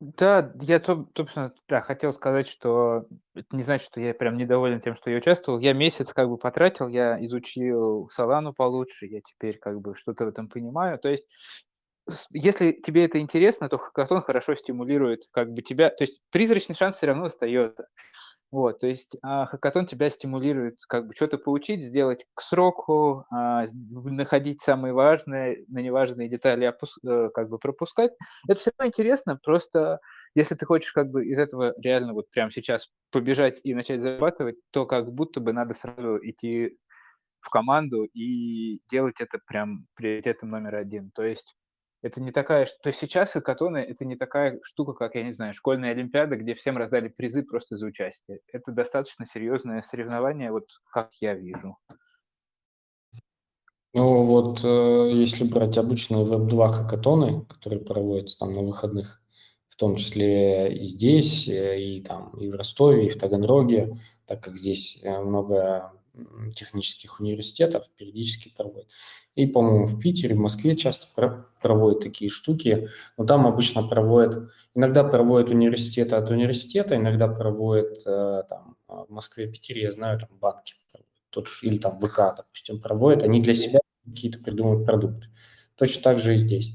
Да, 0.04 0.52
я, 0.60 0.82
собственно, 0.84 1.54
да, 1.68 1.80
хотел 1.80 2.12
сказать, 2.12 2.48
что 2.48 3.04
это 3.36 3.46
не 3.54 3.62
значит, 3.62 3.86
что 3.86 4.00
я 4.00 4.12
прям 4.14 4.36
недоволен 4.36 4.80
тем, 4.80 4.96
что 4.96 5.10
я 5.10 5.18
участвовал. 5.18 5.60
Я 5.60 5.74
месяц 5.74 6.12
как 6.12 6.28
бы 6.28 6.38
потратил, 6.38 6.88
я 6.88 7.24
изучил 7.24 8.08
Солану 8.10 8.52
получше, 8.52 9.06
я 9.06 9.20
теперь 9.20 9.58
как 9.58 9.80
бы 9.80 9.94
что-то 9.94 10.24
в 10.24 10.28
этом 10.28 10.48
понимаю. 10.48 10.98
То 10.98 11.08
есть, 11.08 11.24
если 12.32 12.72
тебе 12.72 13.04
это 13.06 13.20
интересно, 13.20 13.68
то 13.68 13.78
хакатон 13.78 14.22
хорошо 14.22 14.56
стимулирует 14.56 15.22
как 15.32 15.50
бы 15.52 15.62
тебя. 15.62 15.90
То 15.90 16.04
есть 16.04 16.20
призрачный 16.30 16.76
шанс 16.76 16.96
все 16.98 17.06
равно 17.06 17.26
остается. 17.26 17.86
Вот, 18.52 18.80
то 18.80 18.86
есть 18.86 19.16
а, 19.22 19.46
хакатон 19.46 19.86
тебя 19.86 20.10
стимулирует 20.10 20.76
как 20.86 21.06
бы 21.06 21.14
что-то 21.14 21.38
получить, 21.38 21.82
сделать 21.82 22.26
к 22.34 22.42
сроку, 22.42 23.24
а, 23.30 23.64
находить 23.72 24.60
самые 24.60 24.92
важные, 24.92 25.64
на 25.68 25.78
неважные 25.78 26.28
детали 26.28 26.66
опус, 26.66 26.98
э, 27.02 27.30
как 27.30 27.48
бы 27.48 27.58
пропускать. 27.58 28.12
Это 28.46 28.60
все 28.60 28.70
равно 28.76 28.90
интересно, 28.90 29.38
просто 29.42 30.00
если 30.34 30.54
ты 30.54 30.66
хочешь 30.66 30.92
как 30.92 31.10
бы 31.10 31.24
из 31.26 31.38
этого 31.38 31.72
реально 31.82 32.12
вот 32.12 32.30
прямо 32.30 32.52
сейчас 32.52 32.90
побежать 33.10 33.58
и 33.64 33.74
начать 33.74 34.02
зарабатывать, 34.02 34.56
то 34.70 34.84
как 34.84 35.10
будто 35.14 35.40
бы 35.40 35.54
надо 35.54 35.72
сразу 35.72 36.18
идти 36.22 36.76
в 37.40 37.48
команду 37.48 38.04
и 38.04 38.80
делать 38.90 39.16
это 39.18 39.38
прям 39.46 39.86
приоритетом 39.94 40.50
номер 40.50 40.74
один. 40.76 41.10
То 41.14 41.22
есть 41.22 41.56
это 42.02 42.20
не 42.20 42.32
такая... 42.32 42.66
То 42.82 42.88
есть 42.88 43.00
сейчас 43.00 43.30
хакатоны— 43.30 43.78
это 43.78 44.04
не 44.04 44.16
такая 44.16 44.58
штука, 44.64 44.92
как, 44.92 45.14
я 45.14 45.22
не 45.22 45.32
знаю, 45.32 45.54
школьная 45.54 45.92
олимпиада, 45.92 46.36
где 46.36 46.54
всем 46.54 46.76
раздали 46.76 47.08
призы 47.08 47.44
просто 47.44 47.76
за 47.76 47.86
участие. 47.86 48.40
Это 48.52 48.72
достаточно 48.72 49.26
серьезное 49.26 49.82
соревнование, 49.82 50.50
вот 50.50 50.66
как 50.90 51.12
я 51.20 51.34
вижу. 51.34 51.78
Ну 53.94 54.24
вот, 54.24 54.60
э, 54.64 55.10
если 55.12 55.44
брать 55.44 55.78
обычные 55.78 56.24
веб-2 56.24 56.68
хакатоны, 56.70 57.44
которые 57.44 57.80
проводятся 57.80 58.38
там 58.38 58.54
на 58.54 58.62
выходных, 58.62 59.22
в 59.68 59.76
том 59.76 59.96
числе 59.96 60.74
и 60.74 60.82
здесь, 60.84 61.46
э, 61.46 61.80
и 61.80 62.02
там, 62.02 62.30
и 62.38 62.48
в 62.48 62.54
Ростове, 62.54 63.06
и 63.06 63.10
в 63.10 63.18
Таганроге, 63.18 63.98
так 64.26 64.42
как 64.42 64.56
здесь 64.56 64.98
э, 65.04 65.20
много 65.20 65.92
технических 66.54 67.20
университетов 67.20 67.88
периодически 67.96 68.52
проводят. 68.54 68.88
И, 69.34 69.46
по-моему, 69.46 69.86
в 69.86 69.98
Питере, 69.98 70.34
в 70.34 70.38
Москве 70.38 70.76
часто 70.76 71.06
проводят 71.60 72.00
такие 72.00 72.30
штуки. 72.30 72.88
Но 73.16 73.24
там 73.24 73.46
обычно 73.46 73.82
проводят, 73.82 74.50
иногда 74.74 75.04
проводят 75.04 75.50
университеты 75.50 76.16
от 76.16 76.30
университета, 76.30 76.96
иногда 76.96 77.28
проводят 77.28 78.02
э, 78.06 78.42
там, 78.48 78.76
в 78.86 79.10
Москве, 79.10 79.46
Питере, 79.46 79.82
я 79.82 79.92
знаю, 79.92 80.20
там 80.20 80.30
банки 80.38 80.74
тот, 81.32 81.48
или 81.62 81.78
там 81.78 81.98
ВК, 81.98 82.36
допустим, 82.36 82.80
проводят. 82.80 83.22
Они 83.22 83.42
для 83.42 83.54
себя 83.54 83.80
какие-то 84.04 84.38
придумывают 84.38 84.86
продукты. 84.86 85.28
Точно 85.76 86.02
так 86.02 86.18
же 86.18 86.34
и 86.34 86.36
здесь. 86.36 86.74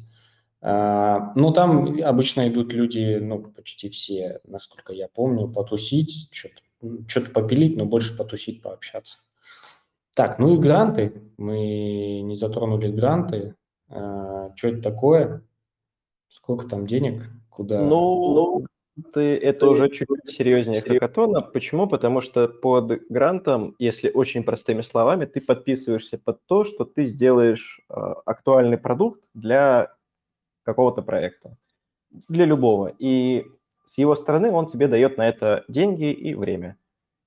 А, 0.62 1.32
ну, 1.36 1.54
там 1.54 2.02
обычно 2.04 2.48
идут 2.50 2.74
люди, 2.74 3.20
ну, 3.22 3.40
почти 3.44 3.90
все, 3.90 4.42
насколько 4.44 4.94
я 4.94 5.08
помню, 5.08 5.48
потусить, 5.48 6.30
что-то 6.32 6.62
что 7.08 7.22
попилить, 7.22 7.76
но 7.78 7.86
больше 7.86 8.16
потусить, 8.16 8.62
пообщаться. 8.62 9.18
Так, 10.18 10.39
ну 10.39 10.55
и 10.55 10.57
гранты. 10.57 11.22
Мы 11.38 12.22
не 12.22 12.34
затронули 12.34 12.91
гранты. 12.91 13.53
А, 13.88 14.51
что 14.55 14.70
это 14.70 14.82
такое? 14.82 15.43
Сколько 16.28 16.68
там 16.68 16.88
денег? 16.88 17.30
Куда? 17.51 17.84
Ну, 17.84 18.65
ты, 19.13 19.38
это 19.38 19.59
ты, 19.59 19.65
уже 19.68 19.89
чуть-чуть 19.89 20.36
серьезнее 20.36 20.82
хакатона. 20.82 21.41
Почему? 21.41 21.86
Потому 21.86 22.22
что 22.22 22.47
под 22.47 23.07
грантом, 23.09 23.76
если 23.78 24.09
очень 24.09 24.43
простыми 24.43 24.82
словами, 24.82 25.26
ты 25.26 25.39
подписываешься 25.39 26.18
под 26.18 26.43
то, 26.47 26.63
что 26.63 26.84
ты 26.84 27.05
сделаешь 27.05 27.80
э, 27.88 27.93
актуальный 28.26 28.80
продукт 28.80 29.22
для 29.36 29.93
какого-то 30.63 31.03
проекта, 31.03 31.57
для 32.28 32.45
любого. 32.45 32.91
И 32.97 33.45
с 33.91 33.99
его 33.99 34.15
стороны 34.15 34.49
он 34.49 34.65
тебе 34.65 34.88
дает 34.88 35.20
на 35.20 35.30
это 35.30 35.63
деньги 35.68 36.11
и 36.11 36.34
время 36.34 36.76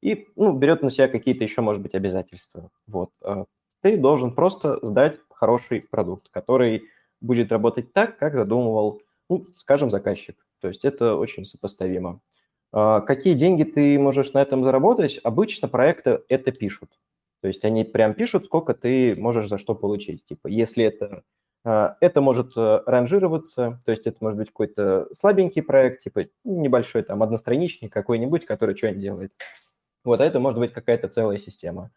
и 0.02 0.28
ну, 0.36 0.52
берет 0.52 0.82
на 0.82 0.90
себя 0.90 1.08
какие-то 1.08 1.44
еще, 1.44 1.60
может 1.60 1.82
быть, 1.82 1.94
обязательства. 1.94 2.70
Вот. 2.86 3.10
А 3.22 3.44
ты 3.82 3.96
должен 3.96 4.34
просто 4.34 4.78
сдать 4.82 5.18
хороший 5.30 5.82
продукт, 5.82 6.28
который 6.30 6.84
будет 7.20 7.52
работать 7.52 7.92
так, 7.92 8.18
как 8.18 8.34
задумывал, 8.34 9.02
ну, 9.28 9.46
скажем, 9.56 9.90
заказчик. 9.90 10.36
То 10.60 10.68
есть 10.68 10.84
это 10.84 11.16
очень 11.16 11.44
сопоставимо. 11.44 12.20
А 12.72 13.00
какие 13.00 13.34
деньги 13.34 13.64
ты 13.64 13.98
можешь 13.98 14.32
на 14.32 14.42
этом 14.42 14.64
заработать? 14.64 15.18
Обычно 15.22 15.68
проекты 15.68 16.20
это 16.28 16.52
пишут. 16.52 16.90
То 17.40 17.48
есть 17.48 17.64
они 17.64 17.84
прям 17.84 18.14
пишут, 18.14 18.44
сколько 18.44 18.74
ты 18.74 19.14
можешь 19.16 19.48
за 19.48 19.58
что 19.58 19.74
получить. 19.74 20.24
Типа, 20.26 20.46
если 20.48 20.84
это 20.84 21.24
а, 21.64 21.96
это 22.00 22.20
может 22.20 22.52
ранжироваться, 22.56 23.80
то 23.84 23.90
есть 23.90 24.06
это 24.06 24.18
может 24.20 24.38
быть 24.38 24.48
какой-то 24.48 25.08
слабенький 25.14 25.62
проект, 25.62 26.02
типа 26.02 26.22
небольшой 26.44 27.02
там 27.02 27.22
одностраничник 27.22 27.92
какой-нибудь, 27.92 28.46
который 28.46 28.76
что-нибудь 28.76 29.00
делает. 29.00 29.32
Вот, 30.04 30.20
а 30.20 30.24
это 30.24 30.40
может 30.40 30.58
быть 30.58 30.72
какая-то 30.72 31.08
целая 31.08 31.38
система. 31.38 31.90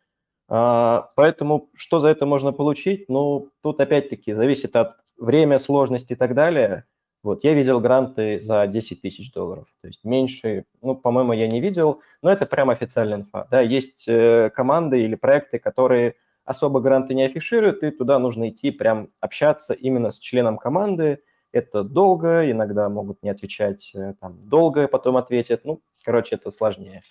А, 0.49 1.09
поэтому 1.15 1.69
что 1.75 1.99
за 1.99 2.09
это 2.09 2.25
можно 2.25 2.51
получить? 2.51 3.09
Ну, 3.09 3.49
тут 3.61 3.79
опять-таки 3.79 4.33
зависит 4.33 4.75
от 4.75 4.97
времени, 5.17 5.57
сложности 5.57 6.13
и 6.13 6.15
так 6.15 6.35
далее. 6.35 6.85
Вот, 7.23 7.43
я 7.45 7.53
видел 7.53 7.79
гранты 7.79 8.41
за 8.41 8.67
10 8.67 9.01
тысяч 9.01 9.31
долларов, 9.31 9.67
то 9.81 9.87
есть 9.87 10.03
меньше, 10.03 10.65
ну, 10.81 10.93
по-моему, 10.93 11.31
я 11.31 11.47
не 11.47 11.61
видел, 11.61 12.01
но 12.21 12.29
это 12.29 12.45
прям 12.45 12.69
официальная 12.69 13.19
инфа. 13.19 13.47
Да, 13.49 13.61
есть 13.61 14.09
э, 14.09 14.49
команды 14.53 15.01
или 15.01 15.15
проекты, 15.15 15.57
которые 15.57 16.15
особо 16.43 16.81
гранты 16.81 17.13
не 17.13 17.23
афишируют, 17.23 17.81
и 17.83 17.91
туда 17.91 18.19
нужно 18.19 18.49
идти 18.49 18.71
прям 18.71 19.09
общаться 19.21 19.73
именно 19.73 20.11
с 20.11 20.19
членом 20.19 20.57
команды. 20.57 21.23
Это 21.53 21.83
долго, 21.83 22.51
иногда 22.51 22.89
могут 22.89 23.23
не 23.23 23.29
отвечать 23.29 23.91
э, 23.95 24.15
там, 24.19 24.41
долго, 24.41 24.89
потом 24.89 25.15
ответят. 25.15 25.63
Ну, 25.63 25.81
короче, 26.03 26.35
это 26.35 26.51
сложнее. 26.51 27.03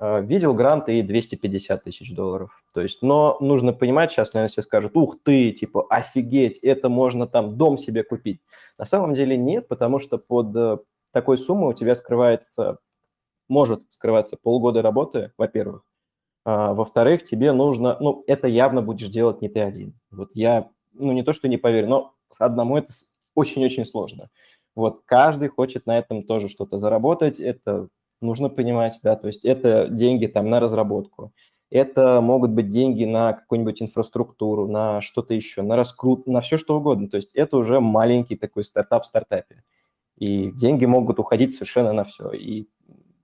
Э, 0.00 0.22
видел 0.22 0.54
гранты 0.54 0.98
и 0.98 1.02
250 1.02 1.82
тысяч 1.82 2.14
долларов. 2.14 2.62
То 2.72 2.80
есть, 2.80 3.02
но 3.02 3.36
нужно 3.40 3.72
понимать, 3.72 4.12
сейчас, 4.12 4.32
наверное, 4.32 4.52
все 4.52 4.62
скажут, 4.62 4.96
ух 4.96 5.16
ты, 5.24 5.50
типа, 5.50 5.86
офигеть, 5.90 6.58
это 6.58 6.88
можно 6.88 7.26
там 7.26 7.56
дом 7.56 7.76
себе 7.78 8.04
купить. 8.04 8.40
На 8.78 8.84
самом 8.84 9.14
деле 9.14 9.36
нет, 9.36 9.66
потому 9.66 9.98
что 9.98 10.18
под 10.18 10.54
э, 10.56 10.78
такой 11.12 11.36
суммой 11.36 11.70
у 11.70 11.72
тебя 11.74 11.96
скрывается, 11.96 12.78
может 13.48 13.82
скрываться 13.90 14.36
полгода 14.36 14.82
работы, 14.82 15.32
во-первых. 15.36 15.82
А, 16.44 16.74
во-вторых, 16.74 17.24
тебе 17.24 17.52
нужно, 17.52 17.96
ну, 18.00 18.22
это 18.28 18.46
явно 18.46 18.82
будешь 18.82 19.08
делать 19.08 19.42
не 19.42 19.48
ты 19.48 19.60
один. 19.60 19.98
Вот 20.10 20.30
я, 20.34 20.70
ну, 20.92 21.12
не 21.12 21.22
то, 21.24 21.32
что 21.32 21.48
не 21.48 21.56
поверю, 21.56 21.88
но 21.88 22.14
одному 22.38 22.76
это 22.76 22.88
очень-очень 23.34 23.84
сложно. 23.86 24.30
Вот 24.76 25.00
каждый 25.06 25.48
хочет 25.48 25.86
на 25.86 25.98
этом 25.98 26.22
тоже 26.22 26.48
что-то 26.48 26.78
заработать, 26.78 27.40
это 27.40 27.88
нужно 28.20 28.48
понимать, 28.48 28.98
да, 29.02 29.16
то 29.16 29.28
есть 29.28 29.44
это 29.44 29.88
деньги 29.88 30.26
там 30.26 30.50
на 30.50 30.60
разработку, 30.60 31.32
это 31.70 32.20
могут 32.20 32.52
быть 32.52 32.68
деньги 32.68 33.04
на 33.04 33.34
какую-нибудь 33.34 33.82
инфраструктуру, 33.82 34.66
на 34.66 35.00
что-то 35.00 35.34
еще, 35.34 35.62
на 35.62 35.76
раскрут, 35.76 36.26
на 36.26 36.40
все 36.40 36.56
что 36.56 36.76
угодно. 36.78 37.08
То 37.08 37.16
есть 37.16 37.34
это 37.34 37.58
уже 37.58 37.80
маленький 37.80 38.36
такой 38.36 38.64
стартап 38.64 39.04
в 39.04 39.06
стартапе. 39.06 39.62
И 40.16 40.50
деньги 40.52 40.86
могут 40.86 41.18
уходить 41.18 41.52
совершенно 41.52 41.92
на 41.92 42.04
все. 42.04 42.30
И 42.32 42.68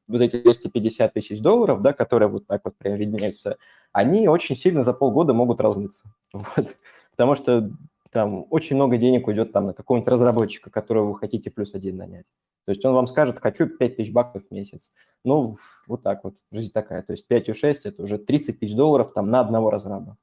вот 0.07 0.21
эти 0.21 0.41
250 0.43 1.15
тысяч 1.15 1.41
долларов, 1.41 1.81
да, 1.81 1.93
которые 1.95 2.29
вот 2.29 2.47
так 2.47 2.61
вот 2.65 2.77
прям 2.77 2.95
виднеются, 2.95 3.57
они 3.93 4.29
очень 4.29 4.57
сильно 4.57 4.85
за 4.85 4.93
полгода 4.93 5.33
могут 5.33 5.61
размыться. 5.61 6.03
Вот. 6.33 6.77
Потому 7.13 7.37
что 7.37 7.71
там 8.15 8.47
очень 8.51 8.77
много 8.77 8.97
денег 8.97 9.27
уйдет 9.27 9.53
там 9.53 9.67
на 9.67 9.75
какого-нибудь 9.75 10.09
разработчика, 10.09 10.71
которого 10.71 11.09
вы 11.09 11.19
хотите 11.19 11.51
плюс 11.51 11.75
один 11.75 11.97
нанять. 11.97 12.27
То 12.65 12.71
есть 12.71 12.85
он 12.85 12.95
вам 12.95 13.09
скажет, 13.09 13.41
хочу 13.41 13.67
5 13.67 13.97
тысяч 13.97 14.13
баксов 14.13 14.45
в 14.49 14.55
месяц. 14.55 14.93
Ну, 15.25 15.59
вот 15.89 16.05
так 16.05 16.23
вот, 16.23 16.37
жизнь 16.53 16.73
такая. 16.73 17.03
То 17.03 17.13
есть 17.13 17.27
5 17.27 17.49
и 17.49 17.53
6– 17.53 17.87
это 17.87 18.05
уже 18.05 18.19
30 18.19 18.61
тысяч 18.61 18.75
долларов 18.77 19.13
там 19.13 19.27
на 19.27 19.41
одного 19.41 19.69
разраба. 19.69 20.17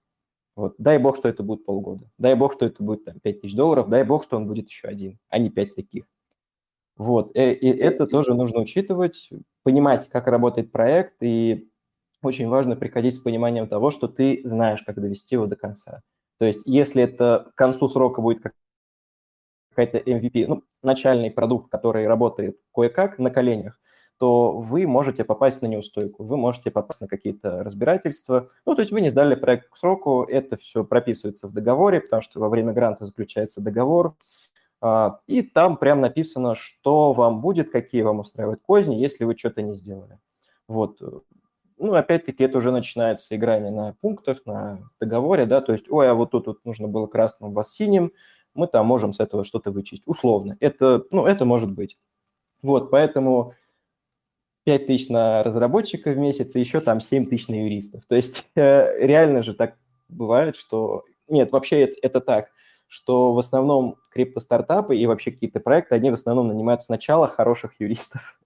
Вот. 0.56 0.76
Дай 0.78 1.00
бог, 1.00 1.18
что 1.18 1.28
это 1.28 1.44
будет 1.44 1.66
полгода. 1.66 2.10
Дай 2.18 2.36
бог, 2.36 2.54
что 2.54 2.66
это 2.66 2.82
будет 2.82 3.04
там 3.04 3.20
5 3.20 3.42
тысяч 3.42 3.56
долларов. 3.56 3.90
Дай 3.90 4.06
бог, 4.06 4.24
что 4.24 4.38
он 4.38 4.48
будет 4.48 4.70
еще 4.70 4.88
один, 4.88 5.20
а 5.28 5.38
не 5.38 5.50
5 5.50 5.76
таких. 5.76 6.06
Вот. 6.96 7.36
И, 7.36 7.40
э, 7.40 7.54
и 7.54 7.68
это 7.68 8.08
тоже 8.08 8.34
нужно 8.36 8.62
учитывать, 8.62 9.30
понимать, 9.64 10.08
как 10.08 10.28
работает 10.28 10.72
проект, 10.72 11.16
и 11.22 11.70
очень 12.24 12.48
важно 12.48 12.78
приходить 12.78 13.16
с 13.16 13.20
пониманием 13.20 13.68
того, 13.68 13.92
что 13.92 14.08
ты 14.08 14.40
знаешь, 14.46 14.82
как 14.82 15.02
довести 15.02 15.36
его 15.36 15.46
до 15.46 15.58
конца. 15.58 16.04
То 16.42 16.48
есть 16.48 16.64
если 16.66 17.04
это 17.04 17.52
к 17.54 17.56
концу 17.56 17.88
срока 17.88 18.20
будет 18.20 18.42
какая-то 19.70 20.00
MVP, 20.00 20.48
ну, 20.48 20.64
начальный 20.82 21.30
продукт, 21.30 21.70
который 21.70 22.08
работает 22.08 22.58
кое-как 22.74 23.20
на 23.20 23.30
коленях, 23.30 23.80
то 24.18 24.58
вы 24.58 24.88
можете 24.88 25.24
попасть 25.24 25.62
на 25.62 25.68
неустойку, 25.68 26.24
вы 26.24 26.38
можете 26.38 26.72
попасть 26.72 27.00
на 27.00 27.08
какие-то 27.08 27.64
разбирательства. 27.64 28.50
Ну, 28.66 28.74
то 28.74 28.82
есть 28.82 28.92
вы 28.92 29.02
не 29.02 29.10
сдали 29.10 29.36
проект 29.36 29.70
к 29.70 29.78
сроку, 29.78 30.24
это 30.24 30.58
все 30.58 30.84
прописывается 30.84 31.48
в 31.48 31.54
договоре, 31.54 32.02
потому 32.02 32.24
что 32.24 32.40
во 32.40 32.50
время 32.50 32.74
гранта 32.74 33.06
заключается 33.06 33.62
договор, 33.62 34.16
а, 34.82 35.20
и 35.28 35.44
там 35.44 35.78
прям 35.78 36.02
написано, 36.02 36.56
что 36.56 37.14
вам 37.14 37.42
будет, 37.42 37.70
какие 37.70 38.02
вам 38.02 38.18
устраивают 38.18 38.62
козни, 38.64 38.96
если 38.96 39.26
вы 39.26 39.38
что-то 39.38 39.62
не 39.62 39.76
сделали. 39.76 40.18
Вот. 40.68 41.00
Ну, 41.82 41.96
опять-таки, 41.96 42.44
это 42.44 42.60
уже 42.60 42.70
начинается 42.70 43.36
играние 43.36 43.72
на 43.72 43.94
пунктах, 44.02 44.46
на 44.46 44.88
договоре, 45.00 45.48
да, 45.48 45.62
то 45.62 45.72
есть, 45.72 45.90
ой, 45.90 46.08
а 46.08 46.14
вот 46.14 46.30
тут 46.30 46.46
вот 46.46 46.64
нужно 46.64 46.88
было 46.88 47.08
красным, 47.08 47.52
вас 47.52 47.74
синим, 47.74 48.14
мы 48.54 48.68
там 48.68 48.86
можем 48.86 49.14
с 49.14 49.20
этого 49.20 49.44
что-то 49.44 49.72
вычесть, 49.72 50.04
условно. 50.06 50.58
Это, 50.60 51.04
ну, 51.10 51.26
это 51.26 51.44
может 51.44 51.72
быть. 51.72 51.98
Вот, 52.62 52.92
поэтому 52.92 53.56
5 54.66 54.86
тысяч 54.86 55.10
на 55.10 55.42
разработчика 55.42 56.12
в 56.12 56.18
месяц 56.18 56.56
и 56.56 56.60
еще 56.60 56.82
там 56.82 57.00
7 57.00 57.28
тысяч 57.28 57.48
на 57.48 57.56
юристов. 57.56 58.06
То 58.06 58.16
есть 58.16 58.46
э, 58.56 59.04
реально 59.04 59.42
же 59.42 59.56
так 59.56 59.76
бывает, 60.08 60.56
что... 60.56 61.06
Нет, 61.28 61.52
вообще 61.52 61.82
это, 61.82 61.96
это 62.04 62.22
так, 62.22 62.52
что 62.88 63.34
в 63.34 63.40
основном 63.40 63.98
крипто-стартапы 64.12 64.96
и 64.96 65.08
вообще 65.08 65.32
какие-то 65.32 65.60
проекты, 65.60 65.96
они 65.96 66.12
в 66.12 66.14
основном 66.14 66.50
нанимают 66.50 66.84
сначала 66.84 67.28
хороших 67.28 67.80
юристов, 67.80 68.40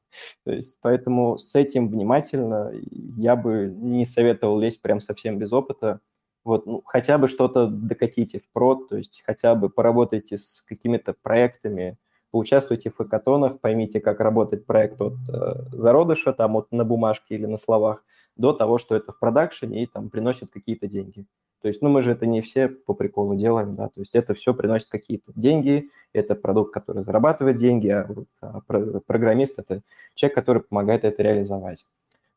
То 0.43 0.51
есть, 0.51 0.77
поэтому 0.81 1.37
с 1.37 1.55
этим 1.55 1.89
внимательно 1.89 2.71
я 3.17 3.35
бы 3.35 3.73
не 3.75 4.05
советовал 4.05 4.59
лезть 4.59 4.81
прям 4.81 4.99
совсем 4.99 5.37
без 5.37 5.53
опыта. 5.53 5.99
Вот, 6.43 6.65
ну, 6.67 6.83
хотя 6.85 7.17
бы 7.17 7.27
что-то 7.27 7.67
докатите 7.67 8.39
в 8.39 8.47
прод, 8.53 8.89
то 8.89 8.97
есть 8.97 9.23
хотя 9.25 9.55
бы 9.55 9.69
поработайте 9.69 10.37
с 10.37 10.61
какими-то 10.61 11.13
проектами, 11.13 11.97
поучаствуйте 12.29 12.91
в 12.91 12.97
хакатонах, 12.97 13.59
поймите, 13.59 13.99
как 13.99 14.19
работает 14.19 14.65
проект 14.65 15.01
от 15.01 15.15
э, 15.27 15.53
зародыша, 15.71 16.33
там, 16.33 16.53
вот 16.53 16.71
на 16.71 16.85
бумажке 16.85 17.35
или 17.35 17.45
на 17.47 17.57
словах, 17.57 18.03
до 18.35 18.53
того, 18.53 18.77
что 18.77 18.95
это 18.95 19.11
в 19.11 19.19
продакшене 19.19 19.83
и 19.83 19.85
там 19.87 20.09
приносит 20.09 20.51
какие-то 20.51 20.87
деньги. 20.87 21.25
То 21.65 21.69
есть, 21.69 21.81
ну, 21.81 21.89
мы 21.89 22.03
же 22.03 22.11
это 22.11 22.27
не 22.27 22.41
все 22.41 22.67
по 22.67 22.93
приколу 22.93 23.33
делаем, 23.33 23.73
да, 23.73 23.87
то 23.87 23.99
есть 23.99 24.13
это 24.13 24.35
все 24.35 24.53
приносит 24.53 24.87
какие-то 24.87 25.31
деньги, 25.35 25.89
это 26.13 26.35
продукт, 26.35 26.71
который 26.71 27.03
зарабатывает 27.03 27.57
деньги, 27.57 27.89
а, 27.89 28.07
а 28.39 28.61
программист– 29.07 29.55
это 29.57 29.81
человек, 30.13 30.35
который 30.35 30.61
помогает 30.61 31.03
это 31.03 31.23
реализовать. 31.23 31.83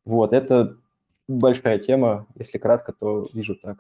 Вот, 0.07 0.33
это 0.33 0.79
большая 1.29 1.79
тема, 1.79 2.27
если 2.37 2.57
кратко, 2.57 2.95
то 2.95 3.29
вижу 3.35 3.55
так. 3.55 3.77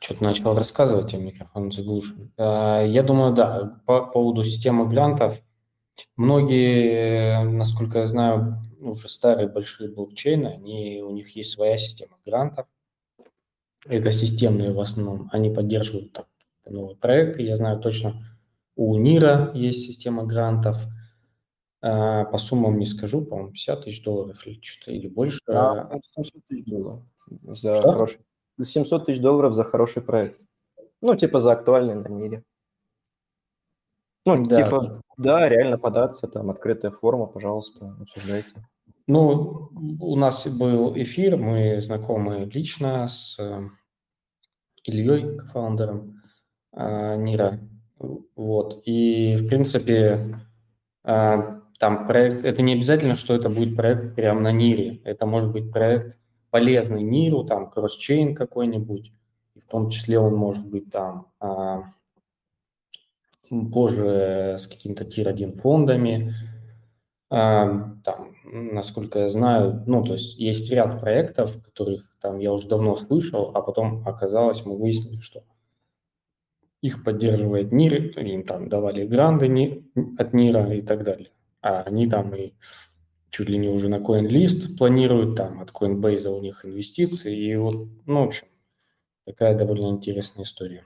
Что-то 0.00 0.24
начал 0.24 0.54
рассказывать, 0.54 1.12
а 1.12 1.18
микрофон 1.18 1.72
заглушен. 1.72 2.32
А, 2.38 2.82
я 2.82 3.02
думаю, 3.02 3.34
да, 3.34 3.82
по 3.84 4.06
поводу 4.06 4.44
системы 4.44 4.88
грантов. 4.88 5.36
Многие, 6.16 7.44
насколько 7.44 7.98
я 7.98 8.06
знаю, 8.06 8.62
уже 8.80 9.08
старые 9.08 9.48
большие 9.48 9.90
блокчейны, 9.90 10.48
они, 10.48 11.02
у 11.02 11.10
них 11.10 11.36
есть 11.36 11.52
своя 11.52 11.78
система 11.78 12.16
грантов, 12.24 12.66
экосистемные 13.86 14.72
в 14.72 14.80
основном, 14.80 15.28
они 15.32 15.50
поддерживают 15.50 16.12
так, 16.12 16.28
новые 16.66 16.96
проекты. 16.96 17.42
Я 17.42 17.56
знаю 17.56 17.80
точно, 17.80 18.14
у 18.76 18.96
НИРа 18.96 19.52
есть 19.54 19.86
система 19.86 20.24
грантов, 20.24 20.78
а, 21.82 22.24
по 22.24 22.38
суммам 22.38 22.78
не 22.78 22.86
скажу, 22.86 23.24
по-моему, 23.24 23.52
50 23.52 23.84
тысяч 23.84 24.02
долларов 24.02 24.46
или 24.46 24.60
что-то, 24.62 24.92
или 24.92 25.08
больше. 25.08 25.40
Да, 25.46 25.90
700 26.14 26.46
тысяч 26.46 26.64
долларов 26.66 27.02
за 27.42 27.76
что? 27.76 27.92
хороший. 27.92 28.20
700 28.60 29.06
тысяч 29.06 29.20
долларов 29.20 29.54
за 29.54 29.64
хороший 29.64 30.02
проект. 30.02 30.40
Ну, 31.00 31.16
типа 31.16 31.40
за 31.40 31.52
актуальный 31.52 31.94
на 31.94 32.08
мире. 32.08 32.44
Ну, 34.26 34.44
да. 34.44 34.62
типа, 34.62 35.00
да, 35.16 35.48
реально 35.48 35.78
податься, 35.78 36.26
там, 36.28 36.50
открытая 36.50 36.90
форма, 36.90 37.26
пожалуйста, 37.26 37.96
обсуждайте. 38.00 38.52
Ну, 39.06 39.70
у 40.00 40.16
нас 40.16 40.46
был 40.46 40.96
эфир, 40.96 41.36
мы 41.36 41.80
знакомы 41.80 42.48
лично 42.52 43.08
с 43.08 43.38
э, 43.40 43.68
Ильей, 44.84 45.38
фаундером 45.52 46.22
э, 46.72 47.16
Нира. 47.16 47.58
Вот. 48.36 48.82
И, 48.84 49.36
в 49.36 49.48
принципе, 49.48 50.38
э, 51.02 51.60
там 51.78 52.06
проект, 52.06 52.44
это 52.44 52.62
не 52.62 52.74
обязательно, 52.74 53.14
что 53.14 53.34
это 53.34 53.48
будет 53.48 53.74
проект 53.74 54.14
прямо 54.14 54.40
на 54.42 54.52
Нире. 54.52 55.00
Это 55.04 55.26
может 55.26 55.50
быть 55.50 55.72
проект 55.72 56.16
полезный 56.50 57.02
Ниру, 57.02 57.44
там, 57.44 57.70
кросс-чейн 57.70 58.34
какой-нибудь. 58.34 59.12
И 59.54 59.60
в 59.60 59.66
том 59.66 59.90
числе 59.90 60.18
он 60.18 60.34
может 60.34 60.68
быть 60.68 60.90
там 60.92 61.26
позже 63.72 64.56
с 64.58 64.66
каким-то 64.66 65.04
тир-1 65.04 65.60
фондами, 65.60 66.34
там, 67.28 68.36
насколько 68.44 69.20
я 69.20 69.28
знаю, 69.28 69.84
ну, 69.86 70.02
то 70.02 70.14
есть 70.14 70.36
есть 70.36 70.70
ряд 70.72 71.00
проектов, 71.00 71.62
которых 71.62 72.04
там 72.20 72.38
я 72.38 72.52
уже 72.52 72.68
давно 72.68 72.96
слышал, 72.96 73.52
а 73.54 73.62
потом 73.62 74.06
оказалось, 74.06 74.64
мы 74.66 74.76
выяснили, 74.76 75.20
что 75.20 75.42
их 76.80 77.04
поддерживает 77.04 77.72
НИР, 77.72 78.18
им 78.18 78.42
там 78.44 78.68
давали 78.68 79.06
гранды 79.06 79.84
от 80.18 80.32
НИРа 80.32 80.74
и 80.74 80.82
так 80.82 81.04
далее. 81.04 81.30
А 81.60 81.82
они 81.82 82.08
там 82.08 82.34
и 82.34 82.54
чуть 83.30 83.48
ли 83.48 83.58
не 83.58 83.68
уже 83.68 83.88
на 83.88 83.98
CoinList 83.98 84.76
планируют, 84.76 85.36
там 85.36 85.60
от 85.60 85.70
Coinbase 85.70 86.28
у 86.28 86.40
них 86.40 86.64
инвестиции, 86.64 87.36
и 87.36 87.54
вот, 87.56 87.86
ну, 88.06 88.24
в 88.24 88.28
общем, 88.28 88.48
такая 89.24 89.56
довольно 89.56 89.86
интересная 89.86 90.44
история. 90.44 90.84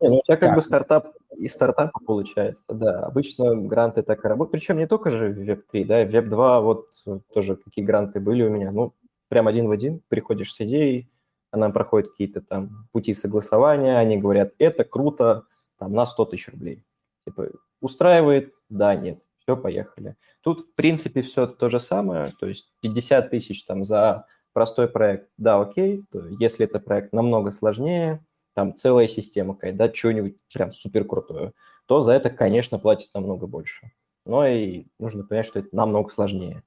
Не, 0.00 0.08
ну, 0.08 0.18
у 0.18 0.22
тебя 0.22 0.36
как 0.36 0.56
бы 0.56 0.62
стартап 0.62 1.16
и 1.36 1.48
стартапа 1.48 2.00
получается, 2.04 2.64
да. 2.68 3.06
Обычно 3.06 3.54
гранты 3.56 4.02
так 4.02 4.24
и 4.24 4.28
работают. 4.28 4.52
Причем 4.52 4.78
не 4.78 4.86
только 4.86 5.10
же 5.10 5.28
в 5.28 5.38
Web3, 5.38 5.84
да, 5.84 6.04
в 6.04 6.10
Web2 6.10 6.62
вот 6.62 6.86
тоже 7.32 7.56
какие 7.56 7.84
гранты 7.84 8.20
были 8.20 8.42
у 8.42 8.50
меня. 8.50 8.70
Ну, 8.70 8.94
прям 9.28 9.48
один 9.48 9.68
в 9.68 9.70
один 9.70 10.00
приходишь 10.08 10.52
с 10.52 10.60
идеей, 10.60 11.10
она 11.50 11.70
проходит 11.70 12.10
какие-то 12.10 12.40
там 12.40 12.88
пути 12.92 13.14
согласования, 13.14 13.98
они 13.98 14.16
говорят, 14.16 14.52
это 14.58 14.84
круто, 14.84 15.44
там, 15.78 15.92
на 15.92 16.06
100 16.06 16.24
тысяч 16.26 16.48
рублей. 16.48 16.84
Типа, 17.26 17.48
устраивает? 17.80 18.54
Да, 18.68 18.94
нет. 18.96 19.22
Все, 19.38 19.56
поехали. 19.56 20.16
Тут, 20.40 20.60
в 20.60 20.74
принципе, 20.74 21.22
все 21.22 21.46
то 21.46 21.68
же 21.68 21.80
самое, 21.80 22.34
то 22.38 22.46
есть 22.46 22.72
50 22.80 23.30
тысяч 23.30 23.64
там 23.64 23.84
за 23.84 24.26
простой 24.52 24.88
проект, 24.88 25.28
да, 25.36 25.60
окей. 25.60 26.02
Если 26.38 26.64
это 26.64 26.80
проект 26.80 27.12
намного 27.12 27.50
сложнее, 27.50 28.24
там 28.54 28.74
целая 28.76 29.08
система 29.08 29.54
какая-то, 29.54 29.78
да, 29.78 29.94
что-нибудь 29.94 30.36
прям 30.52 30.72
супер 30.72 31.04
крутое, 31.04 31.52
то 31.86 32.00
за 32.00 32.12
это, 32.12 32.30
конечно, 32.30 32.78
платят 32.78 33.10
намного 33.14 33.46
больше. 33.46 33.92
Но 34.24 34.46
и 34.46 34.86
нужно 34.98 35.24
понять, 35.24 35.46
что 35.46 35.58
это 35.58 35.68
намного 35.72 36.10
сложнее. 36.10 36.62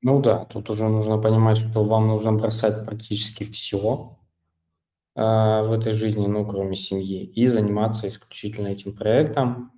Ну 0.00 0.22
да, 0.22 0.44
тут 0.44 0.70
уже 0.70 0.88
нужно 0.88 1.18
понимать, 1.18 1.58
что 1.58 1.84
вам 1.84 2.06
нужно 2.06 2.32
бросать 2.32 2.86
практически 2.86 3.44
все 3.44 4.16
э, 5.16 5.20
в 5.20 5.72
этой 5.72 5.92
жизни, 5.92 6.26
ну, 6.26 6.46
кроме 6.46 6.76
семьи, 6.76 7.24
и 7.24 7.48
заниматься 7.48 8.06
исключительно 8.06 8.68
этим 8.68 8.96
проектом 8.96 9.72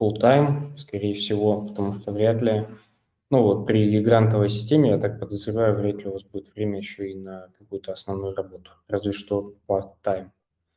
full 0.00 0.16
time, 0.20 0.76
скорее 0.76 1.14
всего, 1.14 1.62
потому 1.62 2.00
что 2.00 2.12
вряд 2.12 2.40
ли 2.40 2.68
ну 3.30 3.42
вот 3.42 3.66
при 3.66 4.00
грантовой 4.00 4.48
системе, 4.48 4.90
я 4.90 4.98
так 4.98 5.20
подозреваю, 5.20 5.76
вряд 5.76 5.96
ли 5.96 6.06
у 6.06 6.12
вас 6.12 6.24
будет 6.24 6.54
время 6.54 6.78
еще 6.78 7.10
и 7.10 7.14
на 7.14 7.48
какую-то 7.58 7.92
основную 7.92 8.34
работу, 8.34 8.70
разве 8.88 9.12
что 9.12 9.54
part-time. 9.68 10.30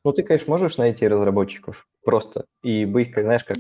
Ну, 0.03 0.13
ты, 0.13 0.23
конечно, 0.23 0.49
можешь 0.51 0.77
найти 0.77 1.07
разработчиков 1.07 1.87
просто 2.03 2.45
и 2.63 2.85
быть, 2.85 3.11
как, 3.11 3.23
знаешь, 3.23 3.43
как 3.43 3.57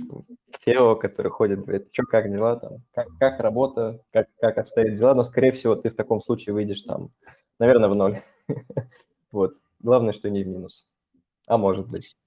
Тео, 0.65 0.95
который 0.95 1.29
ходит, 1.29 1.61
говорит, 1.61 1.89
что, 1.91 2.03
как 2.03 2.31
дела 2.31 2.55
там, 2.55 2.83
как, 2.93 3.07
как 3.19 3.39
работа, 3.39 4.01
как, 4.11 4.27
как 4.39 4.57
обстоят 4.57 4.95
дела, 4.95 5.13
но, 5.13 5.23
скорее 5.23 5.51
всего, 5.51 5.75
ты 5.75 5.89
в 5.89 5.95
таком 5.95 6.19
случае 6.21 6.53
выйдешь 6.53 6.81
там, 6.81 7.11
наверное, 7.59 7.89
в 7.89 7.95
ноль. 7.95 8.19
Вот. 9.31 9.53
Главное, 9.79 10.11
что 10.11 10.29
не 10.29 10.43
в 10.43 10.47
минус. 10.47 10.91
А 11.47 11.57
может 11.57 11.87
быть. 11.87 12.17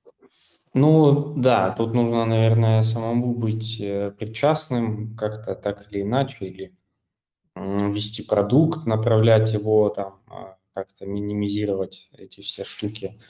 Ну 0.74 1.34
да, 1.36 1.70
тут 1.70 1.94
нужно, 1.94 2.24
наверное, 2.24 2.82
самому 2.82 3.34
быть 3.34 3.80
э, 3.80 4.10
причастным 4.10 5.16
как-то 5.16 5.54
так 5.54 5.86
или 5.90 6.02
иначе, 6.02 6.46
или 6.46 6.74
вести 7.56 8.22
продукт, 8.22 8.84
направлять 8.84 9.52
его, 9.52 9.88
там, 9.88 10.20
а, 10.26 10.56
как-то 10.72 11.06
минимизировать 11.06 12.08
эти 12.18 12.40
все 12.40 12.64
штуки, 12.64 13.20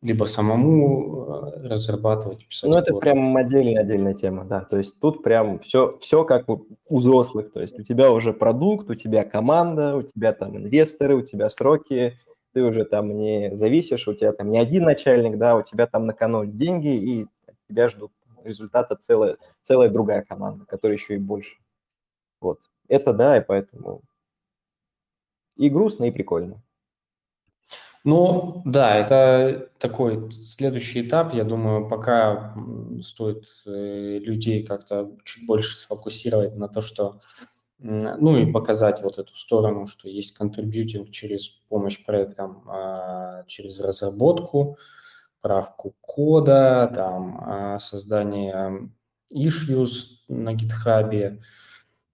либо 0.00 0.24
самому 0.24 1.26
э, 1.26 1.68
разрабатывать, 1.68 2.46
писать. 2.46 2.70
Ну, 2.70 2.76
это 2.76 2.92
код. 2.92 3.00
прям 3.00 3.36
отдельная 3.36 3.82
отдельная 3.82 4.14
тема, 4.14 4.44
да. 4.44 4.60
То 4.60 4.78
есть 4.78 4.98
тут 5.00 5.22
прям 5.22 5.58
все, 5.58 5.98
все 6.00 6.24
как 6.24 6.48
у 6.48 6.66
взрослых. 6.88 7.52
То 7.52 7.60
есть 7.60 7.78
у 7.78 7.82
тебя 7.82 8.12
уже 8.12 8.32
продукт, 8.32 8.88
у 8.88 8.94
тебя 8.94 9.24
команда, 9.24 9.96
у 9.96 10.02
тебя 10.02 10.32
там 10.32 10.56
инвесторы, 10.56 11.16
у 11.16 11.22
тебя 11.22 11.50
сроки, 11.50 12.18
ты 12.58 12.64
уже 12.64 12.84
там 12.84 13.16
не 13.16 13.54
зависишь, 13.54 14.08
у 14.08 14.14
тебя 14.14 14.32
там 14.32 14.50
не 14.50 14.58
один 14.58 14.82
начальник, 14.82 15.38
да, 15.38 15.54
у 15.54 15.62
тебя 15.62 15.86
там 15.86 16.06
на 16.06 16.12
кону 16.12 16.44
деньги, 16.44 16.88
и 16.88 17.26
тебя 17.68 17.88
ждут 17.88 18.10
результата 18.42 18.96
целая, 18.96 19.36
целая 19.62 19.88
другая 19.88 20.22
команда, 20.22 20.64
которая 20.66 20.98
еще 20.98 21.14
и 21.14 21.18
больше. 21.18 21.54
Вот. 22.40 22.58
Это 22.88 23.12
да, 23.12 23.38
и 23.38 23.44
поэтому 23.46 24.02
и 25.54 25.70
грустно, 25.70 26.06
и 26.06 26.10
прикольно. 26.10 26.60
Ну, 28.02 28.62
да, 28.64 28.96
это 28.96 29.70
такой 29.78 30.32
следующий 30.32 31.06
этап. 31.06 31.34
Я 31.34 31.44
думаю, 31.44 31.88
пока 31.88 32.56
стоит 33.02 33.44
э, 33.66 34.18
людей 34.18 34.64
как-то 34.66 35.12
чуть 35.24 35.46
больше 35.46 35.76
сфокусировать 35.76 36.56
на 36.56 36.66
то, 36.66 36.82
что 36.82 37.20
ну 37.80 38.36
и 38.36 38.50
показать 38.50 39.02
вот 39.02 39.18
эту 39.18 39.34
сторону, 39.34 39.86
что 39.86 40.08
есть 40.08 40.34
контрибьютинг 40.34 41.10
через 41.10 41.48
помощь 41.68 42.04
проектам, 42.04 42.64
а, 42.66 43.44
через 43.46 43.78
разработку, 43.80 44.78
правку 45.40 45.94
кода, 46.00 46.90
там, 46.94 47.38
а, 47.40 47.78
создание 47.78 48.90
issues 49.32 50.24
на 50.28 50.54
GitHub, 50.54 51.40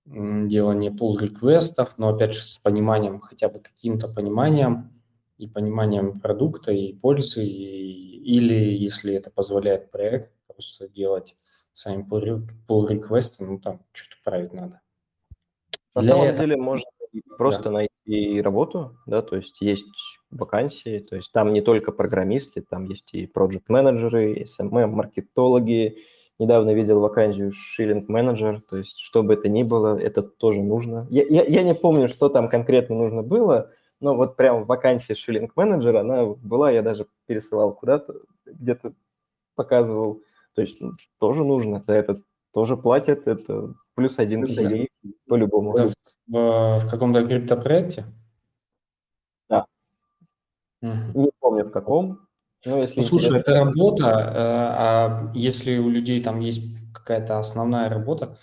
делание 0.07 0.91
pull 0.91 1.19
реквестов 1.19 1.95
но 1.97 2.11
опять 2.11 2.35
же 2.35 2.43
с 2.43 2.59
пониманием, 2.59 3.21
хотя 3.21 3.49
бы 3.49 3.61
каким-то 3.61 4.07
пониманием 4.09 4.93
и 5.39 5.49
пониманием 5.49 6.21
продукта 6.21 6.73
и 6.73 6.93
пользы, 6.93 7.45
и, 7.47 8.37
или 8.37 8.55
если 8.55 9.15
это 9.15 9.31
позволяет 9.31 9.91
проект, 9.91 10.31
просто 10.47 10.89
делать 10.89 11.37
сами 11.73 12.03
pull 12.03 12.89
реквесты 12.89 13.45
ну 13.45 13.59
там 13.59 13.81
что-то 13.93 14.17
править 14.25 14.53
надо. 14.53 14.84
На 15.95 16.03
Для 16.03 16.13
самом 16.13 16.25
этого... 16.27 16.41
деле 16.41 16.57
можно 16.57 16.85
просто 17.39 17.65
да. 17.65 17.71
найти 17.71 18.41
работу, 18.41 18.97
да, 19.07 19.23
то 19.23 19.37
есть 19.37 19.61
есть 19.61 19.87
вакансии. 20.31 20.99
То 20.99 21.17
есть 21.17 21.33
там 21.33 21.53
не 21.53 21.61
только 21.61 21.93
программисты, 21.93 22.63
там 22.63 22.85
есть 22.85 23.15
и 23.15 23.27
проект-менеджеры, 23.27 24.45
SMM, 24.45 24.87
маркетологи. 24.89 25.99
Недавно 26.41 26.75
видел 26.75 27.01
вакансию 27.01 27.53
шиллинг-менеджер, 27.53 28.61
то 28.69 28.77
есть 28.77 28.99
что 28.99 29.23
бы 29.23 29.35
это 29.35 29.49
ни 29.49 29.63
было, 29.63 29.97
это 29.97 30.21
тоже 30.23 30.63
нужно. 30.63 31.07
Я, 31.09 31.23
я, 31.29 31.45
я 31.45 31.63
не 31.63 31.77
помню, 31.77 32.09
что 32.09 32.29
там 32.29 32.49
конкретно 32.49 32.97
нужно 32.97 33.23
было, 33.23 33.71
но 34.01 34.17
вот 34.17 34.35
прям 34.35 34.65
вакансия 34.65 35.15
шиллинг-менеджера, 35.15 36.01
она 36.01 36.27
была, 36.27 36.73
я 36.73 36.83
даже 36.83 37.07
пересылал 37.27 37.73
куда-то, 37.73 38.17
где-то 38.47 38.95
показывал. 39.55 40.23
То 40.55 40.63
есть 40.63 40.81
ну, 40.81 40.91
тоже 41.21 41.45
нужно, 41.45 41.85
за 41.87 41.93
это 41.93 42.17
тоже 42.53 42.77
платят, 42.77 43.29
это 43.29 43.75
плюс 43.95 44.19
один 44.19 44.45
KDA 44.45 44.89
по-любому. 45.27 45.93
В, 46.27 46.79
в 46.79 46.91
каком-то 46.91 47.27
криптопроекте? 47.27 48.05
Да. 49.49 49.67
Угу. 50.83 51.21
Не 51.21 51.31
помню 51.39 51.65
в 51.65 51.71
каком. 51.71 52.21
Но 52.65 52.79
если 52.79 53.01
ну, 53.01 53.07
слушай, 53.07 53.39
это 53.39 53.53
работа, 53.55 54.07
э, 54.07 54.37
а 54.37 55.33
если 55.35 55.79
у 55.79 55.91
людей 55.91 56.23
там 56.23 56.41
есть 56.41 56.65
какая-то 56.95 57.39
основная 57.39 57.91
работа, 57.91 58.39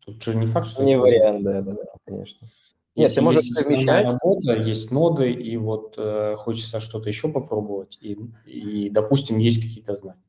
тут 0.00 0.22
же 0.22 0.34
не 0.34 0.46
факт, 0.46 0.68
что... 0.68 0.82
Не 0.82 0.96
вариант, 0.96 1.42
да, 1.42 1.60
да, 1.60 1.72
да, 1.72 1.82
конечно. 2.06 2.48
Нет, 2.94 3.08
если 3.08 3.16
ты 3.16 3.22
можешь 3.22 3.42
есть 3.42 3.58
совмещать. 3.58 4.06
работа, 4.06 4.52
есть 4.54 4.90
ноды, 4.90 5.30
и 5.30 5.58
вот 5.58 5.96
э, 5.98 6.36
хочется 6.38 6.80
что-то 6.80 7.10
еще 7.10 7.28
попробовать, 7.28 7.98
и, 8.00 8.18
и, 8.46 8.88
допустим, 8.88 9.36
есть 9.36 9.60
какие-то 9.60 9.92
знания. 9.92 10.22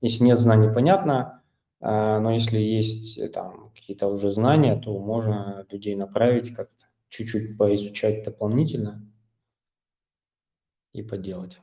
Если 0.00 0.24
нет 0.24 0.38
знаний, 0.38 0.72
понятно, 0.72 1.42
но 1.86 2.32
если 2.32 2.58
есть 2.58 3.18
э, 3.18 3.28
там 3.28 3.70
какие-то 3.74 4.06
уже 4.08 4.30
знания, 4.30 4.74
то 4.76 4.98
можно 4.98 5.66
людей 5.70 5.94
направить 5.96 6.54
как-то, 6.54 6.86
чуть-чуть 7.10 7.58
поизучать 7.58 8.24
дополнительно 8.24 9.06
и 10.94 11.02
поделать. 11.02 11.58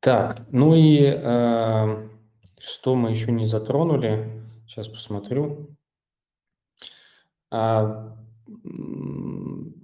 Так, 0.00 0.46
ну 0.50 0.74
и 0.74 0.98
э, 1.02 2.08
что 2.58 2.94
мы 2.94 3.10
еще 3.10 3.32
не 3.32 3.44
затронули? 3.44 4.46
Сейчас 4.66 4.88
посмотрю. 4.88 5.76
А, 7.50 8.16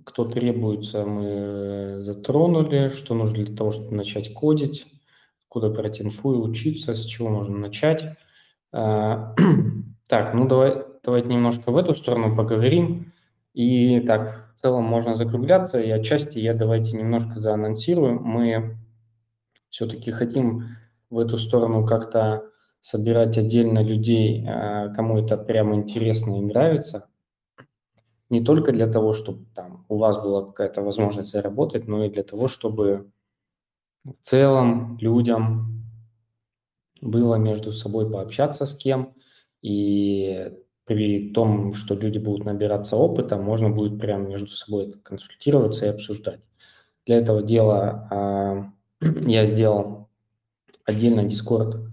кто 0.06 0.24
требуется, 0.24 1.04
мы 1.04 2.00
затронули. 2.00 2.88
Что 2.88 3.14
нужно 3.14 3.44
для 3.44 3.54
того, 3.54 3.72
чтобы 3.72 3.94
начать 3.94 4.32
кодить? 4.32 4.86
Куда 5.56 5.70
брать 5.70 6.02
инфу 6.02 6.34
и 6.34 6.36
учиться? 6.36 6.94
С 6.94 7.06
чего 7.06 7.30
можно 7.30 7.56
начать? 7.56 8.14
А, 8.72 9.34
так, 10.06 10.34
ну 10.34 10.46
давай, 10.46 10.84
давайте 11.02 11.28
немножко 11.28 11.70
в 11.70 11.78
эту 11.78 11.94
сторону 11.94 12.36
поговорим. 12.36 13.14
И 13.54 14.00
так, 14.00 14.52
в 14.54 14.60
целом 14.60 14.84
можно 14.84 15.14
закругляться. 15.14 15.80
И 15.80 15.88
отчасти 15.88 16.36
я 16.36 16.52
давайте 16.52 16.94
немножко 16.94 17.40
заанонсирую. 17.40 18.20
Мы 18.20 18.76
все-таки 19.70 20.10
хотим 20.10 20.76
в 21.08 21.18
эту 21.18 21.38
сторону 21.38 21.86
как-то 21.86 22.50
собирать 22.82 23.38
отдельно 23.38 23.82
людей, 23.82 24.46
а, 24.46 24.90
кому 24.90 25.16
это 25.16 25.38
прямо 25.38 25.74
интересно 25.74 26.36
и 26.36 26.42
нравится. 26.42 27.08
Не 28.28 28.44
только 28.44 28.72
для 28.72 28.88
того, 28.88 29.14
чтобы 29.14 29.46
там 29.54 29.86
у 29.88 29.96
вас 29.96 30.18
была 30.18 30.44
какая-то 30.44 30.82
возможность 30.82 31.30
заработать, 31.30 31.88
но 31.88 32.04
и 32.04 32.10
для 32.10 32.24
того, 32.24 32.46
чтобы 32.46 33.10
в 34.06 34.26
целом 34.26 34.98
людям 35.00 35.84
было 37.00 37.36
между 37.36 37.72
собой 37.72 38.10
пообщаться 38.10 38.66
с 38.66 38.76
кем, 38.76 39.14
и 39.62 40.52
при 40.84 41.30
том, 41.32 41.74
что 41.74 41.94
люди 41.94 42.18
будут 42.18 42.46
набираться 42.46 42.96
опыта, 42.96 43.36
можно 43.36 43.70
будет 43.70 44.00
прямо 44.00 44.28
между 44.28 44.48
собой 44.48 44.92
консультироваться 45.02 45.86
и 45.86 45.90
обсуждать. 45.90 46.40
Для 47.04 47.16
этого 47.16 47.42
дела 47.42 48.08
а, 48.10 48.72
я 49.00 49.44
сделал 49.46 50.08
отдельно 50.84 51.22
Discord 51.22 51.88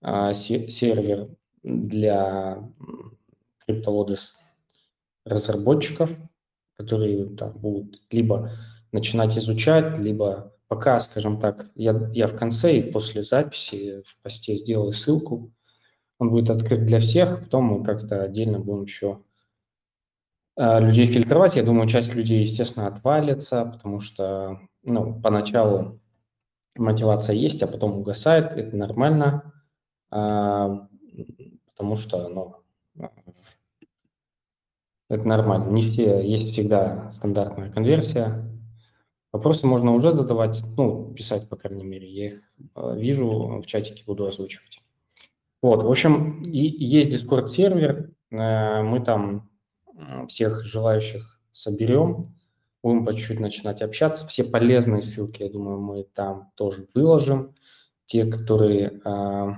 а, 0.00 0.34
сервер 0.34 1.28
для 1.62 2.68
CryptoLodes 3.68 4.34
разработчиков, 5.24 6.10
которые 6.76 7.36
там 7.36 7.52
будут 7.52 8.02
либо 8.10 8.50
начинать 8.90 9.38
изучать, 9.38 9.96
либо 9.98 10.51
пока, 10.72 10.98
скажем 11.00 11.38
так, 11.38 11.66
я, 11.74 12.08
я 12.14 12.26
в 12.26 12.34
конце 12.34 12.78
и 12.78 12.90
после 12.90 13.22
записи 13.22 14.02
в 14.06 14.22
посте 14.22 14.54
сделаю 14.54 14.94
ссылку. 14.94 15.52
Он 16.18 16.30
будет 16.30 16.48
открыт 16.48 16.86
для 16.86 16.98
всех, 16.98 17.40
потом 17.40 17.64
мы 17.64 17.84
как-то 17.84 18.22
отдельно 18.22 18.58
будем 18.58 18.84
еще 18.84 19.22
а, 20.56 20.80
людей 20.80 21.04
фильтровать. 21.04 21.56
Я 21.56 21.62
думаю, 21.62 21.90
часть 21.90 22.14
людей, 22.14 22.40
естественно, 22.40 22.86
отвалится, 22.86 23.66
потому 23.66 24.00
что 24.00 24.60
ну, 24.82 25.20
поначалу 25.20 26.00
мотивация 26.74 27.36
есть, 27.36 27.62
а 27.62 27.66
потом 27.66 27.98
угасает, 27.98 28.52
это 28.52 28.74
нормально, 28.74 29.52
а, 30.10 30.88
потому 31.66 31.96
что, 31.96 32.30
ну, 32.30 32.56
это 35.10 35.28
нормально. 35.28 35.68
Не 35.68 35.82
все, 35.82 36.26
есть 36.26 36.52
всегда 36.52 37.10
стандартная 37.10 37.70
конверсия. 37.70 38.51
Вопросы 39.32 39.66
можно 39.66 39.94
уже 39.94 40.12
задавать, 40.12 40.62
ну, 40.76 41.12
писать, 41.14 41.48
по 41.48 41.56
крайней 41.56 41.84
мере. 41.84 42.06
Я 42.06 42.26
их 42.26 42.40
а, 42.74 42.94
вижу, 42.94 43.62
в 43.62 43.66
чатике 43.66 44.04
буду 44.06 44.26
озвучивать. 44.26 44.82
Вот, 45.62 45.82
в 45.82 45.90
общем, 45.90 46.42
есть 46.42 47.14
Discord-сервер, 47.14 48.10
э, 48.30 48.82
мы 48.82 49.00
там 49.00 49.48
всех 50.28 50.64
желающих 50.64 51.40
соберем, 51.50 52.34
будем 52.82 53.06
по 53.06 53.14
чуть-чуть 53.14 53.40
начинать 53.40 53.80
общаться. 53.80 54.26
Все 54.26 54.44
полезные 54.44 55.00
ссылки, 55.00 55.42
я 55.42 55.48
думаю, 55.48 55.80
мы 55.80 56.02
там 56.02 56.50
тоже 56.56 56.86
выложим. 56.94 57.54
Те, 58.06 58.26
которые, 58.26 59.00
э, 59.02 59.54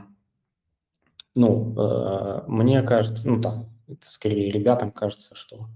ну, 1.34 1.74
э, 1.76 2.44
мне 2.46 2.82
кажется, 2.82 3.28
ну, 3.28 3.40
там, 3.40 3.70
это 3.88 4.09
скорее 4.09 4.52
ребятам 4.52 4.92
кажется, 4.92 5.34
что... 5.34 5.68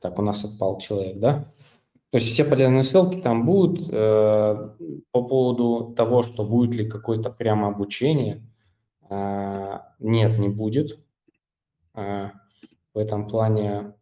Так, 0.00 0.18
у 0.18 0.22
нас 0.22 0.44
отпал 0.44 0.78
человек, 0.78 1.18
да? 1.18 1.52
То 2.10 2.18
есть 2.18 2.28
все 2.28 2.44
полезные 2.44 2.82
ссылки 2.82 3.20
там 3.20 3.44
будут. 3.44 3.88
Э, 3.92 4.70
по 5.10 5.22
поводу 5.22 5.92
того, 5.94 6.22
что 6.22 6.44
будет 6.44 6.74
ли 6.74 6.88
какое-то 6.88 7.30
прямо 7.30 7.68
обучение, 7.68 8.46
э, 9.10 9.78
нет, 9.98 10.38
не 10.38 10.48
будет. 10.48 10.98
Э, 11.94 12.30
в 12.94 12.98
этом 12.98 13.28
плане 13.28 13.94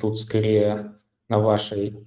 тут 0.00 0.20
скорее 0.20 0.94
на 1.28 1.38
вашей 1.38 2.06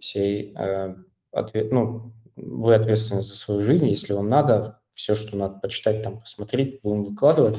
всей 0.00 0.54
э, 0.54 0.94
ответ, 1.32 1.72
ну, 1.72 2.12
вы 2.36 2.74
ответственны 2.74 3.22
за 3.22 3.34
свою 3.34 3.62
жизнь, 3.62 3.86
если 3.86 4.12
вам 4.12 4.28
надо, 4.28 4.80
все, 4.94 5.14
что 5.14 5.36
надо 5.36 5.58
почитать, 5.60 6.02
там, 6.02 6.20
посмотреть, 6.20 6.80
будем 6.82 7.04
выкладывать. 7.04 7.58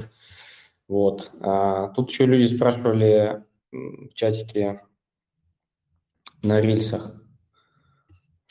Вот. 0.87 1.31
А, 1.41 1.89
тут 1.89 2.09
еще 2.09 2.25
люди 2.25 2.53
спрашивали 2.53 3.43
в 3.71 4.13
чатике 4.13 4.81
на 6.41 6.61
рельсах 6.61 7.19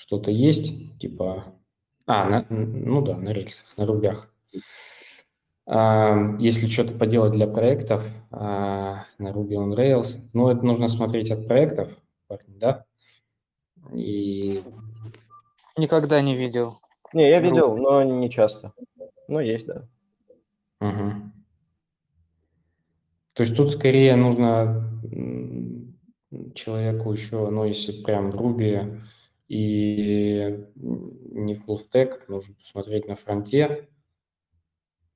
что-то 0.08 0.30
есть, 0.30 0.98
типа... 0.98 1.54
А, 2.06 2.28
на, 2.28 2.46
ну 2.48 3.02
да, 3.02 3.14
на 3.16 3.28
рельсах, 3.28 3.76
на 3.76 3.84
рубях. 3.84 4.32
Если 5.66 6.66
что-то 6.66 6.94
поделать 6.94 7.32
для 7.32 7.46
проектов 7.46 8.02
а, 8.30 9.04
на 9.18 9.28
Ruby 9.28 9.50
on 9.50 9.76
Rails, 9.76 10.18
ну, 10.32 10.48
это 10.48 10.64
нужно 10.64 10.88
смотреть 10.88 11.30
от 11.30 11.46
проектов, 11.46 11.90
да? 12.46 12.86
И... 13.92 14.62
Никогда 15.76 16.22
не 16.22 16.34
видел. 16.34 16.78
Не, 17.12 17.28
я 17.28 17.40
видел, 17.40 17.76
но 17.76 18.02
не 18.02 18.30
часто. 18.30 18.72
Но 19.28 19.42
есть, 19.42 19.66
да. 19.66 19.86
Угу. 20.80 21.27
То 23.38 23.44
есть 23.44 23.54
тут 23.54 23.72
скорее 23.72 24.16
нужно 24.16 24.84
человеку 26.56 27.12
еще, 27.12 27.48
ну, 27.50 27.64
если 27.64 28.02
прям 28.02 28.30
Ruby 28.30 29.00
и 29.46 30.66
не 30.74 31.54
full 31.54 31.78
stack, 31.88 32.22
нужно 32.26 32.56
посмотреть 32.56 33.06
на 33.06 33.14
фронте, 33.14 33.88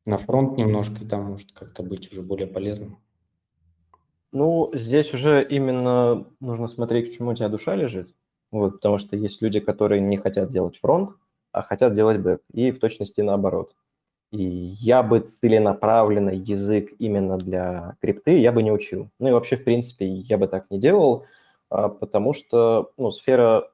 на 0.07 0.19
фронт 0.19 0.57
немножко, 0.57 1.03
и 1.03 1.09
там 1.09 1.25
может 1.25 1.51
как-то 1.51 1.83
быть 1.83 2.13
уже 2.13 2.23
более 2.23 2.47
полезным? 2.47 2.99
Ну, 4.31 4.71
здесь 4.73 5.13
уже 5.13 5.45
именно 5.45 6.25
нужно 6.39 6.69
смотреть, 6.69 7.11
к 7.11 7.19
чему 7.19 7.33
у 7.33 7.35
тебя 7.35 7.49
душа 7.49 7.75
лежит. 7.75 8.15
Вот, 8.53 8.75
потому 8.75 8.99
что 8.99 9.17
есть 9.17 9.43
люди, 9.43 9.59
которые 9.59 10.01
не 10.01 10.17
хотят 10.17 10.53
делать 10.53 10.79
фронт, 10.79 11.11
а 11.51 11.63
хотят 11.63 11.95
делать 11.95 12.21
бэк, 12.21 12.41
и 12.53 12.71
в 12.71 12.79
точности 12.79 13.21
наоборот. 13.21 13.75
И 14.33 14.43
я 14.43 15.05
бы 15.05 15.21
целенаправленный 15.21 16.37
язык 16.37 16.93
именно 16.99 17.39
для 17.39 17.97
крипты 18.01 18.39
я 18.39 18.51
бы 18.51 18.63
не 18.65 18.73
учил. 18.73 19.11
Ну 19.21 19.29
и 19.29 19.33
вообще, 19.33 19.57
в 19.57 19.65
принципе, 19.65 20.07
я 20.07 20.39
бы 20.39 20.49
так 20.49 20.71
не 20.71 20.81
делал, 20.81 21.27
а, 21.71 21.89
потому 21.89 22.35
что 22.35 22.93
ну, 22.97 23.13
сфера 23.13 23.71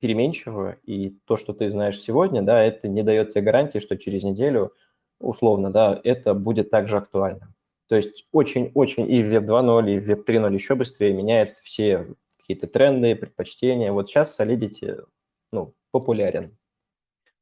переменчивая, 0.00 0.78
и 0.84 1.18
то, 1.26 1.36
что 1.36 1.52
ты 1.52 1.68
знаешь 1.70 2.00
сегодня, 2.00 2.42
да, 2.42 2.62
это 2.62 2.88
не 2.88 3.02
дает 3.02 3.30
тебе 3.30 3.42
гарантии, 3.42 3.78
что 3.78 3.98
через 3.98 4.22
неделю– 4.22 4.72
условно, 5.20 5.72
да, 5.72 6.00
это 6.04 6.34
будет 6.34 6.70
также 6.70 6.98
актуально. 6.98 7.52
То 7.88 7.96
есть 7.96 8.26
очень-очень 8.32 9.10
и 9.10 9.22
в 9.22 9.26
Web 9.26 9.46
2.0, 9.46 9.90
и 9.90 10.00
в 10.00 10.10
Web 10.10 10.24
3.0 10.26 10.54
еще 10.54 10.74
быстрее 10.74 11.12
меняются 11.12 11.62
все 11.62 12.14
какие-то 12.38 12.66
тренды, 12.66 13.14
предпочтения. 13.14 13.92
Вот 13.92 14.08
сейчас 14.08 14.38
Solidity 14.38 15.04
ну, 15.52 15.74
популярен. 15.90 16.56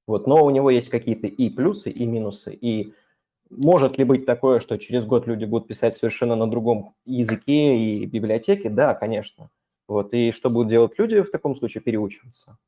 Вот, 0.07 0.27
но 0.27 0.45
у 0.45 0.51
него 0.51 0.71
есть 0.71 0.89
какие-то 0.89 1.27
и 1.27 1.49
плюсы, 1.49 1.91
и 1.91 2.05
минусы. 2.05 2.53
И 2.53 2.93
может 3.51 3.99
ли 3.99 4.05
быть 4.05 4.27
такое, 4.27 4.61
что 4.61 4.79
через 4.79 5.05
год 5.05 5.27
люди 5.27 5.45
будут 5.45 5.69
писать 5.69 5.95
совершенно 5.95 6.37
на 6.37 6.51
другом 6.51 6.95
языке 7.07 7.77
и 7.79 8.07
библиотеке? 8.07 8.69
Да, 8.69 8.95
конечно. 8.95 9.51
Вот, 9.89 10.13
и 10.15 10.33
что 10.33 10.51
будут 10.51 10.69
делать 10.69 10.99
люди 10.99 11.21
в 11.21 11.31
таком 11.31 11.55
случае? 11.55 11.83
Переучиваться. 11.83 12.59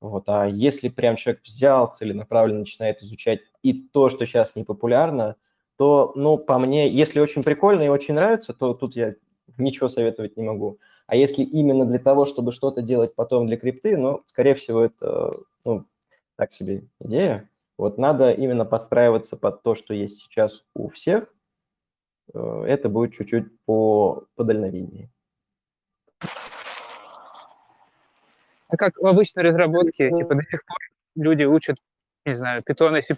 Вот, 0.00 0.24
а 0.28 0.46
если 0.46 0.88
прям 0.88 1.16
человек 1.16 1.42
взял 1.44 1.92
целенаправленно, 1.92 2.60
начинает 2.60 3.02
изучать 3.02 3.40
и 3.62 3.72
то, 3.72 4.10
что 4.10 4.26
сейчас 4.26 4.54
не 4.54 4.64
популярно, 4.64 5.36
то, 5.76 6.12
ну, 6.14 6.36
по 6.38 6.58
мне, 6.58 6.88
если 6.88 7.20
очень 7.20 7.42
прикольно 7.42 7.82
и 7.82 7.88
очень 7.88 8.14
нравится, 8.14 8.52
то 8.52 8.74
тут 8.74 8.96
я 8.96 9.14
ничего 9.56 9.88
советовать 9.88 10.36
не 10.36 10.42
могу. 10.42 10.78
А 11.06 11.16
если 11.16 11.42
именно 11.42 11.86
для 11.86 11.98
того, 11.98 12.26
чтобы 12.26 12.52
что-то 12.52 12.82
делать 12.82 13.14
потом 13.14 13.46
для 13.46 13.56
крипты, 13.56 13.96
ну, 13.96 14.22
скорее 14.26 14.54
всего, 14.54 14.82
это, 14.82 15.36
ну, 15.64 15.84
так 16.36 16.52
себе 16.52 16.84
идея. 17.00 17.48
Вот 17.76 17.98
надо 17.98 18.32
именно 18.32 18.64
подстраиваться 18.64 19.36
под 19.36 19.62
то, 19.62 19.74
что 19.74 19.94
есть 19.94 20.22
сейчас 20.22 20.64
у 20.74 20.88
всех. 20.88 21.32
Э, 22.32 22.64
это 22.66 22.88
будет 22.88 23.12
чуть-чуть 23.12 23.46
по, 23.64 24.26
по 24.36 24.44
дальновиднее. 24.44 25.10
А 28.68 28.76
как 28.76 28.96
в 28.96 29.06
обычной 29.06 29.42
разработке, 29.42 30.10
типа 30.10 30.34
до 30.34 30.42
сих 30.42 30.64
пор 30.64 30.78
люди 31.16 31.44
учат, 31.44 31.76
не 32.24 32.34
знаю, 32.34 32.62
Python 32.62 32.98
и 32.98 33.02
C++, 33.02 33.14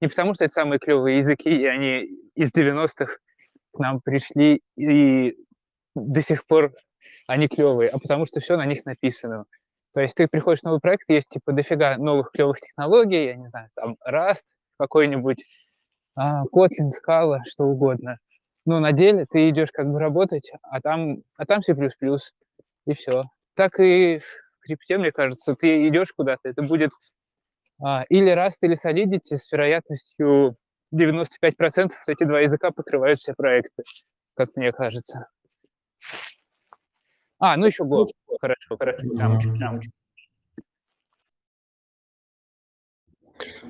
не 0.00 0.08
потому 0.08 0.34
что 0.34 0.44
это 0.44 0.52
самые 0.52 0.78
клевые 0.78 1.18
языки, 1.18 1.50
и 1.50 1.64
они 1.64 2.04
из 2.34 2.52
90-х 2.52 3.16
к 3.72 3.78
нам 3.78 4.00
пришли, 4.00 4.62
и 4.76 5.36
до 5.94 6.22
сих 6.22 6.46
пор 6.46 6.72
они 7.26 7.48
клевые, 7.48 7.90
а 7.90 7.98
потому 7.98 8.26
что 8.26 8.40
все 8.40 8.56
на 8.56 8.66
них 8.66 8.84
написано. 8.84 9.44
То 9.92 10.00
есть 10.00 10.14
ты 10.14 10.28
приходишь 10.28 10.60
в 10.60 10.64
новый 10.64 10.80
проект, 10.80 11.08
есть 11.08 11.28
типа 11.28 11.52
дофига 11.52 11.96
новых 11.96 12.30
клевых 12.32 12.60
технологий, 12.60 13.26
я 13.26 13.36
не 13.36 13.48
знаю, 13.48 13.68
там 13.74 13.96
Rust 14.08 14.44
какой-нибудь, 14.78 15.44
а, 16.14 16.44
Kotlin, 16.44 16.90
Scala, 16.90 17.38
что 17.46 17.64
угодно. 17.64 18.18
Но 18.66 18.80
на 18.80 18.92
деле 18.92 19.26
ты 19.28 19.48
идешь 19.48 19.70
как 19.72 19.90
бы 19.90 19.98
работать, 19.98 20.52
а 20.62 20.80
там, 20.80 21.22
а 21.36 21.46
там 21.46 21.62
C++, 21.62 21.74
и 22.86 22.94
все. 22.94 23.24
Так 23.54 23.80
и 23.80 24.18
в 24.18 24.60
крипте, 24.60 24.98
мне 24.98 25.10
кажется, 25.10 25.54
ты 25.54 25.88
идешь 25.88 26.12
куда-то, 26.12 26.48
это 26.48 26.62
будет 26.62 26.90
а, 27.82 28.04
или 28.08 28.32
Rust, 28.32 28.58
или 28.62 28.76
Solidity 28.76 29.36
с 29.36 29.50
вероятностью 29.50 30.56
95% 30.94 31.92
эти 32.06 32.24
два 32.24 32.40
языка 32.40 32.70
покрывают 32.70 33.20
все 33.20 33.34
проекты, 33.34 33.84
как 34.34 34.54
мне 34.56 34.72
кажется. 34.72 35.28
А, 37.38 37.56
ну 37.56 37.66
еще 37.66 37.84
Go. 37.84 38.06
Хорошо, 38.40 38.76
хорошо. 38.76 39.08
Прям, 39.14 39.38
прям. 39.38 39.80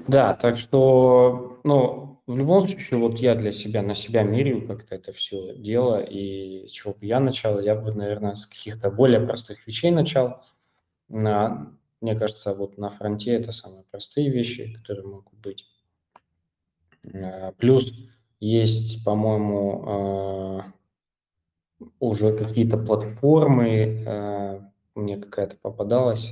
Да, 0.07 0.35
так 0.35 0.57
что, 0.57 1.61
ну, 1.65 2.23
в 2.27 2.37
любом 2.37 2.67
случае, 2.67 2.99
вот 2.99 3.19
я 3.19 3.35
для 3.35 3.53
себя, 3.53 3.83
на 3.83 3.95
себя 3.95 4.23
меряю 4.23 4.67
как-то 4.67 4.95
это 4.95 5.13
все 5.13 5.55
дело, 5.57 6.01
и 6.03 6.67
с 6.67 6.71
чего 6.71 6.95
бы 6.95 7.07
я 7.07 7.21
начал, 7.21 7.61
я 7.61 7.75
бы, 7.75 7.93
наверное, 7.93 8.35
с 8.35 8.47
каких-то 8.47 8.91
более 8.91 9.21
простых 9.21 9.67
вещей 9.67 9.91
начал. 9.91 10.43
На, 11.09 11.73
мне 12.01 12.15
кажется, 12.15 12.55
вот 12.55 12.79
на 12.79 12.91
фронте 12.91 13.33
это 13.33 13.53
самые 13.53 13.85
простые 13.91 14.31
вещи, 14.31 14.75
которые 14.75 15.07
могут 15.07 15.35
быть. 15.39 15.67
А, 17.15 17.53
плюс 17.53 17.93
есть, 18.41 19.05
по-моему, 19.05 19.85
а, 19.87 20.73
уже 22.01 22.37
какие-то 22.37 22.77
платформы, 22.77 24.05
э, 24.07 24.61
мне 24.95 25.17
какая-то 25.17 25.57
попадалась 25.57 26.31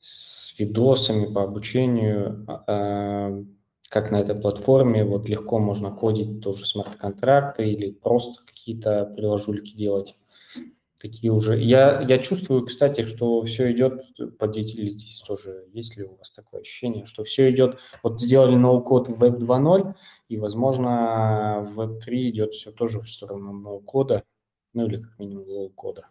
с 0.00 0.58
видосами 0.58 1.32
по 1.32 1.44
обучению, 1.44 2.46
э, 2.66 3.44
как 3.88 4.10
на 4.10 4.20
этой 4.20 4.34
платформе 4.34 5.04
вот 5.04 5.28
легко 5.28 5.58
можно 5.58 5.90
кодить 5.90 6.42
тоже 6.42 6.66
смарт-контракты 6.66 7.68
или 7.70 7.90
просто 7.90 8.44
какие-то 8.44 9.06
приложульки 9.16 9.76
делать. 9.76 10.14
Такие 11.00 11.32
уже. 11.32 11.60
Я, 11.60 12.00
я 12.00 12.18
чувствую, 12.18 12.66
кстати, 12.66 13.02
что 13.02 13.42
все 13.44 13.70
идет, 13.70 14.02
поделитесь 14.36 15.20
тоже, 15.20 15.66
есть 15.72 15.96
ли 15.96 16.02
у 16.02 16.16
вас 16.16 16.32
такое 16.32 16.62
ощущение, 16.62 17.04
что 17.04 17.22
все 17.22 17.50
идет, 17.52 17.78
вот 18.02 18.20
сделали 18.20 18.56
no-code 18.56 19.08
в 19.08 19.22
Web 19.22 19.38
2.0, 19.38 19.94
и, 20.28 20.38
возможно, 20.38 21.70
в 21.72 21.80
Web 21.80 22.00
3 22.00 22.30
идет 22.30 22.52
все 22.52 22.72
тоже 22.72 23.00
в 23.00 23.08
сторону 23.08 23.52
no-code 23.52 24.08
а, 24.08 24.24
ну 24.78 24.86
или 24.86 25.02
как 25.02 25.18
минимум 25.18 25.48
low-code 25.48 25.94
а. 25.94 26.06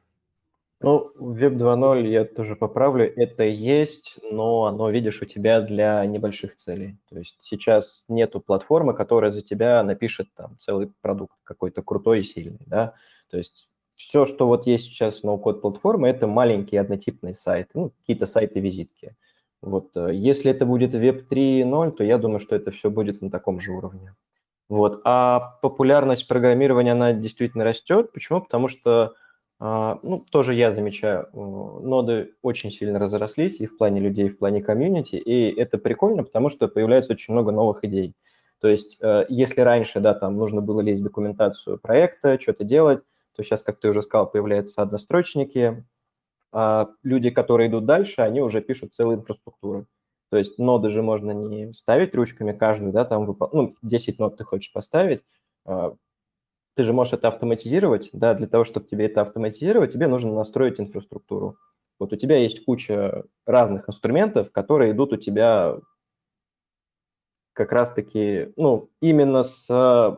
Ну, 0.80 1.12
Web 1.18 1.56
2.0 1.56 2.08
я 2.08 2.26
тоже 2.26 2.56
поправлю, 2.56 3.12
это 3.16 3.44
есть, 3.44 4.20
но 4.30 4.66
оно, 4.66 4.92
видишь, 4.92 5.22
у 5.24 5.26
тебя 5.26 5.62
для 5.62 6.06
небольших 6.06 6.56
целей. 6.56 6.98
То 7.10 7.18
есть 7.18 7.38
сейчас 7.42 8.04
нету 8.08 8.40
платформы, 8.40 8.94
которая 8.94 9.32
за 9.32 9.42
тебя 9.42 9.82
напишет 9.82 10.28
там 10.36 10.56
целый 10.60 10.92
продукт 11.02 11.34
какой-то 11.44 11.82
крутой 11.82 12.20
и 12.20 12.24
сильный, 12.24 12.60
да. 12.68 12.94
То 13.32 13.38
есть 13.38 13.70
все, 13.96 14.26
что 14.26 14.46
вот 14.48 14.68
есть 14.68 14.86
сейчас 14.86 15.24
ноу-код 15.24 15.62
платформы, 15.62 16.10
это 16.10 16.28
маленькие 16.28 16.82
однотипные 16.82 17.34
сайты, 17.34 17.72
ну, 17.74 17.90
какие-то 18.02 18.28
сайты-визитки. 18.28 19.16
Вот, 19.62 19.98
э, 19.98 20.14
если 20.14 20.52
это 20.52 20.68
будет 20.68 20.94
Web 20.94 21.28
3.0, 21.28 21.92
то 21.92 22.04
я 22.04 22.20
думаю, 22.20 22.40
что 22.40 22.56
это 22.56 22.70
все 22.70 22.92
будет 22.92 23.22
на 23.24 23.32
таком 23.32 23.60
же 23.62 23.72
уровне. 23.72 24.14
Вот. 24.70 25.02
А 25.06 25.58
популярность 25.62 26.28
программирования, 26.28 26.92
она 26.92 27.14
действительно 27.14 27.64
растет. 27.64 28.12
Почему? 28.12 28.42
Потому 28.42 28.68
что, 28.68 29.14
а, 29.60 30.00
ну, 30.04 30.24
тоже 30.30 30.54
я 30.56 30.72
замечаю, 30.72 31.30
ноды 31.34 32.34
очень 32.42 32.72
сильно 32.72 33.00
разрослись 33.00 33.60
и 33.62 33.66
в 33.68 33.78
плане 33.78 34.02
людей, 34.02 34.28
и 34.28 34.30
в 34.30 34.38
плане 34.38 34.62
комьюнити, 34.62 35.16
и 35.16 35.50
это 35.58 35.78
прикольно, 35.78 36.24
потому 36.24 36.50
что 36.50 36.68
появляется 36.68 37.14
очень 37.14 37.34
много 37.34 37.52
новых 37.52 37.84
идей. 37.86 38.14
То 38.60 38.68
есть, 38.68 38.98
э, 39.02 39.26
если 39.30 39.62
раньше, 39.62 40.00
да, 40.00 40.14
там 40.14 40.36
нужно 40.38 40.62
было 40.62 40.82
лезть 40.82 41.02
в 41.02 41.04
документацию 41.06 41.80
проекта, 41.80 42.40
что-то 42.42 42.64
делать, 42.64 43.02
то 43.36 43.44
сейчас, 43.44 43.62
как 43.62 43.80
ты 43.80 43.90
уже 43.90 44.02
сказал, 44.02 44.30
появляются 44.30 44.82
однострочники, 44.82 45.86
а 46.52 46.90
люди, 47.04 47.30
которые 47.30 47.70
идут 47.70 47.86
дальше, 47.86 48.22
они 48.22 48.42
уже 48.42 48.62
пишут 48.62 48.94
целые 48.96 49.20
инфраструктуры. 49.20 49.86
То 50.30 50.38
есть 50.38 50.58
ноды 50.58 50.90
же 50.90 51.02
можно 51.02 51.32
не 51.32 51.74
ставить 51.74 52.14
ручками 52.14 52.52
каждую, 52.52 52.92
да, 52.92 53.06
там, 53.06 53.26
выпол... 53.26 53.50
ну, 53.54 53.72
10 53.82 54.20
нод 54.20 54.38
ты 54.38 54.44
хочешь 54.44 54.72
поставить, 54.72 55.24
а, 55.66 55.96
ты 56.76 56.84
же 56.84 56.94
можешь 56.94 57.14
это 57.14 57.30
автоматизировать, 57.30 58.10
да, 58.14 58.34
для 58.34 58.48
того, 58.48 58.64
чтобы 58.64 58.88
тебе 58.88 59.06
это 59.06 59.22
автоматизировать, 59.22 59.94
тебе 59.94 60.08
нужно 60.08 60.34
настроить 60.34 60.80
инфраструктуру. 60.80 61.58
Вот 62.00 62.14
у 62.14 62.16
тебя 62.16 62.38
есть 62.38 62.64
куча 62.66 63.24
разных 63.46 63.90
инструментов, 63.90 64.52
которые 64.52 64.92
идут 64.92 65.14
у 65.14 65.18
тебя 65.18 65.78
как 67.54 67.72
раз-таки, 67.72 68.54
ну, 68.56 68.92
именно 69.02 69.42
с, 69.42 69.66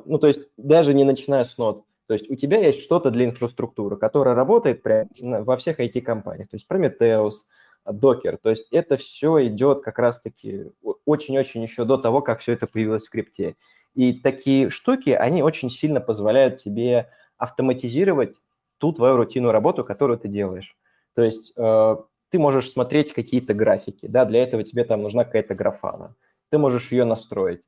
ну, 0.06 0.20
то 0.20 0.28
есть 0.28 0.42
даже 0.58 0.94
не 0.94 1.06
начиная 1.06 1.46
с 1.46 1.58
нод. 1.58 1.86
То 2.08 2.14
есть 2.14 2.30
у 2.30 2.36
тебя 2.36 2.58
есть 2.58 2.82
что-то 2.82 3.12
для 3.12 3.26
инфраструктуры, 3.26 3.96
которая 3.96 4.36
работает 4.36 4.84
прям 4.84 5.08
во 5.22 5.56
всех 5.56 5.80
IT-компаниях. 5.80 6.50
То 6.50 6.56
есть 6.56 6.68
Prometheus, 6.70 7.46
докер. 7.92 8.38
То 8.38 8.50
есть 8.50 8.68
это 8.72 8.98
все 8.98 9.46
идет 9.48 9.82
как 9.82 10.00
раз-таки 10.00 10.72
очень-очень 11.06 11.64
еще 11.64 11.86
до 11.86 11.98
того, 11.98 12.22
как 12.22 12.40
все 12.40 12.54
это 12.54 12.68
появилось 12.68 13.08
в 13.08 13.10
крипте. 13.10 13.56
И 13.96 14.14
такие 14.14 14.70
штуки, 14.70 15.10
они 15.10 15.44
очень 15.44 15.70
сильно 15.70 16.00
позволяют 16.00 16.58
тебе 16.58 17.10
автоматизировать 17.38 18.36
ту 18.78 18.94
твою 18.94 19.18
рутинную 19.18 19.52
работу, 19.52 19.84
которую 19.84 20.20
ты 20.20 20.28
делаешь. 20.28 20.78
То 21.16 21.24
есть 21.24 21.54
э, 21.58 21.96
ты 22.30 22.40
можешь 22.40 22.72
смотреть 22.72 23.14
какие-то 23.14 23.54
графики, 23.54 24.08
да, 24.08 24.26
для 24.26 24.44
этого 24.44 24.64
тебе 24.64 24.84
там 24.84 25.02
нужна 25.02 25.26
какая-то 25.26 25.56
графана. 25.56 26.16
Ты 26.50 26.58
можешь 26.58 26.92
ее 26.92 27.06
настроить. 27.06 27.62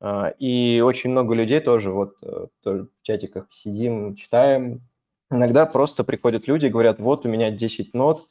Э, 0.00 0.32
и 0.38 0.80
очень 0.80 1.10
много 1.10 1.34
людей 1.34 1.60
тоже 1.60 1.90
вот 1.90 2.16
э, 2.22 2.46
тоже 2.62 2.84
в 2.84 3.02
чатиках 3.02 3.46
сидим, 3.50 4.14
читаем. 4.14 4.80
Иногда 5.30 5.66
просто 5.66 6.04
приходят 6.04 6.48
люди 6.48 6.66
и 6.66 6.70
говорят, 6.70 6.98
вот 6.98 7.26
у 7.26 7.28
меня 7.28 7.50
10 7.50 7.92
нот, 7.94 8.22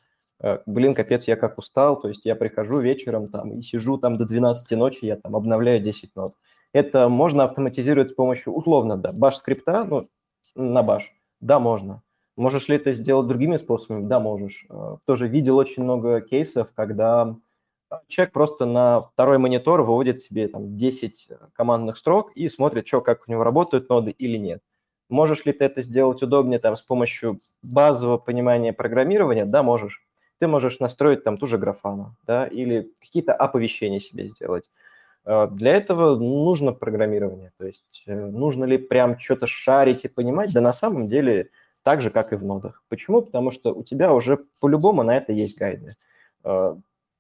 блин, 0.66 0.94
капец, 0.94 1.28
я 1.28 1.36
как 1.36 1.58
устал, 1.58 2.00
то 2.00 2.10
есть 2.10 2.26
я 2.26 2.36
прихожу 2.36 2.80
вечером 2.80 3.30
там 3.30 3.52
и 3.52 3.62
сижу 3.62 3.98
там 3.98 4.18
до 4.18 4.26
12 4.26 4.72
ночи, 4.72 5.06
я 5.06 5.16
там 5.16 5.36
обновляю 5.36 5.82
10 5.82 6.16
нот. 6.16 6.36
Это 6.74 7.10
можно 7.10 7.44
автоматизировать 7.44 8.12
с 8.12 8.14
помощью, 8.14 8.54
условно, 8.54 8.98
да, 8.98 9.12
баш-скрипта, 9.14 9.86
ну, 9.86 10.08
на 10.56 10.84
баш, 10.84 11.14
да, 11.40 11.60
можно. 11.60 12.04
Можешь 12.36 12.68
ли 12.68 12.76
это 12.76 12.94
сделать 12.94 13.28
другими 13.28 13.58
способами? 13.58 14.08
Да, 14.08 14.20
можешь. 14.20 14.68
Э, 14.70 14.98
тоже 15.06 15.28
видел 15.28 15.58
очень 15.58 15.84
много 15.84 16.22
кейсов, 16.22 16.72
когда 16.76 17.36
человек 18.08 18.34
просто 18.34 18.66
на 18.66 19.02
второй 19.02 19.38
монитор 19.40 19.82
выводит 19.82 20.20
себе 20.20 20.48
там 20.48 20.76
10 20.76 21.30
командных 21.54 21.98
строк 21.98 22.32
и 22.36 22.48
смотрит, 22.50 22.88
что, 22.88 23.02
как 23.02 23.24
у 23.28 23.32
него 23.32 23.44
работают 23.44 23.90
ноды 23.90 24.12
или 24.12 24.38
нет. 24.38 24.62
Можешь 25.10 25.46
ли 25.46 25.54
ты 25.54 25.66
это 25.66 25.82
сделать 25.82 26.22
удобнее 26.22 26.60
там 26.60 26.76
с 26.76 26.82
помощью 26.82 27.40
базового 27.64 28.18
понимания 28.18 28.74
программирования? 28.74 29.46
Да, 29.46 29.64
можешь 29.64 30.07
ты 30.40 30.48
можешь 30.48 30.80
настроить 30.80 31.24
там 31.24 31.38
ту 31.38 31.48
же 31.48 31.58
графану, 31.58 32.16
да, 32.26 32.48
или 32.48 32.92
какие-то 33.00 33.34
оповещения 33.34 34.00
себе 34.00 34.28
сделать. 34.28 34.70
А, 35.26 35.48
для 35.48 35.76
этого 35.76 36.16
нужно 36.16 36.72
программирование, 36.74 37.52
то 37.58 37.66
есть 37.66 38.04
э, 38.06 38.16
нужно 38.16 38.66
ли 38.66 38.78
прям 38.78 39.18
что-то 39.20 39.48
шарить 39.48 40.06
и 40.06 40.08
понимать, 40.08 40.54
да 40.54 40.62
на 40.62 40.74
самом 40.74 41.08
деле 41.08 41.50
так 41.84 42.02
же, 42.02 42.10
как 42.10 42.34
и 42.34 42.36
в 42.36 42.44
нодах. 42.44 42.84
Почему? 42.90 43.22
Потому 43.22 43.52
что 43.52 43.74
у 43.74 43.84
тебя 43.84 44.14
уже 44.14 44.40
по-любому 44.60 45.04
на 45.04 45.16
это 45.16 45.32
есть 45.32 45.58
гайды. 45.58 45.92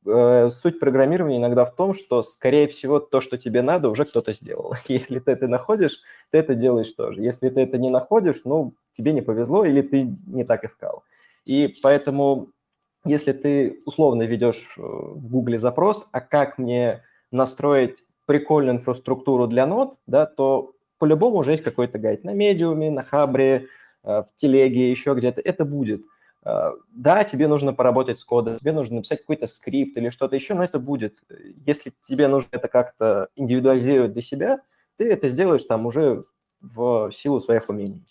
Э, 0.09 0.49
суть 0.49 0.79
программирования 0.79 1.37
иногда 1.37 1.65
в 1.65 1.75
том, 1.75 1.93
что, 1.93 2.23
скорее 2.23 2.67
всего, 2.67 2.99
то, 2.99 3.19
что 3.19 3.37
тебе 3.37 3.61
надо, 3.61 3.89
уже 3.89 4.05
кто-то 4.05 4.33
сделал. 4.33 4.75
Если 4.87 5.19
ты 5.19 5.31
это 5.31 5.47
находишь, 5.47 5.99
ты 6.31 6.37
это 6.37 6.55
делаешь 6.55 6.93
тоже. 6.93 7.21
Если 7.21 7.49
ты 7.49 7.61
это 7.61 7.77
не 7.77 7.89
находишь, 7.89 8.41
ну, 8.45 8.73
тебе 8.95 9.11
не 9.11 9.21
повезло 9.21 9.65
или 9.65 9.81
ты 9.81 10.15
не 10.27 10.45
так 10.45 10.63
искал. 10.63 11.03
И 11.45 11.73
поэтому, 11.83 12.49
если 13.05 13.31
ты 13.31 13.79
условно 13.85 14.23
ведешь 14.23 14.75
э, 14.77 14.81
в 14.81 15.27
Гугле 15.27 15.59
запрос, 15.59 16.05
а 16.11 16.21
как 16.21 16.57
мне 16.57 17.03
настроить 17.31 18.03
прикольную 18.25 18.77
инфраструктуру 18.77 19.47
для 19.47 19.65
нод, 19.65 19.97
да, 20.05 20.25
то 20.25 20.73
по-любому 20.97 21.37
уже 21.37 21.51
есть 21.51 21.63
какой-то 21.63 21.99
гайд 21.99 22.23
на 22.23 22.33
медиуме, 22.33 22.91
на 22.91 23.03
хабре, 23.03 23.67
э, 24.03 24.23
в 24.23 24.27
телеге, 24.35 24.91
еще 24.91 25.13
где-то. 25.13 25.41
Это 25.41 25.65
будет. 25.65 26.03
Э, 26.43 26.71
да, 26.91 27.23
тебе 27.23 27.47
нужно 27.47 27.73
поработать 27.73 28.19
с 28.19 28.23
кодом, 28.23 28.59
тебе 28.59 28.71
нужно 28.73 28.97
написать 28.97 29.21
какой-то 29.21 29.47
скрипт 29.47 29.97
или 29.97 30.09
что-то 30.09 30.35
еще, 30.35 30.53
но 30.53 30.63
это 30.63 30.79
будет. 30.79 31.19
Если 31.65 31.93
тебе 32.01 32.27
нужно 32.27 32.49
это 32.51 32.67
как-то 32.67 33.29
индивидуализировать 33.35 34.13
для 34.13 34.21
себя, 34.21 34.61
ты 34.97 35.09
это 35.11 35.29
сделаешь 35.29 35.63
там 35.63 35.85
уже 35.85 36.23
в 36.61 37.11
силу 37.11 37.39
своих 37.39 37.69
умений. 37.69 38.03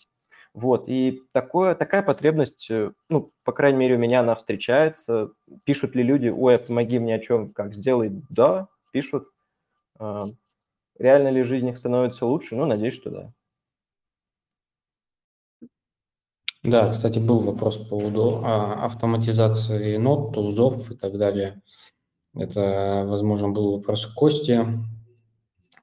Вот, 0.53 0.85
и 0.87 1.21
такое, 1.33 1.75
такая 1.75 2.01
потребность, 2.01 2.67
э, 2.69 2.91
ну, 3.09 3.29
по 3.43 3.51
крайней 3.51 3.77
мере, 3.77 3.95
у 3.95 3.99
меня 3.99 4.21
она 4.21 4.35
встречается. 4.35 5.31
Пишут 5.65 5.95
ли 5.95 6.03
люди, 6.03 6.29
ой, 6.29 6.57
помоги 6.57 6.99
мне 6.99 7.15
о 7.15 7.19
чем, 7.19 7.49
как 7.49 7.75
сделай? 7.75 8.23
Да, 8.29 8.67
пишут. 8.91 9.27
А, 9.99 10.25
реально 10.97 11.29
ли 11.29 11.43
жизнь 11.43 11.67
их 11.67 11.77
становится 11.77 12.25
лучше? 12.25 12.55
Ну, 12.55 12.65
надеюсь, 12.65 12.95
что 12.95 13.09
да. 13.09 13.33
Да, 16.63 16.91
кстати, 16.91 17.19
был 17.19 17.39
вопрос 17.39 17.77
по 17.77 17.89
поводу 17.89 18.41
а, 18.43 18.85
автоматизации 18.85 19.97
нот, 19.97 20.33
тулзов 20.33 20.89
и 20.91 20.95
так 20.95 21.17
далее. 21.17 21.61
Это, 22.33 23.05
возможно, 23.07 23.49
был 23.49 23.77
вопрос 23.77 24.05
Косте. 24.05 24.67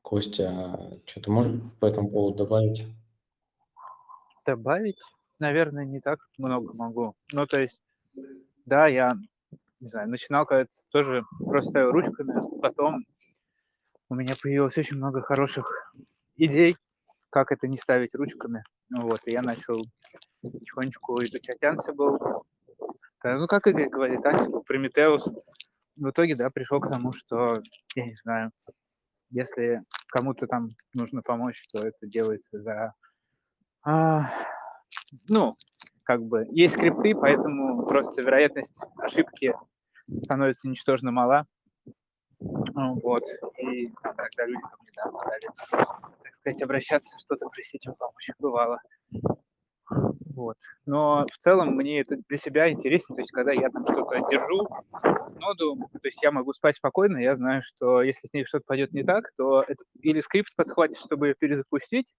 Костя, 0.03 0.99
что 1.07 1.21
ты 1.21 1.31
можешь 1.31 1.61
по 1.81 1.87
этому 1.87 2.11
поводу 2.11 2.39
добавить? 2.39 2.85
Добавить, 4.45 5.01
наверное, 5.41 5.85
не 5.85 6.01
так 6.01 6.21
много 6.39 6.75
могу. 6.75 7.15
Ну, 7.33 7.47
то 7.47 7.61
есть, 7.61 7.81
да, 8.67 8.87
я, 8.87 9.13
не 9.81 9.89
знаю, 9.89 10.09
начинал 10.11 10.47
когда 10.47 10.69
тоже 10.91 11.25
просто 11.39 11.91
ручками, 11.91 12.61
потом 12.61 13.05
у 14.09 14.15
меня 14.15 14.35
появилось 14.41 14.77
очень 14.77 14.97
много 14.97 15.23
хороших 15.23 15.95
идей, 16.37 16.77
как 17.31 17.53
это 17.53 17.67
не 17.69 17.79
ставить 17.79 18.15
ручками. 18.15 18.63
Ну, 18.91 19.09
вот, 19.09 19.27
и 19.27 19.33
я 19.33 19.43
начал 19.43 19.79
потихонечку 20.43 21.23
изучать 21.25 21.63
Ansible. 21.63 22.45
Да, 23.23 23.39
ну, 23.39 23.47
как 23.47 23.67
Игорь 23.67 23.89
говорит, 23.89 24.21
Ansible, 24.21 24.63
Prometheus. 24.71 25.23
В 25.97 26.11
итоге, 26.11 26.37
да, 26.37 26.51
пришел 26.51 26.81
к 26.81 26.89
тому, 26.89 27.13
что, 27.13 27.63
я 27.95 28.07
не 28.07 28.17
знаю, 28.23 28.51
если 29.31 29.83
кому-то 30.09 30.47
там 30.47 30.69
нужно 30.93 31.23
помочь, 31.23 31.67
то 31.73 31.79
это 31.87 32.07
делается 32.07 32.61
за... 32.61 32.93
А, 33.85 34.23
ну, 35.29 35.57
как 36.05 36.23
бы 36.23 36.47
есть 36.51 36.75
скрипты, 36.75 37.15
поэтому 37.15 37.85
просто 37.87 38.23
вероятность 38.23 38.81
ошибки 38.97 39.55
становится 40.21 40.69
ничтожно 40.69 41.11
мала. 41.11 41.47
Вот. 42.41 43.25
И 43.59 43.89
там, 44.03 44.15
когда 44.17 44.47
люди 44.47 44.63
там 44.63 44.81
недавно 44.87 45.21
стали, 45.21 45.49
так 46.23 46.35
сказать, 46.35 46.63
обращаться, 46.63 47.19
что-то 47.21 47.49
просить 47.49 47.87
о 47.87 47.93
помощи, 47.93 48.35
бывало. 48.39 48.81
Вот. 50.35 50.57
Но 50.87 51.27
в 51.31 51.39
целом 51.39 51.77
мне 51.77 52.01
это 52.01 52.17
для 52.29 52.39
себя 52.39 52.71
интереснее, 52.71 53.17
то 53.17 53.21
есть 53.21 53.31
когда 53.33 53.53
я 53.53 53.69
там 53.69 53.85
что-то 53.87 54.19
держу, 54.31 54.67
ноду, 55.41 55.77
то 55.93 56.09
есть 56.09 56.23
я 56.23 56.33
могу 56.33 56.53
спать 56.53 56.77
спокойно, 56.77 57.19
я 57.19 57.35
знаю, 57.35 57.63
что 57.63 58.03
если 58.03 58.27
с 58.27 58.33
ней 58.33 58.45
что-то 58.45 58.65
пойдет 58.67 58.93
не 58.93 59.05
так, 59.05 59.31
то 59.37 59.63
это 59.63 59.85
или 60.01 60.21
скрипт 60.21 60.55
подхватит, 60.57 60.99
чтобы 60.99 61.29
ее 61.29 61.35
перезапустить, 61.35 62.13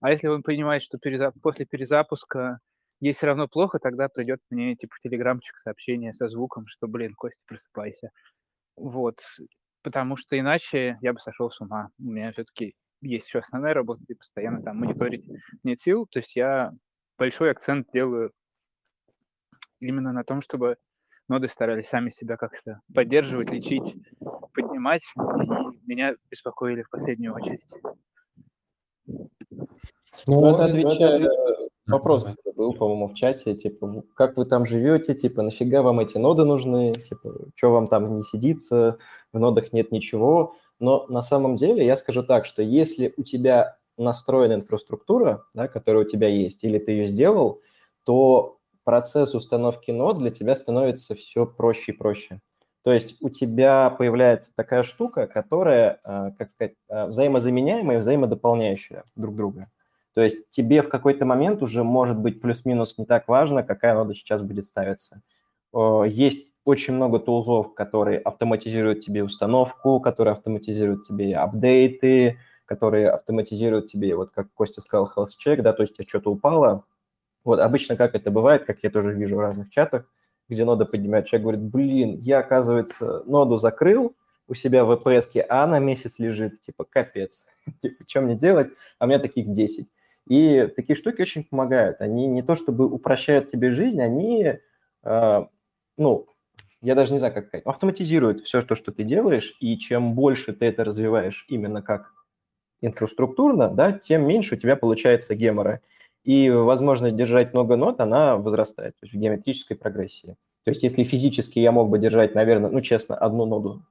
а 0.00 0.10
если 0.10 0.28
он 0.28 0.42
понимает, 0.42 0.82
что 0.82 0.98
перезап... 0.98 1.34
после 1.42 1.66
перезапуска 1.66 2.60
ей 3.00 3.12
все 3.12 3.26
равно 3.26 3.48
плохо, 3.48 3.78
тогда 3.78 4.08
придет 4.08 4.40
мне 4.50 4.74
типа 4.74 4.94
телеграмчик 5.00 5.56
сообщение 5.56 6.12
со 6.12 6.28
звуком, 6.28 6.66
что, 6.66 6.86
блин, 6.86 7.14
Костя, 7.14 7.40
просыпайся. 7.46 8.10
Вот. 8.76 9.20
Потому 9.82 10.16
что 10.16 10.38
иначе 10.38 10.98
я 11.00 11.12
бы 11.12 11.20
сошел 11.20 11.50
с 11.50 11.60
ума. 11.60 11.90
У 11.98 12.04
меня 12.04 12.32
все-таки 12.32 12.74
есть 13.00 13.26
еще 13.26 13.38
основная 13.38 13.74
работа, 13.74 14.02
и 14.08 14.14
постоянно 14.14 14.62
там 14.62 14.78
мониторить 14.78 15.24
нет 15.62 15.80
сил. 15.80 16.06
То 16.10 16.18
есть 16.18 16.34
я 16.36 16.72
большой 17.18 17.50
акцент 17.50 17.88
делаю 17.92 18.32
именно 19.80 20.12
на 20.12 20.24
том, 20.24 20.40
чтобы 20.40 20.76
ноды 21.28 21.48
старались 21.48 21.88
сами 21.88 22.10
себя 22.10 22.36
как-то 22.36 22.80
поддерживать, 22.94 23.50
лечить, 23.50 23.96
поднимать, 24.52 25.02
и 25.16 25.86
меня 25.86 26.14
беспокоили 26.30 26.82
в 26.82 26.90
последнюю 26.90 27.34
очередь. 27.34 27.74
Ну, 30.26 30.40
ну 30.40 30.50
это 30.54 30.64
отвечая, 30.64 31.30
вопрос 31.86 32.26
был, 32.56 32.72
по-моему, 32.72 33.08
в 33.08 33.14
чате, 33.14 33.54
типа, 33.54 34.02
как 34.14 34.36
вы 34.36 34.46
там 34.46 34.66
живете, 34.66 35.14
типа, 35.14 35.42
нафига 35.42 35.82
вам 35.82 36.00
эти 36.00 36.18
ноды 36.18 36.44
нужны, 36.44 36.92
типа, 36.92 37.50
что 37.54 37.70
вам 37.70 37.86
там 37.86 38.16
не 38.16 38.22
сидится, 38.22 38.98
в 39.32 39.38
нодах 39.38 39.72
нет 39.72 39.92
ничего. 39.92 40.54
Но 40.78 41.06
на 41.08 41.22
самом 41.22 41.56
деле 41.56 41.84
я 41.84 41.96
скажу 41.96 42.22
так, 42.22 42.46
что 42.46 42.62
если 42.62 43.12
у 43.16 43.22
тебя 43.22 43.76
настроена 43.96 44.54
инфраструктура, 44.54 45.44
да, 45.54 45.68
которая 45.68 46.04
у 46.04 46.08
тебя 46.08 46.28
есть, 46.28 46.64
или 46.64 46.78
ты 46.78 46.92
ее 46.92 47.06
сделал, 47.06 47.60
то 48.04 48.58
процесс 48.84 49.34
установки 49.34 49.90
нод 49.90 50.18
для 50.18 50.30
тебя 50.30 50.54
становится 50.54 51.14
все 51.14 51.46
проще 51.46 51.92
и 51.92 51.96
проще. 51.96 52.40
То 52.82 52.92
есть 52.92 53.16
у 53.20 53.30
тебя 53.30 53.90
появляется 53.90 54.52
такая 54.54 54.84
штука, 54.84 55.26
которая, 55.26 55.98
а, 56.04 56.30
как 56.32 56.52
сказать, 56.52 56.74
а, 56.88 57.06
взаимозаменяемая 57.06 57.96
и 57.96 58.00
взаимодополняющая 58.00 59.02
друг 59.16 59.34
друга. 59.34 59.68
То 60.16 60.22
есть 60.22 60.48
тебе 60.48 60.80
в 60.80 60.88
какой-то 60.88 61.26
момент 61.26 61.62
уже 61.62 61.84
может 61.84 62.18
быть 62.18 62.40
плюс-минус 62.40 62.96
не 62.96 63.04
так 63.04 63.28
важно, 63.28 63.62
какая 63.62 63.92
нода 63.92 64.14
сейчас 64.14 64.40
будет 64.40 64.64
ставиться. 64.64 65.20
Есть 66.06 66.48
очень 66.64 66.94
много 66.94 67.18
тулзов, 67.18 67.74
которые 67.74 68.20
автоматизируют 68.20 69.02
тебе 69.04 69.22
установку, 69.22 70.00
которые 70.00 70.32
автоматизируют 70.32 71.06
тебе 71.06 71.36
апдейты, 71.36 72.38
которые 72.64 73.10
автоматизируют 73.10 73.88
тебе, 73.88 74.16
вот 74.16 74.30
как 74.30 74.50
Костя 74.54 74.80
сказал, 74.80 75.12
health 75.14 75.32
check, 75.38 75.60
да, 75.60 75.74
то 75.74 75.82
есть 75.82 75.94
тебе 75.94 76.08
что-то 76.08 76.30
упало. 76.30 76.84
Вот 77.44 77.60
обычно 77.60 77.94
как 77.94 78.14
это 78.14 78.30
бывает, 78.30 78.64
как 78.64 78.78
я 78.82 78.88
тоже 78.88 79.12
вижу 79.12 79.36
в 79.36 79.40
разных 79.40 79.68
чатах, 79.68 80.06
где 80.48 80.64
нода 80.64 80.86
поднимает, 80.86 81.26
человек 81.26 81.42
говорит, 81.42 81.62
блин, 81.62 82.16
я, 82.20 82.38
оказывается, 82.38 83.22
ноду 83.26 83.58
закрыл 83.58 84.16
у 84.48 84.54
себя 84.54 84.86
в 84.86 84.92
VPS, 84.92 85.40
а 85.40 85.64
она 85.64 85.78
месяц 85.78 86.18
лежит, 86.18 86.58
типа, 86.62 86.84
капец, 86.84 87.48
типа, 87.82 88.02
что 88.08 88.22
мне 88.22 88.34
делать, 88.34 88.68
а 88.98 89.04
у 89.04 89.08
меня 89.08 89.18
таких 89.18 89.52
10. 89.52 89.86
И 90.26 90.68
такие 90.74 90.96
штуки 90.96 91.22
очень 91.22 91.44
помогают. 91.44 92.00
Они 92.00 92.26
не 92.26 92.42
то 92.42 92.56
чтобы 92.56 92.86
упрощают 92.86 93.48
тебе 93.48 93.70
жизнь, 93.72 94.00
они, 94.00 94.58
э, 95.04 95.46
ну, 95.96 96.26
я 96.82 96.94
даже 96.94 97.12
не 97.12 97.18
знаю, 97.18 97.34
как 97.34 97.46
сказать, 97.46 97.64
автоматизируют 97.64 98.40
все 98.40 98.62
то, 98.62 98.74
что 98.74 98.92
ты 98.92 99.04
делаешь, 99.04 99.56
и 99.60 99.78
чем 99.78 100.14
больше 100.14 100.52
ты 100.52 100.66
это 100.66 100.84
развиваешь 100.84 101.46
именно 101.48 101.80
как 101.82 102.12
инфраструктурно, 102.80 103.68
да, 103.68 103.92
тем 103.92 104.26
меньше 104.26 104.56
у 104.56 104.58
тебя 104.58 104.76
получается 104.76 105.34
гемора. 105.34 105.80
И 106.24 106.50
возможность 106.50 107.16
держать 107.16 107.54
много 107.54 107.76
нот, 107.76 108.00
она 108.00 108.36
возрастает, 108.36 108.94
то 108.94 109.04
есть 109.04 109.14
в 109.14 109.18
геометрической 109.18 109.76
прогрессии. 109.76 110.36
То 110.64 110.70
есть 110.72 110.82
если 110.82 111.04
физически 111.04 111.60
я 111.60 111.70
мог 111.70 111.88
бы 111.88 112.00
держать, 112.00 112.34
наверное, 112.34 112.70
ну, 112.70 112.80
честно, 112.80 113.16
одну 113.16 113.46
ноду, 113.46 113.84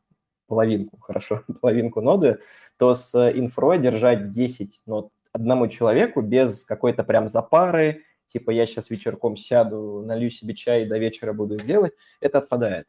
половинку, 0.47 0.99
хорошо, 0.99 1.43
половинку 1.61 2.01
ноды, 2.01 2.39
то 2.77 2.93
с 2.93 3.15
инфрой 3.31 3.79
держать 3.79 4.31
10 4.31 4.83
нот 4.85 5.09
одному 5.35 5.67
человеку 5.67 6.21
без 6.21 6.63
какой-то 6.63 7.03
прям 7.03 7.29
запары, 7.29 8.03
типа 8.27 8.51
я 8.51 8.65
сейчас 8.65 8.89
вечерком 8.89 9.35
сяду, 9.35 10.01
налью 10.05 10.29
себе 10.29 10.55
чай 10.55 10.83
и 10.83 10.87
до 10.87 10.97
вечера 10.97 11.33
буду 11.33 11.57
делать, 11.57 11.93
это 12.21 12.37
отпадает. 12.39 12.87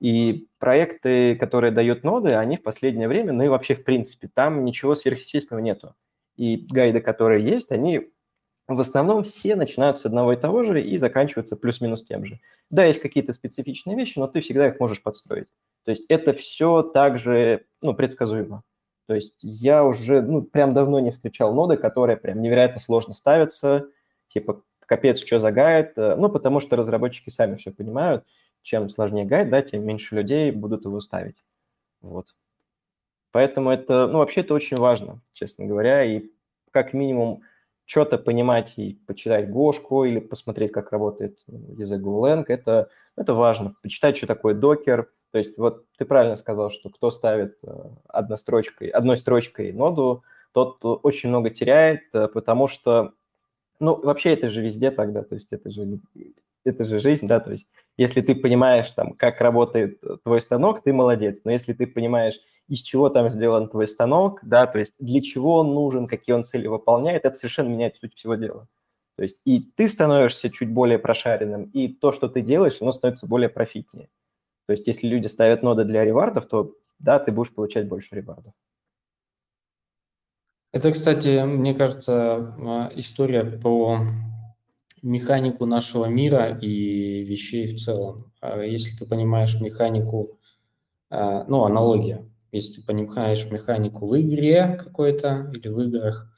И 0.00 0.48
проекты, 0.58 1.36
которые 1.36 1.70
дают 1.70 2.02
ноды, 2.02 2.34
они 2.34 2.56
в 2.56 2.62
последнее 2.62 3.06
время, 3.06 3.32
ну 3.32 3.44
и 3.44 3.48
вообще 3.48 3.74
в 3.74 3.84
принципе, 3.84 4.28
там 4.32 4.64
ничего 4.64 4.94
сверхъестественного 4.94 5.62
нету. 5.62 5.94
И 6.36 6.66
гайды, 6.68 7.00
которые 7.00 7.44
есть, 7.44 7.70
они 7.70 8.10
в 8.66 8.80
основном 8.80 9.22
все 9.24 9.54
начинают 9.54 9.98
с 9.98 10.06
одного 10.06 10.32
и 10.32 10.36
того 10.36 10.62
же 10.62 10.82
и 10.82 10.96
заканчиваются 10.96 11.54
плюс-минус 11.54 12.04
тем 12.04 12.24
же. 12.24 12.40
Да, 12.70 12.84
есть 12.84 13.00
какие-то 13.00 13.34
специфичные 13.34 13.94
вещи, 13.94 14.18
но 14.18 14.26
ты 14.26 14.40
всегда 14.40 14.68
их 14.68 14.80
можешь 14.80 15.02
подстроить. 15.02 15.48
То 15.84 15.90
есть 15.90 16.06
это 16.08 16.32
все 16.32 16.82
также 16.82 17.66
ну, 17.82 17.92
предсказуемо. 17.92 18.62
То 19.06 19.14
есть 19.14 19.36
я 19.42 19.84
уже 19.84 20.22
ну, 20.22 20.42
прям 20.42 20.74
давно 20.74 21.00
не 21.00 21.10
встречал 21.10 21.54
ноды, 21.54 21.76
которые 21.76 22.16
прям 22.16 22.40
невероятно 22.40 22.80
сложно 22.80 23.14
ставятся, 23.14 23.88
типа 24.28 24.62
капец, 24.86 25.18
что 25.18 25.40
за 25.40 25.52
гайд, 25.52 25.92
э, 25.96 26.16
ну, 26.16 26.28
потому 26.28 26.60
что 26.60 26.76
разработчики 26.76 27.30
сами 27.30 27.56
все 27.56 27.70
понимают, 27.70 28.24
чем 28.62 28.88
сложнее 28.88 29.24
гайд, 29.24 29.50
да, 29.50 29.62
тем 29.62 29.84
меньше 29.84 30.14
людей 30.14 30.50
будут 30.50 30.84
его 30.84 31.00
ставить. 31.00 31.36
Вот. 32.00 32.34
Поэтому 33.32 33.70
это, 33.70 34.06
ну, 34.06 34.18
вообще 34.18 34.42
это 34.42 34.54
очень 34.54 34.76
важно, 34.76 35.20
честно 35.32 35.66
говоря, 35.66 36.04
и 36.04 36.30
как 36.70 36.92
минимум 36.92 37.42
что-то 37.84 38.16
понимать 38.16 38.74
и 38.76 38.94
почитать 39.06 39.50
Гошку 39.50 40.04
или 40.04 40.18
посмотреть, 40.18 40.72
как 40.72 40.92
работает 40.92 41.38
язык 41.46 42.00
Golang, 42.00 42.44
это, 42.48 42.88
это 43.16 43.34
важно. 43.34 43.74
Почитать, 43.82 44.16
что 44.16 44.26
такое 44.26 44.54
докер. 44.54 45.10
То 45.34 45.38
есть 45.38 45.58
вот 45.58 45.84
ты 45.98 46.04
правильно 46.04 46.36
сказал, 46.36 46.70
что 46.70 46.90
кто 46.90 47.10
ставит 47.10 47.58
э, 47.64 47.72
однострочкой, 48.06 48.86
одной 48.86 49.16
строчкой 49.16 49.72
ноду, 49.72 50.22
тот 50.52 50.78
очень 50.80 51.28
много 51.28 51.50
теряет, 51.50 52.02
э, 52.12 52.28
потому 52.28 52.68
что, 52.68 53.14
ну, 53.80 54.00
вообще 54.00 54.32
это 54.32 54.48
же 54.48 54.62
везде 54.62 54.92
тогда, 54.92 55.24
то 55.24 55.34
есть 55.34 55.52
это 55.52 55.72
же, 55.72 55.98
это 56.64 56.84
же 56.84 57.00
жизнь, 57.00 57.26
да, 57.26 57.40
то 57.40 57.50
есть 57.50 57.66
если 57.96 58.20
ты 58.20 58.36
понимаешь, 58.36 58.88
там, 58.92 59.14
как 59.14 59.40
работает 59.40 60.00
твой 60.22 60.40
станок, 60.40 60.84
ты 60.84 60.92
молодец, 60.92 61.40
но 61.42 61.50
если 61.50 61.72
ты 61.72 61.88
понимаешь, 61.88 62.38
из 62.68 62.82
чего 62.82 63.08
там 63.08 63.28
сделан 63.28 63.68
твой 63.68 63.88
станок, 63.88 64.38
да, 64.44 64.68
то 64.68 64.78
есть 64.78 64.92
для 65.00 65.20
чего 65.20 65.56
он 65.56 65.74
нужен, 65.74 66.06
какие 66.06 66.36
он 66.36 66.44
цели 66.44 66.68
выполняет, 66.68 67.24
это 67.24 67.36
совершенно 67.36 67.70
меняет 67.70 67.96
суть 67.96 68.14
всего 68.14 68.36
дела. 68.36 68.68
То 69.16 69.24
есть 69.24 69.40
и 69.44 69.58
ты 69.76 69.88
становишься 69.88 70.48
чуть 70.48 70.70
более 70.70 71.00
прошаренным, 71.00 71.64
и 71.72 71.88
то, 71.88 72.12
что 72.12 72.28
ты 72.28 72.40
делаешь, 72.40 72.80
оно 72.80 72.92
становится 72.92 73.26
более 73.26 73.48
профитнее. 73.48 74.08
То 74.66 74.72
есть 74.72 74.86
если 74.86 75.08
люди 75.08 75.26
ставят 75.26 75.62
ноды 75.62 75.84
для 75.84 76.04
ревардов, 76.04 76.46
то 76.46 76.74
да, 76.98 77.18
ты 77.18 77.32
будешь 77.32 77.54
получать 77.54 77.88
больше 77.88 78.14
ревардов. 78.16 78.54
Это, 80.72 80.90
кстати, 80.90 81.44
мне 81.44 81.74
кажется, 81.74 82.56
а, 82.58 82.90
история 82.96 83.44
про 83.44 84.00
механику 85.02 85.66
нашего 85.66 86.06
мира 86.06 86.58
и 86.58 87.22
вещей 87.22 87.68
в 87.68 87.78
целом. 87.78 88.32
А 88.40 88.60
если 88.60 88.96
ты 88.96 89.06
понимаешь 89.06 89.60
механику, 89.60 90.40
а, 91.10 91.44
ну, 91.44 91.64
аналогия, 91.64 92.28
если 92.50 92.80
ты 92.80 92.86
понимаешь 92.86 93.48
механику 93.50 94.08
в 94.08 94.20
игре 94.20 94.76
какой-то 94.82 95.50
или 95.54 95.68
в 95.68 95.80
играх, 95.80 96.32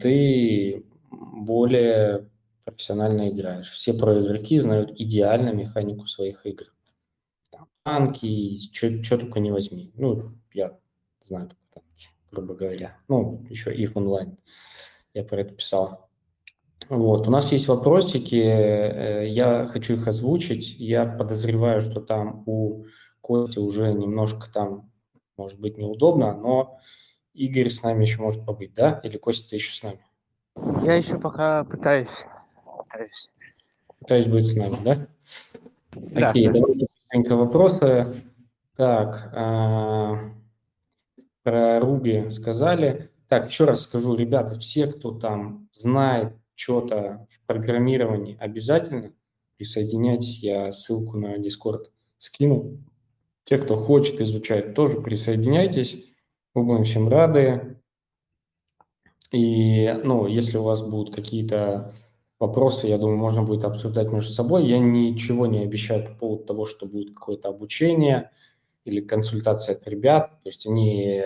ты 0.00 0.86
более 1.10 2.30
профессионально 2.64 3.28
играешь. 3.28 3.70
Все 3.70 3.92
про 3.92 4.18
игроки 4.20 4.58
знают 4.58 4.92
идеально 4.98 5.50
механику 5.50 6.06
своих 6.06 6.46
игр. 6.46 6.66
Танки, 7.86 8.58
что 8.72 9.16
только 9.16 9.38
не 9.38 9.52
возьми. 9.52 9.92
Ну, 9.94 10.32
я 10.52 10.76
знаю 11.22 11.50
танки, 11.72 12.08
грубо 12.32 12.56
говоря. 12.56 12.98
Ну, 13.06 13.46
еще 13.48 13.72
и 13.72 13.86
в 13.86 13.96
онлайн. 13.96 14.38
Я 15.14 15.22
про 15.22 15.42
это 15.42 15.54
писал. 15.54 16.10
Вот, 16.88 17.28
у 17.28 17.30
нас 17.30 17.52
есть 17.52 17.68
вопросики, 17.68 18.34
э, 18.34 19.28
я 19.28 19.66
хочу 19.66 19.94
их 19.94 20.08
озвучить. 20.08 20.74
Я 20.80 21.06
подозреваю, 21.06 21.80
что 21.80 22.00
там 22.00 22.42
у 22.46 22.86
Кости 23.20 23.60
уже 23.60 23.92
немножко 23.92 24.52
там 24.52 24.90
может 25.36 25.60
быть 25.60 25.78
неудобно, 25.78 26.34
но 26.34 26.80
Игорь 27.34 27.70
с 27.70 27.84
нами 27.84 28.02
еще 28.02 28.20
может 28.20 28.44
побыть, 28.44 28.74
да? 28.74 29.00
Или 29.04 29.16
Костя, 29.16 29.50
ты 29.50 29.56
еще 29.56 29.72
с 29.72 29.84
нами? 29.84 30.04
Я 30.84 30.96
еще 30.96 31.20
пока 31.20 31.62
пытаюсь. 31.62 32.26
Пытаюсь, 32.88 33.32
пытаюсь 34.00 34.26
быть 34.26 34.46
с 34.48 34.56
нами, 34.56 34.76
да? 34.82 35.06
Да. 35.92 36.30
Окей, 36.30 36.48
давайте 36.48 36.88
быстренько 37.06 37.36
вопросы. 37.36 38.22
Так, 38.76 39.30
а, 39.34 40.32
про 41.42 41.80
Руби 41.80 42.28
сказали. 42.30 43.10
Так, 43.28 43.48
еще 43.50 43.64
раз 43.64 43.82
скажу, 43.82 44.14
ребята, 44.14 44.58
все, 44.58 44.86
кто 44.86 45.12
там 45.12 45.68
знает 45.72 46.34
что-то 46.54 47.26
в 47.30 47.46
программировании, 47.46 48.36
обязательно 48.38 49.12
присоединяйтесь. 49.56 50.40
Я 50.40 50.72
ссылку 50.72 51.16
на 51.16 51.36
Discord 51.38 51.86
скину. 52.18 52.78
Те, 53.44 53.58
кто 53.58 53.76
хочет 53.76 54.20
изучать, 54.20 54.74
тоже 54.74 55.00
присоединяйтесь. 55.00 56.04
Мы 56.54 56.64
будем 56.64 56.84
всем 56.84 57.08
рады. 57.08 57.80
И, 59.32 59.92
ну, 60.04 60.26
если 60.26 60.58
у 60.58 60.62
вас 60.62 60.82
будут 60.82 61.14
какие-то 61.14 61.94
вопросы, 62.38 62.86
я 62.86 62.98
думаю, 62.98 63.16
можно 63.16 63.42
будет 63.42 63.64
обсуждать 63.64 64.08
между 64.08 64.32
собой. 64.32 64.66
Я 64.66 64.78
ничего 64.78 65.46
не 65.46 65.62
обещаю 65.62 66.06
по 66.06 66.14
поводу 66.14 66.44
того, 66.44 66.66
что 66.66 66.86
будет 66.86 67.14
какое-то 67.14 67.48
обучение 67.48 68.30
или 68.84 69.00
консультация 69.00 69.74
от 69.74 69.86
ребят. 69.88 70.30
То 70.42 70.48
есть 70.48 70.66
они, 70.66 71.22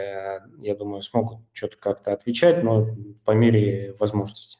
я 0.58 0.74
думаю, 0.78 1.02
смогут 1.02 1.38
что-то 1.52 1.76
как-то 1.78 2.12
отвечать, 2.12 2.62
но 2.62 2.86
по 3.24 3.32
мере 3.32 3.94
возможности, 3.98 4.58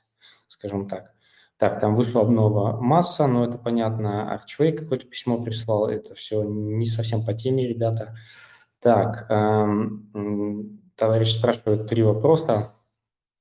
скажем 0.48 0.89
так. 0.89 1.14
Так, 1.56 1.78
там 1.78 1.94
вышла 1.94 2.22
обнова 2.22 2.81
масса, 2.81 3.27
но 3.27 3.44
это 3.44 3.59
понятно. 3.59 4.32
Арчвей 4.32 4.72
какое-то 4.72 5.06
письмо 5.06 5.43
прислал. 5.43 5.89
Это 5.89 6.14
все 6.14 6.43
не 6.43 6.86
совсем 6.86 7.24
по 7.24 7.35
теме, 7.35 7.68
ребята. 7.68 8.16
Так, 8.81 9.27
эм, 9.28 10.81
товарищ 10.97 11.36
спрашивает 11.36 11.86
три 11.86 12.02
вопроса. 12.02 12.72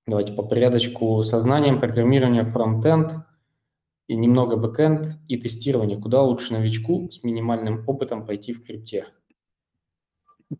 Давайте 0.10 0.34
по 0.34 0.41
порядочку. 0.41 1.22
Со 1.22 1.40
знанием 1.40 1.80
программирования 1.80 2.44
фронтенд 2.44 3.26
и 4.07 4.15
немного 4.15 4.57
бэкенд 4.57 5.19
и 5.27 5.38
тестирование. 5.38 6.02
Куда 6.02 6.23
лучше 6.23 6.53
новичку 6.53 7.11
с 7.11 7.23
минимальным 7.23 7.84
опытом 7.88 8.26
пойти 8.26 8.53
в 8.53 8.64
крипте? 8.64 9.06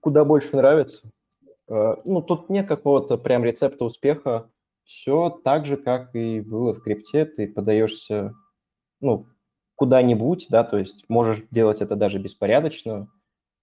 Куда 0.02 0.24
больше 0.24 0.56
нравится. 0.56 1.10
Э, 1.68 1.96
ну, 2.06 2.22
тут 2.22 2.50
нет 2.50 2.68
какого-то 2.68 3.18
прям 3.18 3.44
рецепта 3.44 3.86
успеха 3.86 4.52
все 4.84 5.30
так 5.44 5.66
же, 5.66 5.78
как 5.78 6.16
и 6.16 6.42
было 6.42 6.74
в 6.74 6.82
крипте, 6.82 7.26
ты 7.26 7.48
подаешься, 7.48 8.34
ну, 9.00 9.28
куда-нибудь, 9.76 10.48
да, 10.50 10.64
то 10.64 10.78
есть 10.78 11.06
можешь 11.10 11.44
делать 11.52 11.82
это 11.82 11.96
даже 11.96 12.20
беспорядочно, 12.20 13.08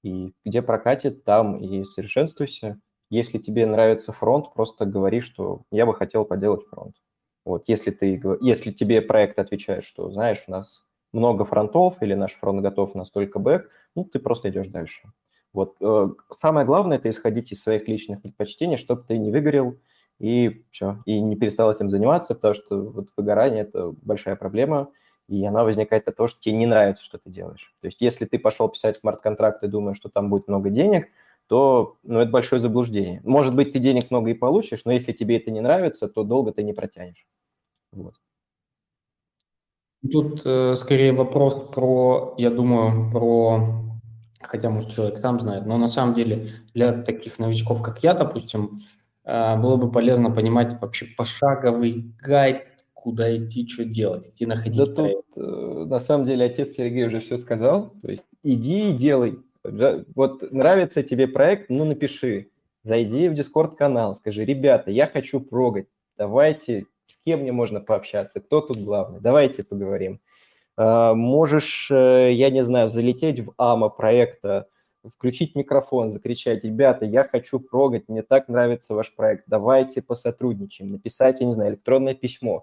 и 0.02 0.32
где 0.44 0.62
прокатит, 0.62 1.24
там 1.24 1.58
и 1.58 1.84
совершенствуйся. 1.84 2.80
Если 3.10 3.38
тебе 3.38 3.66
нравится 3.66 4.12
фронт, 4.12 4.52
просто 4.54 4.84
говори, 4.84 5.20
что 5.20 5.62
я 5.70 5.86
бы 5.86 5.94
хотел 5.94 6.24
поделать 6.24 6.66
фронт. 6.66 6.96
Вот, 7.44 7.64
если, 7.68 7.92
ты, 7.92 8.20
если 8.40 8.72
тебе 8.72 9.00
проект 9.00 9.38
отвечает, 9.38 9.84
что, 9.84 10.10
знаешь, 10.10 10.42
у 10.48 10.50
нас 10.50 10.84
много 11.12 11.44
фронтов 11.44 12.02
или 12.02 12.14
наш 12.14 12.34
фронт 12.34 12.60
готов, 12.60 12.94
нужен 12.94 13.04
только 13.04 13.38
бэк, 13.38 13.70
ну, 13.94 14.04
ты 14.04 14.18
просто 14.18 14.50
идешь 14.50 14.66
дальше. 14.66 15.12
Вот. 15.52 15.76
Э, 15.80 16.08
самое 16.36 16.66
главное– 16.66 16.96
это 16.98 17.08
исходить 17.08 17.52
из 17.52 17.62
своих 17.62 17.88
личных 17.88 18.20
предпочтений, 18.20 18.76
чтобы 18.76 19.04
ты 19.06 19.16
не 19.16 19.30
выгорел, 19.30 19.78
и 20.18 20.64
все, 20.70 21.02
и 21.06 21.20
не 21.20 21.36
перестал 21.36 21.72
этим 21.72 21.88
заниматься, 21.88 22.34
потому 22.34 22.54
что 22.54 22.90
вот 22.90 23.08
выгорание– 23.16 23.60
это 23.62 23.94
большая 24.02 24.36
проблема, 24.36 24.88
и 25.28 25.44
она 25.44 25.64
возникает 25.64 26.08
от 26.08 26.16
того, 26.16 26.26
что 26.26 26.40
тебе 26.40 26.56
не 26.56 26.66
нравится, 26.66 27.04
что 27.04 27.18
ты 27.18 27.30
делаешь. 27.30 27.74
То 27.80 27.86
есть 27.86 28.00
если 28.00 28.24
ты 28.24 28.38
пошел 28.38 28.68
писать 28.68 28.96
смарт-контракт 28.96 29.62
и 29.62 29.68
думаешь, 29.68 29.96
что 29.96 30.08
там 30.08 30.30
будет 30.30 30.48
много 30.48 30.70
денег, 30.70 31.08
то 31.48 31.98
ну, 32.02 32.20
это 32.20 32.30
большое 32.30 32.60
заблуждение. 32.60 33.20
Может 33.24 33.54
быть, 33.54 33.72
ты 33.72 33.78
денег 33.78 34.10
много 34.10 34.30
и 34.30 34.34
получишь, 34.34 34.82
но 34.84 34.92
если 34.92 35.12
тебе 35.12 35.36
это 35.36 35.50
не 35.50 35.60
нравится, 35.60 36.08
то 36.08 36.24
долго 36.24 36.52
ты 36.52 36.62
не 36.62 36.72
протянешь. 36.72 37.26
Вот. 37.92 38.14
Тут 40.10 40.42
э, 40.44 40.76
скорее 40.76 41.12
вопрос 41.12 41.54
про, 41.72 42.34
я 42.38 42.50
думаю, 42.50 43.10
про, 43.10 43.84
хотя, 44.40 44.70
может, 44.70 44.92
человек 44.92 45.18
сам 45.18 45.40
знает, 45.40 45.66
но 45.66 45.78
на 45.78 45.88
самом 45.88 46.14
деле 46.14 46.50
для 46.74 46.92
таких 46.92 47.38
новичков, 47.38 47.82
как 47.82 48.02
я, 48.02 48.14
допустим, 48.14 48.80
а, 49.24 49.56
было 49.56 49.76
бы 49.76 49.90
полезно 49.90 50.30
понимать 50.30 50.80
вообще 50.80 51.06
пошаговый 51.16 52.14
гайд, 52.20 52.62
куда 52.94 53.36
идти, 53.36 53.68
что 53.68 53.84
делать, 53.84 54.28
идти 54.28 54.46
находить. 54.46 54.76
Да 54.76 54.86
тут, 54.86 55.24
э, 55.36 55.84
на 55.88 56.00
самом 56.00 56.26
деле, 56.26 56.44
отец 56.44 56.74
Сергей 56.76 57.06
уже 57.06 57.20
все 57.20 57.36
сказал. 57.36 57.92
То 58.02 58.10
есть 58.10 58.24
иди 58.42 58.90
и 58.90 58.92
делай. 58.92 59.38
Вот 60.14 60.52
нравится 60.52 61.02
тебе 61.02 61.28
проект, 61.28 61.70
ну 61.70 61.84
напиши. 61.84 62.50
Зайди 62.82 63.28
в 63.28 63.32
Discord-канал, 63.32 64.14
скажи, 64.14 64.44
ребята, 64.44 64.92
я 64.92 65.08
хочу 65.08 65.40
прогать, 65.40 65.88
давайте, 66.16 66.86
с 67.04 67.16
кем 67.16 67.40
мне 67.40 67.50
можно 67.50 67.80
пообщаться, 67.80 68.40
кто 68.40 68.60
тут 68.60 68.76
главный, 68.76 69.18
давайте 69.18 69.64
поговорим. 69.64 70.20
А, 70.76 71.14
можешь, 71.14 71.90
э, 71.90 72.30
я 72.32 72.50
не 72.50 72.62
знаю, 72.62 72.88
залететь 72.88 73.40
в 73.40 73.54
АМА 73.56 73.88
проекта, 73.88 74.68
включить 75.04 75.56
микрофон, 75.56 76.12
закричать, 76.12 76.62
ребята, 76.62 77.06
я 77.06 77.24
хочу 77.24 77.58
прогать, 77.58 78.04
мне 78.08 78.22
так 78.22 78.46
нравится 78.46 78.94
ваш 78.94 79.12
проект, 79.16 79.44
давайте 79.48 80.00
посотрудничаем, 80.00 80.92
написать, 80.92 81.40
я 81.40 81.46
не 81.46 81.52
знаю, 81.52 81.72
электронное 81.72 82.14
письмо, 82.14 82.62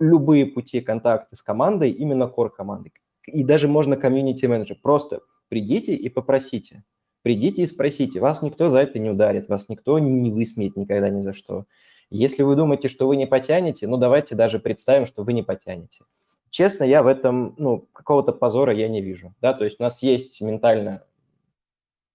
любые 0.00 0.46
пути 0.46 0.80
контакта 0.80 1.36
с 1.36 1.42
командой, 1.42 1.90
именно 1.90 2.24
core 2.24 2.50
командой. 2.50 2.92
И 3.26 3.44
даже 3.44 3.68
можно 3.68 3.96
комьюнити 3.96 4.46
менеджер. 4.46 4.76
Просто 4.82 5.20
придите 5.52 5.94
и 5.94 6.08
попросите. 6.08 6.82
Придите 7.20 7.64
и 7.64 7.66
спросите. 7.66 8.20
Вас 8.20 8.40
никто 8.40 8.70
за 8.70 8.78
это 8.78 8.98
не 8.98 9.10
ударит, 9.10 9.50
вас 9.50 9.68
никто 9.68 9.98
не 9.98 10.30
высмеет 10.30 10.78
никогда 10.78 11.10
ни 11.10 11.20
за 11.20 11.34
что. 11.34 11.66
Если 12.08 12.42
вы 12.42 12.56
думаете, 12.56 12.88
что 12.88 13.06
вы 13.06 13.16
не 13.16 13.26
потянете, 13.26 13.86
ну 13.86 13.98
давайте 13.98 14.34
даже 14.34 14.58
представим, 14.58 15.04
что 15.04 15.24
вы 15.24 15.34
не 15.34 15.42
потянете. 15.42 16.04
Честно, 16.48 16.84
я 16.84 17.02
в 17.02 17.06
этом, 17.06 17.54
ну, 17.58 17.86
какого-то 17.92 18.32
позора 18.32 18.72
я 18.72 18.88
не 18.88 19.02
вижу. 19.02 19.34
Да, 19.42 19.52
то 19.52 19.66
есть 19.66 19.78
у 19.78 19.82
нас 19.82 20.02
есть 20.02 20.40
ментально 20.40 21.04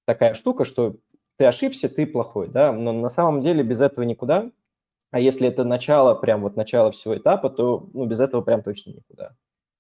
такая 0.06 0.34
штука, 0.34 0.66
что 0.66 0.96
ты 1.36 1.46
ошибся, 1.46 1.90
ты 1.90 2.08
плохой, 2.08 2.48
да, 2.48 2.74
но 2.74 2.92
на 2.92 3.10
самом 3.10 3.42
деле 3.42 3.62
без 3.62 3.82
этого 3.82 4.04
никуда. 4.04 4.50
А 5.12 5.20
если 5.20 5.48
это 5.48 5.64
начало, 5.64 6.16
прям 6.16 6.42
вот 6.42 6.56
начало 6.56 6.92
всего 6.92 7.16
этапа, 7.16 7.52
то 7.52 7.88
ну, 7.94 8.08
без 8.08 8.20
этого 8.20 8.42
прям 8.42 8.64
точно 8.64 8.94
никуда. 8.94 9.36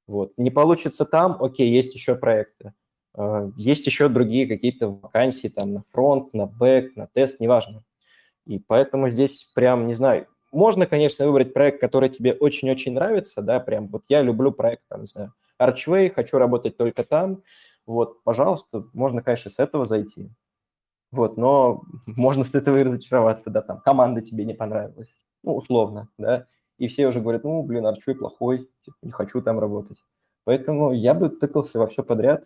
Вот. 0.06 0.34
Не 0.38 0.52
получится 0.52 1.06
там, 1.06 1.42
окей, 1.44 1.72
есть 1.72 1.96
еще 1.96 2.14
проекты. 2.14 2.74
А, 3.18 3.49
есть 3.57 3.85
еще 3.88 4.07
другие 4.07 4.48
какие-то 4.48 4.89
вакансии 4.89 5.48
там 5.48 5.73
на 5.73 5.84
фронт, 5.91 6.34
на 6.34 6.45
бэк, 6.45 6.95
на 6.95 7.07
тест, 7.07 7.39
неважно. 7.39 7.84
И 8.45 8.60
поэтому 8.60 9.10
здесь 9.10 9.45
прям, 9.56 9.88
не 9.88 9.94
знаю, 9.94 10.27
можно, 10.52 10.85
конечно, 10.85 11.26
выбрать 11.26 11.53
проект, 11.53 11.81
который 11.81 12.10
тебе 12.10 12.34
очень-очень 12.34 12.94
нравится, 12.94 13.41
да, 13.41 13.60
прям 13.60 13.88
вот 13.88 14.06
я 14.07 14.22
люблю 14.22 14.52
проект, 14.52 14.84
там, 14.88 15.02
не 15.02 15.07
знаю, 15.07 15.34
Archway, 15.60 16.10
хочу 16.14 16.38
работать 16.38 16.77
только 16.77 17.03
там, 17.03 17.44
вот, 17.85 18.23
пожалуйста, 18.23 18.85
можно, 18.94 19.22
конечно, 19.22 19.52
с 19.52 19.60
этого 19.60 19.85
зайти. 19.85 20.30
Вот, 21.11 21.38
но 21.38 21.81
можно 22.06 22.44
с 22.44 22.53
этого 22.53 22.77
и 22.77 22.84
разочароваться, 22.84 23.49
да, 23.49 23.61
там, 23.61 23.81
команда 23.81 24.22
тебе 24.22 24.45
не 24.45 24.53
понравилась, 24.53 25.14
ну, 25.44 25.56
условно, 25.56 26.10
да, 26.18 26.45
и 26.77 26.88
все 26.88 27.07
уже 27.07 27.19
говорят, 27.19 27.44
ну, 27.44 27.64
блин, 27.64 27.85
Archway 27.88 28.14
плохой, 28.14 28.69
типа, 28.85 28.98
не 29.02 29.11
хочу 29.11 29.41
там 29.41 29.60
работать. 29.60 30.03
Поэтому 30.44 30.94
я 30.94 31.14
бы 31.14 31.30
тыкался 31.30 31.80
во 31.80 31.88
все 31.88 32.03
подряд, 32.03 32.45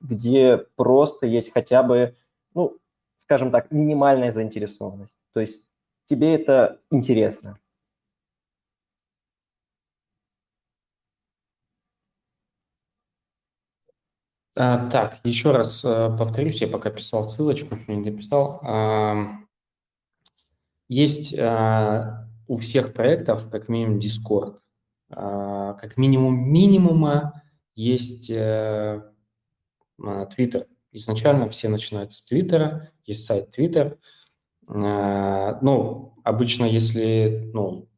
где 0.00 0.58
просто 0.76 1.26
есть 1.26 1.52
хотя 1.52 1.82
бы, 1.82 2.16
ну, 2.54 2.78
скажем 3.18 3.50
так, 3.50 3.70
минимальная 3.70 4.32
заинтересованность. 4.32 5.14
То 5.32 5.40
есть 5.40 5.62
тебе 6.04 6.34
это 6.34 6.80
интересно. 6.90 7.58
А, 14.58 14.88
так, 14.88 15.20
еще 15.24 15.50
раз 15.50 15.84
а, 15.84 16.16
повторюсь, 16.16 16.62
я 16.62 16.68
пока 16.68 16.90
писал 16.90 17.28
ссылочку, 17.28 17.76
что 17.76 17.92
не 17.92 18.02
дописал. 18.10 18.60
А, 18.62 19.16
есть 20.88 21.38
а, 21.38 22.26
у 22.48 22.56
всех 22.58 22.94
проектов 22.94 23.50
как 23.50 23.68
минимум 23.68 23.98
Discord. 23.98 24.58
А, 25.10 25.74
как 25.74 25.98
минимум 25.98 26.48
минимума 26.50 27.42
есть 27.74 28.30
а, 28.30 29.12
Twitter. 30.00 30.66
Изначально 30.92 31.48
все 31.48 31.68
начинают 31.68 32.12
с 32.12 32.22
Твиттера, 32.22 32.90
есть 33.04 33.26
сайт 33.26 33.56
Twitter. 33.56 33.98
А, 34.68 35.58
ну, 35.62 36.14
обычно, 36.24 36.64
если 36.64 37.50
ну, 37.52 37.88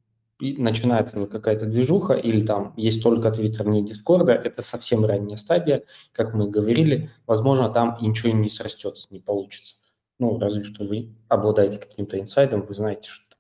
начинается 0.41 1.27
какая-то 1.27 1.67
движуха 1.67 2.15
или 2.15 2.45
там 2.45 2.75
есть 2.77 3.03
только 3.03 3.31
Твиттер, 3.31 3.67
не 3.67 3.85
Дискорда, 3.85 4.33
это 4.33 4.63
совсем 4.63 5.05
ранняя 5.05 5.37
стадия, 5.37 5.85
как 6.13 6.35
мы 6.35 6.49
говорили, 6.49 7.11
возможно, 7.27 7.69
там 7.69 7.99
ничего 8.01 8.33
не 8.33 8.49
срастется, 8.49 9.09
не 9.11 9.21
получится. 9.21 9.77
Ну, 10.19 10.39
разве 10.39 10.65
что 10.65 10.85
вы 10.85 11.15
обладаете 11.29 11.79
каким-то 11.79 12.19
инсайдом, 12.19 12.63
вы 12.63 12.75
знаете, 12.75 13.09
что 13.09 13.37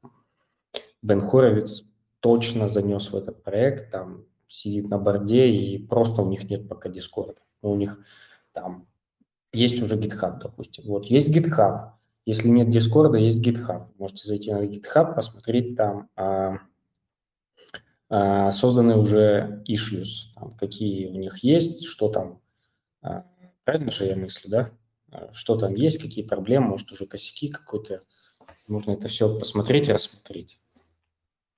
Бен 1.02 1.20
Хоровиц 1.20 1.84
точно 2.20 2.68
занес 2.68 3.10
в 3.10 3.16
этот 3.16 3.42
проект, 3.42 3.90
там 3.90 4.24
сидит 4.48 4.88
на 4.88 4.98
борде, 4.98 5.48
и 5.48 5.78
просто 5.78 6.22
у 6.22 6.28
них 6.28 6.48
нет 6.48 6.68
пока 6.68 6.88
Дискорда. 6.88 7.40
У 7.62 7.74
них 7.74 7.98
там 8.52 8.86
есть 9.52 9.80
уже 9.82 9.96
GitHub, 9.96 10.40
допустим. 10.40 10.84
Вот 10.86 11.06
есть 11.06 11.34
GitHub. 11.34 11.92
Если 12.26 12.48
нет 12.48 12.68
Дискорда, 12.68 13.16
есть 13.16 13.44
GitHub. 13.46 13.86
Можете 13.98 14.28
зайти 14.28 14.52
на 14.52 14.64
GitHub, 14.64 15.14
посмотреть 15.14 15.76
там 15.76 16.10
а, 16.16 16.58
а, 18.10 18.50
созданы 18.52 18.96
уже 18.96 19.62
issues, 19.68 20.32
там, 20.34 20.54
какие 20.56 21.08
у 21.08 21.18
них 21.18 21.38
есть, 21.38 21.84
что 21.84 22.08
там, 22.08 22.40
а, 23.02 23.24
правильно 23.64 23.90
же 23.90 24.06
я 24.06 24.16
мыслю, 24.16 24.50
да? 24.50 24.70
А, 25.10 25.30
что 25.32 25.56
там 25.56 25.74
есть, 25.74 26.00
какие 26.00 26.24
проблемы, 26.26 26.68
может, 26.68 26.90
уже 26.90 27.06
косяки 27.06 27.48
какой-то. 27.48 28.00
Нужно 28.66 28.92
это 28.92 29.08
все 29.08 29.38
посмотреть 29.38 29.88
рассмотреть. 29.88 30.58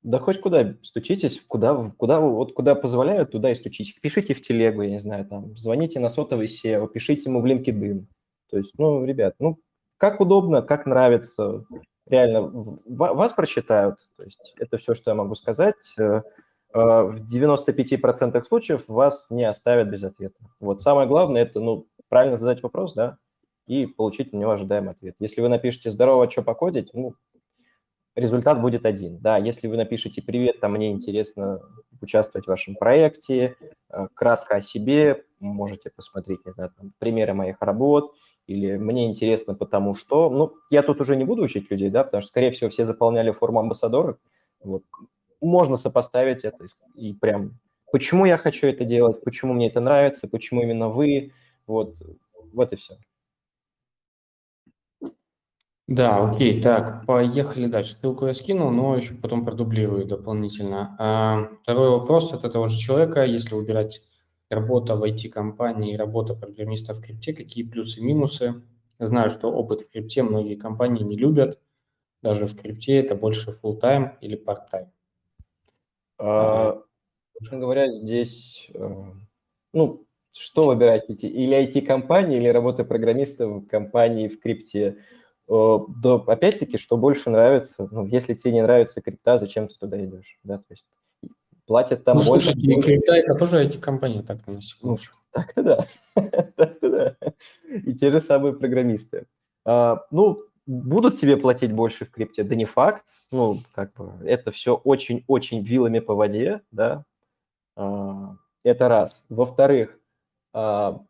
Да 0.03 0.19
хоть 0.19 0.41
куда 0.41 0.75
стучитесь, 0.83 1.43
куда, 1.47 1.93
куда, 1.99 2.21
вот 2.21 2.55
куда 2.55 2.75
позволяют, 2.75 3.33
туда 3.33 3.51
и 3.51 3.55
стучитесь. 3.55 3.95
Пишите 4.01 4.33
в 4.33 4.41
телегу, 4.41 4.83
я 4.83 4.91
не 4.91 4.99
знаю, 4.99 5.27
там, 5.27 5.57
звоните 5.59 6.01
на 6.01 6.09
сотовый 6.09 6.47
SEO, 6.47 6.89
пишите 6.89 7.29
ему 7.29 7.43
в 7.43 7.47
LinkedIn. 7.47 8.07
То 8.51 8.57
есть, 8.57 8.73
ну, 8.79 9.05
ребят, 9.05 9.35
ну, 9.39 9.59
как 9.99 10.21
удобно, 10.21 10.63
как 10.63 10.87
нравится, 10.87 11.65
реально, 12.07 12.51
вас 12.87 13.33
прочитают. 13.35 13.97
То 14.17 14.25
есть 14.25 14.55
это 14.59 14.79
все, 14.79 14.95
что 14.95 15.11
я 15.11 15.15
могу 15.15 15.35
сказать. 15.35 15.77
Э, 15.99 16.03
э, 16.03 16.23
в 16.73 17.27
95% 17.27 18.43
случаев 18.45 18.85
вас 18.89 19.29
не 19.31 19.45
оставят 19.45 19.91
без 19.91 20.03
ответа. 20.03 20.39
Вот 20.59 20.81
самое 20.81 21.07
главное– 21.07 21.43
это, 21.45 21.61
ну, 21.61 21.87
правильно 22.09 22.39
задать 22.39 22.63
вопрос, 22.63 22.95
да, 22.95 23.19
и 23.67 23.87
получить 23.87 24.33
на 24.33 24.39
него 24.39 24.53
ожидаемый 24.53 24.93
ответ. 24.93 25.15
Если 25.19 25.43
вы 25.43 25.49
напишете 25.49 25.91
«Здорово, 25.91 26.31
что 26.31 26.43
покодить», 26.43 26.91
ну, 26.95 27.15
результат 28.21 28.61
будет 28.61 28.87
один. 28.87 29.19
Да, 29.19 29.37
если 29.39 29.67
вы 29.69 29.77
напишете 29.77 30.23
«Привет, 30.23 30.61
там 30.61 30.73
мне 30.73 30.91
интересно 30.91 31.61
участвовать 32.01 32.47
в 32.47 32.49
вашем 32.49 32.77
проекте», 32.77 33.57
э, 33.91 34.07
кратко 34.15 34.57
о 34.57 34.61
себе, 34.61 35.25
можете 35.41 35.91
посмотреть, 35.91 36.45
не 36.47 36.53
знаю, 36.53 36.73
там, 36.77 36.93
примеры 36.99 37.35
моих 37.35 37.57
работ, 37.61 38.15
или 38.47 38.77
«Мне 38.77 39.07
интересно, 39.07 39.55
потому 39.55 39.95
что…» 39.95 40.31
Ну, 40.31 40.55
я 40.71 40.83
тут 40.83 41.01
уже 41.01 41.17
не 41.17 41.25
буду 41.25 41.43
учить 41.43 41.71
людей, 41.71 41.91
да, 41.91 42.05
потому 42.05 42.23
что, 42.23 42.31
скорее 42.31 42.53
всего, 42.53 42.71
все 42.71 42.87
заполняли 42.87 43.31
форму 43.33 43.61
амбассадора. 43.61 44.17
Вот. 44.63 44.85
Можно 45.41 45.77
сопоставить 45.77 46.45
это 46.45 46.67
и 46.95 47.15
прям 47.15 47.59
почему 47.93 48.25
я 48.25 48.37
хочу 48.37 48.67
это 48.67 48.85
делать, 48.85 49.23
почему 49.25 49.53
мне 49.55 49.69
это 49.69 49.81
нравится, 49.81 50.29
почему 50.29 50.63
именно 50.63 50.89
вы, 50.89 51.33
вот, 51.67 51.95
вот 52.53 52.73
и 52.73 52.77
все. 52.77 52.95
Да, 55.91 56.31
окей, 56.31 56.63
так, 56.63 57.05
поехали 57.05 57.67
дальше. 57.67 57.97
Ссылку 57.97 58.27
я 58.27 58.35
скинул, 58.35 58.71
но 58.71 58.97
еще 58.97 59.13
потом 59.15 59.45
продублирую 59.45 60.07
дополнительно. 60.07 60.95
А, 61.01 61.49
второй 61.65 61.91
вопрос 61.91 62.33
от 62.33 62.45
этого 62.45 62.69
же 62.69 62.79
человека. 62.79 63.25
Если 63.25 63.57
выбирать 63.57 64.01
работа 64.49 64.95
в 64.95 65.03
IT-компании 65.03 65.95
и 65.95 65.97
работа 65.97 66.35
программиста 66.35 66.95
в 66.95 67.01
крипте, 67.03 67.33
какие 67.33 67.65
плюсы 67.65 67.99
и 67.99 68.05
минусы? 68.05 68.63
знаю, 69.01 69.31
что 69.31 69.51
опыт 69.51 69.81
в 69.81 69.91
крипте 69.91 70.23
многие 70.23 70.55
компании 70.55 71.03
не 71.03 71.17
любят. 71.17 71.59
Даже 72.23 72.47
в 72.47 72.57
крипте 72.57 72.99
это 73.01 73.17
больше 73.17 73.59
full-time 73.61 74.13
или 74.21 74.41
part-time. 74.41 74.91
А, 76.19 76.83
говоря, 77.51 77.93
здесь, 77.93 78.71
э, 78.75 79.05
ну, 79.73 80.07
что 80.33 80.67
выбирать, 80.67 81.11
или 81.11 81.57
IT-компании, 81.57 82.37
или 82.37 82.49
работа 82.49 82.85
программиста 82.85 83.49
в 83.49 83.67
компании 83.67 84.29
в 84.29 84.39
крипте? 84.41 84.99
Да, 85.51 86.15
опять-таки, 86.15 86.79
что 86.79 86.97
больше 86.97 87.29
нравится, 87.29 87.89
ну, 87.91 88.07
если 88.07 88.35
тебе 88.35 88.55
не 88.55 88.63
нравится 88.63 89.01
крипта, 89.01 89.37
зачем 89.37 89.67
ты 89.67 89.75
туда 89.75 90.03
идешь, 90.05 90.39
да, 90.45 90.59
то 90.59 90.65
есть 90.71 90.87
платят 91.67 92.05
там 92.05 92.19
ну, 92.19 92.25
больше. 92.25 92.53
Слушайте, 92.53 92.83
крипта 92.83 93.15
это 93.15 93.35
тоже 93.35 93.65
эти 93.65 93.77
компании, 93.77 94.23
так 94.23 94.47
на 94.47 94.63
секундочку. 94.63 95.17
Ну, 95.17 95.31
так-то 95.33 95.63
да, 95.63 95.87
так-то 96.57 96.91
да, 96.91 97.17
и 97.69 97.95
те 97.95 98.11
же 98.11 98.21
самые 98.21 98.55
программисты. 98.55 99.27
А, 99.65 100.05
ну, 100.13 100.45
будут 100.67 101.19
тебе 101.19 101.37
платить 101.37 101.73
больше 101.73 102.05
в 102.05 102.13
крипте? 102.13 102.45
Да 102.45 102.55
не 102.55 102.65
факт, 102.65 103.09
ну, 103.33 103.59
как 103.75 103.93
бы, 103.95 104.13
это 104.25 104.53
все 104.53 104.77
очень-очень 104.77 105.65
вилами 105.65 105.99
по 105.99 106.15
воде, 106.15 106.61
да, 106.71 107.05
а, 107.77 108.37
это 108.63 108.89
раз. 108.89 109.25
Во-вторых, 109.29 109.99
а, 110.53 111.01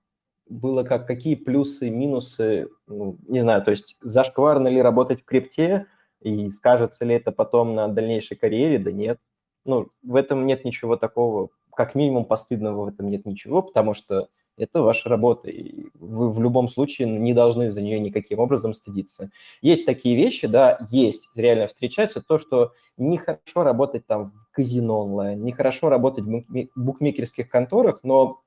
было 0.51 0.83
как, 0.83 1.07
какие 1.07 1.37
плюсы, 1.37 1.89
минусы, 1.89 2.69
ну, 2.87 3.17
не 3.29 3.41
знаю, 3.41 3.63
то 3.63 3.71
есть 3.71 3.97
зашкварно 4.03 4.69
ли 4.69 4.83
работать 4.83 5.23
в 5.23 5.25
крипте, 5.25 5.87
и 6.21 6.51
скажется 6.51 7.05
ли 7.05 7.15
это 7.15 7.33
потом 7.33 7.75
на 7.75 7.89
дальнейшей 7.89 8.37
карьере, 8.37 8.79
да 8.79 8.93
нет. 8.93 9.19
Ну, 9.65 9.89
в 10.03 10.17
этом 10.17 10.47
нет 10.47 10.65
ничего 10.65 10.97
такого, 10.97 11.49
как 11.75 11.95
минимум 11.95 12.25
постыдного 12.25 12.85
в 12.85 12.89
этом 12.89 13.09
нет 13.09 13.25
ничего, 13.25 13.63
потому 13.63 13.95
что 13.95 14.29
это 14.59 14.83
ваша 14.83 15.09
работа, 15.09 15.49
и 15.49 15.87
вы 15.95 16.31
в 16.31 16.41
любом 16.43 16.69
случае 16.69 17.09
не 17.09 17.33
должны 17.33 17.71
за 17.71 17.81
нее 17.81 17.99
никаким 17.99 18.41
образом 18.41 18.75
стыдиться. 18.75 19.31
Есть 19.63 19.87
такие 19.87 20.17
вещи, 20.17 20.47
да, 20.47 20.79
есть, 20.91 21.29
реально 21.35 21.69
встречается 21.69 22.21
то, 22.21 22.39
что 22.39 22.73
нехорошо 22.99 23.63
работать 23.63 24.07
там 24.07 24.33
в 24.33 24.55
казино 24.55 25.01
онлайн, 25.01 25.43
нехорошо 25.43 25.89
работать 25.89 26.25
в 26.25 26.67
букмекерских 26.77 27.49
конторах, 27.49 28.01
но 28.03 28.43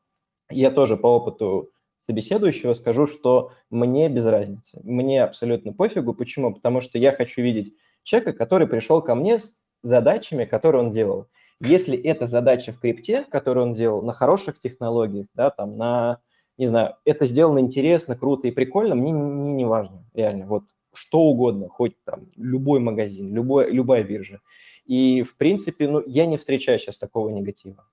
я 0.52 0.70
тоже 0.70 0.98
по 0.98 1.08
опыту 1.08 1.72
собеседующего 2.06 2.74
скажу, 2.74 3.08
что 3.08 3.52
мне 3.70 4.10
без 4.10 4.26
разницы. 4.26 4.80
Мне 4.84 5.24
абсолютно 5.24 5.74
пофигу. 5.74 6.14
Почему? 6.14 6.54
Потому 6.54 6.82
что 6.82 6.98
я 6.98 7.12
хочу 7.12 7.42
видеть 7.42 7.76
человека, 8.04 8.34
который 8.34 8.68
пришел 8.68 9.02
ко 9.02 9.16
мне 9.16 9.40
с 9.40 9.54
задачами, 9.84 10.46
которые 10.46 10.84
он 10.84 10.92
делал. 10.92 11.28
Если 11.60 11.98
это 11.98 12.28
задача 12.28 12.74
в 12.74 12.80
крипте, 12.80 13.24
которую 13.24 13.68
он 13.68 13.74
делал 13.74 14.02
на 14.02 14.14
хороших 14.14 14.60
технологиях, 14.60 15.28
да, 15.34 15.50
там 15.50 15.78
на, 15.78 16.20
не 16.58 16.68
знаю, 16.68 16.96
это 17.06 17.26
сделано 17.26 17.60
интересно, 17.60 18.18
круто 18.18 18.48
и 18.48 18.52
прикольно, 18.52 18.96
мне, 18.96 19.14
мне 19.14 19.54
не 19.54 19.66
важно, 19.66 20.04
реально, 20.14 20.46
вот 20.46 20.64
что 20.94 21.20
угодно, 21.22 21.70
хоть 21.70 21.96
там 22.04 22.28
любой 22.36 22.80
магазин, 22.80 23.34
любой, 23.34 23.72
любая 23.72 24.04
биржа. 24.04 24.42
И, 24.86 25.24
в 25.24 25.38
принципе, 25.38 25.88
ну, 25.88 26.04
я 26.06 26.26
не 26.26 26.38
встречаю 26.38 26.80
сейчас 26.80 26.98
такого 26.98 27.30
негатива. 27.30 27.88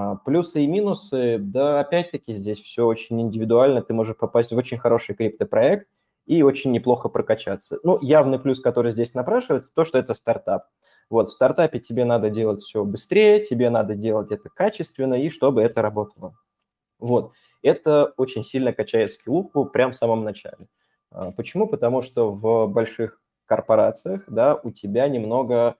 А, 0.00 0.16
плюсы 0.16 0.62
и 0.62 0.66
минусы, 0.66 1.36
да, 1.38 1.80
опять-таки 1.80 2.34
здесь 2.34 2.58
все 2.60 2.86
очень 2.86 3.20
индивидуально. 3.20 3.82
Ты 3.82 3.92
можешь 3.92 4.16
попасть 4.16 4.50
в 4.50 4.56
очень 4.56 4.78
хороший 4.78 5.14
криптопроект 5.14 5.88
и 6.26 6.42
очень 6.42 6.72
неплохо 6.72 7.08
прокачаться. 7.10 7.78
Ну, 7.82 7.98
явный 8.00 8.38
плюс, 8.38 8.60
который 8.60 8.92
здесь 8.92 9.12
напрашивается, 9.14 9.72
то, 9.74 9.84
что 9.84 9.98
это 9.98 10.14
стартап. 10.14 10.64
Вот, 11.10 11.28
в 11.28 11.32
стартапе 11.32 11.80
тебе 11.80 12.04
надо 12.04 12.30
делать 12.30 12.62
все 12.62 12.84
быстрее, 12.84 13.44
тебе 13.44 13.68
надо 13.68 13.94
делать 13.94 14.30
это 14.30 14.48
качественно 14.48 15.14
и 15.14 15.28
чтобы 15.28 15.62
это 15.62 15.82
работало. 15.82 16.34
Вот, 16.98 17.32
это 17.62 18.14
очень 18.16 18.44
сильно 18.44 18.72
качает 18.72 19.12
скиллуху 19.12 19.66
прямо 19.66 19.92
в 19.92 19.96
самом 19.96 20.24
начале. 20.24 20.68
А, 21.10 21.30
почему? 21.32 21.66
Потому 21.66 22.00
что 22.00 22.32
в 22.32 22.68
больших 22.68 23.20
корпорациях, 23.44 24.22
да, 24.28 24.54
у 24.54 24.70
тебя 24.70 25.08
немного 25.08 25.76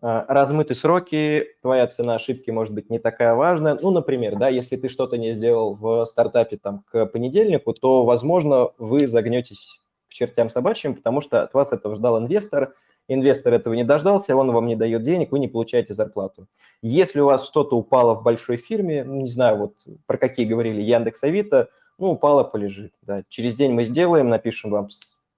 размыты 0.00 0.74
сроки, 0.74 1.46
твоя 1.62 1.86
цена 1.86 2.14
ошибки 2.14 2.50
может 2.50 2.72
быть 2.72 2.90
не 2.90 2.98
такая 2.98 3.34
важная. 3.34 3.78
Ну, 3.80 3.90
например, 3.90 4.36
да, 4.36 4.48
если 4.48 4.76
ты 4.76 4.88
что-то 4.88 5.18
не 5.18 5.32
сделал 5.32 5.74
в 5.74 6.04
стартапе 6.04 6.56
там 6.56 6.84
к 6.90 7.06
понедельнику, 7.06 7.72
то, 7.72 8.04
возможно, 8.04 8.70
вы 8.78 9.06
загнетесь 9.06 9.80
к 10.08 10.12
чертям 10.12 10.50
собачьим, 10.50 10.94
потому 10.94 11.20
что 11.20 11.42
от 11.42 11.54
вас 11.54 11.72
этого 11.72 11.96
ждал 11.96 12.18
инвестор, 12.18 12.74
инвестор 13.08 13.54
этого 13.54 13.74
не 13.74 13.84
дождался, 13.84 14.36
он 14.36 14.52
вам 14.52 14.66
не 14.66 14.76
дает 14.76 15.02
денег, 15.02 15.32
вы 15.32 15.38
не 15.38 15.48
получаете 15.48 15.94
зарплату. 15.94 16.46
Если 16.80 17.20
у 17.20 17.26
вас 17.26 17.46
что-то 17.46 17.76
упало 17.76 18.14
в 18.14 18.22
большой 18.22 18.56
фирме, 18.56 19.02
ну, 19.04 19.22
не 19.22 19.28
знаю, 19.28 19.56
вот 19.56 19.74
про 20.06 20.16
какие 20.16 20.46
говорили, 20.46 20.80
Яндекс, 20.80 21.24
Авито, 21.24 21.70
ну, 21.98 22.12
упало, 22.12 22.44
полежит. 22.44 22.92
Да. 23.02 23.24
Через 23.28 23.54
день 23.54 23.72
мы 23.72 23.84
сделаем, 23.84 24.28
напишем 24.28 24.70
вам 24.70 24.88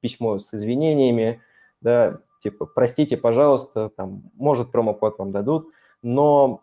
письмо 0.01 0.39
с 0.39 0.53
извинениями, 0.53 1.41
да, 1.81 2.21
типа, 2.43 2.67
простите, 2.67 3.17
пожалуйста, 3.17 3.91
там, 3.97 4.23
может, 4.35 4.73
промокод 4.73 5.19
вам 5.19 5.33
дадут, 5.33 5.69
но 6.03 6.61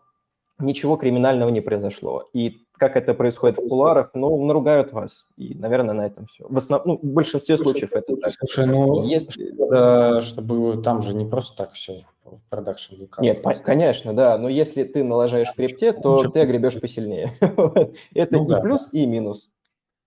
ничего 0.58 0.96
криминального 0.96 1.50
не 1.50 1.60
произошло. 1.60 2.28
И 2.32 2.64
как 2.78 2.96
это 2.96 3.14
происходит 3.14 3.58
в 3.58 3.68
кулуарах, 3.68 4.10
ну, 4.14 4.44
наругают 4.44 4.92
вас. 4.92 5.26
И, 5.36 5.54
наверное, 5.54 5.94
на 5.94 6.06
этом 6.06 6.26
все. 6.26 6.46
В, 6.48 6.56
основ... 6.56 6.84
ну, 6.84 6.98
в 7.02 7.06
большинстве 7.06 7.56
слушай, 7.56 7.72
случаев 7.72 7.92
это 7.92 8.16
так. 8.16 8.32
Слушай, 8.32 8.66
ну, 8.66 9.04
если... 9.04 9.50
да, 9.50 10.22
чтобы 10.22 10.82
там 10.82 11.02
же 11.02 11.14
не 11.14 11.26
просто 11.26 11.56
так 11.56 11.72
все 11.72 12.04
в 12.24 12.40
продакшн 12.50 12.94
Нет, 13.20 13.42
конечно, 13.64 14.14
да, 14.14 14.36
но 14.38 14.48
если 14.48 14.84
ты 14.84 15.02
налажаешь 15.02 15.52
крипте, 15.54 15.92
то 15.92 16.28
ты 16.28 16.40
огребешь 16.40 16.80
посильнее. 16.80 17.32
это 17.40 18.36
ну, 18.36 18.44
и 18.44 18.48
да, 18.48 18.60
плюс, 18.60 18.88
и 18.92 19.06
минус. 19.06 19.54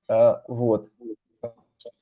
А, 0.07 0.43
вот. 0.48 0.89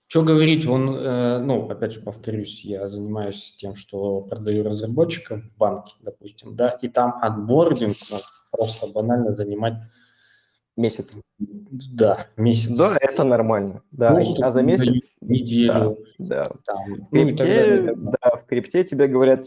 Что 0.10 0.24
говорить, 0.24 0.66
он, 0.66 0.96
э, 0.96 1.38
ну, 1.38 1.70
опять 1.70 1.94
же, 1.94 2.00
повторюсь, 2.02 2.66
я 2.66 2.88
занимаюсь 2.88 3.56
тем, 3.58 3.76
что 3.76 4.22
продаю 4.22 4.64
разработчиков 4.64 5.44
в 5.44 5.56
банке, 5.56 5.94
допустим, 6.02 6.56
да, 6.56 6.70
и 6.82 6.88
там 6.88 7.20
отбординг 7.22 7.96
просто 8.52 8.92
банально 8.92 9.34
занимать 9.34 9.76
месяц. 10.76 11.14
Да, 11.38 12.26
месяц. 12.38 12.76
Да, 12.76 12.98
это 13.00 13.24
нормально. 13.24 13.84
Да, 13.92 14.16
Просто 14.16 14.48
а 14.48 14.50
за 14.50 14.64
месяц... 14.64 15.16
Неделю. 15.22 16.00
Да, 16.18 16.46
да. 16.46 16.52
Там, 16.66 16.96
в, 16.96 17.10
крипте, 17.12 17.94
ну, 17.96 18.14
да, 18.20 18.38
в 18.38 18.46
крипте 18.48 18.84
тебе 18.84 19.06
говорят, 19.06 19.46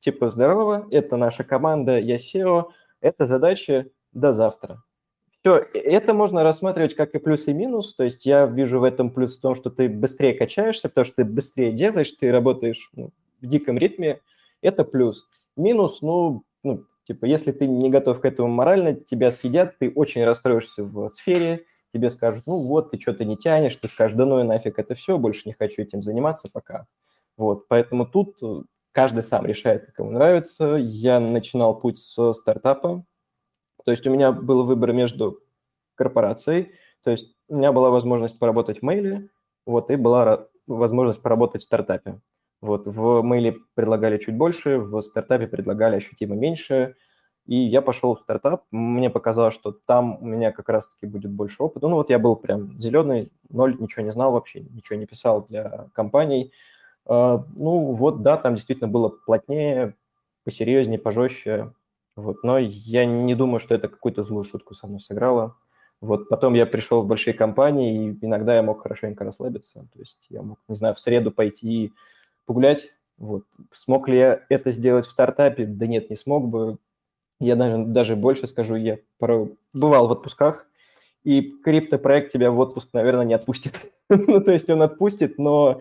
типа, 0.00 0.28
здорово, 0.28 0.88
это 0.90 1.16
наша 1.16 1.42
команда, 1.42 1.98
я 1.98 2.16
SEO, 2.16 2.66
это 3.00 3.26
задача 3.26 3.86
до 4.12 4.34
завтра. 4.34 4.82
Все, 5.44 5.56
это 5.74 6.14
можно 6.14 6.44
рассматривать 6.44 6.94
как 6.94 7.16
и 7.16 7.18
плюс, 7.18 7.48
и 7.48 7.52
минус. 7.52 7.94
То 7.94 8.04
есть 8.04 8.26
я 8.26 8.46
вижу 8.46 8.78
в 8.78 8.84
этом 8.84 9.10
плюс 9.10 9.36
в 9.36 9.40
том, 9.40 9.56
что 9.56 9.70
ты 9.70 9.88
быстрее 9.88 10.34
качаешься, 10.34 10.88
потому 10.88 11.04
что 11.04 11.16
ты 11.16 11.24
быстрее 11.24 11.72
делаешь, 11.72 12.12
ты 12.12 12.30
работаешь 12.30 12.90
ну, 12.94 13.10
в 13.40 13.46
диком 13.46 13.76
ритме. 13.76 14.20
Это 14.60 14.84
плюс. 14.84 15.28
Минус, 15.56 16.00
ну, 16.00 16.44
ну, 16.62 16.84
типа, 17.08 17.24
если 17.24 17.50
ты 17.50 17.66
не 17.66 17.90
готов 17.90 18.20
к 18.20 18.24
этому 18.24 18.48
морально, 18.48 18.94
тебя 18.94 19.32
съедят, 19.32 19.78
ты 19.78 19.90
очень 19.90 20.24
расстроишься 20.24 20.84
в 20.84 21.08
сфере, 21.08 21.64
тебе 21.92 22.10
скажут, 22.10 22.44
ну 22.46 22.58
вот, 22.58 22.92
ты 22.92 23.00
что-то 23.00 23.24
не 23.24 23.36
тянешь, 23.36 23.74
ты 23.74 23.88
скажешь, 23.88 24.16
да 24.16 24.24
ну 24.24 24.40
и 24.40 24.44
нафиг 24.44 24.78
это 24.78 24.94
все, 24.94 25.18
больше 25.18 25.42
не 25.46 25.54
хочу 25.54 25.82
этим 25.82 26.04
заниматься 26.04 26.48
пока. 26.52 26.86
Вот, 27.36 27.66
поэтому 27.66 28.06
тут 28.06 28.38
каждый 28.92 29.24
сам 29.24 29.44
решает, 29.44 29.86
как 29.86 29.98
ему 29.98 30.12
нравится. 30.12 30.76
Я 30.76 31.18
начинал 31.18 31.78
путь 31.78 31.98
с 31.98 32.32
стартапа, 32.34 33.04
то 33.84 33.90
есть 33.90 34.06
у 34.06 34.10
меня 34.10 34.32
был 34.32 34.64
выбор 34.64 34.92
между 34.92 35.40
корпорацией, 35.94 36.72
то 37.02 37.10
есть 37.10 37.36
у 37.48 37.56
меня 37.56 37.72
была 37.72 37.90
возможность 37.90 38.38
поработать 38.38 38.80
в 38.80 38.82
мейле, 38.82 39.28
вот, 39.66 39.90
и 39.90 39.96
была 39.96 40.46
возможность 40.66 41.22
поработать 41.22 41.62
в 41.62 41.64
стартапе. 41.64 42.20
Вот, 42.60 42.86
в 42.86 43.22
мейле 43.22 43.56
предлагали 43.74 44.18
чуть 44.18 44.36
больше, 44.36 44.78
в 44.78 45.00
стартапе 45.02 45.46
предлагали 45.48 45.96
ощутимо 45.96 46.36
меньше, 46.36 46.94
и 47.46 47.56
я 47.56 47.82
пошел 47.82 48.14
в 48.14 48.20
стартап, 48.20 48.64
мне 48.70 49.10
показалось, 49.10 49.54
что 49.54 49.72
там 49.72 50.22
у 50.22 50.26
меня 50.26 50.52
как 50.52 50.68
раз-таки 50.68 51.06
будет 51.06 51.32
больше 51.32 51.62
опыта. 51.62 51.88
Ну 51.88 51.96
вот 51.96 52.08
я 52.08 52.20
был 52.20 52.36
прям 52.36 52.80
зеленый, 52.80 53.32
ноль, 53.48 53.76
ничего 53.80 54.04
не 54.04 54.12
знал 54.12 54.32
вообще, 54.32 54.60
ничего 54.60 54.96
не 54.96 55.06
писал 55.06 55.44
для 55.48 55.88
компаний. 55.92 56.52
А, 57.04 57.44
ну 57.56 57.94
вот, 57.94 58.22
да, 58.22 58.36
там 58.36 58.54
действительно 58.54 58.88
было 58.88 59.08
плотнее, 59.08 59.96
посерьезнее, 60.44 61.00
пожестче, 61.00 61.72
вот, 62.16 62.42
но 62.42 62.58
я 62.58 63.04
не 63.04 63.34
думаю, 63.34 63.60
что 63.60 63.74
это 63.74 63.88
какую-то 63.88 64.22
злую 64.22 64.44
шутку 64.44 64.74
со 64.74 64.86
мной 64.86 65.00
сыграло. 65.00 65.56
Вот 66.00 66.28
потом 66.28 66.54
я 66.54 66.66
пришел 66.66 67.02
в 67.02 67.06
большие 67.06 67.32
компании, 67.32 68.08
и 68.08 68.26
иногда 68.26 68.56
я 68.56 68.62
мог 68.62 68.82
хорошенько 68.82 69.24
расслабиться. 69.24 69.86
То 69.92 69.98
есть 70.00 70.26
я 70.28 70.42
мог, 70.42 70.58
не 70.68 70.74
знаю, 70.74 70.94
в 70.94 70.98
среду 70.98 71.30
пойти 71.30 71.92
погулять. 72.44 72.88
Вот. 73.18 73.44
Смог 73.72 74.08
ли 74.08 74.18
я 74.18 74.40
это 74.48 74.72
сделать 74.72 75.06
в 75.06 75.10
стартапе? 75.10 75.64
Да 75.64 75.86
нет, 75.86 76.10
не 76.10 76.16
смог 76.16 76.48
бы. 76.48 76.78
Я 77.38 77.56
даже, 77.56 77.84
даже 77.84 78.16
больше 78.16 78.46
скажу, 78.46 78.74
я 78.74 78.98
порой 79.18 79.56
бывал 79.72 80.08
в 80.08 80.12
отпусках, 80.12 80.66
и 81.24 81.40
криптопроект 81.64 82.32
тебя 82.32 82.50
в 82.50 82.58
отпуск, 82.58 82.88
наверное, 82.92 83.24
не 83.24 83.34
отпустит. 83.34 83.74
ну, 84.08 84.40
то 84.40 84.52
есть 84.52 84.68
он 84.70 84.82
отпустит, 84.82 85.38
но 85.38 85.80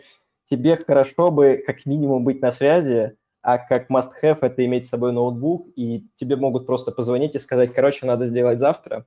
тебе 0.50 0.76
хорошо 0.76 1.32
бы 1.32 1.64
как 1.66 1.86
минимум 1.86 2.24
быть 2.24 2.42
на 2.42 2.52
связи, 2.52 3.18
а 3.42 3.58
как 3.58 3.90
must-have 3.90 4.40
это 4.42 4.66
иметь 4.66 4.86
с 4.86 4.90
собой 4.90 5.12
ноутбук, 5.12 5.68
и 5.76 6.06
тебе 6.16 6.36
могут 6.36 6.66
просто 6.66 6.92
позвонить 6.92 7.36
и 7.36 7.40
сказать, 7.40 7.74
короче, 7.74 8.06
надо 8.06 8.28
сделать 8.28 8.60
завтра. 8.60 9.06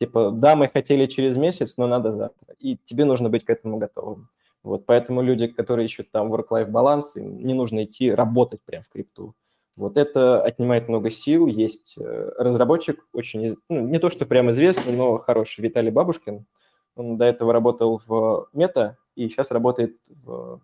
Типа, 0.00 0.30
да, 0.30 0.56
мы 0.56 0.68
хотели 0.68 1.06
через 1.06 1.36
месяц, 1.36 1.76
но 1.76 1.86
надо 1.86 2.12
завтра. 2.12 2.54
И 2.58 2.78
тебе 2.84 3.04
нужно 3.04 3.28
быть 3.28 3.44
к 3.44 3.50
этому 3.50 3.78
готовым. 3.78 4.28
Вот, 4.62 4.84
поэтому 4.86 5.22
люди, 5.22 5.46
которые 5.46 5.86
ищут 5.86 6.10
там 6.10 6.32
work-life 6.32 6.70
баланс, 6.70 7.16
им 7.16 7.44
не 7.46 7.54
нужно 7.54 7.84
идти 7.84 8.10
работать 8.10 8.60
прямо 8.64 8.84
в 8.84 8.88
крипту. 8.88 9.34
Вот 9.76 9.96
это 9.96 10.42
отнимает 10.42 10.88
много 10.88 11.10
сил. 11.10 11.46
Есть 11.46 11.96
э, 11.98 12.30
разработчик, 12.38 13.06
очень, 13.14 13.56
ну, 13.70 13.80
не 13.80 13.98
то 13.98 14.10
что 14.10 14.26
прям 14.26 14.50
известный, 14.50 14.94
но 14.94 15.16
хороший, 15.16 15.62
Виталий 15.62 15.90
Бабушкин. 15.90 16.44
Он 16.96 17.16
до 17.16 17.24
этого 17.24 17.52
работал 17.52 18.02
в 18.06 18.48
Мета 18.52 18.98
и 19.14 19.28
сейчас 19.28 19.50
работает 19.50 19.96
в 20.08 20.60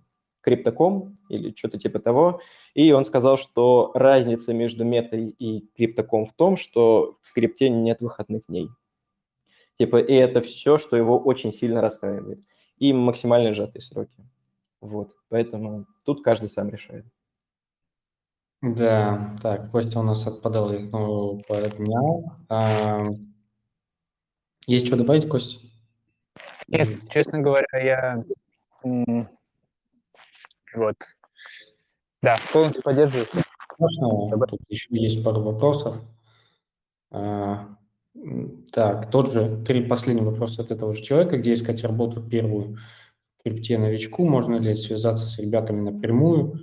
Криптоком 0.46 1.16
или 1.28 1.52
что-то 1.56 1.76
типа 1.76 1.98
того. 1.98 2.40
И 2.72 2.92
он 2.92 3.04
сказал, 3.04 3.36
что 3.36 3.90
разница 3.94 4.54
между 4.54 4.84
метой 4.84 5.30
и 5.30 5.66
криптоком 5.76 6.26
в 6.26 6.32
том, 6.34 6.56
что 6.56 7.18
в 7.22 7.34
крипте 7.34 7.68
нет 7.68 8.00
выходных 8.00 8.46
дней. 8.46 8.68
Типа, 9.76 9.96
и 9.96 10.14
это 10.14 10.40
все, 10.42 10.78
что 10.78 10.96
его 10.96 11.18
очень 11.18 11.52
сильно 11.52 11.80
расстраивает. 11.80 12.38
И 12.78 12.92
максимально 12.92 13.54
сжатые 13.54 13.82
сроки. 13.82 14.24
Вот, 14.80 15.16
поэтому 15.28 15.86
тут 16.04 16.22
каждый 16.22 16.48
сам 16.48 16.70
решает. 16.70 17.04
Да, 18.62 19.36
так, 19.42 19.72
Костя 19.72 19.98
у 19.98 20.02
нас 20.02 20.24
отпадал, 20.28 20.72
я 20.72 20.78
снова 20.78 21.42
поднял. 21.42 22.32
А, 22.48 23.04
есть 24.68 24.86
что 24.86 24.96
добавить, 24.96 25.28
Костя? 25.28 25.66
Нет, 26.68 26.88
честно 27.10 27.40
говоря, 27.40 27.66
я 27.74 28.24
вот. 30.76 30.96
Да, 32.22 32.36
полностью 32.52 32.82
поддерживаю. 32.82 33.26
Конечно, 33.78 34.46
тут 34.46 34.60
еще 34.68 34.88
есть 34.90 35.22
пару 35.24 35.42
вопросов. 35.42 35.96
А, 37.10 37.76
так, 38.72 39.10
тот 39.10 39.32
же, 39.32 39.62
три 39.64 39.84
последних 39.84 40.24
вопроса 40.24 40.62
от 40.62 40.70
этого 40.70 40.94
же 40.94 41.02
человека, 41.02 41.38
где 41.38 41.54
искать 41.54 41.82
работу 41.82 42.22
первую 42.22 42.78
в 43.38 43.42
крипте 43.42 43.78
новичку, 43.78 44.26
можно 44.26 44.56
ли 44.56 44.74
связаться 44.74 45.26
с 45.26 45.38
ребятами 45.38 45.80
напрямую. 45.80 46.60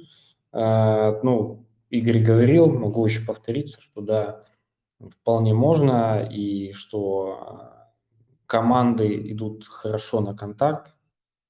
А, 0.52 1.20
ну, 1.24 1.66
Игорь 1.90 2.24
говорил, 2.24 2.68
могу 2.68 3.06
еще 3.06 3.26
повториться, 3.26 3.80
что 3.82 4.02
да, 4.02 4.46
вполне 5.00 5.54
можно, 5.54 6.28
и 6.30 6.74
что 6.74 7.38
а, 7.40 7.94
команды 8.48 9.32
идут 9.32 9.66
хорошо 9.66 10.22
на 10.22 10.36
контакт. 10.36 10.96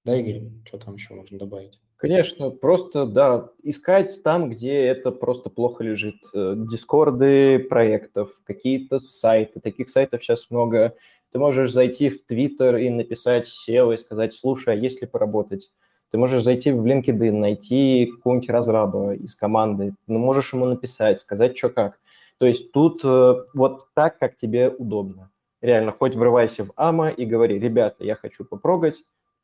Да, 0.05 0.15
Игорь, 0.15 0.51
что 0.65 0.77
там 0.77 0.95
еще 0.95 1.13
можно 1.13 1.39
добавить? 1.39 1.79
Конечно, 2.03 2.49
просто, 2.49 3.05
да, 3.05 3.51
искать 3.63 4.21
там, 4.23 4.49
где 4.49 4.73
это 4.73 5.09
просто 5.09 5.49
плохо 5.49 5.85
лежит. 5.85 6.17
Э, 6.33 6.53
дискорды 6.57 7.59
проектов, 7.59 8.29
какие-то 8.43 8.99
сайты, 8.99 9.61
таких 9.61 9.89
сайтов 9.89 10.21
сейчас 10.21 10.49
много. 10.49 10.97
Ты 11.31 11.39
можешь 11.39 11.71
зайти 11.71 12.09
в 12.09 12.25
Твиттер 12.25 12.75
и 12.75 12.89
написать 12.89 13.47
SEO 13.47 13.93
и 13.93 13.97
сказать, 13.97 14.33
слушай, 14.33 14.73
а 14.73 14.75
есть 14.75 14.99
ли 14.99 15.07
поработать? 15.07 15.71
Ты 16.11 16.17
можешь 16.17 16.43
зайти 16.43 16.73
в 16.73 16.85
LinkedIn, 16.85 17.31
найти 17.31 18.11
какого-нибудь 18.13 18.49
разраба 18.49 19.13
из 19.13 19.33
команды, 19.37 19.95
ну, 20.05 20.19
можешь 20.19 20.51
ему 20.51 20.65
написать, 20.65 21.21
сказать, 21.21 21.57
что 21.57 21.69
как. 21.69 22.01
То 22.37 22.45
есть 22.45 22.73
тут 22.73 22.99
э, 23.05 23.35
вот 23.53 23.87
так, 23.93 24.19
как 24.19 24.35
тебе 24.35 24.67
удобно. 24.67 25.31
Реально, 25.61 25.93
хоть 25.93 26.17
врывайся 26.17 26.65
в 26.65 26.73
АМА 26.75 27.11
и 27.11 27.23
говори, 27.25 27.57
ребята, 27.57 28.03
я 28.03 28.15
хочу 28.15 28.43
попрогать, 28.43 28.95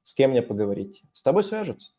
с 0.04 0.14
кем 0.14 0.32
мне 0.32 0.42
поговорить? 0.42 1.02
С 1.14 1.24
тобой 1.24 1.46
свяжутся. 1.46 1.92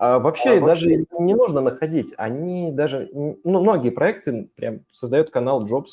А 0.00 0.18
вообще 0.18 0.52
а, 0.52 0.60
даже 0.64 0.88
вообще... 0.88 1.06
не 1.18 1.34
нужно 1.34 1.60
находить. 1.60 2.14
Они 2.16 2.72
даже, 2.72 3.10
ну, 3.12 3.38
многие 3.44 3.90
проекты 3.90 4.48
прям 4.56 4.80
создают 4.90 5.28
канал 5.28 5.66
Jobs, 5.66 5.88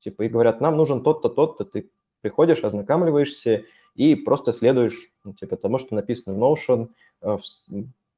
типа, 0.00 0.24
и 0.24 0.28
говорят, 0.28 0.60
нам 0.60 0.76
нужен 0.76 1.02
тот-то, 1.02 1.30
тот-то, 1.30 1.64
ты 1.64 1.88
приходишь, 2.20 2.62
ознакомливаешься 2.62 3.64
и 3.94 4.14
просто 4.14 4.52
следуешь, 4.52 5.10
ну, 5.24 5.32
типа, 5.32 5.56
тому, 5.56 5.78
что 5.78 5.94
написано 5.94 6.36
в 6.36 6.38
Notion. 6.38 6.90
Э, 7.22 7.38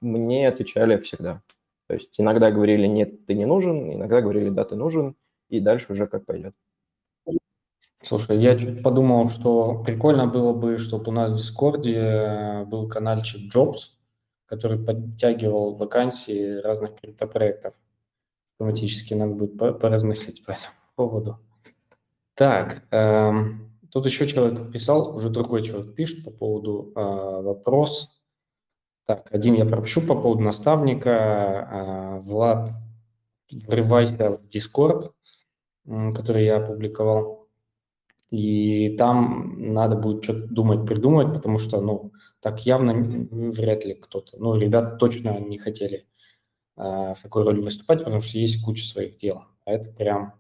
мне 0.01 0.49
отвечали 0.49 1.01
всегда. 1.01 1.41
То 1.87 1.95
есть 1.95 2.19
иногда 2.19 2.51
говорили, 2.51 2.89
нет, 2.89 3.25
ты 3.25 3.35
не 3.35 3.47
нужен, 3.47 3.93
иногда 3.93 4.23
говорили, 4.23 4.49
да, 4.49 4.65
ты 4.65 4.75
нужен, 4.75 5.15
и 5.49 5.61
дальше 5.61 5.93
уже 5.93 6.09
как 6.09 6.27
пойдет. 6.27 6.57
Слушай, 8.01 8.39
я 8.39 8.59
чуть 8.59 8.83
подумал, 8.83 9.29
что 9.29 9.85
прикольно 9.87 10.27
было 10.27 10.53
бы, 10.53 10.79
чтобы 10.79 11.11
у 11.11 11.13
нас 11.13 11.31
в 11.31 11.37
Дискорде 11.37 11.95
э, 11.95 12.65
был 12.65 12.89
каналчик 12.89 13.55
Jobs, 13.55 14.02
который 14.53 14.79
подтягивал 14.79 15.77
вакансии 15.77 16.61
разных 16.61 17.01
криптопроектов. 17.01 17.73
Автоматически 18.53 19.15
надо 19.15 19.33
будет 19.33 19.57
поразмыслить 19.57 20.45
по 20.45 20.51
этому 20.51 20.75
поводу. 20.95 21.39
Так, 22.35 22.83
эм, 22.91 23.73
тут 23.91 24.05
еще 24.05 24.27
человек 24.27 24.71
писал, 24.71 25.17
уже 25.17 25.31
другой 25.31 25.63
человек 25.63 25.95
пишет 25.95 26.23
по 26.23 26.31
поводу 26.31 26.93
э, 26.95 27.01
вопрос. 27.01 28.21
Так, 29.07 29.33
один 29.33 29.55
я 29.55 29.65
пропущу 29.65 30.07
по 30.07 30.15
поводу 30.15 30.43
наставника. 30.43 31.09
Э, 31.11 32.21
Влад, 32.21 32.73
врывайся 33.51 34.37
в 34.37 34.55
Discord, 34.55 35.13
который 36.15 36.45
я 36.45 36.59
опубликовал. 36.59 37.49
И 38.31 38.99
там 38.99 39.73
надо 39.73 39.97
будет 39.97 40.25
что-то 40.25 40.47
думать, 40.47 40.87
придумать, 40.87 41.33
потому 41.33 41.59
что, 41.59 41.81
ну, 41.81 42.13
так 42.43 42.67
явно 42.67 42.93
вряд 43.53 43.85
ли 43.85 43.95
кто-то, 43.95 44.37
ну, 44.37 44.57
ребят 44.57 44.99
точно 44.99 45.39
не 45.39 45.59
хотели 45.59 46.09
э, 46.77 47.15
в 47.17 47.19
такой 47.23 47.45
роли 47.45 47.61
выступать, 47.61 48.01
потому 48.01 48.21
что 48.21 48.37
есть 48.37 48.65
куча 48.65 48.85
своих 48.85 49.17
дел. 49.17 49.45
А 49.65 49.71
это 49.71 49.93
прям, 49.93 50.35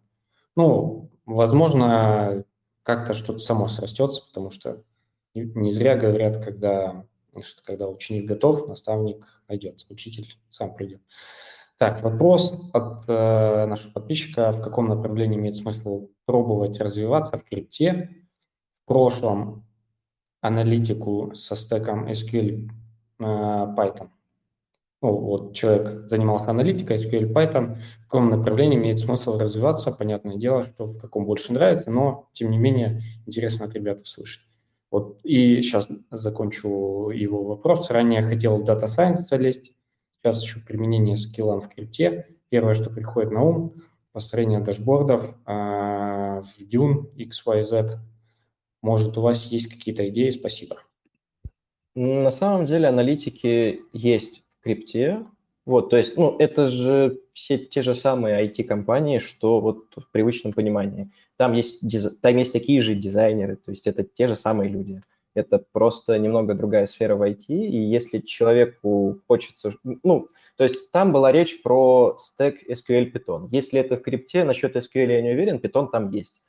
ну, 0.57 1.11
возможно, 1.27 2.45
как-то 2.83 3.15
что-то 3.15 3.39
само 3.39 3.69
срастется, 3.69 4.27
потому 4.27 4.51
что 4.51 4.83
не 5.35 5.71
зря 5.71 5.97
говорят, 5.97 6.45
когда, 6.45 7.07
что 7.41 7.63
когда 7.63 7.89
ученик 7.89 8.27
готов, 8.27 8.67
наставник 8.67 9.25
найдется, 9.47 9.87
учитель 9.89 10.37
сам 10.49 10.75
придет. 10.75 11.01
Так, 11.79 12.03
вопрос 12.03 12.53
от 12.73 13.05
э, 13.09 13.67
нашего 13.67 13.93
подписчика. 13.93 14.51
В 14.51 14.61
каком 14.61 14.89
направлении 14.89 15.39
имеет 15.39 15.57
смысл 15.57 16.09
пробовать 16.27 16.81
развиваться 16.81 17.39
в 17.39 17.45
крипте? 17.45 18.27
В 18.85 18.89
прошлом 18.89 19.67
аналитику 20.43 21.33
со 21.35 21.57
стеком 21.57 22.07
SQL 22.09 22.69
э, 23.19 23.23
Python. 23.25 24.11
Ну, 25.01 25.17
вот 25.17 25.55
человек 25.55 26.09
занимался 26.09 26.51
аналитикой 26.51 26.99
SQL 26.99 27.33
Python. 27.33 27.79
В 28.01 28.05
каком 28.05 28.29
направлении 28.29 28.77
имеет 28.77 28.99
смысл 28.99 29.39
развиваться? 29.39 29.91
Понятное 29.91 30.37
дело, 30.37 30.65
что 30.65 30.85
в 30.85 30.99
каком 30.99 31.25
больше 31.25 31.55
нравится, 31.55 31.91
но, 31.91 32.29
тем 32.35 32.51
не 32.51 32.59
менее, 32.59 33.03
интересно 33.27 33.65
от 33.65 33.73
ребят 33.75 34.03
услышать. 34.03 34.43
Вот, 34.91 35.19
и 35.25 35.63
сейчас 35.63 35.89
закончу 36.11 37.09
его 37.09 37.43
вопрос. 37.45 37.91
Ранее 37.91 38.23
хотел 38.23 38.59
в 38.59 38.69
Data 38.69 38.85
Science 38.85 39.25
залезть 39.27 39.73
Сейчас 40.23 40.41
еще 40.41 40.61
применение 40.61 41.17
скилла 41.17 41.61
в 41.61 41.69
крипте. 41.69 42.29
Первое, 42.49 42.75
что 42.75 42.91
приходит 42.91 43.33
на 43.33 43.43
ум, 43.43 43.75
построение 44.13 44.61
дашбордов 44.61 45.35
а, 45.47 46.43
в 46.43 46.61
Dune, 46.61 47.13
XYZ. 47.17 47.99
Может, 48.83 49.17
у 49.17 49.23
вас 49.23 49.47
есть 49.47 49.69
какие-то 49.69 50.09
идеи? 50.09 50.31
Спасибо. 50.31 50.83
На 51.95 52.31
самом 52.31 52.67
деле 52.67 52.89
аналитики 52.89 53.83
есть 53.93 54.45
в 54.59 54.65
крипте. 54.65 55.25
Вот, 55.65 55.91
то 55.91 55.97
есть, 55.97 56.17
ну, 56.17 56.37
это 56.39 56.69
же 56.69 57.21
все 57.33 57.57
те 57.57 57.83
же 57.83 57.95
самые 57.95 58.45
IT-компании, 58.45 59.21
что 59.21 59.61
вот 59.61 59.85
в 59.97 60.11
привычном 60.11 60.53
понимании. 60.53 61.13
Там 61.37 61.53
есть, 61.53 62.21
там 62.21 62.37
есть 62.37 62.53
такие 62.53 62.81
же 62.81 62.97
дизайнеры, 62.97 63.57
то 63.57 63.71
есть 63.71 63.87
это 63.87 64.03
те 64.03 64.27
же 64.27 64.35
самые 64.35 64.69
люди 64.69 65.03
это 65.35 65.59
просто 65.73 66.19
немного 66.19 66.55
другая 66.55 66.87
сфера 66.87 67.17
в 67.17 67.23
IT, 67.23 67.47
и 67.49 67.77
если 67.77 68.19
человеку 68.19 69.21
хочется... 69.27 69.75
Ну, 69.83 70.29
то 70.57 70.65
есть 70.65 70.91
там 70.91 71.13
была 71.13 71.33
речь 71.33 71.63
про 71.63 72.17
стек 72.19 72.63
SQL 72.69 73.13
Python. 73.13 73.49
Если 73.51 73.81
это 73.81 73.97
в 73.97 74.03
крипте, 74.03 74.45
насчет 74.45 74.77
SQL 74.77 75.13
я 75.13 75.23
не 75.23 75.31
уверен, 75.31 75.57
Python 75.57 75.89
там 75.91 76.11
есть. 76.11 76.43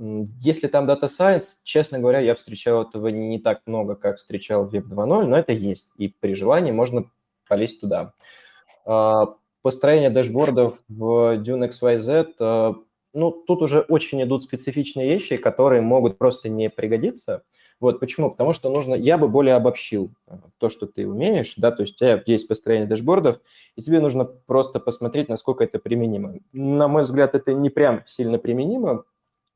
А, 0.00 0.24
если 0.40 0.66
там 0.66 0.88
Data 0.88 1.04
Science, 1.04 1.58
честно 1.62 1.98
говоря, 1.98 2.20
я 2.20 2.34
встречал 2.34 2.82
этого 2.82 3.08
не 3.08 3.38
так 3.38 3.60
много, 3.66 3.94
как 3.94 4.18
встречал 4.18 4.66
Web 4.66 4.88
2.0, 4.88 5.26
но 5.26 5.38
это 5.38 5.52
есть, 5.52 5.90
и 5.96 6.08
при 6.08 6.34
желании 6.34 6.72
можно 6.72 7.04
полезть 7.48 7.80
туда. 7.80 8.14
А, 8.84 9.34
построение 9.62 10.10
дашбордов 10.10 10.78
в 10.88 11.36
Dune 11.38 11.68
XYZ 11.70 12.82
ну, 13.12 13.32
тут 13.32 13.62
уже 13.62 13.80
очень 13.80 14.22
идут 14.22 14.44
специфичные 14.44 15.08
вещи, 15.08 15.36
которые 15.36 15.82
могут 15.82 16.18
просто 16.18 16.48
не 16.48 16.70
пригодиться. 16.70 17.42
Вот 17.80 17.98
почему? 17.98 18.30
Потому 18.30 18.52
что 18.52 18.70
нужно, 18.70 18.94
я 18.94 19.16
бы 19.16 19.26
более 19.26 19.54
обобщил 19.54 20.10
э, 20.26 20.36
то, 20.58 20.68
что 20.68 20.86
ты 20.86 21.08
умеешь, 21.08 21.54
да, 21.56 21.70
то 21.70 21.82
есть 21.82 21.94
у 21.94 21.98
тебя 21.98 22.22
есть 22.26 22.46
построение 22.46 22.86
дашбордов, 22.86 23.40
и 23.74 23.80
тебе 23.80 24.00
нужно 24.00 24.24
просто 24.24 24.80
посмотреть, 24.80 25.30
насколько 25.30 25.64
это 25.64 25.78
применимо. 25.78 26.34
На 26.52 26.88
мой 26.88 27.04
взгляд, 27.04 27.34
это 27.34 27.54
не 27.54 27.70
прям 27.70 28.02
сильно 28.04 28.38
применимо. 28.38 29.04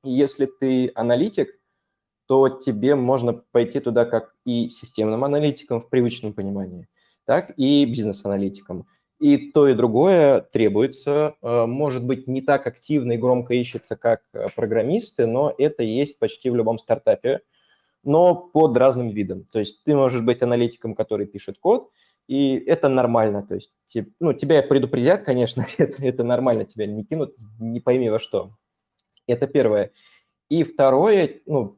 И 0.04 0.10
если 0.10 0.46
ты 0.46 0.92
аналитик, 0.94 1.48
то 2.26 2.48
тебе 2.48 2.94
можно 2.94 3.32
пойти 3.32 3.80
туда 3.80 4.04
как 4.04 4.34
и 4.44 4.68
системным 4.68 5.24
аналитиком 5.24 5.82
в 5.82 5.88
привычном 5.88 6.32
понимании, 6.32 6.88
так 7.24 7.52
и 7.56 7.84
бизнес-аналитиком. 7.84 8.86
И 9.20 9.52
то, 9.52 9.68
и 9.68 9.74
другое 9.74 10.40
требуется. 10.40 11.36
Э, 11.40 11.66
может 11.66 12.04
быть, 12.04 12.26
не 12.26 12.42
так 12.42 12.66
активно 12.66 13.12
и 13.12 13.16
громко 13.16 13.54
ищется, 13.54 13.96
как 13.96 14.22
э, 14.32 14.48
программисты, 14.54 15.26
но 15.26 15.54
это 15.56 15.82
есть 15.82 16.18
почти 16.18 16.50
в 16.50 16.56
любом 16.56 16.78
стартапе, 16.78 17.40
но 18.02 18.34
под 18.34 18.76
разным 18.76 19.10
видом. 19.10 19.46
То 19.52 19.60
есть 19.60 19.84
ты 19.84 19.94
можешь 19.94 20.20
быть 20.20 20.42
аналитиком, 20.42 20.94
который 20.94 21.26
пишет 21.26 21.58
код, 21.58 21.90
и 22.26 22.56
это 22.66 22.88
нормально. 22.88 23.46
То 23.46 23.54
есть 23.54 23.72
ну, 24.18 24.32
тебя 24.32 24.62
предупредят, 24.62 25.24
конечно, 25.24 25.66
это, 25.78 26.02
это 26.02 26.24
нормально, 26.24 26.64
тебя 26.64 26.86
не 26.86 27.04
кинут, 27.04 27.34
не 27.58 27.80
пойми 27.80 28.10
во 28.10 28.18
что. 28.18 28.52
Это 29.26 29.46
первое. 29.46 29.92
И 30.48 30.64
второе, 30.64 31.40
ну, 31.46 31.76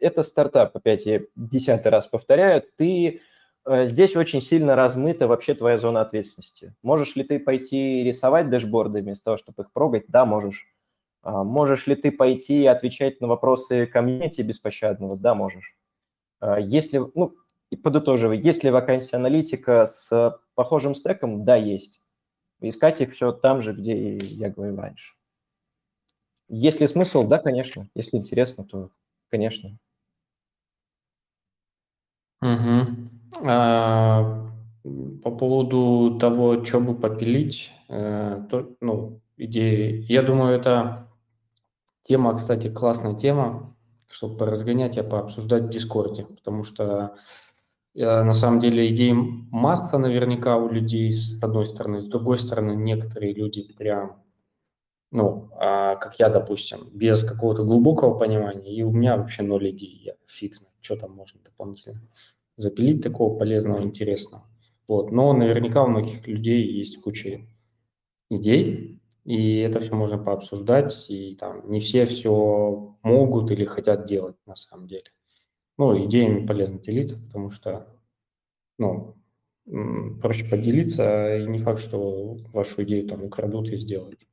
это 0.00 0.22
стартап, 0.22 0.76
опять 0.76 1.06
я 1.06 1.22
десятый 1.36 1.92
раз 1.92 2.06
повторяю, 2.06 2.62
ты 2.76 3.20
Э, 3.66 3.86
здесь 3.86 4.14
очень 4.16 4.40
сильно 4.40 4.76
размыта 4.76 5.26
вообще 5.26 5.54
твоя 5.54 5.76
зона 5.76 6.00
ответственности. 6.00 6.74
Можешь 6.82 7.16
ли 7.16 7.24
ты 7.24 7.40
пойти 7.40 8.04
рисовать 8.04 8.48
дэшборды 8.48 9.02
вместо 9.02 9.24
того, 9.26 9.36
чтобы 9.36 9.64
их 9.64 9.72
прогать? 9.72 10.04
Да, 10.08 10.24
можешь. 10.24 10.68
А, 11.22 11.42
можешь 11.44 11.86
ли 11.88 11.96
ты 11.96 12.12
пойти 12.12 12.66
отвечать 12.66 13.20
на 13.20 13.26
вопросы 13.26 13.86
комьюнити 13.86 14.42
беспощадного? 14.42 15.16
Да, 15.16 15.34
можешь. 15.34 15.76
А, 16.40 16.60
если, 16.60 17.02
ну, 17.14 17.34
и 17.70 17.76
подытоживая, 17.76 18.36
есть 18.36 18.62
ли 18.62 18.70
вакансия 18.70 19.16
аналитика 19.16 19.84
с 19.86 20.38
похожим 20.54 20.94
стеком? 20.94 21.44
Да, 21.44 21.56
есть. 21.56 22.00
Искать 22.60 23.00
их 23.00 23.14
все 23.14 23.32
там 23.32 23.62
же, 23.62 23.72
где 23.72 24.16
я 24.16 24.50
говорил 24.50 24.76
раньше. 24.76 25.14
Есть 26.48 26.80
ли 26.80 26.86
смысл? 26.86 27.26
Да, 27.26 27.38
конечно. 27.38 27.88
Если 27.94 28.16
интересно, 28.16 28.64
то, 28.64 28.90
конечно. 29.30 29.78
Угу. 32.42 33.48
А, 33.48 34.46
по 35.22 35.30
поводу 35.30 36.18
того, 36.18 36.64
что 36.64 36.80
бы 36.80 36.94
попилить, 36.94 37.72
э, 37.88 38.42
то, 38.50 38.70
ну, 38.80 39.20
идеи, 39.36 40.04
я 40.08 40.22
думаю, 40.22 40.58
это 40.58 41.08
тема, 42.04 42.36
кстати, 42.36 42.72
классная 42.72 43.14
тема, 43.14 43.74
чтобы 44.10 44.36
поразгонять, 44.38 44.98
а 44.98 45.04
пообсуждать 45.04 45.64
в 45.64 45.70
Дискорде, 45.70 46.24
потому 46.26 46.62
что 46.64 47.16
э, 47.94 48.22
на 48.22 48.32
самом 48.34 48.60
деле 48.60 48.88
идей 48.88 49.12
масса 49.14 49.98
наверняка 49.98 50.56
у 50.56 50.68
людей 50.70 51.10
с 51.12 51.42
одной 51.42 51.66
стороны, 51.66 52.02
с 52.02 52.06
другой 52.06 52.38
стороны 52.38 52.72
некоторые 52.76 53.34
люди 53.34 53.72
прям, 53.76 54.22
ну, 55.10 55.50
а, 55.58 55.96
как 55.96 56.18
я, 56.18 56.28
допустим, 56.28 56.90
без 56.92 57.24
какого-то 57.24 57.64
глубокого 57.64 58.18
понимания, 58.18 58.74
и 58.74 58.82
у 58.82 58.90
меня 58.90 59.16
вообще 59.16 59.42
ноль 59.42 59.70
идей, 59.70 60.00
я 60.04 60.14
фиг 60.26 60.54
знает, 60.56 60.74
что 60.80 60.96
там 60.96 61.12
можно 61.12 61.40
дополнительно 61.42 62.00
запилить 62.56 63.02
такого 63.02 63.38
полезного, 63.38 63.82
интересного. 63.82 64.46
Вот. 64.88 65.12
Но 65.12 65.32
наверняка 65.32 65.84
у 65.84 65.88
многих 65.88 66.26
людей 66.26 66.64
есть 66.66 67.00
куча 67.00 67.46
идей, 68.30 69.00
и 69.24 69.58
это 69.58 69.80
все 69.80 69.94
можно 69.94 70.18
пообсуждать, 70.18 71.06
и 71.10 71.36
там 71.36 71.70
не 71.70 71.80
все 71.80 72.06
все 72.06 72.96
могут 73.02 73.50
или 73.50 73.64
хотят 73.64 74.06
делать 74.06 74.36
на 74.46 74.56
самом 74.56 74.86
деле. 74.86 75.10
Ну, 75.78 76.04
идеями 76.06 76.46
полезно 76.46 76.78
делиться, 76.80 77.16
потому 77.16 77.50
что, 77.50 77.88
ну, 78.78 79.16
проще 80.22 80.46
поделиться, 80.48 81.38
и 81.38 81.46
не 81.46 81.58
факт, 81.58 81.80
что 81.80 82.36
вашу 82.52 82.84
идею 82.84 83.08
там 83.08 83.24
украдут 83.24 83.70
и 83.70 83.76
сделают. 83.76 84.25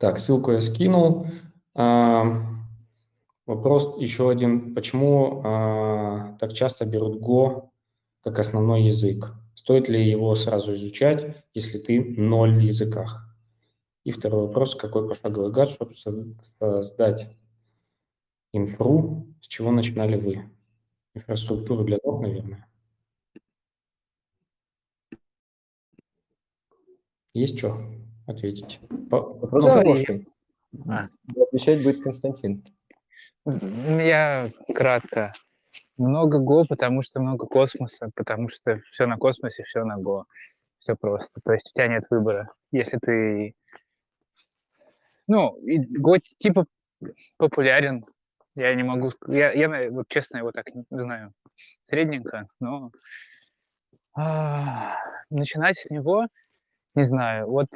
Так, 0.00 0.18
ссылку 0.18 0.52
я 0.52 0.62
скинул. 0.62 1.26
Вопрос 1.74 4.00
еще 4.00 4.30
один. 4.30 4.74
Почему 4.74 5.42
э, 5.44 6.38
так 6.40 6.54
часто 6.54 6.86
берут 6.86 7.20
Go 7.20 7.68
как 8.22 8.38
основной 8.38 8.84
язык? 8.84 9.34
Стоит 9.54 9.90
ли 9.90 10.08
его 10.08 10.34
сразу 10.36 10.74
изучать, 10.74 11.36
если 11.52 11.78
ты 11.78 12.14
ноль 12.16 12.54
в 12.54 12.60
языках? 12.60 13.28
И 14.04 14.10
второй 14.10 14.46
вопрос. 14.46 14.74
Какой 14.74 15.06
пошаговый 15.06 15.52
гад, 15.52 15.68
чтобы 15.68 15.94
создать 15.96 17.36
инфру? 18.54 19.26
С 19.42 19.48
чего 19.48 19.70
начинали 19.70 20.16
вы? 20.16 20.50
Инфраструктуру 21.14 21.84
для 21.84 21.98
ног, 22.02 22.22
наверное. 22.22 22.66
Есть 27.34 27.58
что 27.58 27.76
ответить? 28.30 28.80
Вопрос 29.10 29.64
ну, 29.64 29.70
хороший. 29.70 30.28
А. 30.88 31.06
Отвечать 31.36 31.82
будет 31.82 32.02
Константин. 32.02 32.64
Я 33.44 34.50
кратко. 34.74 35.32
Много 35.96 36.38
Go, 36.38 36.64
потому 36.68 37.02
что 37.02 37.20
много 37.20 37.46
космоса, 37.46 38.10
потому 38.14 38.48
что 38.48 38.80
все 38.92 39.06
на 39.06 39.16
космосе, 39.16 39.64
все 39.64 39.84
на 39.84 39.98
Go. 40.00 40.24
Все 40.78 40.96
просто. 40.96 41.40
То 41.44 41.52
есть 41.52 41.70
у 41.70 41.74
тебя 41.74 41.88
нет 41.88 42.04
выбора. 42.10 42.48
Если 42.72 42.98
ты... 42.98 43.54
Ну, 45.26 45.58
Go 45.98 46.18
типа 46.18 46.66
популярен. 47.36 48.04
Я 48.54 48.74
не 48.74 48.82
могу... 48.82 49.12
Я, 49.28 49.52
я 49.52 49.90
вот 49.90 50.06
честно 50.08 50.38
его 50.38 50.52
так 50.52 50.66
не 50.74 50.84
знаю. 50.90 51.32
Средненько, 51.88 52.46
но... 52.60 52.90
А, 54.14 54.96
начинать 55.30 55.78
с 55.78 55.90
него, 55.90 56.26
не 56.94 57.04
знаю. 57.04 57.46
Вот 57.46 57.68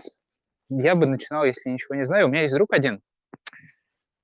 я 0.69 0.95
бы 0.95 1.07
начинал, 1.07 1.45
если 1.45 1.71
ничего 1.71 1.95
не 1.95 2.05
знаю. 2.05 2.27
У 2.27 2.29
меня 2.31 2.43
есть 2.43 2.55
друг 2.55 2.73
один, 2.73 3.01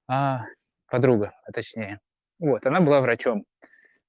а, 0.08 0.44
подруга, 0.88 1.32
а 1.46 1.52
точнее. 1.52 2.00
Вот, 2.38 2.66
она 2.66 2.80
была 2.80 3.00
врачом. 3.00 3.44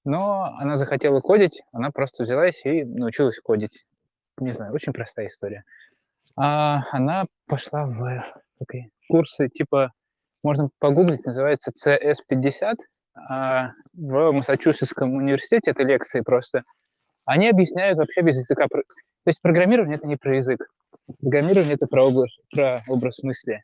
Но 0.04 0.46
она 0.58 0.78
захотела 0.78 1.22
кодить, 1.22 1.62
она 1.72 1.92
просто 1.92 2.24
взялась 2.24 2.60
и 2.66 2.84
научилась 2.84 3.40
кодить. 3.40 3.86
Не 4.40 4.52
знаю, 4.52 4.74
очень 4.74 4.94
простая 4.94 5.28
история. 5.28 5.64
А 6.36 6.84
она 6.92 7.26
пошла 7.46 7.86
в 7.86 8.02
okay, 8.64 8.86
курсы 9.08 9.50
типа, 9.50 9.92
можно 10.44 10.70
погуглить, 10.80 11.26
называется 11.26 11.72
CS50. 11.72 12.76
А 13.30 13.74
в 13.94 14.32
Массачусетском 14.32 15.14
университете 15.14 15.72
это 15.72 15.84
лекции 15.84 16.22
просто. 16.22 16.64
Они 17.26 17.50
объясняют 17.50 17.98
вообще 17.98 18.22
без 18.22 18.38
языка. 18.38 18.68
То 18.70 18.82
есть 19.28 19.42
программирование 19.42 19.98
это 19.98 20.08
не 20.08 20.16
про 20.16 20.38
язык. 20.38 20.66
Программирование 21.20 21.76
это 21.76 21.88
про 21.88 22.06
образ, 22.08 22.32
про 22.52 22.82
образ 22.88 23.22
мысли. 23.24 23.64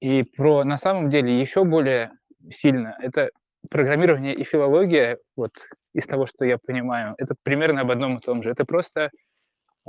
И 0.00 0.22
про 0.22 0.64
на 0.64 0.76
самом 0.76 1.10
деле 1.10 1.40
еще 1.40 1.64
более 1.64 2.12
сильно 2.50 2.96
это 3.00 3.30
программирование 3.70 4.34
и 4.34 4.44
филология, 4.44 5.18
вот 5.36 5.52
из 5.94 6.06
того, 6.06 6.26
что 6.26 6.44
я 6.44 6.58
понимаю, 6.58 7.14
это 7.18 7.34
примерно 7.42 7.82
об 7.82 7.90
одном 7.90 8.18
и 8.18 8.20
том 8.20 8.42
же. 8.42 8.50
Это 8.50 8.64
просто 8.64 9.10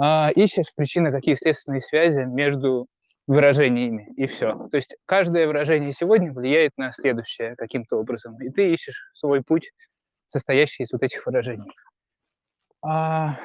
э, 0.02 0.32
ищешь 0.36 0.74
причины, 0.76 1.12
какие 1.12 1.36
следственные 1.36 1.82
связи 1.82 2.22
между 2.22 2.88
выражениями, 3.28 4.14
и 4.16 4.28
все. 4.28 4.68
То 4.70 4.78
есть 4.78 4.96
каждое 5.06 5.48
выражение 5.48 5.94
сегодня 5.94 6.32
влияет 6.32 6.74
на 6.78 6.92
следующее 6.92 7.56
каким-то 7.56 7.98
образом, 7.98 8.40
и 8.40 8.50
ты 8.50 8.72
ищешь 8.72 9.10
свой 9.16 9.42
путь, 9.42 9.72
состоящий 10.28 10.84
из 10.84 10.92
вот 10.92 11.02
этих 11.02 11.26
выражений. 11.26 11.72
А, 12.84 13.40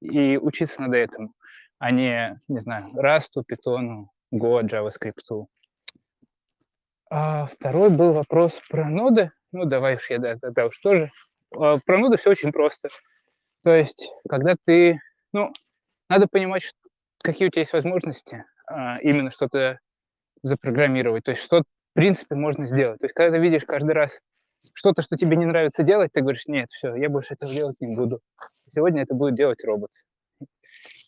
и 0.00 0.38
учиться 0.38 0.80
надо 0.80 0.96
этому, 0.96 1.32
а 1.80 1.90
не, 1.90 2.38
не 2.46 2.58
знаю, 2.58 2.90
Rust, 2.94 3.42
Python, 3.50 4.04
Go, 4.32 4.62
JavaScript. 4.62 5.46
А 7.10 7.46
второй 7.46 7.90
был 7.90 8.12
вопрос 8.12 8.60
про 8.68 8.88
ноды. 8.88 9.32
Ну, 9.50 9.64
давай 9.64 9.96
уж 9.96 10.08
я, 10.10 10.18
да, 10.18 10.36
тогда 10.36 10.66
уж 10.66 10.78
тоже. 10.78 11.10
А, 11.56 11.78
про 11.84 11.98
ноды 11.98 12.18
все 12.18 12.30
очень 12.30 12.52
просто. 12.52 12.90
То 13.64 13.74
есть, 13.74 14.12
когда 14.28 14.54
ты, 14.62 14.98
ну, 15.32 15.50
надо 16.08 16.28
понимать, 16.28 16.70
какие 17.22 17.48
у 17.48 17.50
тебя 17.50 17.62
есть 17.62 17.72
возможности 17.72 18.44
а, 18.66 18.98
именно 19.00 19.30
что-то 19.30 19.80
запрограммировать. 20.42 21.24
То 21.24 21.30
есть, 21.30 21.42
что, 21.42 21.62
в 21.62 21.94
принципе, 21.94 22.34
можно 22.34 22.66
сделать. 22.66 23.00
То 23.00 23.06
есть, 23.06 23.14
когда 23.14 23.38
ты 23.38 23.42
видишь 23.42 23.64
каждый 23.64 23.92
раз 23.92 24.20
что-то, 24.74 25.00
что 25.00 25.16
тебе 25.16 25.36
не 25.38 25.46
нравится 25.46 25.82
делать, 25.82 26.12
ты 26.12 26.20
говоришь, 26.20 26.46
нет, 26.46 26.68
все, 26.70 26.94
я 26.94 27.08
больше 27.08 27.34
этого 27.34 27.52
делать 27.52 27.76
не 27.80 27.96
буду. 27.96 28.20
Сегодня 28.72 29.02
это 29.02 29.14
будет 29.14 29.34
делать 29.34 29.64
робот. 29.64 29.90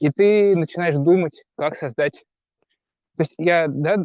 И 0.02 0.10
ты 0.10 0.56
начинаешь 0.56 0.96
думать, 0.96 1.44
как 1.56 1.76
создать... 1.76 2.24
То 3.16 3.20
есть 3.22 3.34
я, 3.38 3.68
да, 3.68 3.98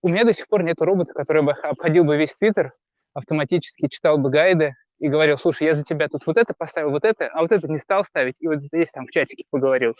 у 0.00 0.08
меня 0.08 0.22
до 0.22 0.32
сих 0.32 0.46
пор 0.46 0.62
нет 0.62 0.80
робота, 0.80 1.12
который 1.14 1.42
бы 1.42 1.50
обходил 1.50 2.04
бы 2.04 2.16
весь 2.16 2.32
Твиттер, 2.34 2.72
автоматически 3.12 3.88
читал 3.88 4.18
бы 4.18 4.30
гайды 4.30 4.74
и 5.00 5.08
говорил, 5.08 5.36
слушай, 5.36 5.64
я 5.64 5.74
за 5.74 5.82
тебя 5.82 6.06
тут 6.06 6.24
вот 6.28 6.36
это 6.36 6.54
поставил, 6.56 6.90
вот 6.90 7.04
это, 7.04 7.26
а 7.26 7.40
вот 7.40 7.50
это 7.50 7.66
не 7.66 7.78
стал 7.78 8.04
ставить, 8.04 8.36
и 8.38 8.46
вот 8.46 8.60
здесь 8.60 8.88
там 8.92 9.04
в 9.04 9.10
чатике 9.10 9.42
поговорил. 9.50 9.96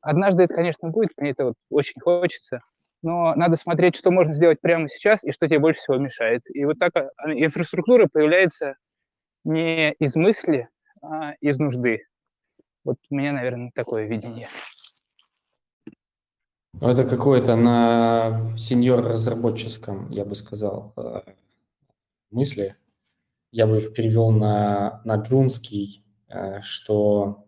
Однажды 0.00 0.42
это, 0.42 0.54
конечно, 0.54 0.88
будет, 0.88 1.10
мне 1.18 1.30
это 1.30 1.44
вот 1.44 1.54
очень 1.70 2.00
хочется, 2.00 2.60
но 3.00 3.36
надо 3.36 3.54
смотреть, 3.54 3.94
что 3.94 4.10
можно 4.10 4.34
сделать 4.34 4.60
прямо 4.60 4.88
сейчас 4.88 5.22
и 5.22 5.30
что 5.30 5.46
тебе 5.46 5.60
больше 5.60 5.78
всего 5.78 5.98
мешает. 5.98 6.42
И 6.52 6.64
вот 6.64 6.80
так 6.80 6.96
а, 6.96 7.32
инфраструктура 7.32 8.08
появляется 8.12 8.74
не 9.44 9.92
из 10.00 10.16
мысли, 10.16 10.68
а 11.00 11.34
из 11.40 11.58
нужды. 11.58 12.07
Вот 12.88 12.96
у 13.10 13.16
меня, 13.16 13.34
наверное, 13.34 13.70
такое 13.74 14.06
видение. 14.06 14.48
Ну, 16.80 16.88
это 16.88 17.04
какое-то 17.04 17.54
на 17.54 18.56
сеньор-разработческом, 18.56 20.08
я 20.10 20.24
бы 20.24 20.34
сказал, 20.34 20.94
э, 20.96 21.20
мысли. 22.30 22.76
Я 23.52 23.66
бы 23.66 23.76
их 23.76 23.92
перевел 23.92 24.30
на, 24.30 25.02
на 25.04 25.16
джунский, 25.16 26.02
э, 26.28 26.62
что 26.62 27.44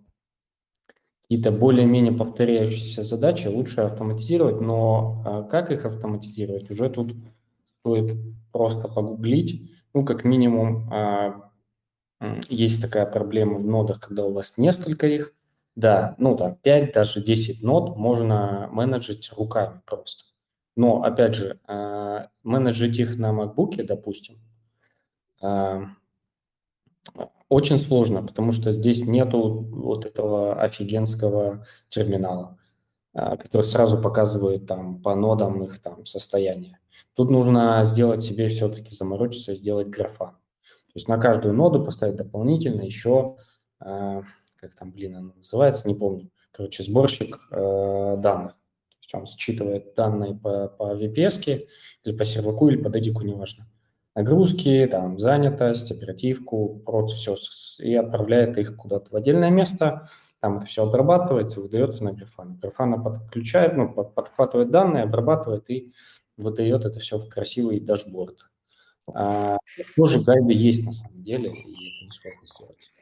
какие-то 1.22 1.52
более-менее 1.52 2.12
повторяющиеся 2.12 3.02
задачи 3.02 3.46
лучше 3.46 3.80
автоматизировать, 3.80 4.60
но 4.60 5.24
э, 5.24 5.50
как 5.50 5.72
их 5.72 5.86
автоматизировать, 5.86 6.70
уже 6.70 6.90
тут 6.90 7.16
стоит 7.78 8.14
просто 8.52 8.88
погуглить. 8.88 9.72
Ну, 9.94 10.04
как 10.04 10.24
минимум, 10.24 10.90
есть 12.48 12.82
такая 12.82 13.06
проблема 13.06 13.58
в 13.58 13.64
нодах, 13.64 14.00
когда 14.00 14.24
у 14.24 14.32
вас 14.32 14.58
несколько 14.58 15.06
их, 15.06 15.34
да, 15.76 16.14
ну 16.18 16.36
там 16.36 16.56
5, 16.56 16.92
даже 16.92 17.22
10 17.22 17.62
нод 17.62 17.96
можно 17.96 18.68
менеджить 18.72 19.32
руками 19.36 19.80
просто. 19.86 20.24
Но, 20.76 21.02
опять 21.02 21.34
же, 21.34 21.60
э, 21.68 22.26
менеджить 22.42 22.98
их 22.98 23.16
на 23.18 23.32
MacBook, 23.32 23.82
допустим, 23.84 24.38
э, 25.42 25.80
очень 27.48 27.78
сложно, 27.78 28.22
потому 28.22 28.52
что 28.52 28.72
здесь 28.72 29.04
нету 29.04 29.66
вот 29.70 30.06
этого 30.06 30.60
офигенского 30.60 31.66
терминала, 31.88 32.58
э, 33.14 33.36
который 33.36 33.62
сразу 33.62 34.00
показывает 34.00 34.66
там 34.66 35.02
по 35.02 35.14
нодам 35.16 35.62
их 35.64 35.80
там 35.80 36.06
состояние. 36.06 36.78
Тут 37.16 37.30
нужно 37.30 37.84
сделать 37.84 38.22
себе 38.22 38.48
все-таки 38.48 38.94
заморочиться, 38.94 39.54
сделать 39.54 39.88
графа. 39.88 40.39
Есть 41.00 41.08
на 41.08 41.16
каждую 41.16 41.54
ноду 41.54 41.82
поставить 41.82 42.16
дополнительно 42.16 42.82
еще 42.82 43.36
как 43.78 44.74
там, 44.78 44.92
блин, 44.92 45.16
она 45.16 45.32
называется, 45.34 45.88
не 45.88 45.94
помню. 45.94 46.30
Короче, 46.52 46.82
сборщик 46.82 47.38
э, 47.50 48.16
данных. 48.18 48.52
То 48.52 48.96
есть 49.00 49.14
он 49.14 49.26
считывает 49.26 49.94
данные 49.94 50.34
по, 50.34 50.68
по 50.68 50.94
VPS 50.94 51.66
или 52.04 52.14
по 52.14 52.26
серваку, 52.26 52.68
или 52.68 52.76
по 52.76 52.88
DDIC, 52.88 53.24
неважно. 53.24 53.66
Нагрузки, 54.14 54.86
там, 54.90 55.18
занятость, 55.18 55.90
оперативку, 55.90 56.82
прот, 56.84 57.10
все, 57.12 57.36
и 57.78 57.94
отправляет 57.94 58.58
их 58.58 58.76
куда-то 58.76 59.10
в 59.10 59.16
отдельное 59.16 59.48
место, 59.48 60.10
там 60.40 60.58
это 60.58 60.66
все 60.66 60.86
обрабатывается, 60.86 61.62
выдается 61.62 62.04
на 62.04 62.10
Grafana. 62.10 62.60
Grafana 62.60 63.02
подключает, 63.02 63.78
ну, 63.78 63.88
подхватывает 63.88 64.70
данные, 64.70 65.04
обрабатывает 65.04 65.70
и 65.70 65.94
выдает 66.36 66.84
это 66.84 67.00
все 67.00 67.16
в 67.16 67.30
красивый 67.30 67.80
дашборд. 67.80 68.49
А, 69.14 69.58
тоже 69.96 70.20
гайды 70.22 70.52
есть 70.52 70.84
на 70.84 70.92
самом 70.92 71.22
деле, 71.22 71.50
и 71.50 71.96
это 71.96 72.04
не 72.04 72.10
сложно 72.10 72.46
сделать. 72.46 72.92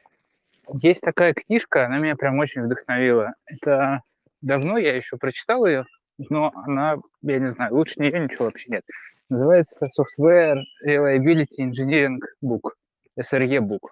Есть 0.73 1.01
такая 1.01 1.33
книжка, 1.33 1.85
она 1.85 1.97
меня 1.97 2.15
прям 2.15 2.37
очень 2.37 2.63
вдохновила. 2.63 3.33
Это 3.45 4.01
давно 4.41 4.77
я 4.77 4.95
еще 4.95 5.17
прочитал 5.17 5.65
ее, 5.65 5.85
но 6.17 6.51
она, 6.53 6.97
я 7.21 7.39
не 7.39 7.49
знаю, 7.49 7.75
лучше 7.75 7.99
нее 7.99 8.19
ничего 8.19 8.45
вообще 8.45 8.71
нет. 8.71 8.83
Называется 9.29 9.87
Software 9.87 10.61
Reliability 10.85 11.59
Engineering 11.59 12.19
Book, 12.43 12.71
SRE 13.19 13.59
Book. 13.59 13.89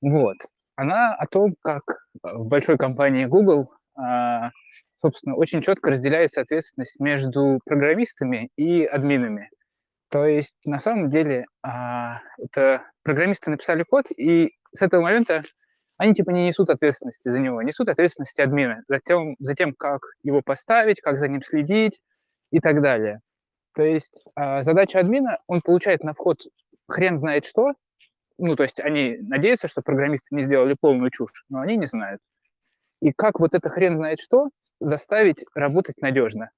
Вот. 0.00 0.36
Она 0.76 1.14
о 1.14 1.26
том, 1.26 1.54
как 1.62 1.82
в 2.22 2.46
большой 2.46 2.78
компании 2.78 3.24
Google, 3.24 3.68
а, 3.96 4.50
собственно, 5.00 5.34
очень 5.34 5.60
четко 5.60 5.90
разделяется 5.90 6.40
ответственность 6.40 6.98
между 7.00 7.60
программистами 7.64 8.50
и 8.56 8.84
админами. 8.84 9.50
То 10.10 10.26
есть, 10.26 10.54
на 10.64 10.78
самом 10.78 11.10
деле, 11.10 11.46
а, 11.62 12.20
это 12.38 12.82
программисты 13.02 13.50
написали 13.50 13.82
код, 13.82 14.06
и 14.10 14.50
с 14.74 14.80
этого 14.80 15.02
момента 15.02 15.42
они 15.98 16.14
типа 16.14 16.30
не 16.30 16.46
несут 16.46 16.70
ответственности 16.70 17.28
за 17.28 17.38
него, 17.38 17.60
несут 17.60 17.88
ответственности 17.88 18.40
админа 18.40 18.82
за 18.88 19.00
тем, 19.00 19.36
за 19.38 19.54
тем, 19.54 19.74
как 19.74 20.00
его 20.22 20.40
поставить, 20.42 21.00
как 21.00 21.18
за 21.18 21.28
ним 21.28 21.42
следить 21.42 22.00
и 22.52 22.60
так 22.60 22.80
далее. 22.80 23.20
То 23.74 23.82
есть 23.82 24.22
э, 24.36 24.62
задача 24.62 25.00
админа, 25.00 25.38
он 25.46 25.60
получает 25.60 26.02
на 26.04 26.14
вход 26.14 26.38
хрен 26.88 27.18
знает 27.18 27.44
что, 27.44 27.74
ну, 28.38 28.54
то 28.56 28.62
есть 28.62 28.80
они 28.80 29.18
надеются, 29.20 29.68
что 29.68 29.82
программисты 29.82 30.34
не 30.34 30.42
сделали 30.42 30.76
полную 30.80 31.10
чушь, 31.10 31.44
но 31.48 31.60
они 31.60 31.76
не 31.76 31.86
знают. 31.86 32.20
И 33.02 33.12
как 33.12 33.40
вот 33.40 33.54
это 33.54 33.68
хрен 33.68 33.96
знает 33.96 34.20
что 34.20 34.48
заставить 34.80 35.44
работать 35.54 36.00
надежно. 36.00 36.50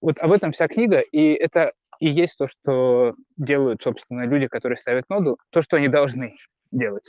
Вот 0.00 0.18
об 0.18 0.32
этом 0.32 0.52
вся 0.52 0.66
книга, 0.66 0.98
и 0.98 1.32
это 1.32 1.72
и 2.02 2.10
есть 2.10 2.36
то, 2.36 2.48
что 2.48 3.14
делают, 3.36 3.80
собственно, 3.80 4.26
люди, 4.26 4.48
которые 4.48 4.76
ставят 4.76 5.08
ноду, 5.08 5.38
то, 5.50 5.62
что 5.62 5.76
они 5.76 5.86
должны 5.86 6.34
делать. 6.72 7.08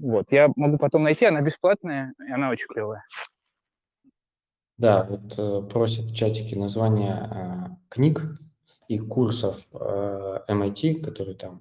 Вот, 0.00 0.32
я 0.32 0.48
могу 0.56 0.78
потом 0.78 1.04
найти, 1.04 1.26
она 1.26 1.42
бесплатная, 1.42 2.12
и 2.18 2.32
она 2.32 2.50
очень 2.50 2.66
клевая. 2.66 3.04
Да, 4.78 5.04
вот 5.04 5.38
э, 5.38 5.62
просят 5.68 6.06
в 6.06 6.16
чатике 6.16 6.58
названия 6.58 7.30
э, 7.30 7.76
книг 7.88 8.22
и 8.88 8.98
курсов 8.98 9.64
э, 9.74 10.38
MIT, 10.48 11.02
которые 11.02 11.36
там 11.36 11.60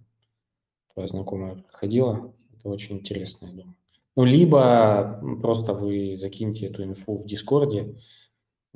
твоя 0.93 1.07
знакомая 1.07 1.53
проходила. 1.55 2.33
Это 2.57 2.69
очень 2.69 2.95
интересно, 2.95 3.45
я 3.45 3.51
думаю. 3.51 3.75
Ну, 4.15 4.23
либо 4.25 5.21
просто 5.43 5.73
вы 5.75 6.15
закиньте 6.15 6.65
эту 6.65 6.83
инфу 6.83 7.19
в 7.19 7.27
Дискорде, 7.27 7.95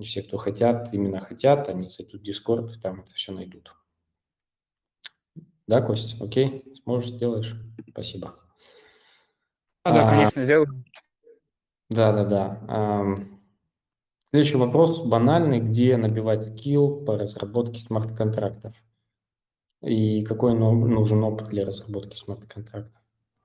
и 0.03 0.05
все, 0.05 0.21
кто 0.21 0.37
хотят, 0.37 0.93
именно 0.93 1.21
хотят, 1.21 1.69
они 1.69 1.87
зайдут 1.87 2.19
в 2.21 2.23
Дискорд, 2.25 2.75
и 2.75 2.79
там 2.79 2.99
это 2.99 3.13
все 3.13 3.31
найдут. 3.31 3.73
Да, 5.65 5.81
Кость, 5.81 6.21
окей? 6.21 6.73
Сможешь, 6.83 7.11
сделаешь? 7.11 7.55
Спасибо. 7.89 8.35
А, 9.83 9.93
да, 9.93 10.09
конечно, 10.09 10.43
сделаю. 10.43 10.83
Да, 11.89 12.11
да, 12.11 12.25
да. 12.25 13.15
Следующий 14.31 14.57
вопрос 14.57 15.05
банальный. 15.05 15.61
Где 15.61 15.95
набивать 15.95 16.47
скилл 16.47 17.05
по 17.05 17.17
разработке 17.17 17.79
смарт-контрактов? 17.81 18.75
И 19.81 20.25
какой 20.25 20.53
нужен 20.53 21.23
опыт 21.23 21.47
для 21.47 21.65
разработки 21.65 22.17
смарт-контрактов? 22.17 23.01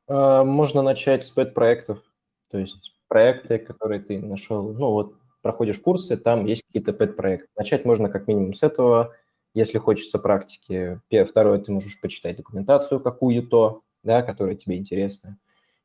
А, 0.09 0.43
можно 0.43 0.83
начать 0.83 1.23
с 1.23 1.31
пэт-проектов. 1.31 2.03
То 2.51 2.59
есть 2.59 2.99
проекты, 3.07 3.59
которые 3.59 4.01
ты 4.01 4.21
нашел, 4.21 4.73
ну 4.73 4.91
вот 4.91 5.15
проходишь 5.43 5.79
курсы, 5.79 6.17
там 6.17 6.45
есть 6.47 6.63
какие-то 6.67 6.93
пэт-проекты. 6.93 7.49
Начать 7.57 7.85
можно 7.85 8.09
как 8.09 8.27
минимум 8.27 8.55
с 8.55 8.63
этого, 8.63 9.15
если 9.55 9.79
хочется 9.79 10.19
практики. 10.19 11.01
Второе, 11.29 11.59
ты 11.59 11.73
можешь 11.73 12.01
почитать 12.01 12.37
документацию 12.37 13.01
какую-то, 13.01 13.83
да, 14.03 14.23
которая 14.23 14.55
тебе 14.55 14.77
интересна. 14.77 15.39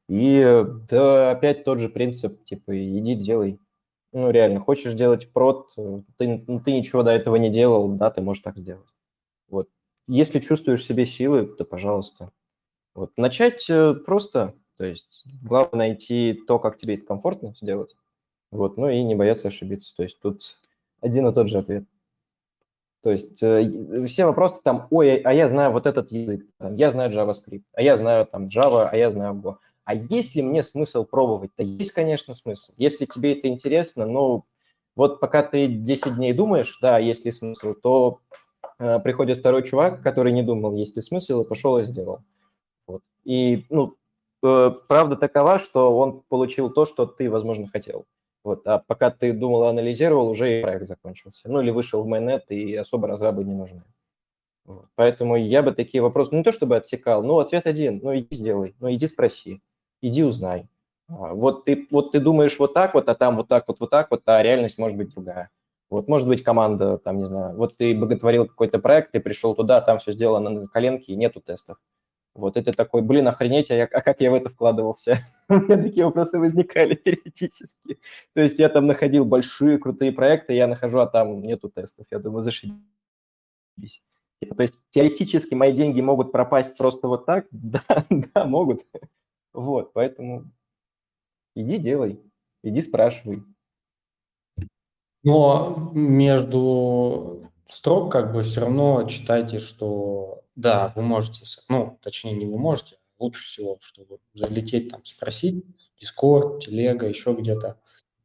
И 0.07 0.63
да, 0.89 1.31
опять 1.31 1.63
тот 1.63 1.79
же 1.79 1.89
принцип, 1.89 2.43
типа, 2.45 2.71
иди 2.75 3.15
делай. 3.15 3.59
Ну, 4.11 4.29
реально, 4.29 4.59
хочешь 4.59 4.93
делать 4.93 5.31
прод, 5.31 5.71
ты, 6.17 6.43
ну, 6.45 6.59
ты 6.59 6.71
ничего 6.71 7.01
до 7.01 7.11
этого 7.11 7.35
не 7.37 7.49
делал, 7.49 7.89
да, 7.93 8.11
ты 8.11 8.21
можешь 8.21 8.43
так 8.43 8.57
сделать. 8.57 8.87
Вот. 9.47 9.69
Если 10.07 10.39
чувствуешь 10.39 10.81
в 10.81 10.85
себе 10.85 11.05
силы, 11.05 11.47
то, 11.47 11.65
пожалуйста. 11.65 12.29
Вот. 12.93 13.11
Начать 13.17 13.67
э, 13.71 13.95
просто, 13.95 14.53
то 14.77 14.85
есть 14.85 15.23
главное 15.41 15.87
найти 15.87 16.39
то, 16.47 16.59
как 16.59 16.77
тебе 16.77 16.95
это 16.95 17.05
комфортно 17.05 17.55
сделать, 17.59 17.95
вот, 18.53 18.77
ну 18.77 18.89
и 18.89 19.01
не 19.03 19.15
бояться 19.15 19.47
ошибиться. 19.49 19.95
То 19.95 20.03
есть 20.03 20.19
тут 20.19 20.57
один 21.01 21.27
и 21.27 21.33
тот 21.33 21.49
же 21.49 21.57
ответ. 21.57 21.85
То 23.01 23.11
есть 23.11 23.43
э, 23.43 24.05
все 24.05 24.25
вопросы 24.25 24.57
там, 24.63 24.87
ой, 24.89 25.17
а 25.17 25.33
я 25.33 25.49
знаю 25.49 25.71
вот 25.73 25.85
этот 25.85 26.11
язык, 26.11 26.45
там, 26.57 26.75
я 26.75 26.89
знаю 26.89 27.11
JavaScript, 27.11 27.63
а 27.73 27.81
я 27.81 27.97
знаю 27.97 28.25
там 28.25 28.47
Java, 28.47 28.87
а 28.89 28.95
я 28.95 29.11
знаю 29.11 29.33
Go. 29.33 29.57
А 29.83 29.93
есть 29.93 30.35
ли 30.35 30.41
мне 30.41 30.63
смысл 30.63 31.03
пробовать? 31.03 31.51
Да 31.57 31.63
есть, 31.65 31.91
конечно, 31.91 32.33
смысл. 32.33 32.71
Если 32.77 33.05
тебе 33.05 33.33
это 33.33 33.49
интересно, 33.49 34.05
но 34.05 34.45
вот 34.95 35.19
пока 35.19 35.43
ты 35.43 35.67
10 35.67 36.15
дней 36.15 36.31
думаешь, 36.31 36.77
да, 36.81 36.97
есть 36.97 37.25
ли 37.25 37.33
смысл, 37.33 37.73
то 37.73 38.19
э, 38.79 38.99
приходит 38.99 39.39
второй 39.39 39.63
чувак, 39.63 40.01
который 40.01 40.31
не 40.31 40.43
думал, 40.43 40.73
есть 40.75 40.95
ли 40.95 41.01
смысл, 41.01 41.41
и 41.41 41.47
пошел 41.47 41.77
и 41.79 41.83
сделал. 41.83 42.21
Вот. 42.87 43.01
И, 43.25 43.65
ну, 43.69 43.97
э, 44.43 44.71
правда 44.87 45.17
такова, 45.17 45.59
что 45.59 45.97
он 45.97 46.21
получил 46.29 46.69
то, 46.69 46.85
что 46.85 47.05
ты, 47.05 47.29
возможно, 47.29 47.67
хотел. 47.67 48.05
Вот, 48.43 48.67
а 48.67 48.79
пока 48.79 49.09
ты 49.09 49.31
думал, 49.31 49.63
анализировал, 49.63 50.29
уже 50.29 50.59
и 50.59 50.61
проект 50.61 50.87
закончился. 50.87 51.41
Ну, 51.45 51.61
или 51.61 51.71
вышел 51.71 52.03
в 52.03 52.07
майонет, 52.07 52.45
и 52.49 52.75
особо 52.75 53.07
разрабы 53.07 53.43
не 53.43 53.53
нужны. 53.53 53.83
Вот. 54.65 54.87
Поэтому 54.95 55.35
я 55.35 55.61
бы 55.61 55.71
такие 55.71 56.01
вопросы, 56.01 56.31
ну, 56.31 56.39
не 56.39 56.43
то 56.43 56.51
чтобы 56.51 56.75
отсекал, 56.75 57.23
но 57.23 57.39
ответ 57.39 57.65
один, 57.65 57.99
ну, 58.01 58.17
иди 58.17 58.35
сделай, 58.35 58.75
ну, 58.79 58.91
иди 58.91 59.07
спроси, 59.07 59.61
иди 60.01 60.23
узнай. 60.23 60.67
А, 61.09 61.33
вот 61.33 61.65
ты, 61.65 61.87
вот 61.91 62.11
ты 62.11 62.19
думаешь 62.19 62.57
вот 62.59 62.73
так 62.73 62.93
вот, 62.93 63.09
а 63.09 63.15
там 63.15 63.37
вот 63.37 63.47
так 63.47 63.67
вот, 63.67 63.79
вот 63.79 63.89
так 63.89 64.09
вот, 64.11 64.21
а 64.25 64.41
реальность 64.41 64.77
может 64.77 64.97
быть 64.97 65.13
другая. 65.13 65.49
Вот 65.89 66.07
может 66.07 66.27
быть 66.27 66.43
команда, 66.43 66.97
там, 66.97 67.17
не 67.17 67.25
знаю, 67.25 67.55
вот 67.55 67.77
ты 67.77 67.93
боготворил 67.93 68.47
какой-то 68.47 68.79
проект, 68.79 69.11
ты 69.11 69.19
пришел 69.19 69.53
туда, 69.53 69.79
там 69.81 69.99
все 69.99 70.11
сделано 70.13 70.49
на 70.49 70.67
коленке, 70.67 71.13
и 71.13 71.15
нету 71.15 71.39
тестов. 71.41 71.77
Вот 72.35 72.57
это 72.57 72.71
такой, 72.71 73.03
блин, 73.03 73.27
охренеть, 73.27 73.69
а, 73.69 73.75
я, 73.75 73.83
а 73.85 74.01
как 74.01 74.19
я 74.21 74.31
в 74.31 74.33
это 74.33 74.49
вкладывался? 74.49 75.19
У 75.49 75.55
меня 75.55 75.77
такие 75.77 76.05
вопросы 76.05 76.39
возникали 76.39 76.95
периодически. 76.95 77.99
То 78.33 78.41
есть 78.41 78.57
я 78.57 78.69
там 78.69 78.87
находил 78.87 79.23
большие, 79.23 79.77
крутые 79.77 80.11
проекты, 80.11 80.53
я 80.53 80.67
нахожу, 80.67 80.99
а 80.99 81.07
там 81.07 81.41
нету 81.41 81.69
тестов. 81.69 82.07
Я 82.09 82.17
думаю, 82.19 82.43
зашибись. 82.43 82.73
То 83.77 84.61
есть 84.61 84.79
теоретически 84.89 85.53
мои 85.53 85.71
деньги 85.71 86.01
могут 86.01 86.31
пропасть 86.31 86.75
просто 86.75 87.07
вот 87.07 87.25
так? 87.25 87.45
Да, 87.51 87.83
да, 88.09 88.45
могут. 88.45 88.81
Вот, 89.53 89.93
поэтому 89.93 90.51
иди 91.55 91.77
делай, 91.77 92.19
иди 92.63 92.81
спрашивай. 92.81 93.43
Но 95.23 95.91
между 95.93 97.49
строк 97.69 98.11
как 98.11 98.33
бы 98.33 98.41
все 98.41 98.61
равно 98.61 99.07
читайте, 99.07 99.59
что 99.59 100.42
да, 100.55 100.93
вы 100.95 101.01
можете, 101.01 101.45
ну, 101.69 101.99
точнее, 102.01 102.33
не 102.33 102.45
вы 102.45 102.57
можете, 102.57 102.97
лучше 103.19 103.45
всего, 103.45 103.77
чтобы 103.81 104.19
залететь 104.33 104.89
там, 104.89 105.03
спросить, 105.05 105.63
Discord, 106.01 106.59
Телега, 106.59 107.07
еще 107.07 107.33
где-то, 107.33 107.79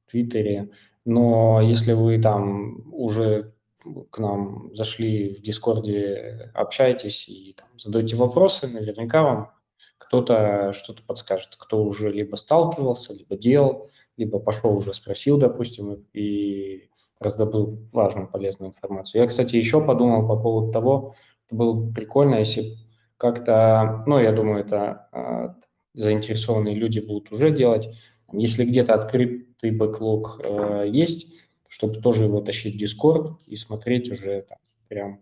в 0.07 0.11
Твиттере. 0.11 0.71
Но 1.05 1.61
если 1.61 1.93
вы 1.93 2.21
там 2.21 2.93
уже 2.93 3.55
к 4.11 4.19
нам 4.19 4.75
зашли 4.75 5.35
в 5.35 5.43
Дискорде, 5.43 6.51
общаетесь 6.55 7.29
и 7.29 7.55
там, 7.57 7.69
задаете 7.79 8.17
вопросы, 8.17 8.67
наверняка 8.67 9.23
вам 9.23 9.53
кто-то 9.99 10.73
что-то 10.73 11.03
подскажет, 11.03 11.57
кто 11.57 11.83
уже 11.83 12.11
либо 12.11 12.37
сталкивался, 12.37 13.13
либо 13.15 13.37
делал, 13.37 13.89
либо 14.17 14.39
пошел 14.39 14.77
уже 14.77 14.95
спросил, 14.95 15.39
допустим, 15.39 16.07
и 16.13 16.89
раздобыл 17.19 17.87
важную, 17.93 18.29
полезную 18.29 18.71
информацию. 18.71 19.23
Я, 19.23 19.29
кстати, 19.29 19.57
еще 19.57 19.85
подумал 19.85 20.27
по 20.27 20.41
поводу 20.41 20.73
того, 20.73 21.15
было 21.51 21.73
бы 21.73 21.93
прикольно, 21.93 22.37
если 22.37 22.77
как-то, 23.17 24.03
ну, 24.07 24.19
я 24.19 24.33
думаю, 24.33 24.65
это 24.65 25.09
э, 25.13 25.49
заинтересованные 25.95 26.75
люди 26.75 27.01
будут 27.01 27.33
уже 27.33 27.51
делать. 27.51 27.89
Если 28.33 28.65
где-то 28.65 28.95
открытый 28.95 29.71
бэклог 29.73 30.41
э, 30.45 30.89
есть, 30.91 31.35
чтобы 31.69 32.01
тоже 32.01 32.25
его 32.25 32.41
тащить 32.41 32.81
в 32.81 32.83
Discord 32.83 33.37
и 33.47 33.57
смотреть 33.57 34.11
уже 34.11 34.43
там, 34.43 34.59
прям 34.89 35.21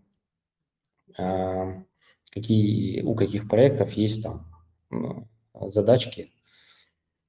э, 1.18 1.82
какие, 2.30 3.02
у 3.02 3.14
каких 3.14 3.48
проектов 3.48 3.92
есть 3.92 4.22
там 4.22 4.52
ну, 4.90 5.28
задачки, 5.54 6.32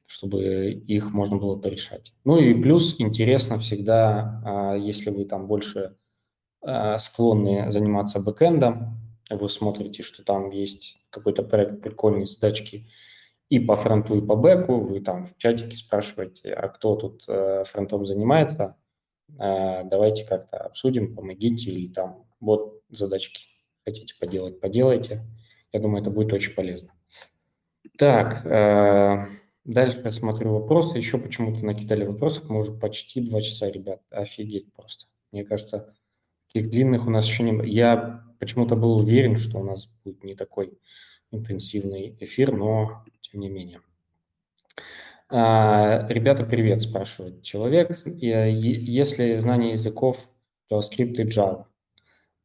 чтобы 0.06 0.72
их 0.72 1.12
можно 1.12 1.38
было 1.38 1.56
порешать. 1.56 2.14
Ну 2.24 2.38
и 2.38 2.54
плюс 2.54 3.00
интересно 3.00 3.60
всегда, 3.60 4.76
если 4.78 5.10
вы 5.10 5.26
там 5.26 5.48
больше 5.48 5.96
Э, 5.98 6.07
склонны 6.98 7.72
заниматься 7.72 8.20
бэкэндом, 8.20 8.98
вы 9.30 9.50
смотрите, 9.50 10.04
что 10.04 10.24
там 10.24 10.52
есть 10.52 10.98
какой-то 11.10 11.44
проект 11.44 11.82
прикольный 11.82 12.28
с 12.28 12.38
датчики 12.38 12.88
и 13.50 13.60
по 13.60 13.76
фронту, 13.76 14.18
и 14.18 14.26
по 14.26 14.36
бэку, 14.36 14.80
вы 14.80 15.00
там 15.00 15.26
в 15.26 15.38
чатике 15.38 15.78
спрашиваете, 15.78 16.54
а 16.54 16.68
кто 16.68 16.96
тут 16.96 17.24
э, 17.28 17.64
фронтом 17.66 18.06
занимается, 18.06 18.76
э, 19.30 19.84
давайте 19.86 20.26
как-то 20.26 20.58
обсудим, 20.58 21.16
помогите, 21.16 21.72
или 21.72 21.92
там 21.92 22.26
вот 22.40 22.82
задачки 22.90 23.48
хотите 23.86 24.16
поделать, 24.20 24.60
поделайте. 24.60 25.26
Я 25.72 25.80
думаю, 25.80 26.02
это 26.02 26.12
будет 26.12 26.34
очень 26.34 26.54
полезно. 26.56 26.92
Так, 27.98 28.46
э, 28.46 29.28
дальше 29.64 30.02
я 30.04 30.12
смотрю 30.12 30.54
вопросы. 30.54 30.98
Еще 30.98 31.18
почему-то 31.18 31.66
накидали 31.66 32.06
вопросов. 32.06 32.50
Мы 32.50 32.60
уже 32.60 32.74
почти 32.74 33.22
два 33.22 33.42
часа, 33.42 33.70
ребят. 33.70 34.02
Офигеть 34.10 34.74
просто. 34.74 35.06
Мне 35.32 35.46
кажется, 35.46 35.96
Таких 36.48 36.70
длинных 36.70 37.08
у 37.08 37.10
нас 37.10 37.26
еще 37.26 37.44
не... 37.44 37.70
Я 37.70 38.24
почему-то 38.40 38.76
был 38.76 38.98
уверен, 38.98 39.38
что 39.38 39.60
у 39.60 39.64
нас 39.64 39.88
будет 40.04 40.24
не 40.24 40.36
такой 40.36 40.78
интенсивный 41.32 42.16
эфир, 42.20 42.56
но 42.56 43.04
тем 43.22 43.42
не 43.42 43.50
менее. 43.50 43.82
А, 45.30 46.08
ребята, 46.10 46.46
привет, 46.46 46.82
спрашивает 46.82 47.44
человек. 47.44 47.98
Если 48.06 49.38
знание 49.40 49.72
языков 49.72 50.30
JavaScript 50.72 51.16
и 51.16 51.24
Java, 51.26 51.66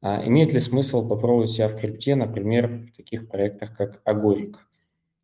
а, 0.00 0.26
имеет 0.26 0.52
ли 0.52 0.58
смысл 0.58 1.08
попробовать 1.08 1.50
себя 1.50 1.68
в 1.68 1.76
крипте, 1.78 2.16
например, 2.16 2.88
в 2.92 2.96
таких 2.96 3.28
проектах, 3.28 3.76
как 3.76 4.02
Agoric? 4.04 4.56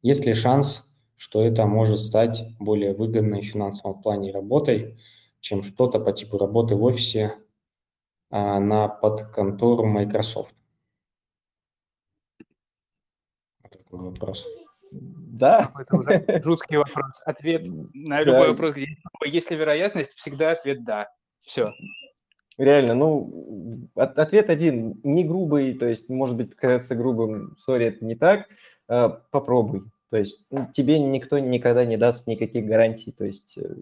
Есть 0.02 0.24
ли 0.24 0.34
шанс, 0.34 0.96
что 1.16 1.42
это 1.42 1.66
может 1.66 1.98
стать 1.98 2.44
более 2.60 2.94
выгодной 2.94 3.42
в 3.42 3.46
финансовом 3.46 4.00
плане 4.00 4.30
работой, 4.30 5.00
чем 5.40 5.64
что-то 5.64 5.98
по 5.98 6.12
типу 6.12 6.38
работы 6.38 6.76
в 6.76 6.84
офисе 6.84 7.34
а, 8.30 8.60
на 8.60 8.88
подконтору 8.88 9.86
Microsoft? 9.86 10.54
Такой 13.70 14.00
вопрос. 14.00 14.46
Да. 14.90 15.72
Это 15.78 15.96
уже 15.96 16.42
жуткий 16.42 16.76
вопрос. 16.76 17.20
Ответ 17.24 17.62
на 17.94 18.20
любой 18.22 18.40
да. 18.40 18.48
вопрос, 18.48 18.74
где 18.74 18.86
есть 19.24 19.50
ли 19.50 19.56
вероятность, 19.56 20.14
всегда 20.14 20.52
ответ 20.52 20.84
«да». 20.84 21.08
Все. 21.40 21.72
Реально, 22.58 22.94
ну, 22.94 23.88
от, 23.94 24.18
ответ 24.18 24.50
один, 24.50 25.00
не 25.04 25.24
грубый, 25.24 25.74
то 25.74 25.86
есть, 25.86 26.08
может 26.08 26.36
быть, 26.36 26.54
кажется 26.56 26.96
грубым, 26.96 27.56
сори, 27.56 27.86
это 27.86 28.04
не 28.04 28.16
так, 28.16 28.48
а, 28.88 29.08
попробуй. 29.30 29.84
То 30.10 30.16
есть 30.16 30.46
ну, 30.50 30.68
тебе 30.72 30.98
никто 30.98 31.38
никогда 31.38 31.84
не 31.84 31.96
даст 31.96 32.26
никаких 32.26 32.66
гарантий, 32.66 33.12
то 33.12 33.24
есть 33.24 33.58
э, 33.58 33.74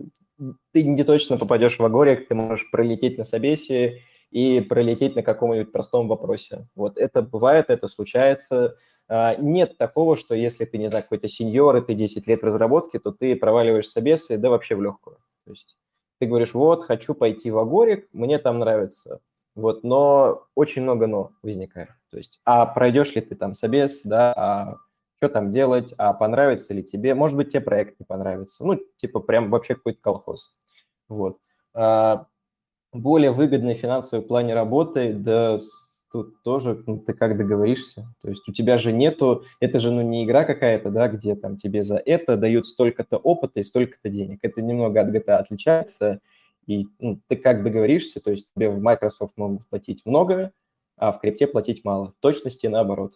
ты 0.73 0.83
не 0.83 1.05
точно 1.05 1.39
попадешь 1.39 1.79
в 1.79 1.85
Агорик, 1.85 2.29
ты 2.29 2.35
можешь 2.35 2.69
пролететь 2.71 3.17
на 3.17 3.25
собесе 3.25 4.03
и 4.31 4.61
пролететь 4.61 5.17
на 5.17 5.23
каком-нибудь 5.23 5.73
простом 5.73 6.09
вопросе. 6.09 6.69
Вот 6.75 6.99
это 6.99 7.23
бывает, 7.23 7.71
это 7.71 7.89
случается. 7.89 8.77
А, 9.09 9.37
нет 9.37 9.79
такого, 9.79 10.17
что 10.17 10.35
если 10.35 10.65
ты, 10.65 10.79
не 10.79 10.89
знаю, 10.89 11.05
какой-то 11.05 11.29
сеньор, 11.29 11.77
и 11.77 11.81
ты 11.81 11.95
10 11.95 12.27
лет 12.27 12.43
в 12.43 12.47
разработке, 12.47 12.99
то 12.99 13.13
ты 13.13 13.37
проваливаешь 13.37 13.89
собесы, 13.89 14.37
да 14.37 14.51
вообще 14.51 14.75
в 14.75 14.83
легкую. 14.83 15.19
То 15.45 15.53
есть 15.53 15.77
ты 16.19 16.27
говоришь, 16.27 16.55
вот, 16.55 16.85
хочу 16.85 17.15
пойти 17.15 17.51
в 17.51 17.59
Агорик, 17.59 18.09
мне 18.13 18.39
там 18.39 18.59
нравится. 18.59 19.21
Вот, 19.55 19.85
но 19.85 20.47
очень 20.55 20.83
много 20.83 21.07
но 21.07 21.33
возникает. 21.43 21.91
То 22.11 22.19
есть, 22.19 22.41
а 22.45 22.67
пройдешь 22.67 23.15
ли 23.15 23.23
ты 23.23 23.35
там 23.37 23.55
собес, 23.55 24.03
да, 24.05 24.33
а 24.35 24.77
что 25.19 25.31
там 25.31 25.51
делать, 25.51 25.95
а 25.97 26.13
понравится 26.13 26.75
ли 26.75 26.83
тебе, 26.83 27.15
может 27.15 27.37
быть, 27.37 27.51
тебе 27.51 27.63
проект 27.63 27.99
не 27.99 28.05
понравится. 28.05 28.65
Ну, 28.65 28.79
типа 28.97 29.21
прям 29.21 29.51
вообще 29.51 29.75
какой-то 29.75 30.01
колхоз. 30.01 30.55
Вот. 31.09 31.39
А 31.75 32.27
более 32.93 33.31
выгодный 33.31 33.75
финансовый 33.75 34.23
плане 34.23 34.55
работы, 34.55 35.13
да 35.13 35.59
тут 36.13 36.43
тоже 36.43 36.83
ну, 36.87 36.99
ты 36.99 37.13
как 37.13 37.37
договоришься. 37.37 38.07
То 38.23 38.29
есть 38.31 38.49
у 38.49 38.53
тебя 38.53 38.79
же 38.79 38.93
нету, 38.93 39.45
это 39.61 39.81
же 39.81 39.91
ну 39.91 40.03
не 40.03 40.25
игра 40.25 40.45
какая-то, 40.45 40.91
да, 40.91 41.09
где 41.09 41.35
там 41.35 41.57
тебе 41.57 41.85
за 41.85 41.97
это 41.99 42.37
дают 42.37 42.67
столько-то 42.67 43.19
опыта 43.19 43.61
и 43.61 43.65
столько-то 43.65 44.09
денег. 44.09 44.39
Это 44.43 44.63
немного 44.63 45.01
от 45.01 45.09
GTA 45.09 45.37
отличается, 45.37 46.21
и 46.67 46.87
ну, 47.01 47.21
ты 47.29 47.37
как 47.37 47.63
договоришься, 47.63 48.21
то 48.21 48.31
есть 48.31 48.49
тебе 48.55 48.71
в 48.71 48.81
Microsoft 48.81 49.35
могут 49.37 49.67
платить 49.69 50.03
много, 50.05 50.53
а 50.97 51.13
в 51.13 51.21
крипте 51.21 51.47
платить 51.47 51.85
мало. 51.85 52.15
В 52.19 52.21
точности 52.21 52.67
наоборот. 52.67 53.15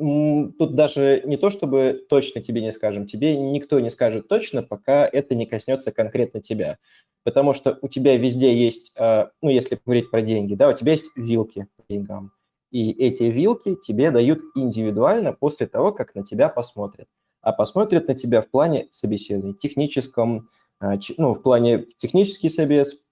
Тут 0.00 0.74
даже 0.74 1.22
не 1.26 1.36
то, 1.36 1.50
чтобы 1.50 2.06
точно 2.08 2.40
тебе 2.40 2.62
не 2.62 2.72
скажем, 2.72 3.04
тебе 3.04 3.36
никто 3.36 3.78
не 3.80 3.90
скажет 3.90 4.28
точно, 4.28 4.62
пока 4.62 5.06
это 5.06 5.34
не 5.34 5.44
коснется 5.44 5.92
конкретно 5.92 6.40
тебя. 6.40 6.78
Потому 7.22 7.52
что 7.52 7.78
у 7.82 7.88
тебя 7.88 8.16
везде 8.16 8.56
есть, 8.56 8.94
а, 8.96 9.30
ну, 9.42 9.50
если 9.50 9.78
говорить 9.84 10.10
про 10.10 10.22
деньги, 10.22 10.54
да, 10.54 10.70
у 10.70 10.72
тебя 10.72 10.92
есть 10.92 11.10
вилки 11.16 11.66
по 11.76 11.82
деньгам. 11.86 12.32
И 12.70 12.92
эти 12.92 13.24
вилки 13.24 13.74
тебе 13.74 14.10
дают 14.10 14.40
индивидуально 14.54 15.34
после 15.34 15.66
того, 15.66 15.92
как 15.92 16.14
на 16.14 16.24
тебя 16.24 16.48
посмотрят. 16.48 17.08
А 17.42 17.52
посмотрят 17.52 18.08
на 18.08 18.14
тебя 18.14 18.40
в 18.40 18.48
плане 18.48 18.86
собеседования, 18.90 19.54
техническом, 19.54 20.48
а, 20.78 20.94
ну, 21.18 21.34
в 21.34 21.42
плане 21.42 21.84
технический 21.98 22.48
собес, 22.48 23.06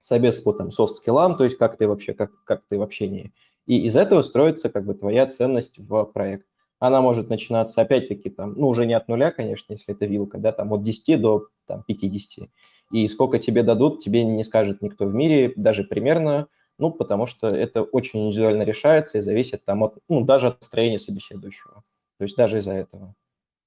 собес 0.00 0.38
по 0.38 0.52
там 0.52 0.70
софт-скиллам, 0.70 1.36
то 1.36 1.42
есть 1.42 1.58
как 1.58 1.76
ты 1.76 1.88
вообще, 1.88 2.14
как, 2.14 2.30
как 2.44 2.62
ты 2.68 2.78
в 2.78 2.82
общении. 2.82 3.32
И 3.66 3.86
из 3.86 3.96
этого 3.96 4.22
строится 4.22 4.70
как 4.70 4.84
бы 4.84 4.94
твоя 4.94 5.26
ценность 5.26 5.78
в 5.78 6.04
проект. 6.04 6.46
Она 6.78 7.00
может 7.00 7.28
начинаться 7.30 7.80
опять-таки 7.80 8.28
там, 8.28 8.54
ну, 8.56 8.68
уже 8.68 8.86
не 8.86 8.94
от 8.94 9.06
нуля, 9.06 9.30
конечно, 9.30 9.72
если 9.72 9.94
это 9.94 10.04
вилка, 10.04 10.38
да, 10.38 10.50
там 10.50 10.72
от 10.72 10.82
10 10.82 11.20
до 11.20 11.46
там, 11.66 11.84
50. 11.86 12.48
И 12.90 13.06
сколько 13.06 13.38
тебе 13.38 13.62
дадут, 13.62 14.02
тебе 14.02 14.24
не 14.24 14.42
скажет 14.42 14.82
никто 14.82 15.06
в 15.06 15.14
мире, 15.14 15.52
даже 15.54 15.84
примерно, 15.84 16.48
ну, 16.78 16.90
потому 16.90 17.26
что 17.26 17.46
это 17.46 17.82
очень 17.82 18.26
индивидуально 18.26 18.62
решается 18.62 19.18
и 19.18 19.20
зависит 19.20 19.64
там 19.64 19.84
от, 19.84 19.98
ну, 20.08 20.22
даже 20.22 20.48
от 20.48 20.60
настроения 20.60 20.98
собеседующего. 20.98 21.84
То 22.18 22.24
есть 22.24 22.36
даже 22.36 22.58
из-за 22.58 22.72
этого. 22.72 23.14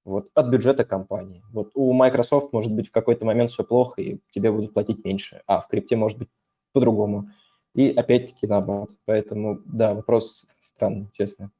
Вот, 0.04 0.30
от 0.36 0.50
бюджета 0.50 0.86
компании. 0.86 1.44
Вот 1.52 1.72
у 1.74 1.92
Microsoft 1.94 2.54
может 2.54 2.72
быть 2.72 2.90
в 2.90 2.92
какой-то 2.92 3.26
момент 3.26 3.50
все 3.50 3.64
плохо, 3.64 4.02
и 4.02 4.20
тебе 4.30 4.52
будут 4.52 4.74
платить 4.74 5.04
меньше, 5.04 5.42
а 5.48 5.62
в 5.62 5.68
крипте 5.68 5.96
может 5.96 6.20
быть 6.20 6.30
по-другому. 6.74 7.32
И 7.76 7.92
опять-таки 7.92 8.48
наоборот. 8.48 8.92
Поэтому, 9.06 9.60
да, 9.66 9.94
вопрос 9.94 10.48
странный, 10.60 11.10
честно. 11.14 11.52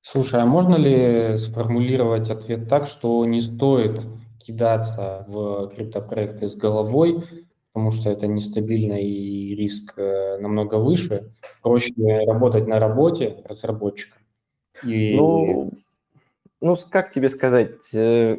Слушай, 0.00 0.40
а 0.40 0.46
можно 0.46 0.74
ли 0.76 1.36
сформулировать 1.36 2.30
ответ 2.30 2.68
так, 2.68 2.86
что 2.86 3.24
не 3.26 3.42
стоит 3.42 4.00
кидаться 4.38 5.26
в 5.28 5.68
криптопроекты 5.68 6.48
с 6.48 6.56
головой, 6.56 7.22
потому 7.72 7.92
что 7.92 8.08
это 8.08 8.26
нестабильно 8.26 8.94
и 8.94 9.54
риск 9.54 9.98
э, 9.98 10.38
намного 10.38 10.76
выше. 10.76 11.30
Проще 11.62 11.92
работать 12.26 12.66
на 12.66 12.78
работе 12.80 13.42
разработчиком. 13.44 14.22
И... 14.82 15.14
Ну, 15.14 15.72
ну, 16.62 16.76
как 16.90 17.12
тебе 17.12 17.28
сказать, 17.28 17.92
э, 17.92 18.38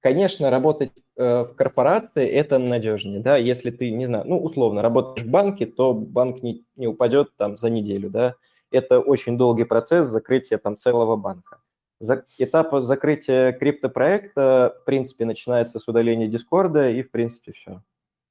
конечно, 0.00 0.50
работать 0.50 0.90
в 1.18 1.54
корпорации– 1.56 2.26
это 2.28 2.58
надежнее, 2.58 3.20
да, 3.20 3.36
если 3.36 3.70
ты, 3.70 3.90
не 3.90 4.06
знаю, 4.06 4.24
ну, 4.26 4.38
условно, 4.40 4.82
работаешь 4.82 5.26
в 5.26 5.30
банке, 5.30 5.66
то 5.66 5.92
банк 5.92 6.42
не, 6.42 6.64
не 6.76 6.86
упадет 6.86 7.36
там 7.36 7.56
за 7.56 7.70
неделю, 7.70 8.08
да, 8.08 8.36
это 8.70 9.00
очень 9.00 9.36
долгий 9.36 9.64
процесс 9.64 10.08
закрытия 10.08 10.58
там 10.58 10.76
целого 10.76 11.16
банка. 11.16 11.60
За, 11.98 12.24
этап 12.38 12.72
закрытия 12.82 13.52
криптопроекта, 13.52 14.76
в 14.80 14.84
принципе, 14.84 15.24
начинается 15.24 15.80
с 15.80 15.88
удаления 15.88 16.28
Дискорда, 16.28 16.88
и, 16.88 17.02
в 17.02 17.10
принципе, 17.10 17.52
все. 17.52 17.82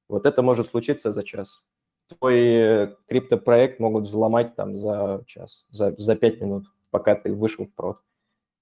Вот 0.08 0.24
это 0.24 0.40
может 0.42 0.68
случиться 0.68 1.12
за 1.12 1.22
час. 1.22 1.62
Твой 2.18 2.40
э, 2.40 2.94
криптопроект 3.06 3.80
могут 3.80 4.04
взломать 4.04 4.56
там 4.56 4.78
за 4.78 5.22
час, 5.26 5.66
за, 5.70 5.94
за 5.98 6.16
пять 6.16 6.40
минут, 6.40 6.64
пока 6.90 7.14
ты 7.14 7.34
вышел 7.34 7.66
в 7.66 7.74
прод 7.74 7.98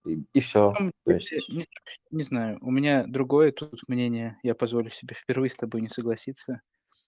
и, 0.06 0.22
и 0.32 0.40
все. 0.40 0.74
То 1.04 1.12
есть... 1.12 1.48
не, 1.48 1.66
не 2.10 2.22
знаю, 2.22 2.58
у 2.60 2.70
меня 2.70 3.04
другое 3.06 3.52
тут 3.52 3.80
мнение, 3.88 4.38
я 4.42 4.54
позволю 4.54 4.90
себе 4.90 5.14
впервые 5.14 5.50
с 5.50 5.56
тобой 5.56 5.82
не 5.82 5.88
согласиться. 5.88 6.60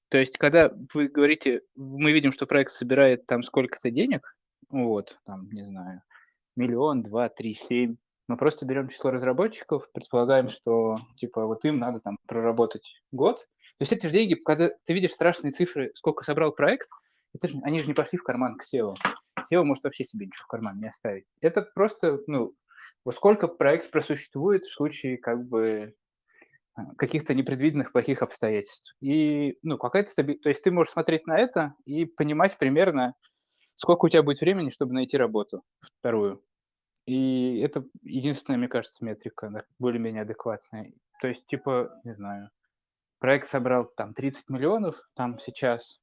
То 0.08 0.18
есть, 0.18 0.38
когда 0.38 0.72
вы 0.94 1.08
говорите, 1.08 1.62
мы 1.76 2.12
видим, 2.12 2.32
что 2.32 2.46
проект 2.46 2.72
собирает 2.72 3.26
там 3.26 3.42
сколько-то 3.42 3.90
денег, 3.90 4.36
вот, 4.70 5.18
там, 5.24 5.50
не 5.50 5.64
знаю, 5.64 6.02
миллион, 6.56 7.02
два, 7.02 7.28
три, 7.28 7.54
семь, 7.54 7.96
мы 8.26 8.36
просто 8.36 8.66
берем 8.66 8.88
число 8.88 9.10
разработчиков, 9.10 9.90
предполагаем, 9.92 10.48
что, 10.48 10.96
типа, 11.16 11.46
вот 11.46 11.64
им 11.64 11.78
надо 11.78 12.00
там 12.00 12.18
проработать 12.26 13.02
год. 13.10 13.38
То 13.78 13.82
есть 13.82 13.92
эти 13.92 14.06
же 14.06 14.12
деньги, 14.12 14.34
когда 14.34 14.70
ты 14.84 14.92
видишь 14.92 15.12
страшные 15.12 15.50
цифры, 15.50 15.92
сколько 15.94 16.24
собрал 16.24 16.52
проект, 16.52 16.88
это 17.34 17.48
же, 17.48 17.58
они 17.62 17.78
же 17.78 17.86
не 17.86 17.94
пошли 17.94 18.18
в 18.18 18.22
карман 18.22 18.56
к 18.56 18.64
SEO. 18.64 18.96
SEO 19.50 19.62
может 19.62 19.84
вообще 19.84 20.04
себе 20.04 20.26
ничего 20.26 20.44
в 20.44 20.48
карман 20.48 20.78
не 20.78 20.88
оставить. 20.88 21.24
Это 21.40 21.62
просто, 21.62 22.20
ну, 22.26 22.52
вот 23.08 23.14
сколько 23.14 23.48
проект 23.48 23.90
просуществует 23.90 24.64
в 24.64 24.74
случае 24.74 25.16
как 25.16 25.42
бы 25.48 25.94
а, 26.74 26.94
каких-то 26.96 27.32
непредвиденных 27.32 27.90
плохих 27.90 28.20
обстоятельств. 28.20 28.94
И, 29.00 29.56
ну, 29.62 29.78
какая-то 29.78 30.10
стабильность. 30.10 30.42
То 30.42 30.50
есть 30.50 30.62
ты 30.62 30.70
можешь 30.70 30.92
смотреть 30.92 31.26
на 31.26 31.38
это 31.38 31.72
и 31.86 32.04
понимать 32.04 32.58
примерно, 32.58 33.14
сколько 33.76 34.04
у 34.04 34.08
тебя 34.10 34.22
будет 34.22 34.42
времени, 34.42 34.68
чтобы 34.68 34.92
найти 34.92 35.16
работу 35.16 35.62
вторую. 35.80 36.44
И 37.06 37.60
это 37.60 37.82
единственная, 38.02 38.58
мне 38.58 38.68
кажется, 38.68 39.02
метрика 39.02 39.64
более-менее 39.78 40.20
адекватная. 40.20 40.92
То 41.22 41.28
есть, 41.28 41.46
типа, 41.46 41.98
не 42.04 42.14
знаю, 42.14 42.50
проект 43.20 43.48
собрал 43.48 43.86
там 43.96 44.12
30 44.12 44.50
миллионов, 44.50 45.00
там 45.14 45.38
сейчас 45.38 45.98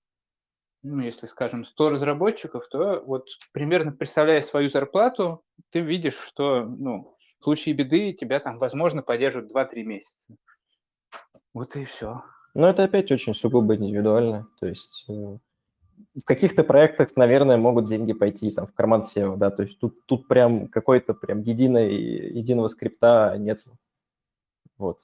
ну, 0.86 1.02
если, 1.02 1.26
скажем, 1.26 1.66
100 1.66 1.90
разработчиков, 1.90 2.68
то 2.68 3.02
вот 3.06 3.28
примерно 3.52 3.92
представляя 3.92 4.42
свою 4.42 4.70
зарплату, 4.70 5.44
ты 5.72 5.80
видишь, 5.80 6.18
что, 6.18 6.64
ну, 6.64 7.18
в 7.40 7.44
случае 7.44 7.74
беды 7.74 8.14
тебя 8.14 8.40
там, 8.40 8.60
возможно, 8.60 9.02
поддержат 9.02 9.52
2-3 9.52 9.84
месяца. 9.84 10.16
Вот 11.54 11.76
и 11.76 11.86
все. 11.86 12.24
Но 12.54 12.70
это 12.70 12.84
опять 12.84 13.12
очень 13.12 13.34
сугубо 13.34 13.76
индивидуально. 13.76 14.48
То 14.60 14.68
есть 14.68 15.06
э, 15.10 15.14
в 15.14 16.24
каких-то 16.24 16.64
проектах, 16.64 17.16
наверное, 17.16 17.58
могут 17.58 17.86
деньги 17.86 18.14
пойти 18.14 18.52
там 18.52 18.68
в 18.68 18.74
карман 18.74 19.02
SEO, 19.02 19.38
да, 19.38 19.50
то 19.50 19.64
есть 19.64 19.80
тут, 19.80 20.06
тут 20.06 20.28
прям 20.28 20.68
какой-то 20.68 21.14
прям 21.14 21.42
единой, 21.42 21.96
единого 21.96 22.68
скрипта 22.68 23.36
нет. 23.40 23.64
Вот. 24.78 25.00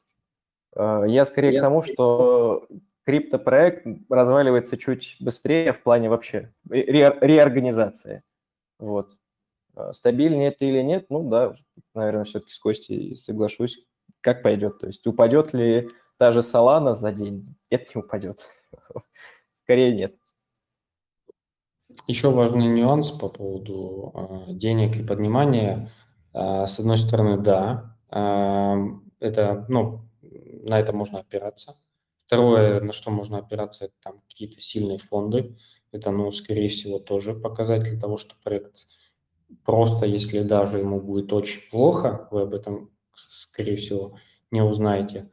Э, 0.76 1.06
я 1.08 1.26
скорее 1.26 1.53
Я 1.53 1.62
к 1.62 1.64
тому, 1.64 1.82
что 1.82 2.68
криптопроект 3.06 3.86
разваливается 4.10 4.78
чуть 4.78 5.18
быстрее 5.19 5.73
в 5.73 5.82
плане 5.84 6.10
вообще 6.10 6.53
ре, 6.69 7.18
реорганизации. 7.22 8.23
Вот. 8.80 9.18
А 9.76 9.94
стабильнее 9.94 10.49
это 10.49 10.65
или 10.65 10.82
нет, 10.82 11.06
ну 11.10 11.30
да, 11.30 11.56
наверное, 11.94 12.26
все-таки 12.26 12.52
с 12.52 12.60
Костей 12.60 13.15
соглашусь, 13.18 13.80
как 14.22 14.44
пойдет. 14.44 14.80
То 14.80 14.88
есть 14.88 15.06
упадет 15.07 15.53
ли 15.53 15.90
та 16.18 16.32
же 16.32 16.40
Solana 16.40 16.94
за 16.94 17.11
день? 17.11 17.56
Нет, 17.69 17.94
не 17.95 18.02
упадет. 18.02 18.48
Скорее 19.64 19.95
нет. 19.95 20.15
Еще 22.07 22.30
важный 22.30 22.68
нюанс 22.68 23.11
по 23.11 23.30
поводу 23.30 24.48
э, 24.49 24.53
денег 24.53 24.98
и 24.98 25.03
поднимания. 25.03 25.91
Э, 26.34 26.65
с 26.65 26.80
одной 26.80 26.98
стороны, 26.98 27.38
да, 27.38 27.88
это, 28.14 29.65
ну, 29.69 30.02
на 30.22 30.80
это 30.80 30.91
можно 30.91 31.19
опираться. 31.19 31.78
Второе, 32.32 32.80
на 32.80 32.94
что 32.94 33.12
можно 33.12 33.40
опираться, 33.40 33.84
это 33.86 33.94
там 34.02 34.22
какие-то 34.30 34.62
сильные 34.62 34.98
фонды. 34.98 35.58
Это, 35.91 36.12
ну, 36.12 36.32
скорее 36.32 36.70
всего, 36.70 36.98
тоже 36.98 37.34
показатель 37.34 37.99
того, 37.99 38.16
что 38.16 38.36
проект 38.41 38.88
просто, 39.66 40.06
если 40.06 40.40
даже 40.40 40.78
ему 40.78 41.02
будет 41.02 41.34
очень 41.34 41.60
плохо, 41.70 42.30
вы 42.32 42.44
об 42.44 42.53
этом, 42.53 42.90
скорее 43.14 43.76
всего, 43.76 44.18
не 44.49 44.62
узнаете. 44.62 45.30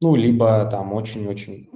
Ну, 0.00 0.16
либо 0.16 0.68
там 0.68 0.92
очень-очень 0.92 1.70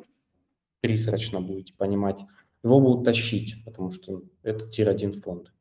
призрачно 0.81 1.41
будете 1.41 1.73
понимать. 1.75 2.19
Его 2.65 2.81
будут 2.81 3.05
тащить, 3.05 3.65
потому 3.65 3.93
что 3.93 4.25
это 4.43 4.69
тир-1 4.69 5.21
фонд. 5.21 5.53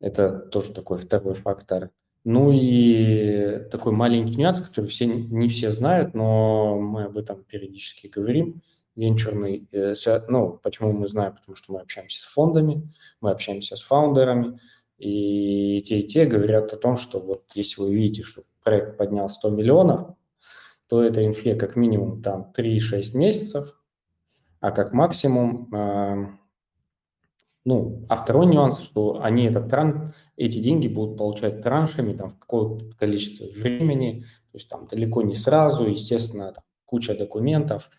Это 0.00 0.40
тоже 0.40 0.74
такой 0.74 0.98
второй 0.98 1.34
фактор. 1.34 1.90
Ну 2.28 2.50
и 2.50 3.68
такой 3.70 3.92
маленький 3.92 4.34
нюанс, 4.34 4.60
который 4.60 4.86
все, 4.86 5.06
не 5.06 5.48
все 5.48 5.70
знают, 5.70 6.12
но 6.12 6.76
мы 6.76 7.04
об 7.04 7.16
этом 7.18 7.44
периодически 7.44 8.08
говорим. 8.08 8.62
Венчурный, 8.96 9.68
э, 9.70 9.94
ну, 10.26 10.58
почему 10.60 10.90
мы 10.90 11.06
знаем? 11.06 11.36
Потому 11.36 11.54
что 11.54 11.72
мы 11.72 11.82
общаемся 11.82 12.20
с 12.20 12.24
фондами, 12.24 12.92
мы 13.20 13.30
общаемся 13.30 13.76
с 13.76 13.80
фаундерами, 13.80 14.58
и 14.98 15.80
те, 15.82 16.00
и 16.00 16.06
те 16.08 16.26
говорят 16.26 16.72
о 16.72 16.76
том, 16.76 16.96
что 16.96 17.20
вот 17.20 17.44
если 17.54 17.80
вы 17.80 17.94
видите, 17.94 18.24
что 18.24 18.42
проект 18.64 18.96
поднял 18.98 19.28
100 19.28 19.50
миллионов, 19.50 20.16
то 20.88 21.04
это 21.04 21.24
инфе 21.24 21.54
как 21.54 21.76
минимум 21.76 22.22
там 22.22 22.52
3-6 22.58 23.16
месяцев, 23.16 23.80
а 24.58 24.72
как 24.72 24.92
максимум, 24.92 25.72
э, 25.72 26.26
ну, 27.64 28.04
а 28.08 28.16
второй 28.16 28.46
нюанс, 28.46 28.80
что 28.80 29.22
они 29.22 29.44
этот 29.44 29.70
тран, 29.70 30.12
эти 30.36 30.58
деньги 30.58 30.88
будут 30.88 31.16
получать 31.16 31.62
траншами 31.62 32.12
там 32.14 32.30
в 32.30 32.38
какое-то 32.38 32.94
количество 32.96 33.46
времени, 33.46 34.22
то 34.52 34.58
есть 34.58 34.68
там 34.68 34.86
далеко 34.86 35.22
не 35.22 35.34
сразу, 35.34 35.86
естественно, 35.86 36.52
там, 36.52 36.64
куча 36.84 37.16
документов, 37.16 37.90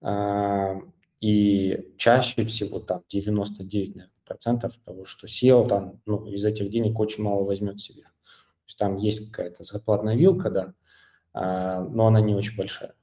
э, 0.00 0.74
и 1.20 1.92
чаще 1.96 2.44
всего 2.44 2.80
там 2.80 3.02
99% 3.12 4.08
процентов 4.24 4.72
того, 4.84 5.04
что 5.04 5.26
SEO 5.26 5.68
там, 5.68 6.00
ну, 6.06 6.26
из 6.26 6.44
этих 6.44 6.70
денег 6.70 6.98
очень 6.98 7.22
мало 7.22 7.44
возьмет 7.44 7.80
себе. 7.80 8.02
То 8.02 8.66
есть 8.66 8.78
там 8.78 8.96
есть 8.96 9.30
какая-то 9.30 9.62
зарплатная 9.62 10.16
вилка, 10.16 10.50
да, 10.50 10.74
а, 11.34 11.82
но 11.82 12.06
она 12.06 12.20
не 12.20 12.34
очень 12.34 12.56
большая. 12.56 12.94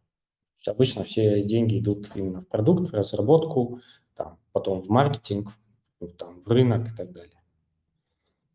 Обычно 0.67 1.03
все 1.03 1.43
деньги 1.43 1.79
идут 1.79 2.09
именно 2.15 2.41
в 2.41 2.47
продукт, 2.47 2.91
в 2.91 2.93
разработку, 2.93 3.79
там, 4.15 4.39
потом 4.51 4.81
в 4.81 4.89
маркетинг, 4.89 5.53
там, 6.17 6.41
в 6.43 6.49
рынок 6.49 6.91
и 6.91 6.95
так 6.95 7.11
далее. 7.11 7.38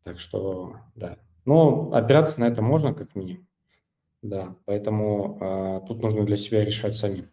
Так 0.05 0.21
что, 0.21 0.77
да. 0.95 1.19
Но 1.45 1.91
опираться 1.93 2.41
на 2.41 2.45
это 2.45 2.63
можно 2.63 2.95
как 2.95 3.15
минимум. 3.15 3.47
Да, 4.23 4.57
поэтому 4.65 5.39
э, 5.41 5.87
тут 5.87 6.03
нужно 6.03 6.25
для 6.25 6.37
себя 6.37 6.65
решать 6.65 6.95
самим. 6.95 7.29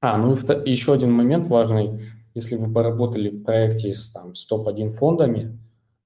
А, 0.00 0.16
ну 0.18 0.36
и 0.36 0.70
еще 0.70 0.92
один 0.92 1.10
момент 1.12 1.48
важный. 1.48 2.04
Если 2.34 2.56
вы 2.56 2.72
поработали 2.72 3.30
в 3.30 3.42
проекте 3.42 3.94
с, 3.94 4.12
там, 4.12 4.34
с 4.34 4.44
топ-1 4.46 4.92
фондами, 4.92 5.58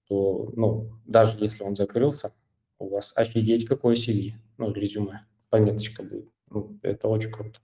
то, 0.08 0.50
ну, 0.56 0.92
даже 1.06 1.42
если 1.42 1.64
он 1.64 1.74
закрылся, 1.74 2.32
у 2.78 2.88
вас 2.88 3.12
офигеть 3.16 3.66
какой 3.66 3.96
CV, 3.96 4.32
ну, 4.56 4.72
резюме 4.72 5.26
пометочка 5.50 6.02
будет. 6.02 6.30
Ну, 6.50 6.78
это 6.82 7.08
очень 7.08 7.30
круто. 7.30 7.58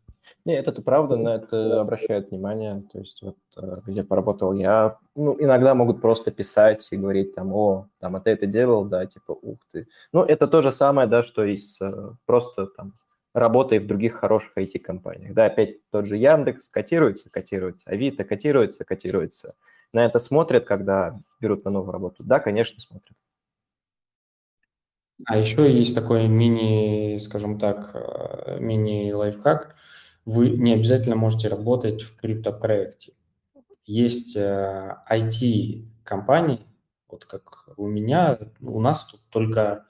Не, 0.45 0.55
это 0.57 0.73
правда, 0.83 1.17
на 1.17 1.37
это 1.37 1.81
обращают 1.81 2.31
внимание. 2.31 2.85
То 2.93 2.99
есть 2.99 3.23
вот 3.23 3.37
э, 3.57 3.77
где 3.87 4.05
поработал 4.05 4.53
я, 4.53 4.99
ну, 5.15 5.37
иногда 5.39 5.75
могут 5.75 6.01
просто 6.01 6.31
писать 6.31 6.87
и 6.91 6.97
говорить 6.97 7.35
там, 7.35 7.53
о, 7.53 7.89
там, 7.99 8.17
а 8.17 8.21
ты 8.21 8.31
это 8.31 8.47
делал, 8.47 8.85
да, 8.85 9.07
типа, 9.07 9.33
ух 9.33 9.59
ты. 9.71 9.87
Ну, 10.13 10.23
это 10.23 10.47
то 10.47 10.63
же 10.63 10.71
самое, 10.71 11.09
да, 11.09 11.23
что 11.23 11.45
и 11.45 11.57
с 11.57 11.81
э, 11.81 12.13
просто 12.27 12.67
там 12.67 12.95
работой 13.35 13.81
в 13.81 13.87
других 13.87 14.15
хороших 14.15 14.57
IT-компаниях. 14.57 15.35
Да, 15.35 15.47
опять 15.47 15.79
тот 15.91 16.07
же 16.07 16.17
Яндекс 16.17 16.69
котируется, 16.69 17.31
котируется, 17.31 17.91
Авито 17.91 18.25
котируется, 18.25 18.85
котируется. 18.85 19.57
На 19.93 20.05
это 20.05 20.19
смотрят, 20.19 20.65
когда 20.65 21.19
берут 21.41 21.65
на 21.65 21.71
новую 21.71 21.93
работу? 21.93 22.23
Да, 22.25 22.39
конечно, 22.39 22.81
смотрят. 22.81 23.17
А 25.27 25.37
еще 25.37 25.73
есть 25.73 25.95
такой 25.95 26.29
мини, 26.29 27.19
скажем 27.19 27.59
так, 27.59 27.91
э, 27.95 28.59
мини-лайфхак. 28.61 29.75
Вы 30.25 30.51
не 30.51 30.75
обязательно 30.75 31.17
можете 31.17 31.49
работать 31.49 32.03
в 32.03 32.15
криптопроекте. 32.17 33.15
Есть 33.85 34.37
IT-компании, 34.37 36.61
э, 36.61 36.65
вот 37.09 37.25
как 37.27 37.69
у 37.77 37.87
меня, 37.87 38.39
у 38.61 38.81
нас 38.81 39.05
тут 39.05 39.21
только, 39.29 39.85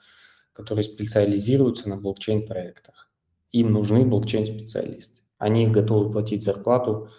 которые 0.52 0.82
специализируются 0.82 1.88
на 1.88 1.96
блокчейн-проектах. 1.96 3.08
Им 3.52 3.72
нужны 3.72 4.04
блокчейн-специалисты. 4.04 5.22
Они 5.38 5.68
готовы 5.68 6.12
платить 6.12 6.42
зарплату 6.42 7.10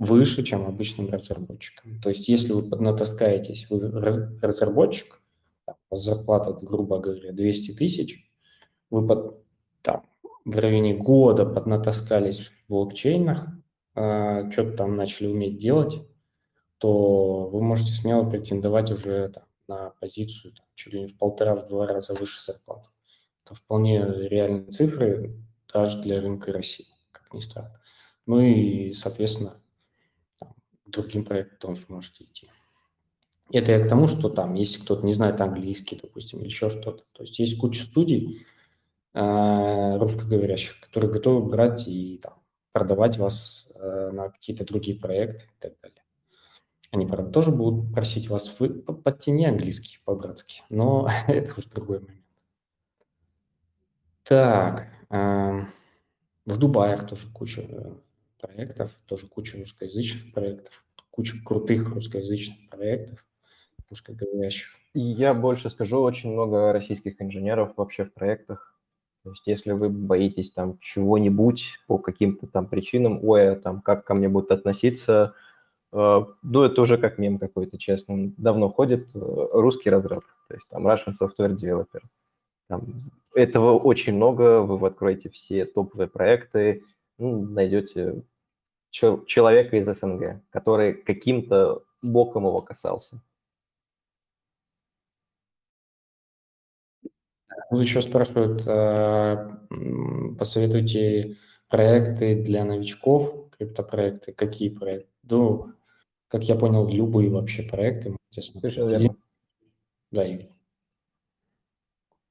выше, 0.00 0.42
чем 0.42 0.66
обычным 0.66 1.10
разработчикам. 1.10 2.00
То 2.00 2.08
есть 2.08 2.28
если 2.28 2.52
вы 2.52 2.68
поднатаскаетесь, 2.68 3.70
вы 3.70 3.88
разработчик, 4.40 5.20
зарплата, 5.90 6.52
грубо 6.64 6.98
говоря, 6.98 7.32
200 7.32 7.72
тысяч, 7.72 8.30
вы 8.90 9.06
под, 9.06 9.44
там, 9.82 10.06
в 10.44 10.56
районе 10.58 10.94
года 10.94 11.44
поднатаскались 11.44 12.40
в 12.40 12.52
блокчейнах, 12.68 13.48
э, 13.94 14.50
что-то 14.50 14.76
там 14.76 14.96
начали 14.96 15.26
уметь 15.28 15.58
делать, 15.58 16.02
то 16.78 17.48
вы 17.48 17.62
можете 17.62 17.92
смело 17.92 18.28
претендовать 18.28 18.90
уже 18.90 19.28
там, 19.28 19.44
на 19.68 19.90
позицию 20.00 20.54
там, 20.54 20.66
чуть 20.74 20.92
ли 20.92 21.00
не 21.02 21.06
в 21.06 21.18
полтора-два 21.18 21.86
раза 21.86 22.14
выше 22.14 22.42
зарплаты. 22.44 22.88
Это 23.44 23.54
вполне 23.54 24.04
реальные 24.04 24.70
цифры 24.70 25.36
даже 25.72 26.00
для 26.02 26.20
рынка 26.20 26.52
России, 26.52 26.86
как 27.12 27.32
ни 27.34 27.40
странно. 27.40 27.80
Ну 28.26 28.40
и, 28.40 28.92
соответственно, 28.92 29.54
там, 30.38 30.54
другим 30.86 31.24
проектам 31.24 31.58
тоже 31.58 31.84
можете 31.88 32.24
идти. 32.24 32.48
Это 33.52 33.72
я 33.72 33.84
к 33.84 33.88
тому, 33.88 34.06
что 34.06 34.28
там, 34.28 34.54
если 34.54 34.80
кто-то 34.80 35.04
не 35.04 35.12
знает 35.12 35.40
английский, 35.40 35.98
допустим, 36.00 36.38
или 36.38 36.46
еще 36.46 36.70
что-то, 36.70 37.02
то 37.12 37.22
есть 37.22 37.38
есть 37.38 37.58
куча 37.58 37.82
студий 37.82 38.46
русскоговорящих, 39.12 40.80
которые 40.80 41.10
готовы 41.10 41.48
брать 41.48 41.88
и 41.88 42.20
там, 42.22 42.34
продавать 42.72 43.18
вас 43.18 43.72
э, 43.74 44.10
на 44.12 44.30
какие-то 44.30 44.64
другие 44.64 44.98
проекты 44.98 45.44
и 45.44 45.60
так 45.60 45.72
далее. 45.82 46.02
Они, 46.90 47.06
правда, 47.06 47.30
тоже 47.30 47.50
будут 47.50 47.92
просить 47.92 48.28
вас, 48.28 48.58
вы 48.58 48.68
подтяни 48.70 49.46
английский 49.46 49.98
по-братски, 50.04 50.62
но 50.70 51.08
это 51.28 51.52
уже 51.58 51.68
другой 51.68 52.00
момент. 52.00 52.24
Так, 54.22 54.88
э, 55.10 55.66
в 56.46 56.58
Дубаях 56.58 57.08
тоже 57.08 57.28
куча 57.32 57.62
э, 57.62 57.94
проектов, 58.40 58.92
тоже 59.06 59.26
куча 59.26 59.58
русскоязычных 59.58 60.32
проектов, 60.32 60.84
куча 61.10 61.36
крутых 61.44 61.88
русскоязычных 61.88 62.68
проектов 62.68 63.24
русскоговорящих. 63.88 64.70
И 64.94 65.00
я 65.00 65.34
больше 65.34 65.68
скажу, 65.70 66.00
очень 66.00 66.32
много 66.32 66.72
российских 66.72 67.20
инженеров 67.20 67.72
вообще 67.76 68.04
в 68.04 68.12
проектах. 68.12 68.69
То 69.22 69.30
есть 69.30 69.46
если 69.46 69.72
вы 69.72 69.90
боитесь 69.90 70.50
там 70.50 70.78
чего-нибудь 70.80 71.78
по 71.86 71.98
каким-то 71.98 72.46
там 72.46 72.66
причинам, 72.66 73.20
ой, 73.22 73.52
а 73.52 73.56
там 73.56 73.82
как 73.82 74.04
ко 74.04 74.14
мне 74.14 74.28
будут 74.28 74.50
относиться, 74.50 75.34
э, 75.92 76.24
ну 76.42 76.62
это 76.62 76.80
уже 76.80 76.96
как 76.96 77.18
мем 77.18 77.38
какой-то, 77.38 77.78
честно. 77.78 78.32
Давно 78.38 78.70
ходит 78.70 79.10
э, 79.14 79.18
русский 79.52 79.90
разраб, 79.90 80.24
то 80.48 80.54
есть 80.54 80.68
там 80.68 80.86
Russian 80.86 81.12
Software 81.20 81.54
Developer. 81.54 82.00
Там, 82.68 82.94
этого 83.34 83.78
очень 83.78 84.14
много, 84.14 84.62
вы 84.62 84.86
откроете 84.86 85.28
все 85.28 85.64
топовые 85.66 86.08
проекты, 86.08 86.84
ну, 87.18 87.44
найдете 87.44 88.22
человека 88.90 89.76
из 89.76 89.86
СНГ, 89.86 90.40
который 90.50 90.94
каким-то 90.94 91.82
боком 92.02 92.46
его 92.46 92.60
касался. 92.60 93.20
Тут 97.70 97.80
еще 97.80 98.02
спрашивают, 98.02 98.64
а, 98.66 99.60
посоветуйте 100.38 101.36
проекты 101.68 102.42
для 102.42 102.64
новичков, 102.64 103.48
криптопроекты, 103.56 104.32
какие 104.32 104.70
проекты? 104.70 105.08
Ну, 105.22 105.72
как 106.26 106.44
я 106.44 106.56
понял, 106.56 106.88
любые 106.88 107.30
вообще 107.30 107.62
проекты 107.62 108.10
можете 108.10 108.52
смотреть. 108.52 108.76
Да, 110.10 110.24
Игорь. 110.24 110.48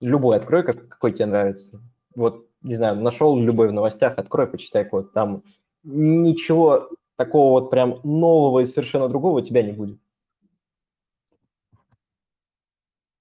Любой 0.01 0.37
открой, 0.37 0.63
как, 0.63 0.89
какой 0.89 1.13
тебе 1.13 1.27
нравится. 1.27 1.81
Вот, 2.15 2.47
не 2.61 2.75
знаю, 2.75 2.97
нашел 3.01 3.39
любой 3.39 3.69
в 3.69 3.73
новостях, 3.73 4.17
открой, 4.17 4.47
почитай 4.47 4.83
код. 4.83 5.13
Там 5.13 5.43
ничего 5.83 6.89
такого 7.15 7.61
вот 7.61 7.69
прям 7.69 8.01
нового 8.03 8.59
и 8.59 8.65
совершенно 8.65 9.07
другого 9.07 9.39
у 9.39 9.43
тебя 9.43 9.61
не 9.63 9.71
будет. 9.71 9.99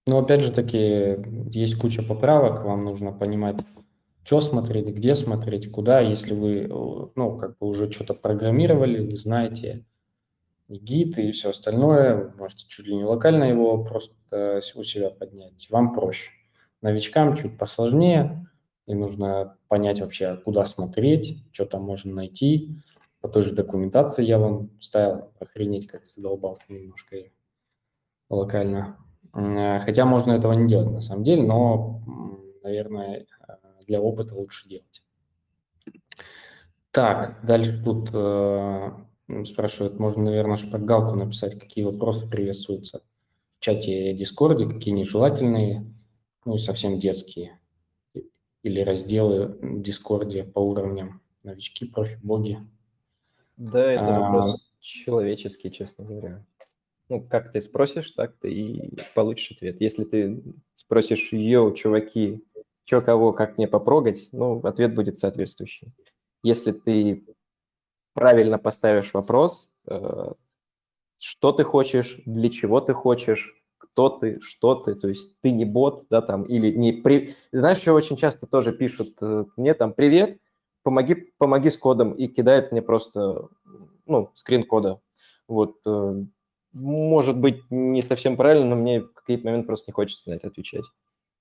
Но 0.09 0.20
опять 0.20 0.43
же 0.43 0.51
таки, 0.51 1.18
есть 1.51 1.78
куча 1.78 2.02
поправок, 2.02 2.64
вам 2.64 2.82
нужно 2.82 3.12
понимать, 3.12 3.56
что 4.24 4.40
смотреть, 4.40 4.89
где 4.89 5.14
смотреть, 5.14 5.70
куда. 5.70 6.01
Если 6.01 6.32
вы, 6.32 6.66
ну, 7.14 7.36
как 7.36 7.59
бы 7.59 7.66
уже 7.66 7.93
что-то 7.93 8.14
программировали, 8.14 9.06
вы 9.06 9.18
знаете 9.18 9.85
и 10.68 10.78
гид, 10.78 11.18
и 11.18 11.30
все 11.32 11.51
остальное, 11.51 12.32
можете 12.39 12.64
чуть 12.68 12.86
ли 12.86 12.97
не 12.97 13.05
локально 13.05 13.44
его 13.44 13.85
просто 13.85 14.62
у 14.76 14.82
себя 14.82 15.10
поднять. 15.10 15.68
Вам 15.68 15.93
проще. 15.93 16.30
Новичкам 16.80 17.36
чуть 17.36 17.59
посложнее, 17.59 18.48
и 18.86 18.94
нужно 18.94 19.59
понять 19.68 20.01
вообще, 20.01 20.36
куда 20.43 20.64
смотреть, 20.64 21.44
что 21.52 21.66
там 21.66 21.82
можно 21.82 22.14
найти. 22.14 22.78
По 23.20 23.28
той 23.28 23.43
же 23.43 23.52
документации 23.52 24.24
я 24.24 24.39
вам 24.39 24.70
ставил, 24.80 25.32
охренеть, 25.39 25.86
как 25.86 26.06
задолбался 26.06 26.62
немножко 26.70 27.16
локально 28.30 28.97
Э, 28.97 29.07
хотя 29.85 30.05
можно 30.05 30.32
этого 30.32 30.52
не 30.52 30.69
делать 30.69 30.90
на 30.90 31.01
самом 31.01 31.24
деле, 31.24 31.43
но, 31.43 32.02
наверное, 32.62 33.27
э, 33.48 33.52
для 33.86 34.01
опыта 34.01 34.35
лучше 34.35 34.69
делать. 34.69 35.02
Так, 36.90 37.44
дальше 37.44 37.81
тут 37.85 38.10
э, 38.12 38.90
спрашивают, 39.44 39.98
можно, 39.98 40.24
наверное, 40.24 40.56
шпаргалку 40.56 41.15
написать, 41.15 41.59
какие 41.59 41.85
вопросы 41.85 42.28
приветствуются 42.28 43.02
в 43.59 43.65
чате 43.65 44.15
Дискорде, 44.15 44.66
какие 44.66 44.94
нежелательные. 44.94 45.86
ну 46.44 46.55
и 46.55 46.59
совсем 46.59 46.98
детские, 46.98 47.60
или 48.62 48.81
разделы 48.81 49.59
в 49.60 49.82
Дискорде 49.82 50.44
по 50.44 50.60
уровням 50.60 51.20
новички, 51.43 51.86
профи, 51.86 52.19
боги. 52.23 52.59
Да, 53.56 53.93
это 53.93 54.16
а, 54.16 54.20
вопрос 54.20 54.73
человеческий, 54.81 55.70
честно 55.70 56.05
говоря. 56.05 56.44
Ну, 57.09 57.22
как 57.22 57.52
ты 57.52 57.60
спросишь, 57.60 58.10
так 58.12 58.36
ты 58.39 58.52
и 58.52 58.98
получишь 59.14 59.52
ответ. 59.52 59.80
Если 59.80 60.05
ты 60.05 60.43
спросишь, 60.74 61.32
йоу, 61.32 61.72
чуваки, 61.72 62.44
что 62.85 63.01
кого, 63.01 63.32
как 63.32 63.56
мне 63.56 63.66
попрогать, 63.66 64.28
ну, 64.32 64.60
ответ 64.60 64.94
будет 64.94 65.16
соответствующий. 65.18 65.93
Если 66.43 66.72
ты 66.72 67.24
правильно 68.14 68.59
поставишь 68.59 69.14
вопрос, 69.14 69.70
э, 69.86 70.32
что 71.18 71.52
ты 71.52 71.64
хочешь, 71.64 72.20
для 72.26 72.51
чего 72.51 72.80
ты 72.80 72.93
хочешь, 72.93 73.55
кто 73.78 74.09
ты, 74.10 74.40
что 74.40 74.74
ты, 74.74 74.94
то 74.94 75.09
есть 75.09 75.39
ты 75.40 75.51
не 75.51 75.64
бот, 75.64 76.06
да, 76.10 76.22
там, 76.22 76.44
или 76.44 76.70
не... 76.70 76.93
При... 76.93 77.35
Знаешь, 77.52 77.78
что 77.78 77.94
очень 77.94 78.16
часто 78.16 78.47
тоже 78.47 78.72
пишут 78.72 79.16
э, 79.20 79.44
мне 79.56 79.74
там 79.74 79.93
«Привет, 79.93 80.39
помоги, 80.82 81.32
помоги 81.39 81.70
с 81.70 81.78
кодом» 81.78 82.12
и 82.12 82.28
кидают 82.28 82.70
мне 82.70 82.82
просто, 82.82 83.48
ну, 84.06 84.30
скрин 84.35 84.64
кода. 84.64 85.01
Вот, 85.47 85.76
э, 85.86 86.24
может 86.72 87.38
быть, 87.38 87.62
не 87.70 88.02
совсем 88.02 88.36
правильно, 88.36 88.66
но 88.66 88.76
мне 88.76 89.00
в 89.00 89.12
какие-то 89.12 89.46
моменты 89.46 89.66
просто 89.66 89.90
не 89.90 89.92
хочется 89.92 90.30
на 90.30 90.34
это 90.34 90.48
отвечать. 90.48 90.84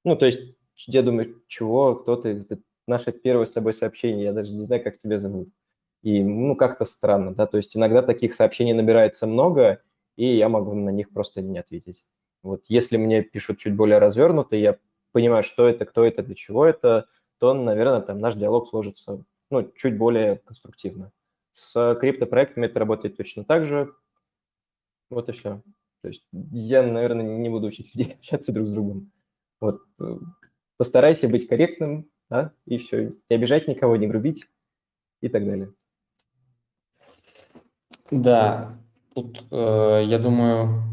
Ну, 0.03 0.15
то 0.15 0.25
есть 0.25 0.39
я 0.85 1.01
думаю, 1.03 1.41
чего, 1.47 1.95
кто 1.95 2.15
ты, 2.15 2.29
это 2.29 2.59
наше 2.87 3.11
первое 3.11 3.45
с 3.45 3.51
тобой 3.51 3.73
сообщение, 3.73 4.25
я 4.25 4.33
даже 4.33 4.53
не 4.53 4.63
знаю, 4.63 4.83
как 4.83 4.99
тебя 4.99 5.19
зовут. 5.19 5.49
И, 6.03 6.23
ну, 6.23 6.55
как-то 6.55 6.85
странно, 6.85 7.33
да, 7.33 7.47
то 7.47 7.57
есть 7.57 7.75
иногда 7.75 8.01
таких 8.01 8.35
сообщений 8.35 8.73
набирается 8.73 9.27
много, 9.27 9.81
и 10.15 10.25
я 10.25 10.47
могу 10.49 10.73
на 10.73 10.89
них 10.89 11.11
просто 11.11 11.41
не 11.41 11.57
ответить. 11.57 12.03
Вот 12.43 12.63
если 12.67 12.97
мне 12.97 13.23
пишут 13.23 13.57
чуть 13.57 13.75
более 13.75 13.97
развернуто, 13.97 14.55
я 14.55 14.77
понимаю, 15.11 15.43
что 15.43 15.67
это, 15.67 15.85
кто 15.85 16.05
это, 16.05 16.23
для 16.23 16.35
чего 16.35 16.65
это, 16.65 17.07
то, 17.39 17.53
наверное, 17.53 18.01
там 18.01 18.19
наш 18.19 18.35
диалог 18.35 18.69
сложится, 18.69 19.23
ну, 19.49 19.69
чуть 19.75 19.97
более 19.97 20.37
конструктивно. 20.37 21.11
С 21.51 21.95
криптопроектами 21.99 22.67
это 22.67 22.79
работает 22.79 23.17
точно 23.17 23.43
так 23.43 23.65
же, 23.65 23.93
вот 25.09 25.29
и 25.29 25.31
все. 25.31 25.61
То 26.01 26.09
есть 26.09 26.25
я, 26.31 26.83
наверное, 26.83 27.37
не 27.37 27.49
буду 27.49 27.67
учить 27.67 27.91
людей 27.95 28.13
общаться 28.13 28.51
друг 28.51 28.67
с 28.67 28.71
другом. 28.71 29.11
Вот. 29.59 29.81
Э, 29.99 30.17
постарайся 30.77 31.27
быть 31.27 31.47
корректным, 31.47 32.09
да, 32.29 32.53
и 32.65 32.77
все. 32.77 33.13
Не 33.29 33.35
обижать 33.35 33.67
никого, 33.67 33.95
не 33.95 34.07
грубить 34.07 34.45
и 35.21 35.29
так 35.29 35.45
далее. 35.45 35.73
Да, 38.11 38.79
тут, 39.13 39.43
э, 39.51 40.03
я 40.05 40.19
думаю, 40.19 40.83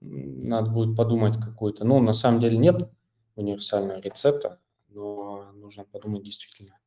надо 0.00 0.70
будет 0.70 0.96
подумать 0.96 1.36
какой-то. 1.36 1.84
Ну, 1.84 2.00
на 2.00 2.12
самом 2.12 2.40
деле 2.40 2.56
нет 2.56 2.90
универсального 3.34 4.00
рецепта, 4.00 4.60
но 4.88 5.52
нужно 5.52 5.84
подумать 5.84 6.22
действительно, 6.22 6.78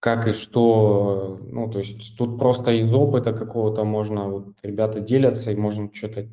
как 0.00 0.28
и 0.28 0.32
что, 0.32 1.38
ну, 1.50 1.70
то 1.70 1.78
есть 1.78 2.16
тут 2.16 2.38
просто 2.38 2.72
из 2.72 2.92
опыта 2.92 3.32
какого-то 3.32 3.84
можно, 3.84 4.28
вот 4.28 4.54
ребята 4.62 5.00
делятся, 5.00 5.50
и 5.50 5.56
можно 5.56 5.90
что-то 5.92 6.26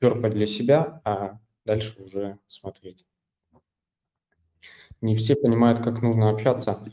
черпать 0.00 0.32
для 0.32 0.46
себя, 0.46 1.00
а 1.04 1.38
дальше 1.64 2.02
уже 2.02 2.38
смотреть. 2.48 3.04
Не 5.00 5.16
все 5.16 5.34
понимают, 5.36 5.80
как 5.80 6.02
нужно 6.02 6.30
общаться. 6.30 6.84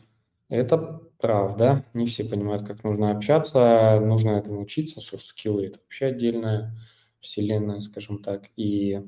Это 0.50 1.02
правда, 1.20 1.86
не 1.94 2.08
все 2.08 2.24
понимают, 2.24 2.66
как 2.66 2.84
нужно 2.84 3.12
общаться, 3.12 4.00
нужно 4.00 4.32
этому 4.32 4.62
учиться, 4.62 5.02
софт-скиллы– 5.02 5.66
это 5.68 5.80
вообще 5.80 6.06
отдельная 6.08 6.78
вселенная, 7.20 7.80
скажем 7.80 8.22
так, 8.24 8.50
и 8.56 9.02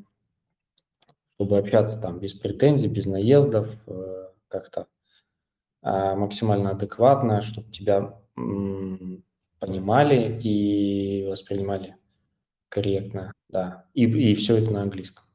чтобы 1.36 1.58
общаться 1.58 1.98
там 1.98 2.20
без 2.20 2.34
претензий, 2.34 2.90
без 2.90 3.06
наездов, 3.06 3.70
э, 3.88 4.28
как-то 4.50 4.88
максимально 5.82 6.72
адекватно, 6.72 7.42
чтобы 7.42 7.72
тебя 7.72 8.20
понимали 9.60 10.40
и 10.42 11.26
воспринимали 11.28 11.96
корректно, 12.70 13.34
да. 13.50 13.86
И, 13.94 14.06
и 14.06 14.34
все 14.34 14.58
это 14.58 14.72
на 14.72 14.84
английском. 14.84 15.26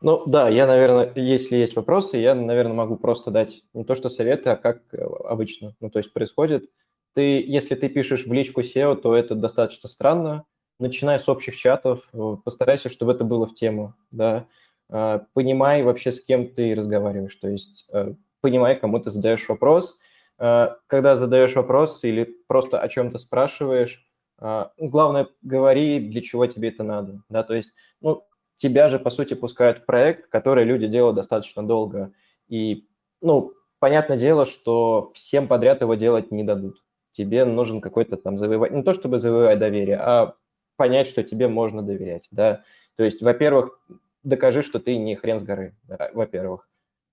Ну 0.00 0.24
да, 0.26 0.48
я, 0.48 0.66
наверное, 0.66 1.12
если 1.16 1.56
есть 1.56 1.74
вопросы, 1.74 2.18
я, 2.18 2.34
наверное, 2.34 2.74
могу 2.74 2.96
просто 2.96 3.30
дать 3.30 3.64
не 3.74 3.84
то 3.84 3.96
что 3.96 4.08
советы, 4.10 4.50
а 4.50 4.56
как 4.56 4.82
э, 4.92 5.02
обычно. 5.02 5.74
Ну, 5.80 5.90
то 5.90 5.98
есть 5.98 6.12
происходит. 6.12 6.70
Ты, 7.14 7.42
если 7.44 7.74
ты 7.74 7.88
пишешь 7.88 8.26
в 8.26 8.32
личку 8.32 8.60
SEO, 8.60 8.94
то 8.94 9.16
это 9.16 9.34
достаточно 9.34 9.88
странно. 9.88 10.44
Начинай 10.78 11.18
с 11.18 11.28
общих 11.28 11.56
чатов, 11.56 12.08
э, 12.12 12.36
постарайся, 12.44 12.88
чтобы 12.88 13.12
это 13.12 13.24
было 13.24 13.46
в 13.46 13.54
тему, 13.54 13.94
да. 14.12 14.46
А, 14.88 15.26
понимай 15.34 15.82
вообще, 15.82 16.12
с 16.12 16.24
кем 16.24 16.54
ты 16.54 16.76
разговариваешь. 16.76 17.34
То 17.34 17.48
есть 17.48 17.88
э, 17.92 18.14
понимай, 18.40 18.78
кому 18.78 18.98
ты 19.00 19.10
задаешь 19.10 19.48
вопрос. 19.48 19.98
А, 20.38 20.76
когда 20.86 21.16
задаешь 21.16 21.54
вопрос 21.54 22.04
или 22.04 22.36
просто 22.46 22.80
о 22.80 22.88
чем-то 22.88 23.18
спрашиваешь, 23.18 24.06
а, 24.38 24.72
главное, 24.78 25.28
говори, 25.42 25.98
для 26.00 26.22
чего 26.22 26.46
тебе 26.46 26.68
это 26.68 26.82
надо. 26.82 27.22
Да? 27.28 27.42
То 27.42 27.54
есть, 27.54 27.72
ну, 28.00 28.24
тебя 28.56 28.88
же, 28.88 28.98
по 28.98 29.10
сути, 29.10 29.34
пускают 29.34 29.78
в 29.78 29.86
проект, 29.86 30.28
который 30.28 30.64
люди 30.64 30.86
делают 30.86 31.16
достаточно 31.16 31.66
долго. 31.66 32.12
И, 32.48 32.86
ну, 33.20 33.52
понятное 33.78 34.18
дело, 34.18 34.46
что 34.46 35.10
всем 35.14 35.48
подряд 35.48 35.80
его 35.80 35.94
делать 35.94 36.30
не 36.30 36.44
дадут. 36.44 36.82
Тебе 37.12 37.44
нужен 37.44 37.80
какой-то 37.80 38.16
там 38.16 38.38
завоевать, 38.38 38.72
не 38.72 38.82
то 38.82 38.92
чтобы 38.92 39.18
завоевать 39.18 39.58
доверие, 39.58 39.96
а 39.96 40.34
понять, 40.76 41.08
что 41.08 41.24
тебе 41.24 41.48
можно 41.48 41.82
доверять, 41.82 42.28
да. 42.30 42.62
То 42.96 43.04
есть, 43.04 43.22
во-первых, 43.22 43.80
докажи, 44.22 44.62
что 44.62 44.78
ты 44.78 44.96
не 44.96 45.16
хрен 45.16 45.40
с 45.40 45.42
горы, 45.42 45.74
да, 45.84 46.10
во-первых. 46.14 46.68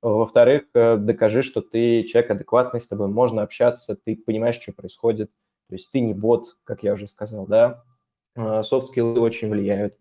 Во-вторых, 0.09 0.65
э, 0.73 0.97
докажи, 0.97 1.41
что 1.41 1.61
ты 1.61 2.03
человек 2.03 2.31
адекватный, 2.31 2.79
с 2.79 2.87
тобой 2.87 3.07
можно 3.07 3.41
общаться, 3.41 3.95
ты 3.95 4.15
понимаешь, 4.15 4.59
что 4.61 4.71
происходит. 4.71 5.31
То 5.67 5.75
есть 5.75 5.91
ты 5.91 5.99
не 5.99 6.13
бот, 6.13 6.57
как 6.63 6.83
я 6.83 6.93
уже 6.93 7.07
сказал, 7.07 7.47
да. 7.47 7.83
Софт-скиллы 8.35 9.19
очень 9.19 9.49
влияют. 9.49 9.95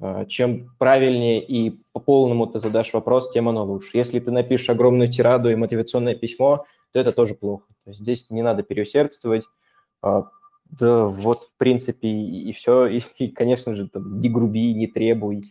А, 0.00 0.24
чем 0.24 0.74
правильнее 0.78 1.44
и 1.44 1.78
по 1.92 2.00
полному 2.00 2.46
ты 2.46 2.58
задашь 2.58 2.92
вопрос, 2.92 3.30
тем 3.30 3.48
оно 3.48 3.64
лучше. 3.64 3.96
Если 3.96 4.18
ты 4.18 4.30
напишешь 4.30 4.70
огромную 4.70 5.10
тираду 5.10 5.50
и 5.50 5.54
мотивационное 5.54 6.14
письмо, 6.14 6.66
то 6.92 6.98
это 6.98 7.12
тоже 7.12 7.34
плохо. 7.34 7.66
То 7.84 7.90
есть 7.90 8.00
здесь 8.00 8.30
не 8.30 8.42
надо 8.42 8.62
переусердствовать. 8.62 9.44
А, 10.02 10.28
да, 10.64 11.06
вот, 11.06 11.44
в 11.44 11.56
принципе, 11.56 12.08
и, 12.08 12.50
и 12.50 12.52
все. 12.52 12.86
И, 12.86 13.02
и, 13.18 13.28
конечно 13.28 13.74
же, 13.74 13.88
там, 13.88 14.20
не 14.20 14.28
груби, 14.28 14.74
не 14.74 14.86
требуй. 14.86 15.42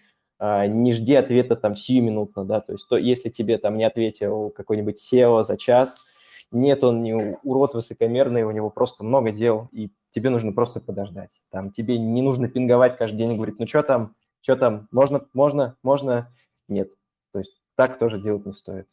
А, 0.45 0.67
не 0.67 0.91
жди 0.91 1.15
ответа 1.15 1.55
там 1.55 1.73
сиюминутно, 1.73 2.43
да, 2.43 2.59
то 2.59 2.73
есть 2.73 2.85
то, 2.89 2.97
если 2.97 3.29
тебе 3.29 3.57
там 3.57 3.77
не 3.77 3.85
ответил 3.85 4.49
какой-нибудь 4.49 5.01
SEO 5.01 5.41
за 5.41 5.55
час, 5.55 6.05
нет, 6.51 6.83
он 6.83 7.01
не 7.01 7.37
урод 7.43 7.75
высокомерный, 7.75 8.43
у 8.43 8.51
него 8.51 8.69
просто 8.69 9.05
много 9.05 9.31
дел, 9.31 9.69
и 9.71 9.89
тебе 10.13 10.29
нужно 10.29 10.51
просто 10.51 10.81
подождать. 10.81 11.41
Там 11.49 11.71
тебе 11.71 11.97
не 11.97 12.21
нужно 12.21 12.49
пинговать 12.49 12.97
каждый 12.97 13.19
день 13.19 13.31
и 13.31 13.35
говорить, 13.37 13.57
ну 13.57 13.65
что 13.65 13.83
там, 13.83 14.17
что 14.41 14.57
там, 14.57 14.89
можно, 14.91 15.25
можно, 15.31 15.77
можно, 15.81 16.29
нет. 16.67 16.91
То 17.31 17.39
есть 17.39 17.61
так 17.77 17.97
тоже 17.97 18.19
делать 18.19 18.45
не 18.45 18.51
стоит. 18.51 18.89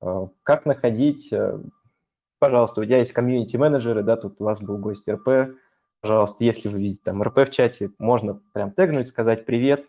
А, 0.00 0.28
как 0.44 0.66
находить, 0.66 1.32
э, 1.32 1.58
пожалуйста, 2.38 2.82
у 2.82 2.84
тебя 2.84 2.98
есть 2.98 3.12
комьюнити-менеджеры, 3.12 4.04
да, 4.04 4.16
тут 4.16 4.40
у 4.40 4.44
вас 4.44 4.60
был 4.60 4.78
гость 4.78 5.08
РП, 5.08 5.56
пожалуйста, 6.00 6.44
если 6.44 6.68
вы 6.68 6.78
видите 6.78 7.00
там 7.02 7.24
РП 7.24 7.38
в 7.38 7.50
чате, 7.50 7.90
можно 7.98 8.40
прям 8.52 8.70
тегнуть, 8.70 9.08
сказать 9.08 9.46
привет, 9.46 9.84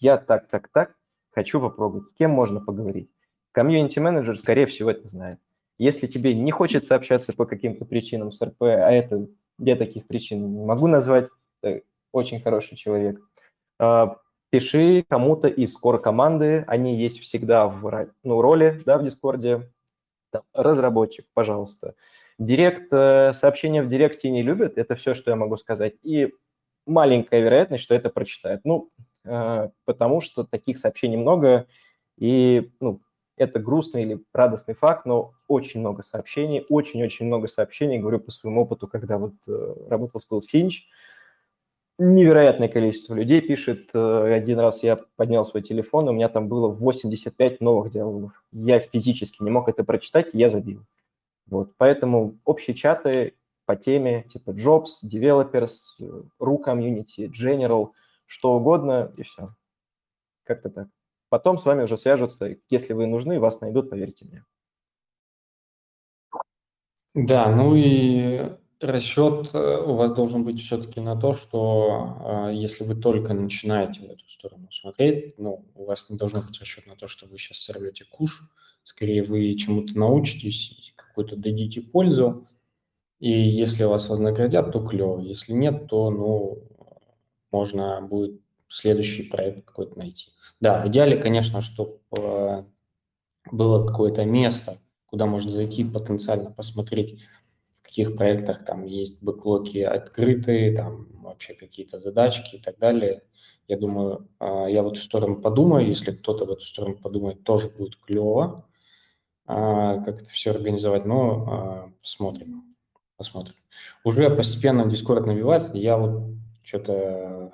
я 0.00 0.16
так, 0.16 0.48
так, 0.48 0.68
так, 0.68 0.94
хочу 1.30 1.60
попробовать. 1.60 2.08
С 2.08 2.14
кем 2.14 2.30
можно 2.30 2.60
поговорить? 2.60 3.10
Комьюнити-менеджер, 3.52 4.36
скорее 4.36 4.66
всего, 4.66 4.90
это 4.90 5.08
знает. 5.08 5.38
Если 5.78 6.06
тебе 6.06 6.34
не 6.34 6.50
хочется 6.50 6.94
общаться 6.94 7.32
по 7.32 7.46
каким-то 7.46 7.84
причинам 7.84 8.32
с 8.32 8.42
РП, 8.42 8.62
а 8.62 8.90
это 8.90 9.28
я 9.58 9.76
таких 9.76 10.06
причин 10.06 10.54
не 10.54 10.64
могу 10.64 10.86
назвать, 10.86 11.28
очень 12.12 12.40
хороший 12.40 12.76
человек, 12.76 13.20
а, 13.78 14.16
пиши 14.50 15.04
кому-то 15.08 15.48
из 15.48 15.76
core 15.76 15.98
команды, 15.98 16.64
они 16.66 16.96
есть 16.96 17.20
всегда 17.20 17.68
в 17.68 18.08
ну, 18.22 18.40
роли 18.40 18.82
да, 18.86 18.98
в 18.98 19.04
Дискорде, 19.04 19.70
разработчик, 20.52 21.26
пожалуйста. 21.34 21.94
Директ, 22.38 22.92
э, 22.92 23.32
сообщения 23.32 23.82
в 23.82 23.88
Директе 23.88 24.30
не 24.30 24.42
любят, 24.42 24.78
это 24.78 24.94
все, 24.94 25.14
что 25.14 25.30
я 25.30 25.36
могу 25.36 25.56
сказать. 25.56 25.94
И 26.02 26.32
маленькая 26.86 27.40
вероятность, 27.40 27.82
что 27.82 27.94
это 27.94 28.10
прочитают. 28.10 28.60
Ну, 28.64 28.90
Э, 28.98 29.07
потому 29.84 30.20
что 30.20 30.44
таких 30.44 30.78
сообщений 30.78 31.16
много, 31.16 31.66
и 32.16 32.70
ну, 32.80 33.00
это 33.38 33.60
грустный 33.60 34.02
или 34.02 34.24
радостный 34.32 34.74
факт, 34.74 35.06
но 35.06 35.32
очень 35.46 35.80
много 35.80 36.02
сообщений, 36.02 36.66
очень-очень 36.68 37.26
много 37.26 37.48
сообщений, 37.48 37.98
говорю 37.98 38.20
по 38.20 38.30
своему 38.30 38.62
опыту, 38.62 38.88
когда 38.88 39.18
вот 39.18 39.34
э, 39.46 39.74
работал 39.88 40.20
с 40.20 40.28
Goldfinch, 40.30 40.82
невероятное 41.98 42.68
количество 42.68 43.14
людей 43.14 43.40
пишет. 43.40 43.88
Э, 43.94 44.34
один 44.34 44.58
раз 44.58 44.82
я 44.82 44.98
поднял 45.16 45.44
свой 45.44 45.62
телефон, 45.62 46.08
у 46.08 46.12
меня 46.12 46.28
там 46.28 46.48
было 46.48 46.68
85 46.68 47.60
новых 47.60 47.90
диалогов. 47.90 48.32
Я 48.50 48.80
физически 48.80 49.42
не 49.42 49.50
мог 49.50 49.68
это 49.68 49.84
прочитать, 49.84 50.30
я 50.32 50.50
забил. 50.50 50.84
Вот, 51.46 51.72
поэтому 51.78 52.36
общие 52.44 52.74
чаты 52.74 53.34
по 53.64 53.76
теме 53.76 54.24
типа 54.24 54.50
Jobs, 54.50 55.04
Developers, 55.04 55.76
Ru 56.40 56.58
Community, 56.64 57.30
General– 57.30 57.90
что 58.28 58.54
угодно, 58.54 59.12
и 59.16 59.22
все. 59.22 59.54
Как-то 60.44 60.70
так. 60.70 60.88
потом 61.28 61.58
с 61.58 61.64
вами 61.64 61.82
уже 61.82 61.96
свяжутся. 61.96 62.56
Если 62.70 62.92
вы 62.92 63.06
нужны, 63.06 63.40
вас 63.40 63.60
найдут, 63.60 63.90
поверьте 63.90 64.26
мне. 64.26 64.44
Да, 67.14 67.50
ну 67.50 67.74
и 67.74 68.52
расчет 68.80 69.50
э, 69.54 69.82
у 69.84 69.94
вас 69.94 70.14
должен 70.14 70.44
быть 70.44 70.62
все-таки 70.62 71.00
на 71.00 71.16
то, 71.16 71.32
что 71.32 72.48
э, 72.50 72.54
если 72.54 72.84
вы 72.84 72.94
только 72.94 73.34
начинаете 73.34 74.00
в 74.00 74.10
эту 74.10 74.28
сторону 74.28 74.70
смотреть, 74.70 75.36
ну, 75.38 75.66
у 75.74 75.84
вас 75.84 76.08
не 76.10 76.16
должно 76.16 76.42
быть 76.42 76.60
расчет 76.60 76.86
на 76.86 76.94
то, 76.94 77.08
что 77.08 77.26
вы 77.26 77.38
сейчас 77.38 77.58
сорвете 77.58 78.04
куш, 78.04 78.42
скорее 78.84 79.24
вы 79.24 79.52
чему-то 79.56 79.98
научитесь, 79.98 80.92
какую-то 80.96 81.34
дадите 81.36 81.80
пользу, 81.80 82.46
и 83.18 83.30
если 83.30 83.82
вас 83.84 84.08
вознаградят, 84.08 84.70
то 84.70 84.86
клево, 84.86 85.18
если 85.18 85.52
нет, 85.52 85.88
то, 85.88 86.10
ну, 86.10 86.62
можно 87.50 88.00
будет 88.00 88.40
следующий 88.68 89.24
проект 89.24 89.64
какой-то 89.64 89.98
найти. 89.98 90.30
Да, 90.60 90.82
в 90.82 90.88
идеале, 90.88 91.16
конечно, 91.16 91.60
чтобы 91.60 92.00
э, 92.16 92.64
было 93.50 93.86
какое-то 93.86 94.24
место, 94.24 94.78
куда 95.06 95.26
можно 95.26 95.50
зайти 95.50 95.84
потенциально 95.84 96.50
посмотреть, 96.50 97.22
в 97.76 97.82
каких 97.82 98.16
проектах 98.16 98.64
там 98.64 98.84
есть 98.84 99.22
бэклоки 99.22 99.78
открытые, 99.78 100.76
там 100.76 101.06
вообще 101.22 101.54
какие-то 101.54 101.98
задачки 101.98 102.56
и 102.56 102.60
так 102.60 102.78
далее. 102.78 103.22
Я 103.66 103.78
думаю, 103.78 104.28
э, 104.40 104.66
я 104.68 104.82
в 104.82 104.88
эту 104.88 105.00
сторону 105.00 105.40
подумаю, 105.40 105.86
если 105.86 106.12
кто-то 106.12 106.44
в 106.44 106.50
эту 106.50 106.62
сторону 106.62 106.96
подумает, 106.96 107.44
тоже 107.44 107.70
будет 107.70 107.96
клево, 107.96 108.68
э, 109.46 109.52
как 110.04 110.22
это 110.22 110.28
все 110.28 110.50
организовать, 110.50 111.06
но 111.06 111.92
посмотрим, 112.02 112.76
посмотрим. 113.16 113.54
Уже 114.04 114.28
постепенно 114.28 114.82
Discord 114.82 115.26
набивается, 115.26 115.70
я 115.74 115.96
вот 115.96 116.37
что-то, 116.68 117.52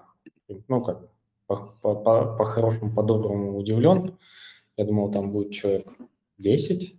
ну 0.68 0.82
как, 0.82 1.08
по-хорошему, 1.46 2.90
по, 2.90 2.96
по-доброму 2.96 3.56
удивлен. 3.56 4.18
Я 4.76 4.84
думал, 4.84 5.12
там 5.12 5.30
будет 5.30 5.52
человек 5.52 5.86
10, 6.38 6.98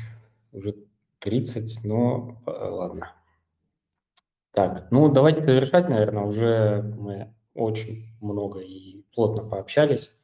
уже 0.52 0.74
30, 1.20 1.84
но 1.84 2.42
э, 2.46 2.50
ладно. 2.50 3.12
Так, 4.50 4.90
ну 4.90 5.08
давайте 5.08 5.44
завершать, 5.44 5.88
наверное, 5.88 6.24
уже 6.24 6.82
мы 6.82 7.32
очень 7.54 8.16
много 8.20 8.58
и 8.58 9.04
плотно 9.14 9.44
пообщались. 9.48 10.16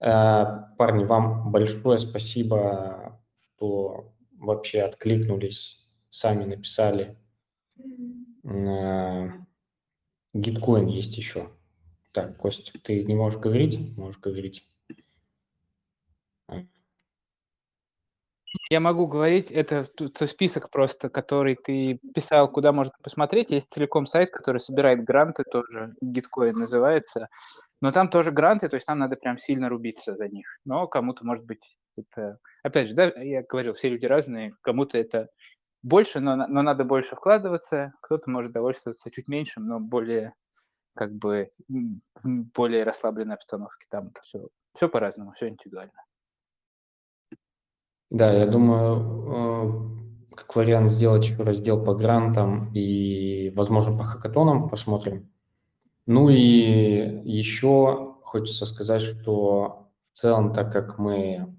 Э, 0.00 0.44
парни, 0.78 1.04
вам 1.04 1.50
большое 1.50 1.98
спасибо, 1.98 3.20
что 3.40 4.12
вообще 4.38 4.82
откликнулись, 4.82 5.88
сами 6.08 6.44
написали. 6.44 7.16
Гиткоин 10.34 10.86
есть 10.86 11.16
еще. 11.16 11.50
Так, 12.12 12.36
Костя, 12.36 12.78
ты 12.82 13.04
не 13.04 13.14
можешь 13.14 13.38
говорить? 13.38 13.96
Можешь 13.96 14.20
говорить. 14.20 14.64
Я 18.70 18.80
могу 18.80 19.06
говорить, 19.06 19.50
это 19.50 19.86
список 20.26 20.70
просто, 20.70 21.08
который 21.08 21.54
ты 21.56 22.00
писал, 22.14 22.50
куда 22.50 22.72
можно 22.72 22.92
посмотреть. 23.02 23.50
Есть 23.50 23.68
целиком 23.70 24.06
сайт, 24.06 24.30
который 24.30 24.60
собирает 24.60 25.04
гранты 25.04 25.44
тоже, 25.44 25.94
Gitcoin 26.02 26.52
называется. 26.52 27.28
Но 27.80 27.92
там 27.92 28.08
тоже 28.08 28.30
гранты, 28.30 28.68
то 28.68 28.76
есть 28.76 28.86
там 28.86 28.98
надо 28.98 29.16
прям 29.16 29.38
сильно 29.38 29.68
рубиться 29.68 30.16
за 30.16 30.28
них. 30.28 30.46
Но 30.64 30.86
кому-то, 30.86 31.24
может 31.24 31.44
быть, 31.44 31.78
это... 31.96 32.38
Опять 32.62 32.88
же, 32.88 32.94
да, 32.94 33.06
я 33.16 33.42
говорил, 33.42 33.74
все 33.74 33.88
люди 33.88 34.06
разные, 34.06 34.54
кому-то 34.62 34.98
это 34.98 35.28
больше, 35.82 36.20
но, 36.20 36.36
но 36.36 36.62
надо 36.62 36.84
больше 36.84 37.16
вкладываться, 37.16 37.92
кто-то 38.00 38.30
может 38.30 38.52
довольствоваться 38.52 39.10
чуть 39.10 39.28
меньшим, 39.28 39.66
но 39.66 39.80
более 39.80 40.34
как 40.94 41.12
бы 41.14 41.50
более 41.68 42.82
расслабленной 42.82 43.36
обстановке. 43.36 43.86
Там 43.88 44.12
все, 44.22 44.48
все 44.74 44.88
по-разному, 44.88 45.32
все 45.32 45.48
индивидуально. 45.48 45.92
Да, 48.10 48.32
я 48.32 48.46
думаю, 48.46 49.92
э, 50.32 50.36
как 50.36 50.56
вариант 50.56 50.90
сделать 50.90 51.24
еще 51.24 51.42
раздел 51.42 51.84
по 51.84 51.94
грантам 51.94 52.72
и, 52.74 53.50
возможно, 53.54 53.96
по 53.96 54.04
хакатонам 54.04 54.68
посмотрим. 54.68 55.30
Ну 56.06 56.30
и 56.30 57.20
еще 57.24 58.16
хочется 58.22 58.64
сказать, 58.66 59.02
что 59.02 59.90
в 60.12 60.16
целом, 60.16 60.54
так 60.54 60.72
как 60.72 60.98
мы, 60.98 61.54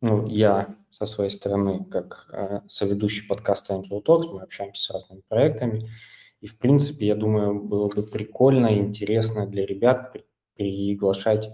ну, 0.00 0.26
я 0.26 0.76
со 0.90 1.06
своей 1.06 1.30
стороны, 1.30 1.84
как 1.84 2.28
э, 2.32 2.60
соведущий 2.66 3.26
подкаста 3.26 3.74
Angel 3.74 4.02
Talks, 4.04 4.28
мы 4.32 4.42
общаемся 4.42 4.82
с 4.82 4.90
разными 4.90 5.22
проектами, 5.28 5.88
и, 6.40 6.46
в 6.46 6.58
принципе, 6.58 7.06
я 7.06 7.14
думаю, 7.14 7.62
было 7.62 7.88
бы 7.88 8.02
прикольно 8.02 8.66
и 8.66 8.78
интересно 8.78 9.46
для 9.46 9.66
ребят 9.66 10.16
приглашать 10.54 11.46
э, 11.46 11.50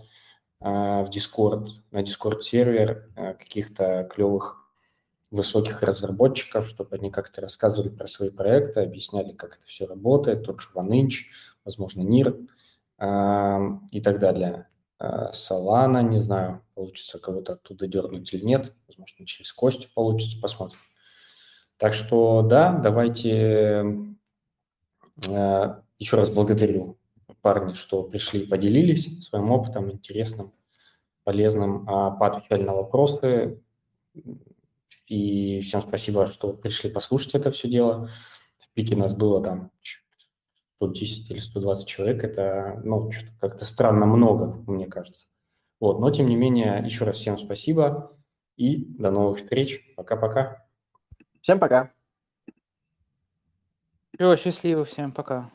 в 0.61 1.09
Discord, 1.11 1.69
на 1.91 2.03
Discord 2.03 2.41
сервер 2.41 3.11
э, 3.17 3.35
каких-то 3.35 4.09
клевых 4.13 4.67
высоких 5.31 5.83
разработчиков, 5.83 6.69
чтобы 6.69 6.97
они 6.97 7.11
как-то 7.11 7.41
рассказывали 7.41 7.91
про 7.91 8.07
свои 8.07 8.31
проекты, 8.31 8.81
объясняли, 8.81 9.33
как 9.33 9.57
это 9.57 9.67
все 9.67 9.87
работает, 9.87 10.45
тот 10.45 10.61
же 10.61 10.69
OneInch, 10.75 11.27
возможно, 11.65 12.03
NIR 12.03 12.47
э, 12.99 13.79
и 13.91 14.01
так 14.01 14.19
далее. 14.19 14.69
Э, 14.99 15.31
Solana, 15.33 16.03
не 16.03 16.21
знаю, 16.23 16.63
получится 16.75 17.19
кого-то 17.19 17.55
оттуда 17.55 17.87
дернуть 17.87 18.33
или 18.33 18.45
нет, 18.45 18.73
возможно, 18.87 19.27
через 19.27 19.53
Костю 19.53 19.89
получится, 19.95 20.41
посмотрим. 20.41 20.79
Так 21.79 21.95
что 21.95 22.43
да, 22.43 22.73
давайте 22.73 24.17
Э, 25.25 25.81
Еще 25.99 26.17
раз 26.17 26.29
благодарю 26.29 26.99
парни, 27.41 27.73
что 27.73 28.03
пришли 28.03 28.41
и 28.41 28.47
поделились 28.47 29.27
своим 29.27 29.51
опытом 29.51 29.91
интересным, 29.91 30.53
полезным, 31.25 31.89
а, 31.89 32.11
поотвечали 32.11 32.63
на 32.63 32.75
вопросы. 32.75 33.63
И 35.07 35.61
всем 35.61 35.83
спасибо, 35.83 36.27
что 36.27 36.53
пришли 36.53 36.91
послушать 36.91 37.35
это 37.35 37.51
все 37.51 37.69
дело. 37.69 38.11
В 38.59 38.75
пике 38.75 38.97
нас 38.97 39.15
было 39.15 39.43
там 39.43 39.71
110 40.77 41.31
или 41.31 41.39
120 41.39 41.89
человек. 41.89 42.25
Это, 42.25 42.81
ну, 42.85 43.11
как-то 43.41 43.65
странно 43.65 44.07
много, 44.07 44.63
мне 44.67 44.87
кажется. 44.87 45.27
Вот, 45.81 46.01
но 46.01 46.11
тем 46.11 46.29
не 46.29 46.37
менее, 46.37 46.83
еще 46.85 47.05
раз 47.05 47.17
всем 47.17 47.39
спасибо 47.39 48.17
и 48.57 48.85
до 48.99 49.11
новых 49.11 49.39
встреч. 49.39 49.95
Пока-пока. 49.97 50.67
Всем 51.43 51.59
пока. 51.59 51.93
Все, 54.15 54.37
счастливо, 54.37 54.85
всем 54.85 55.13
пока. 55.13 55.51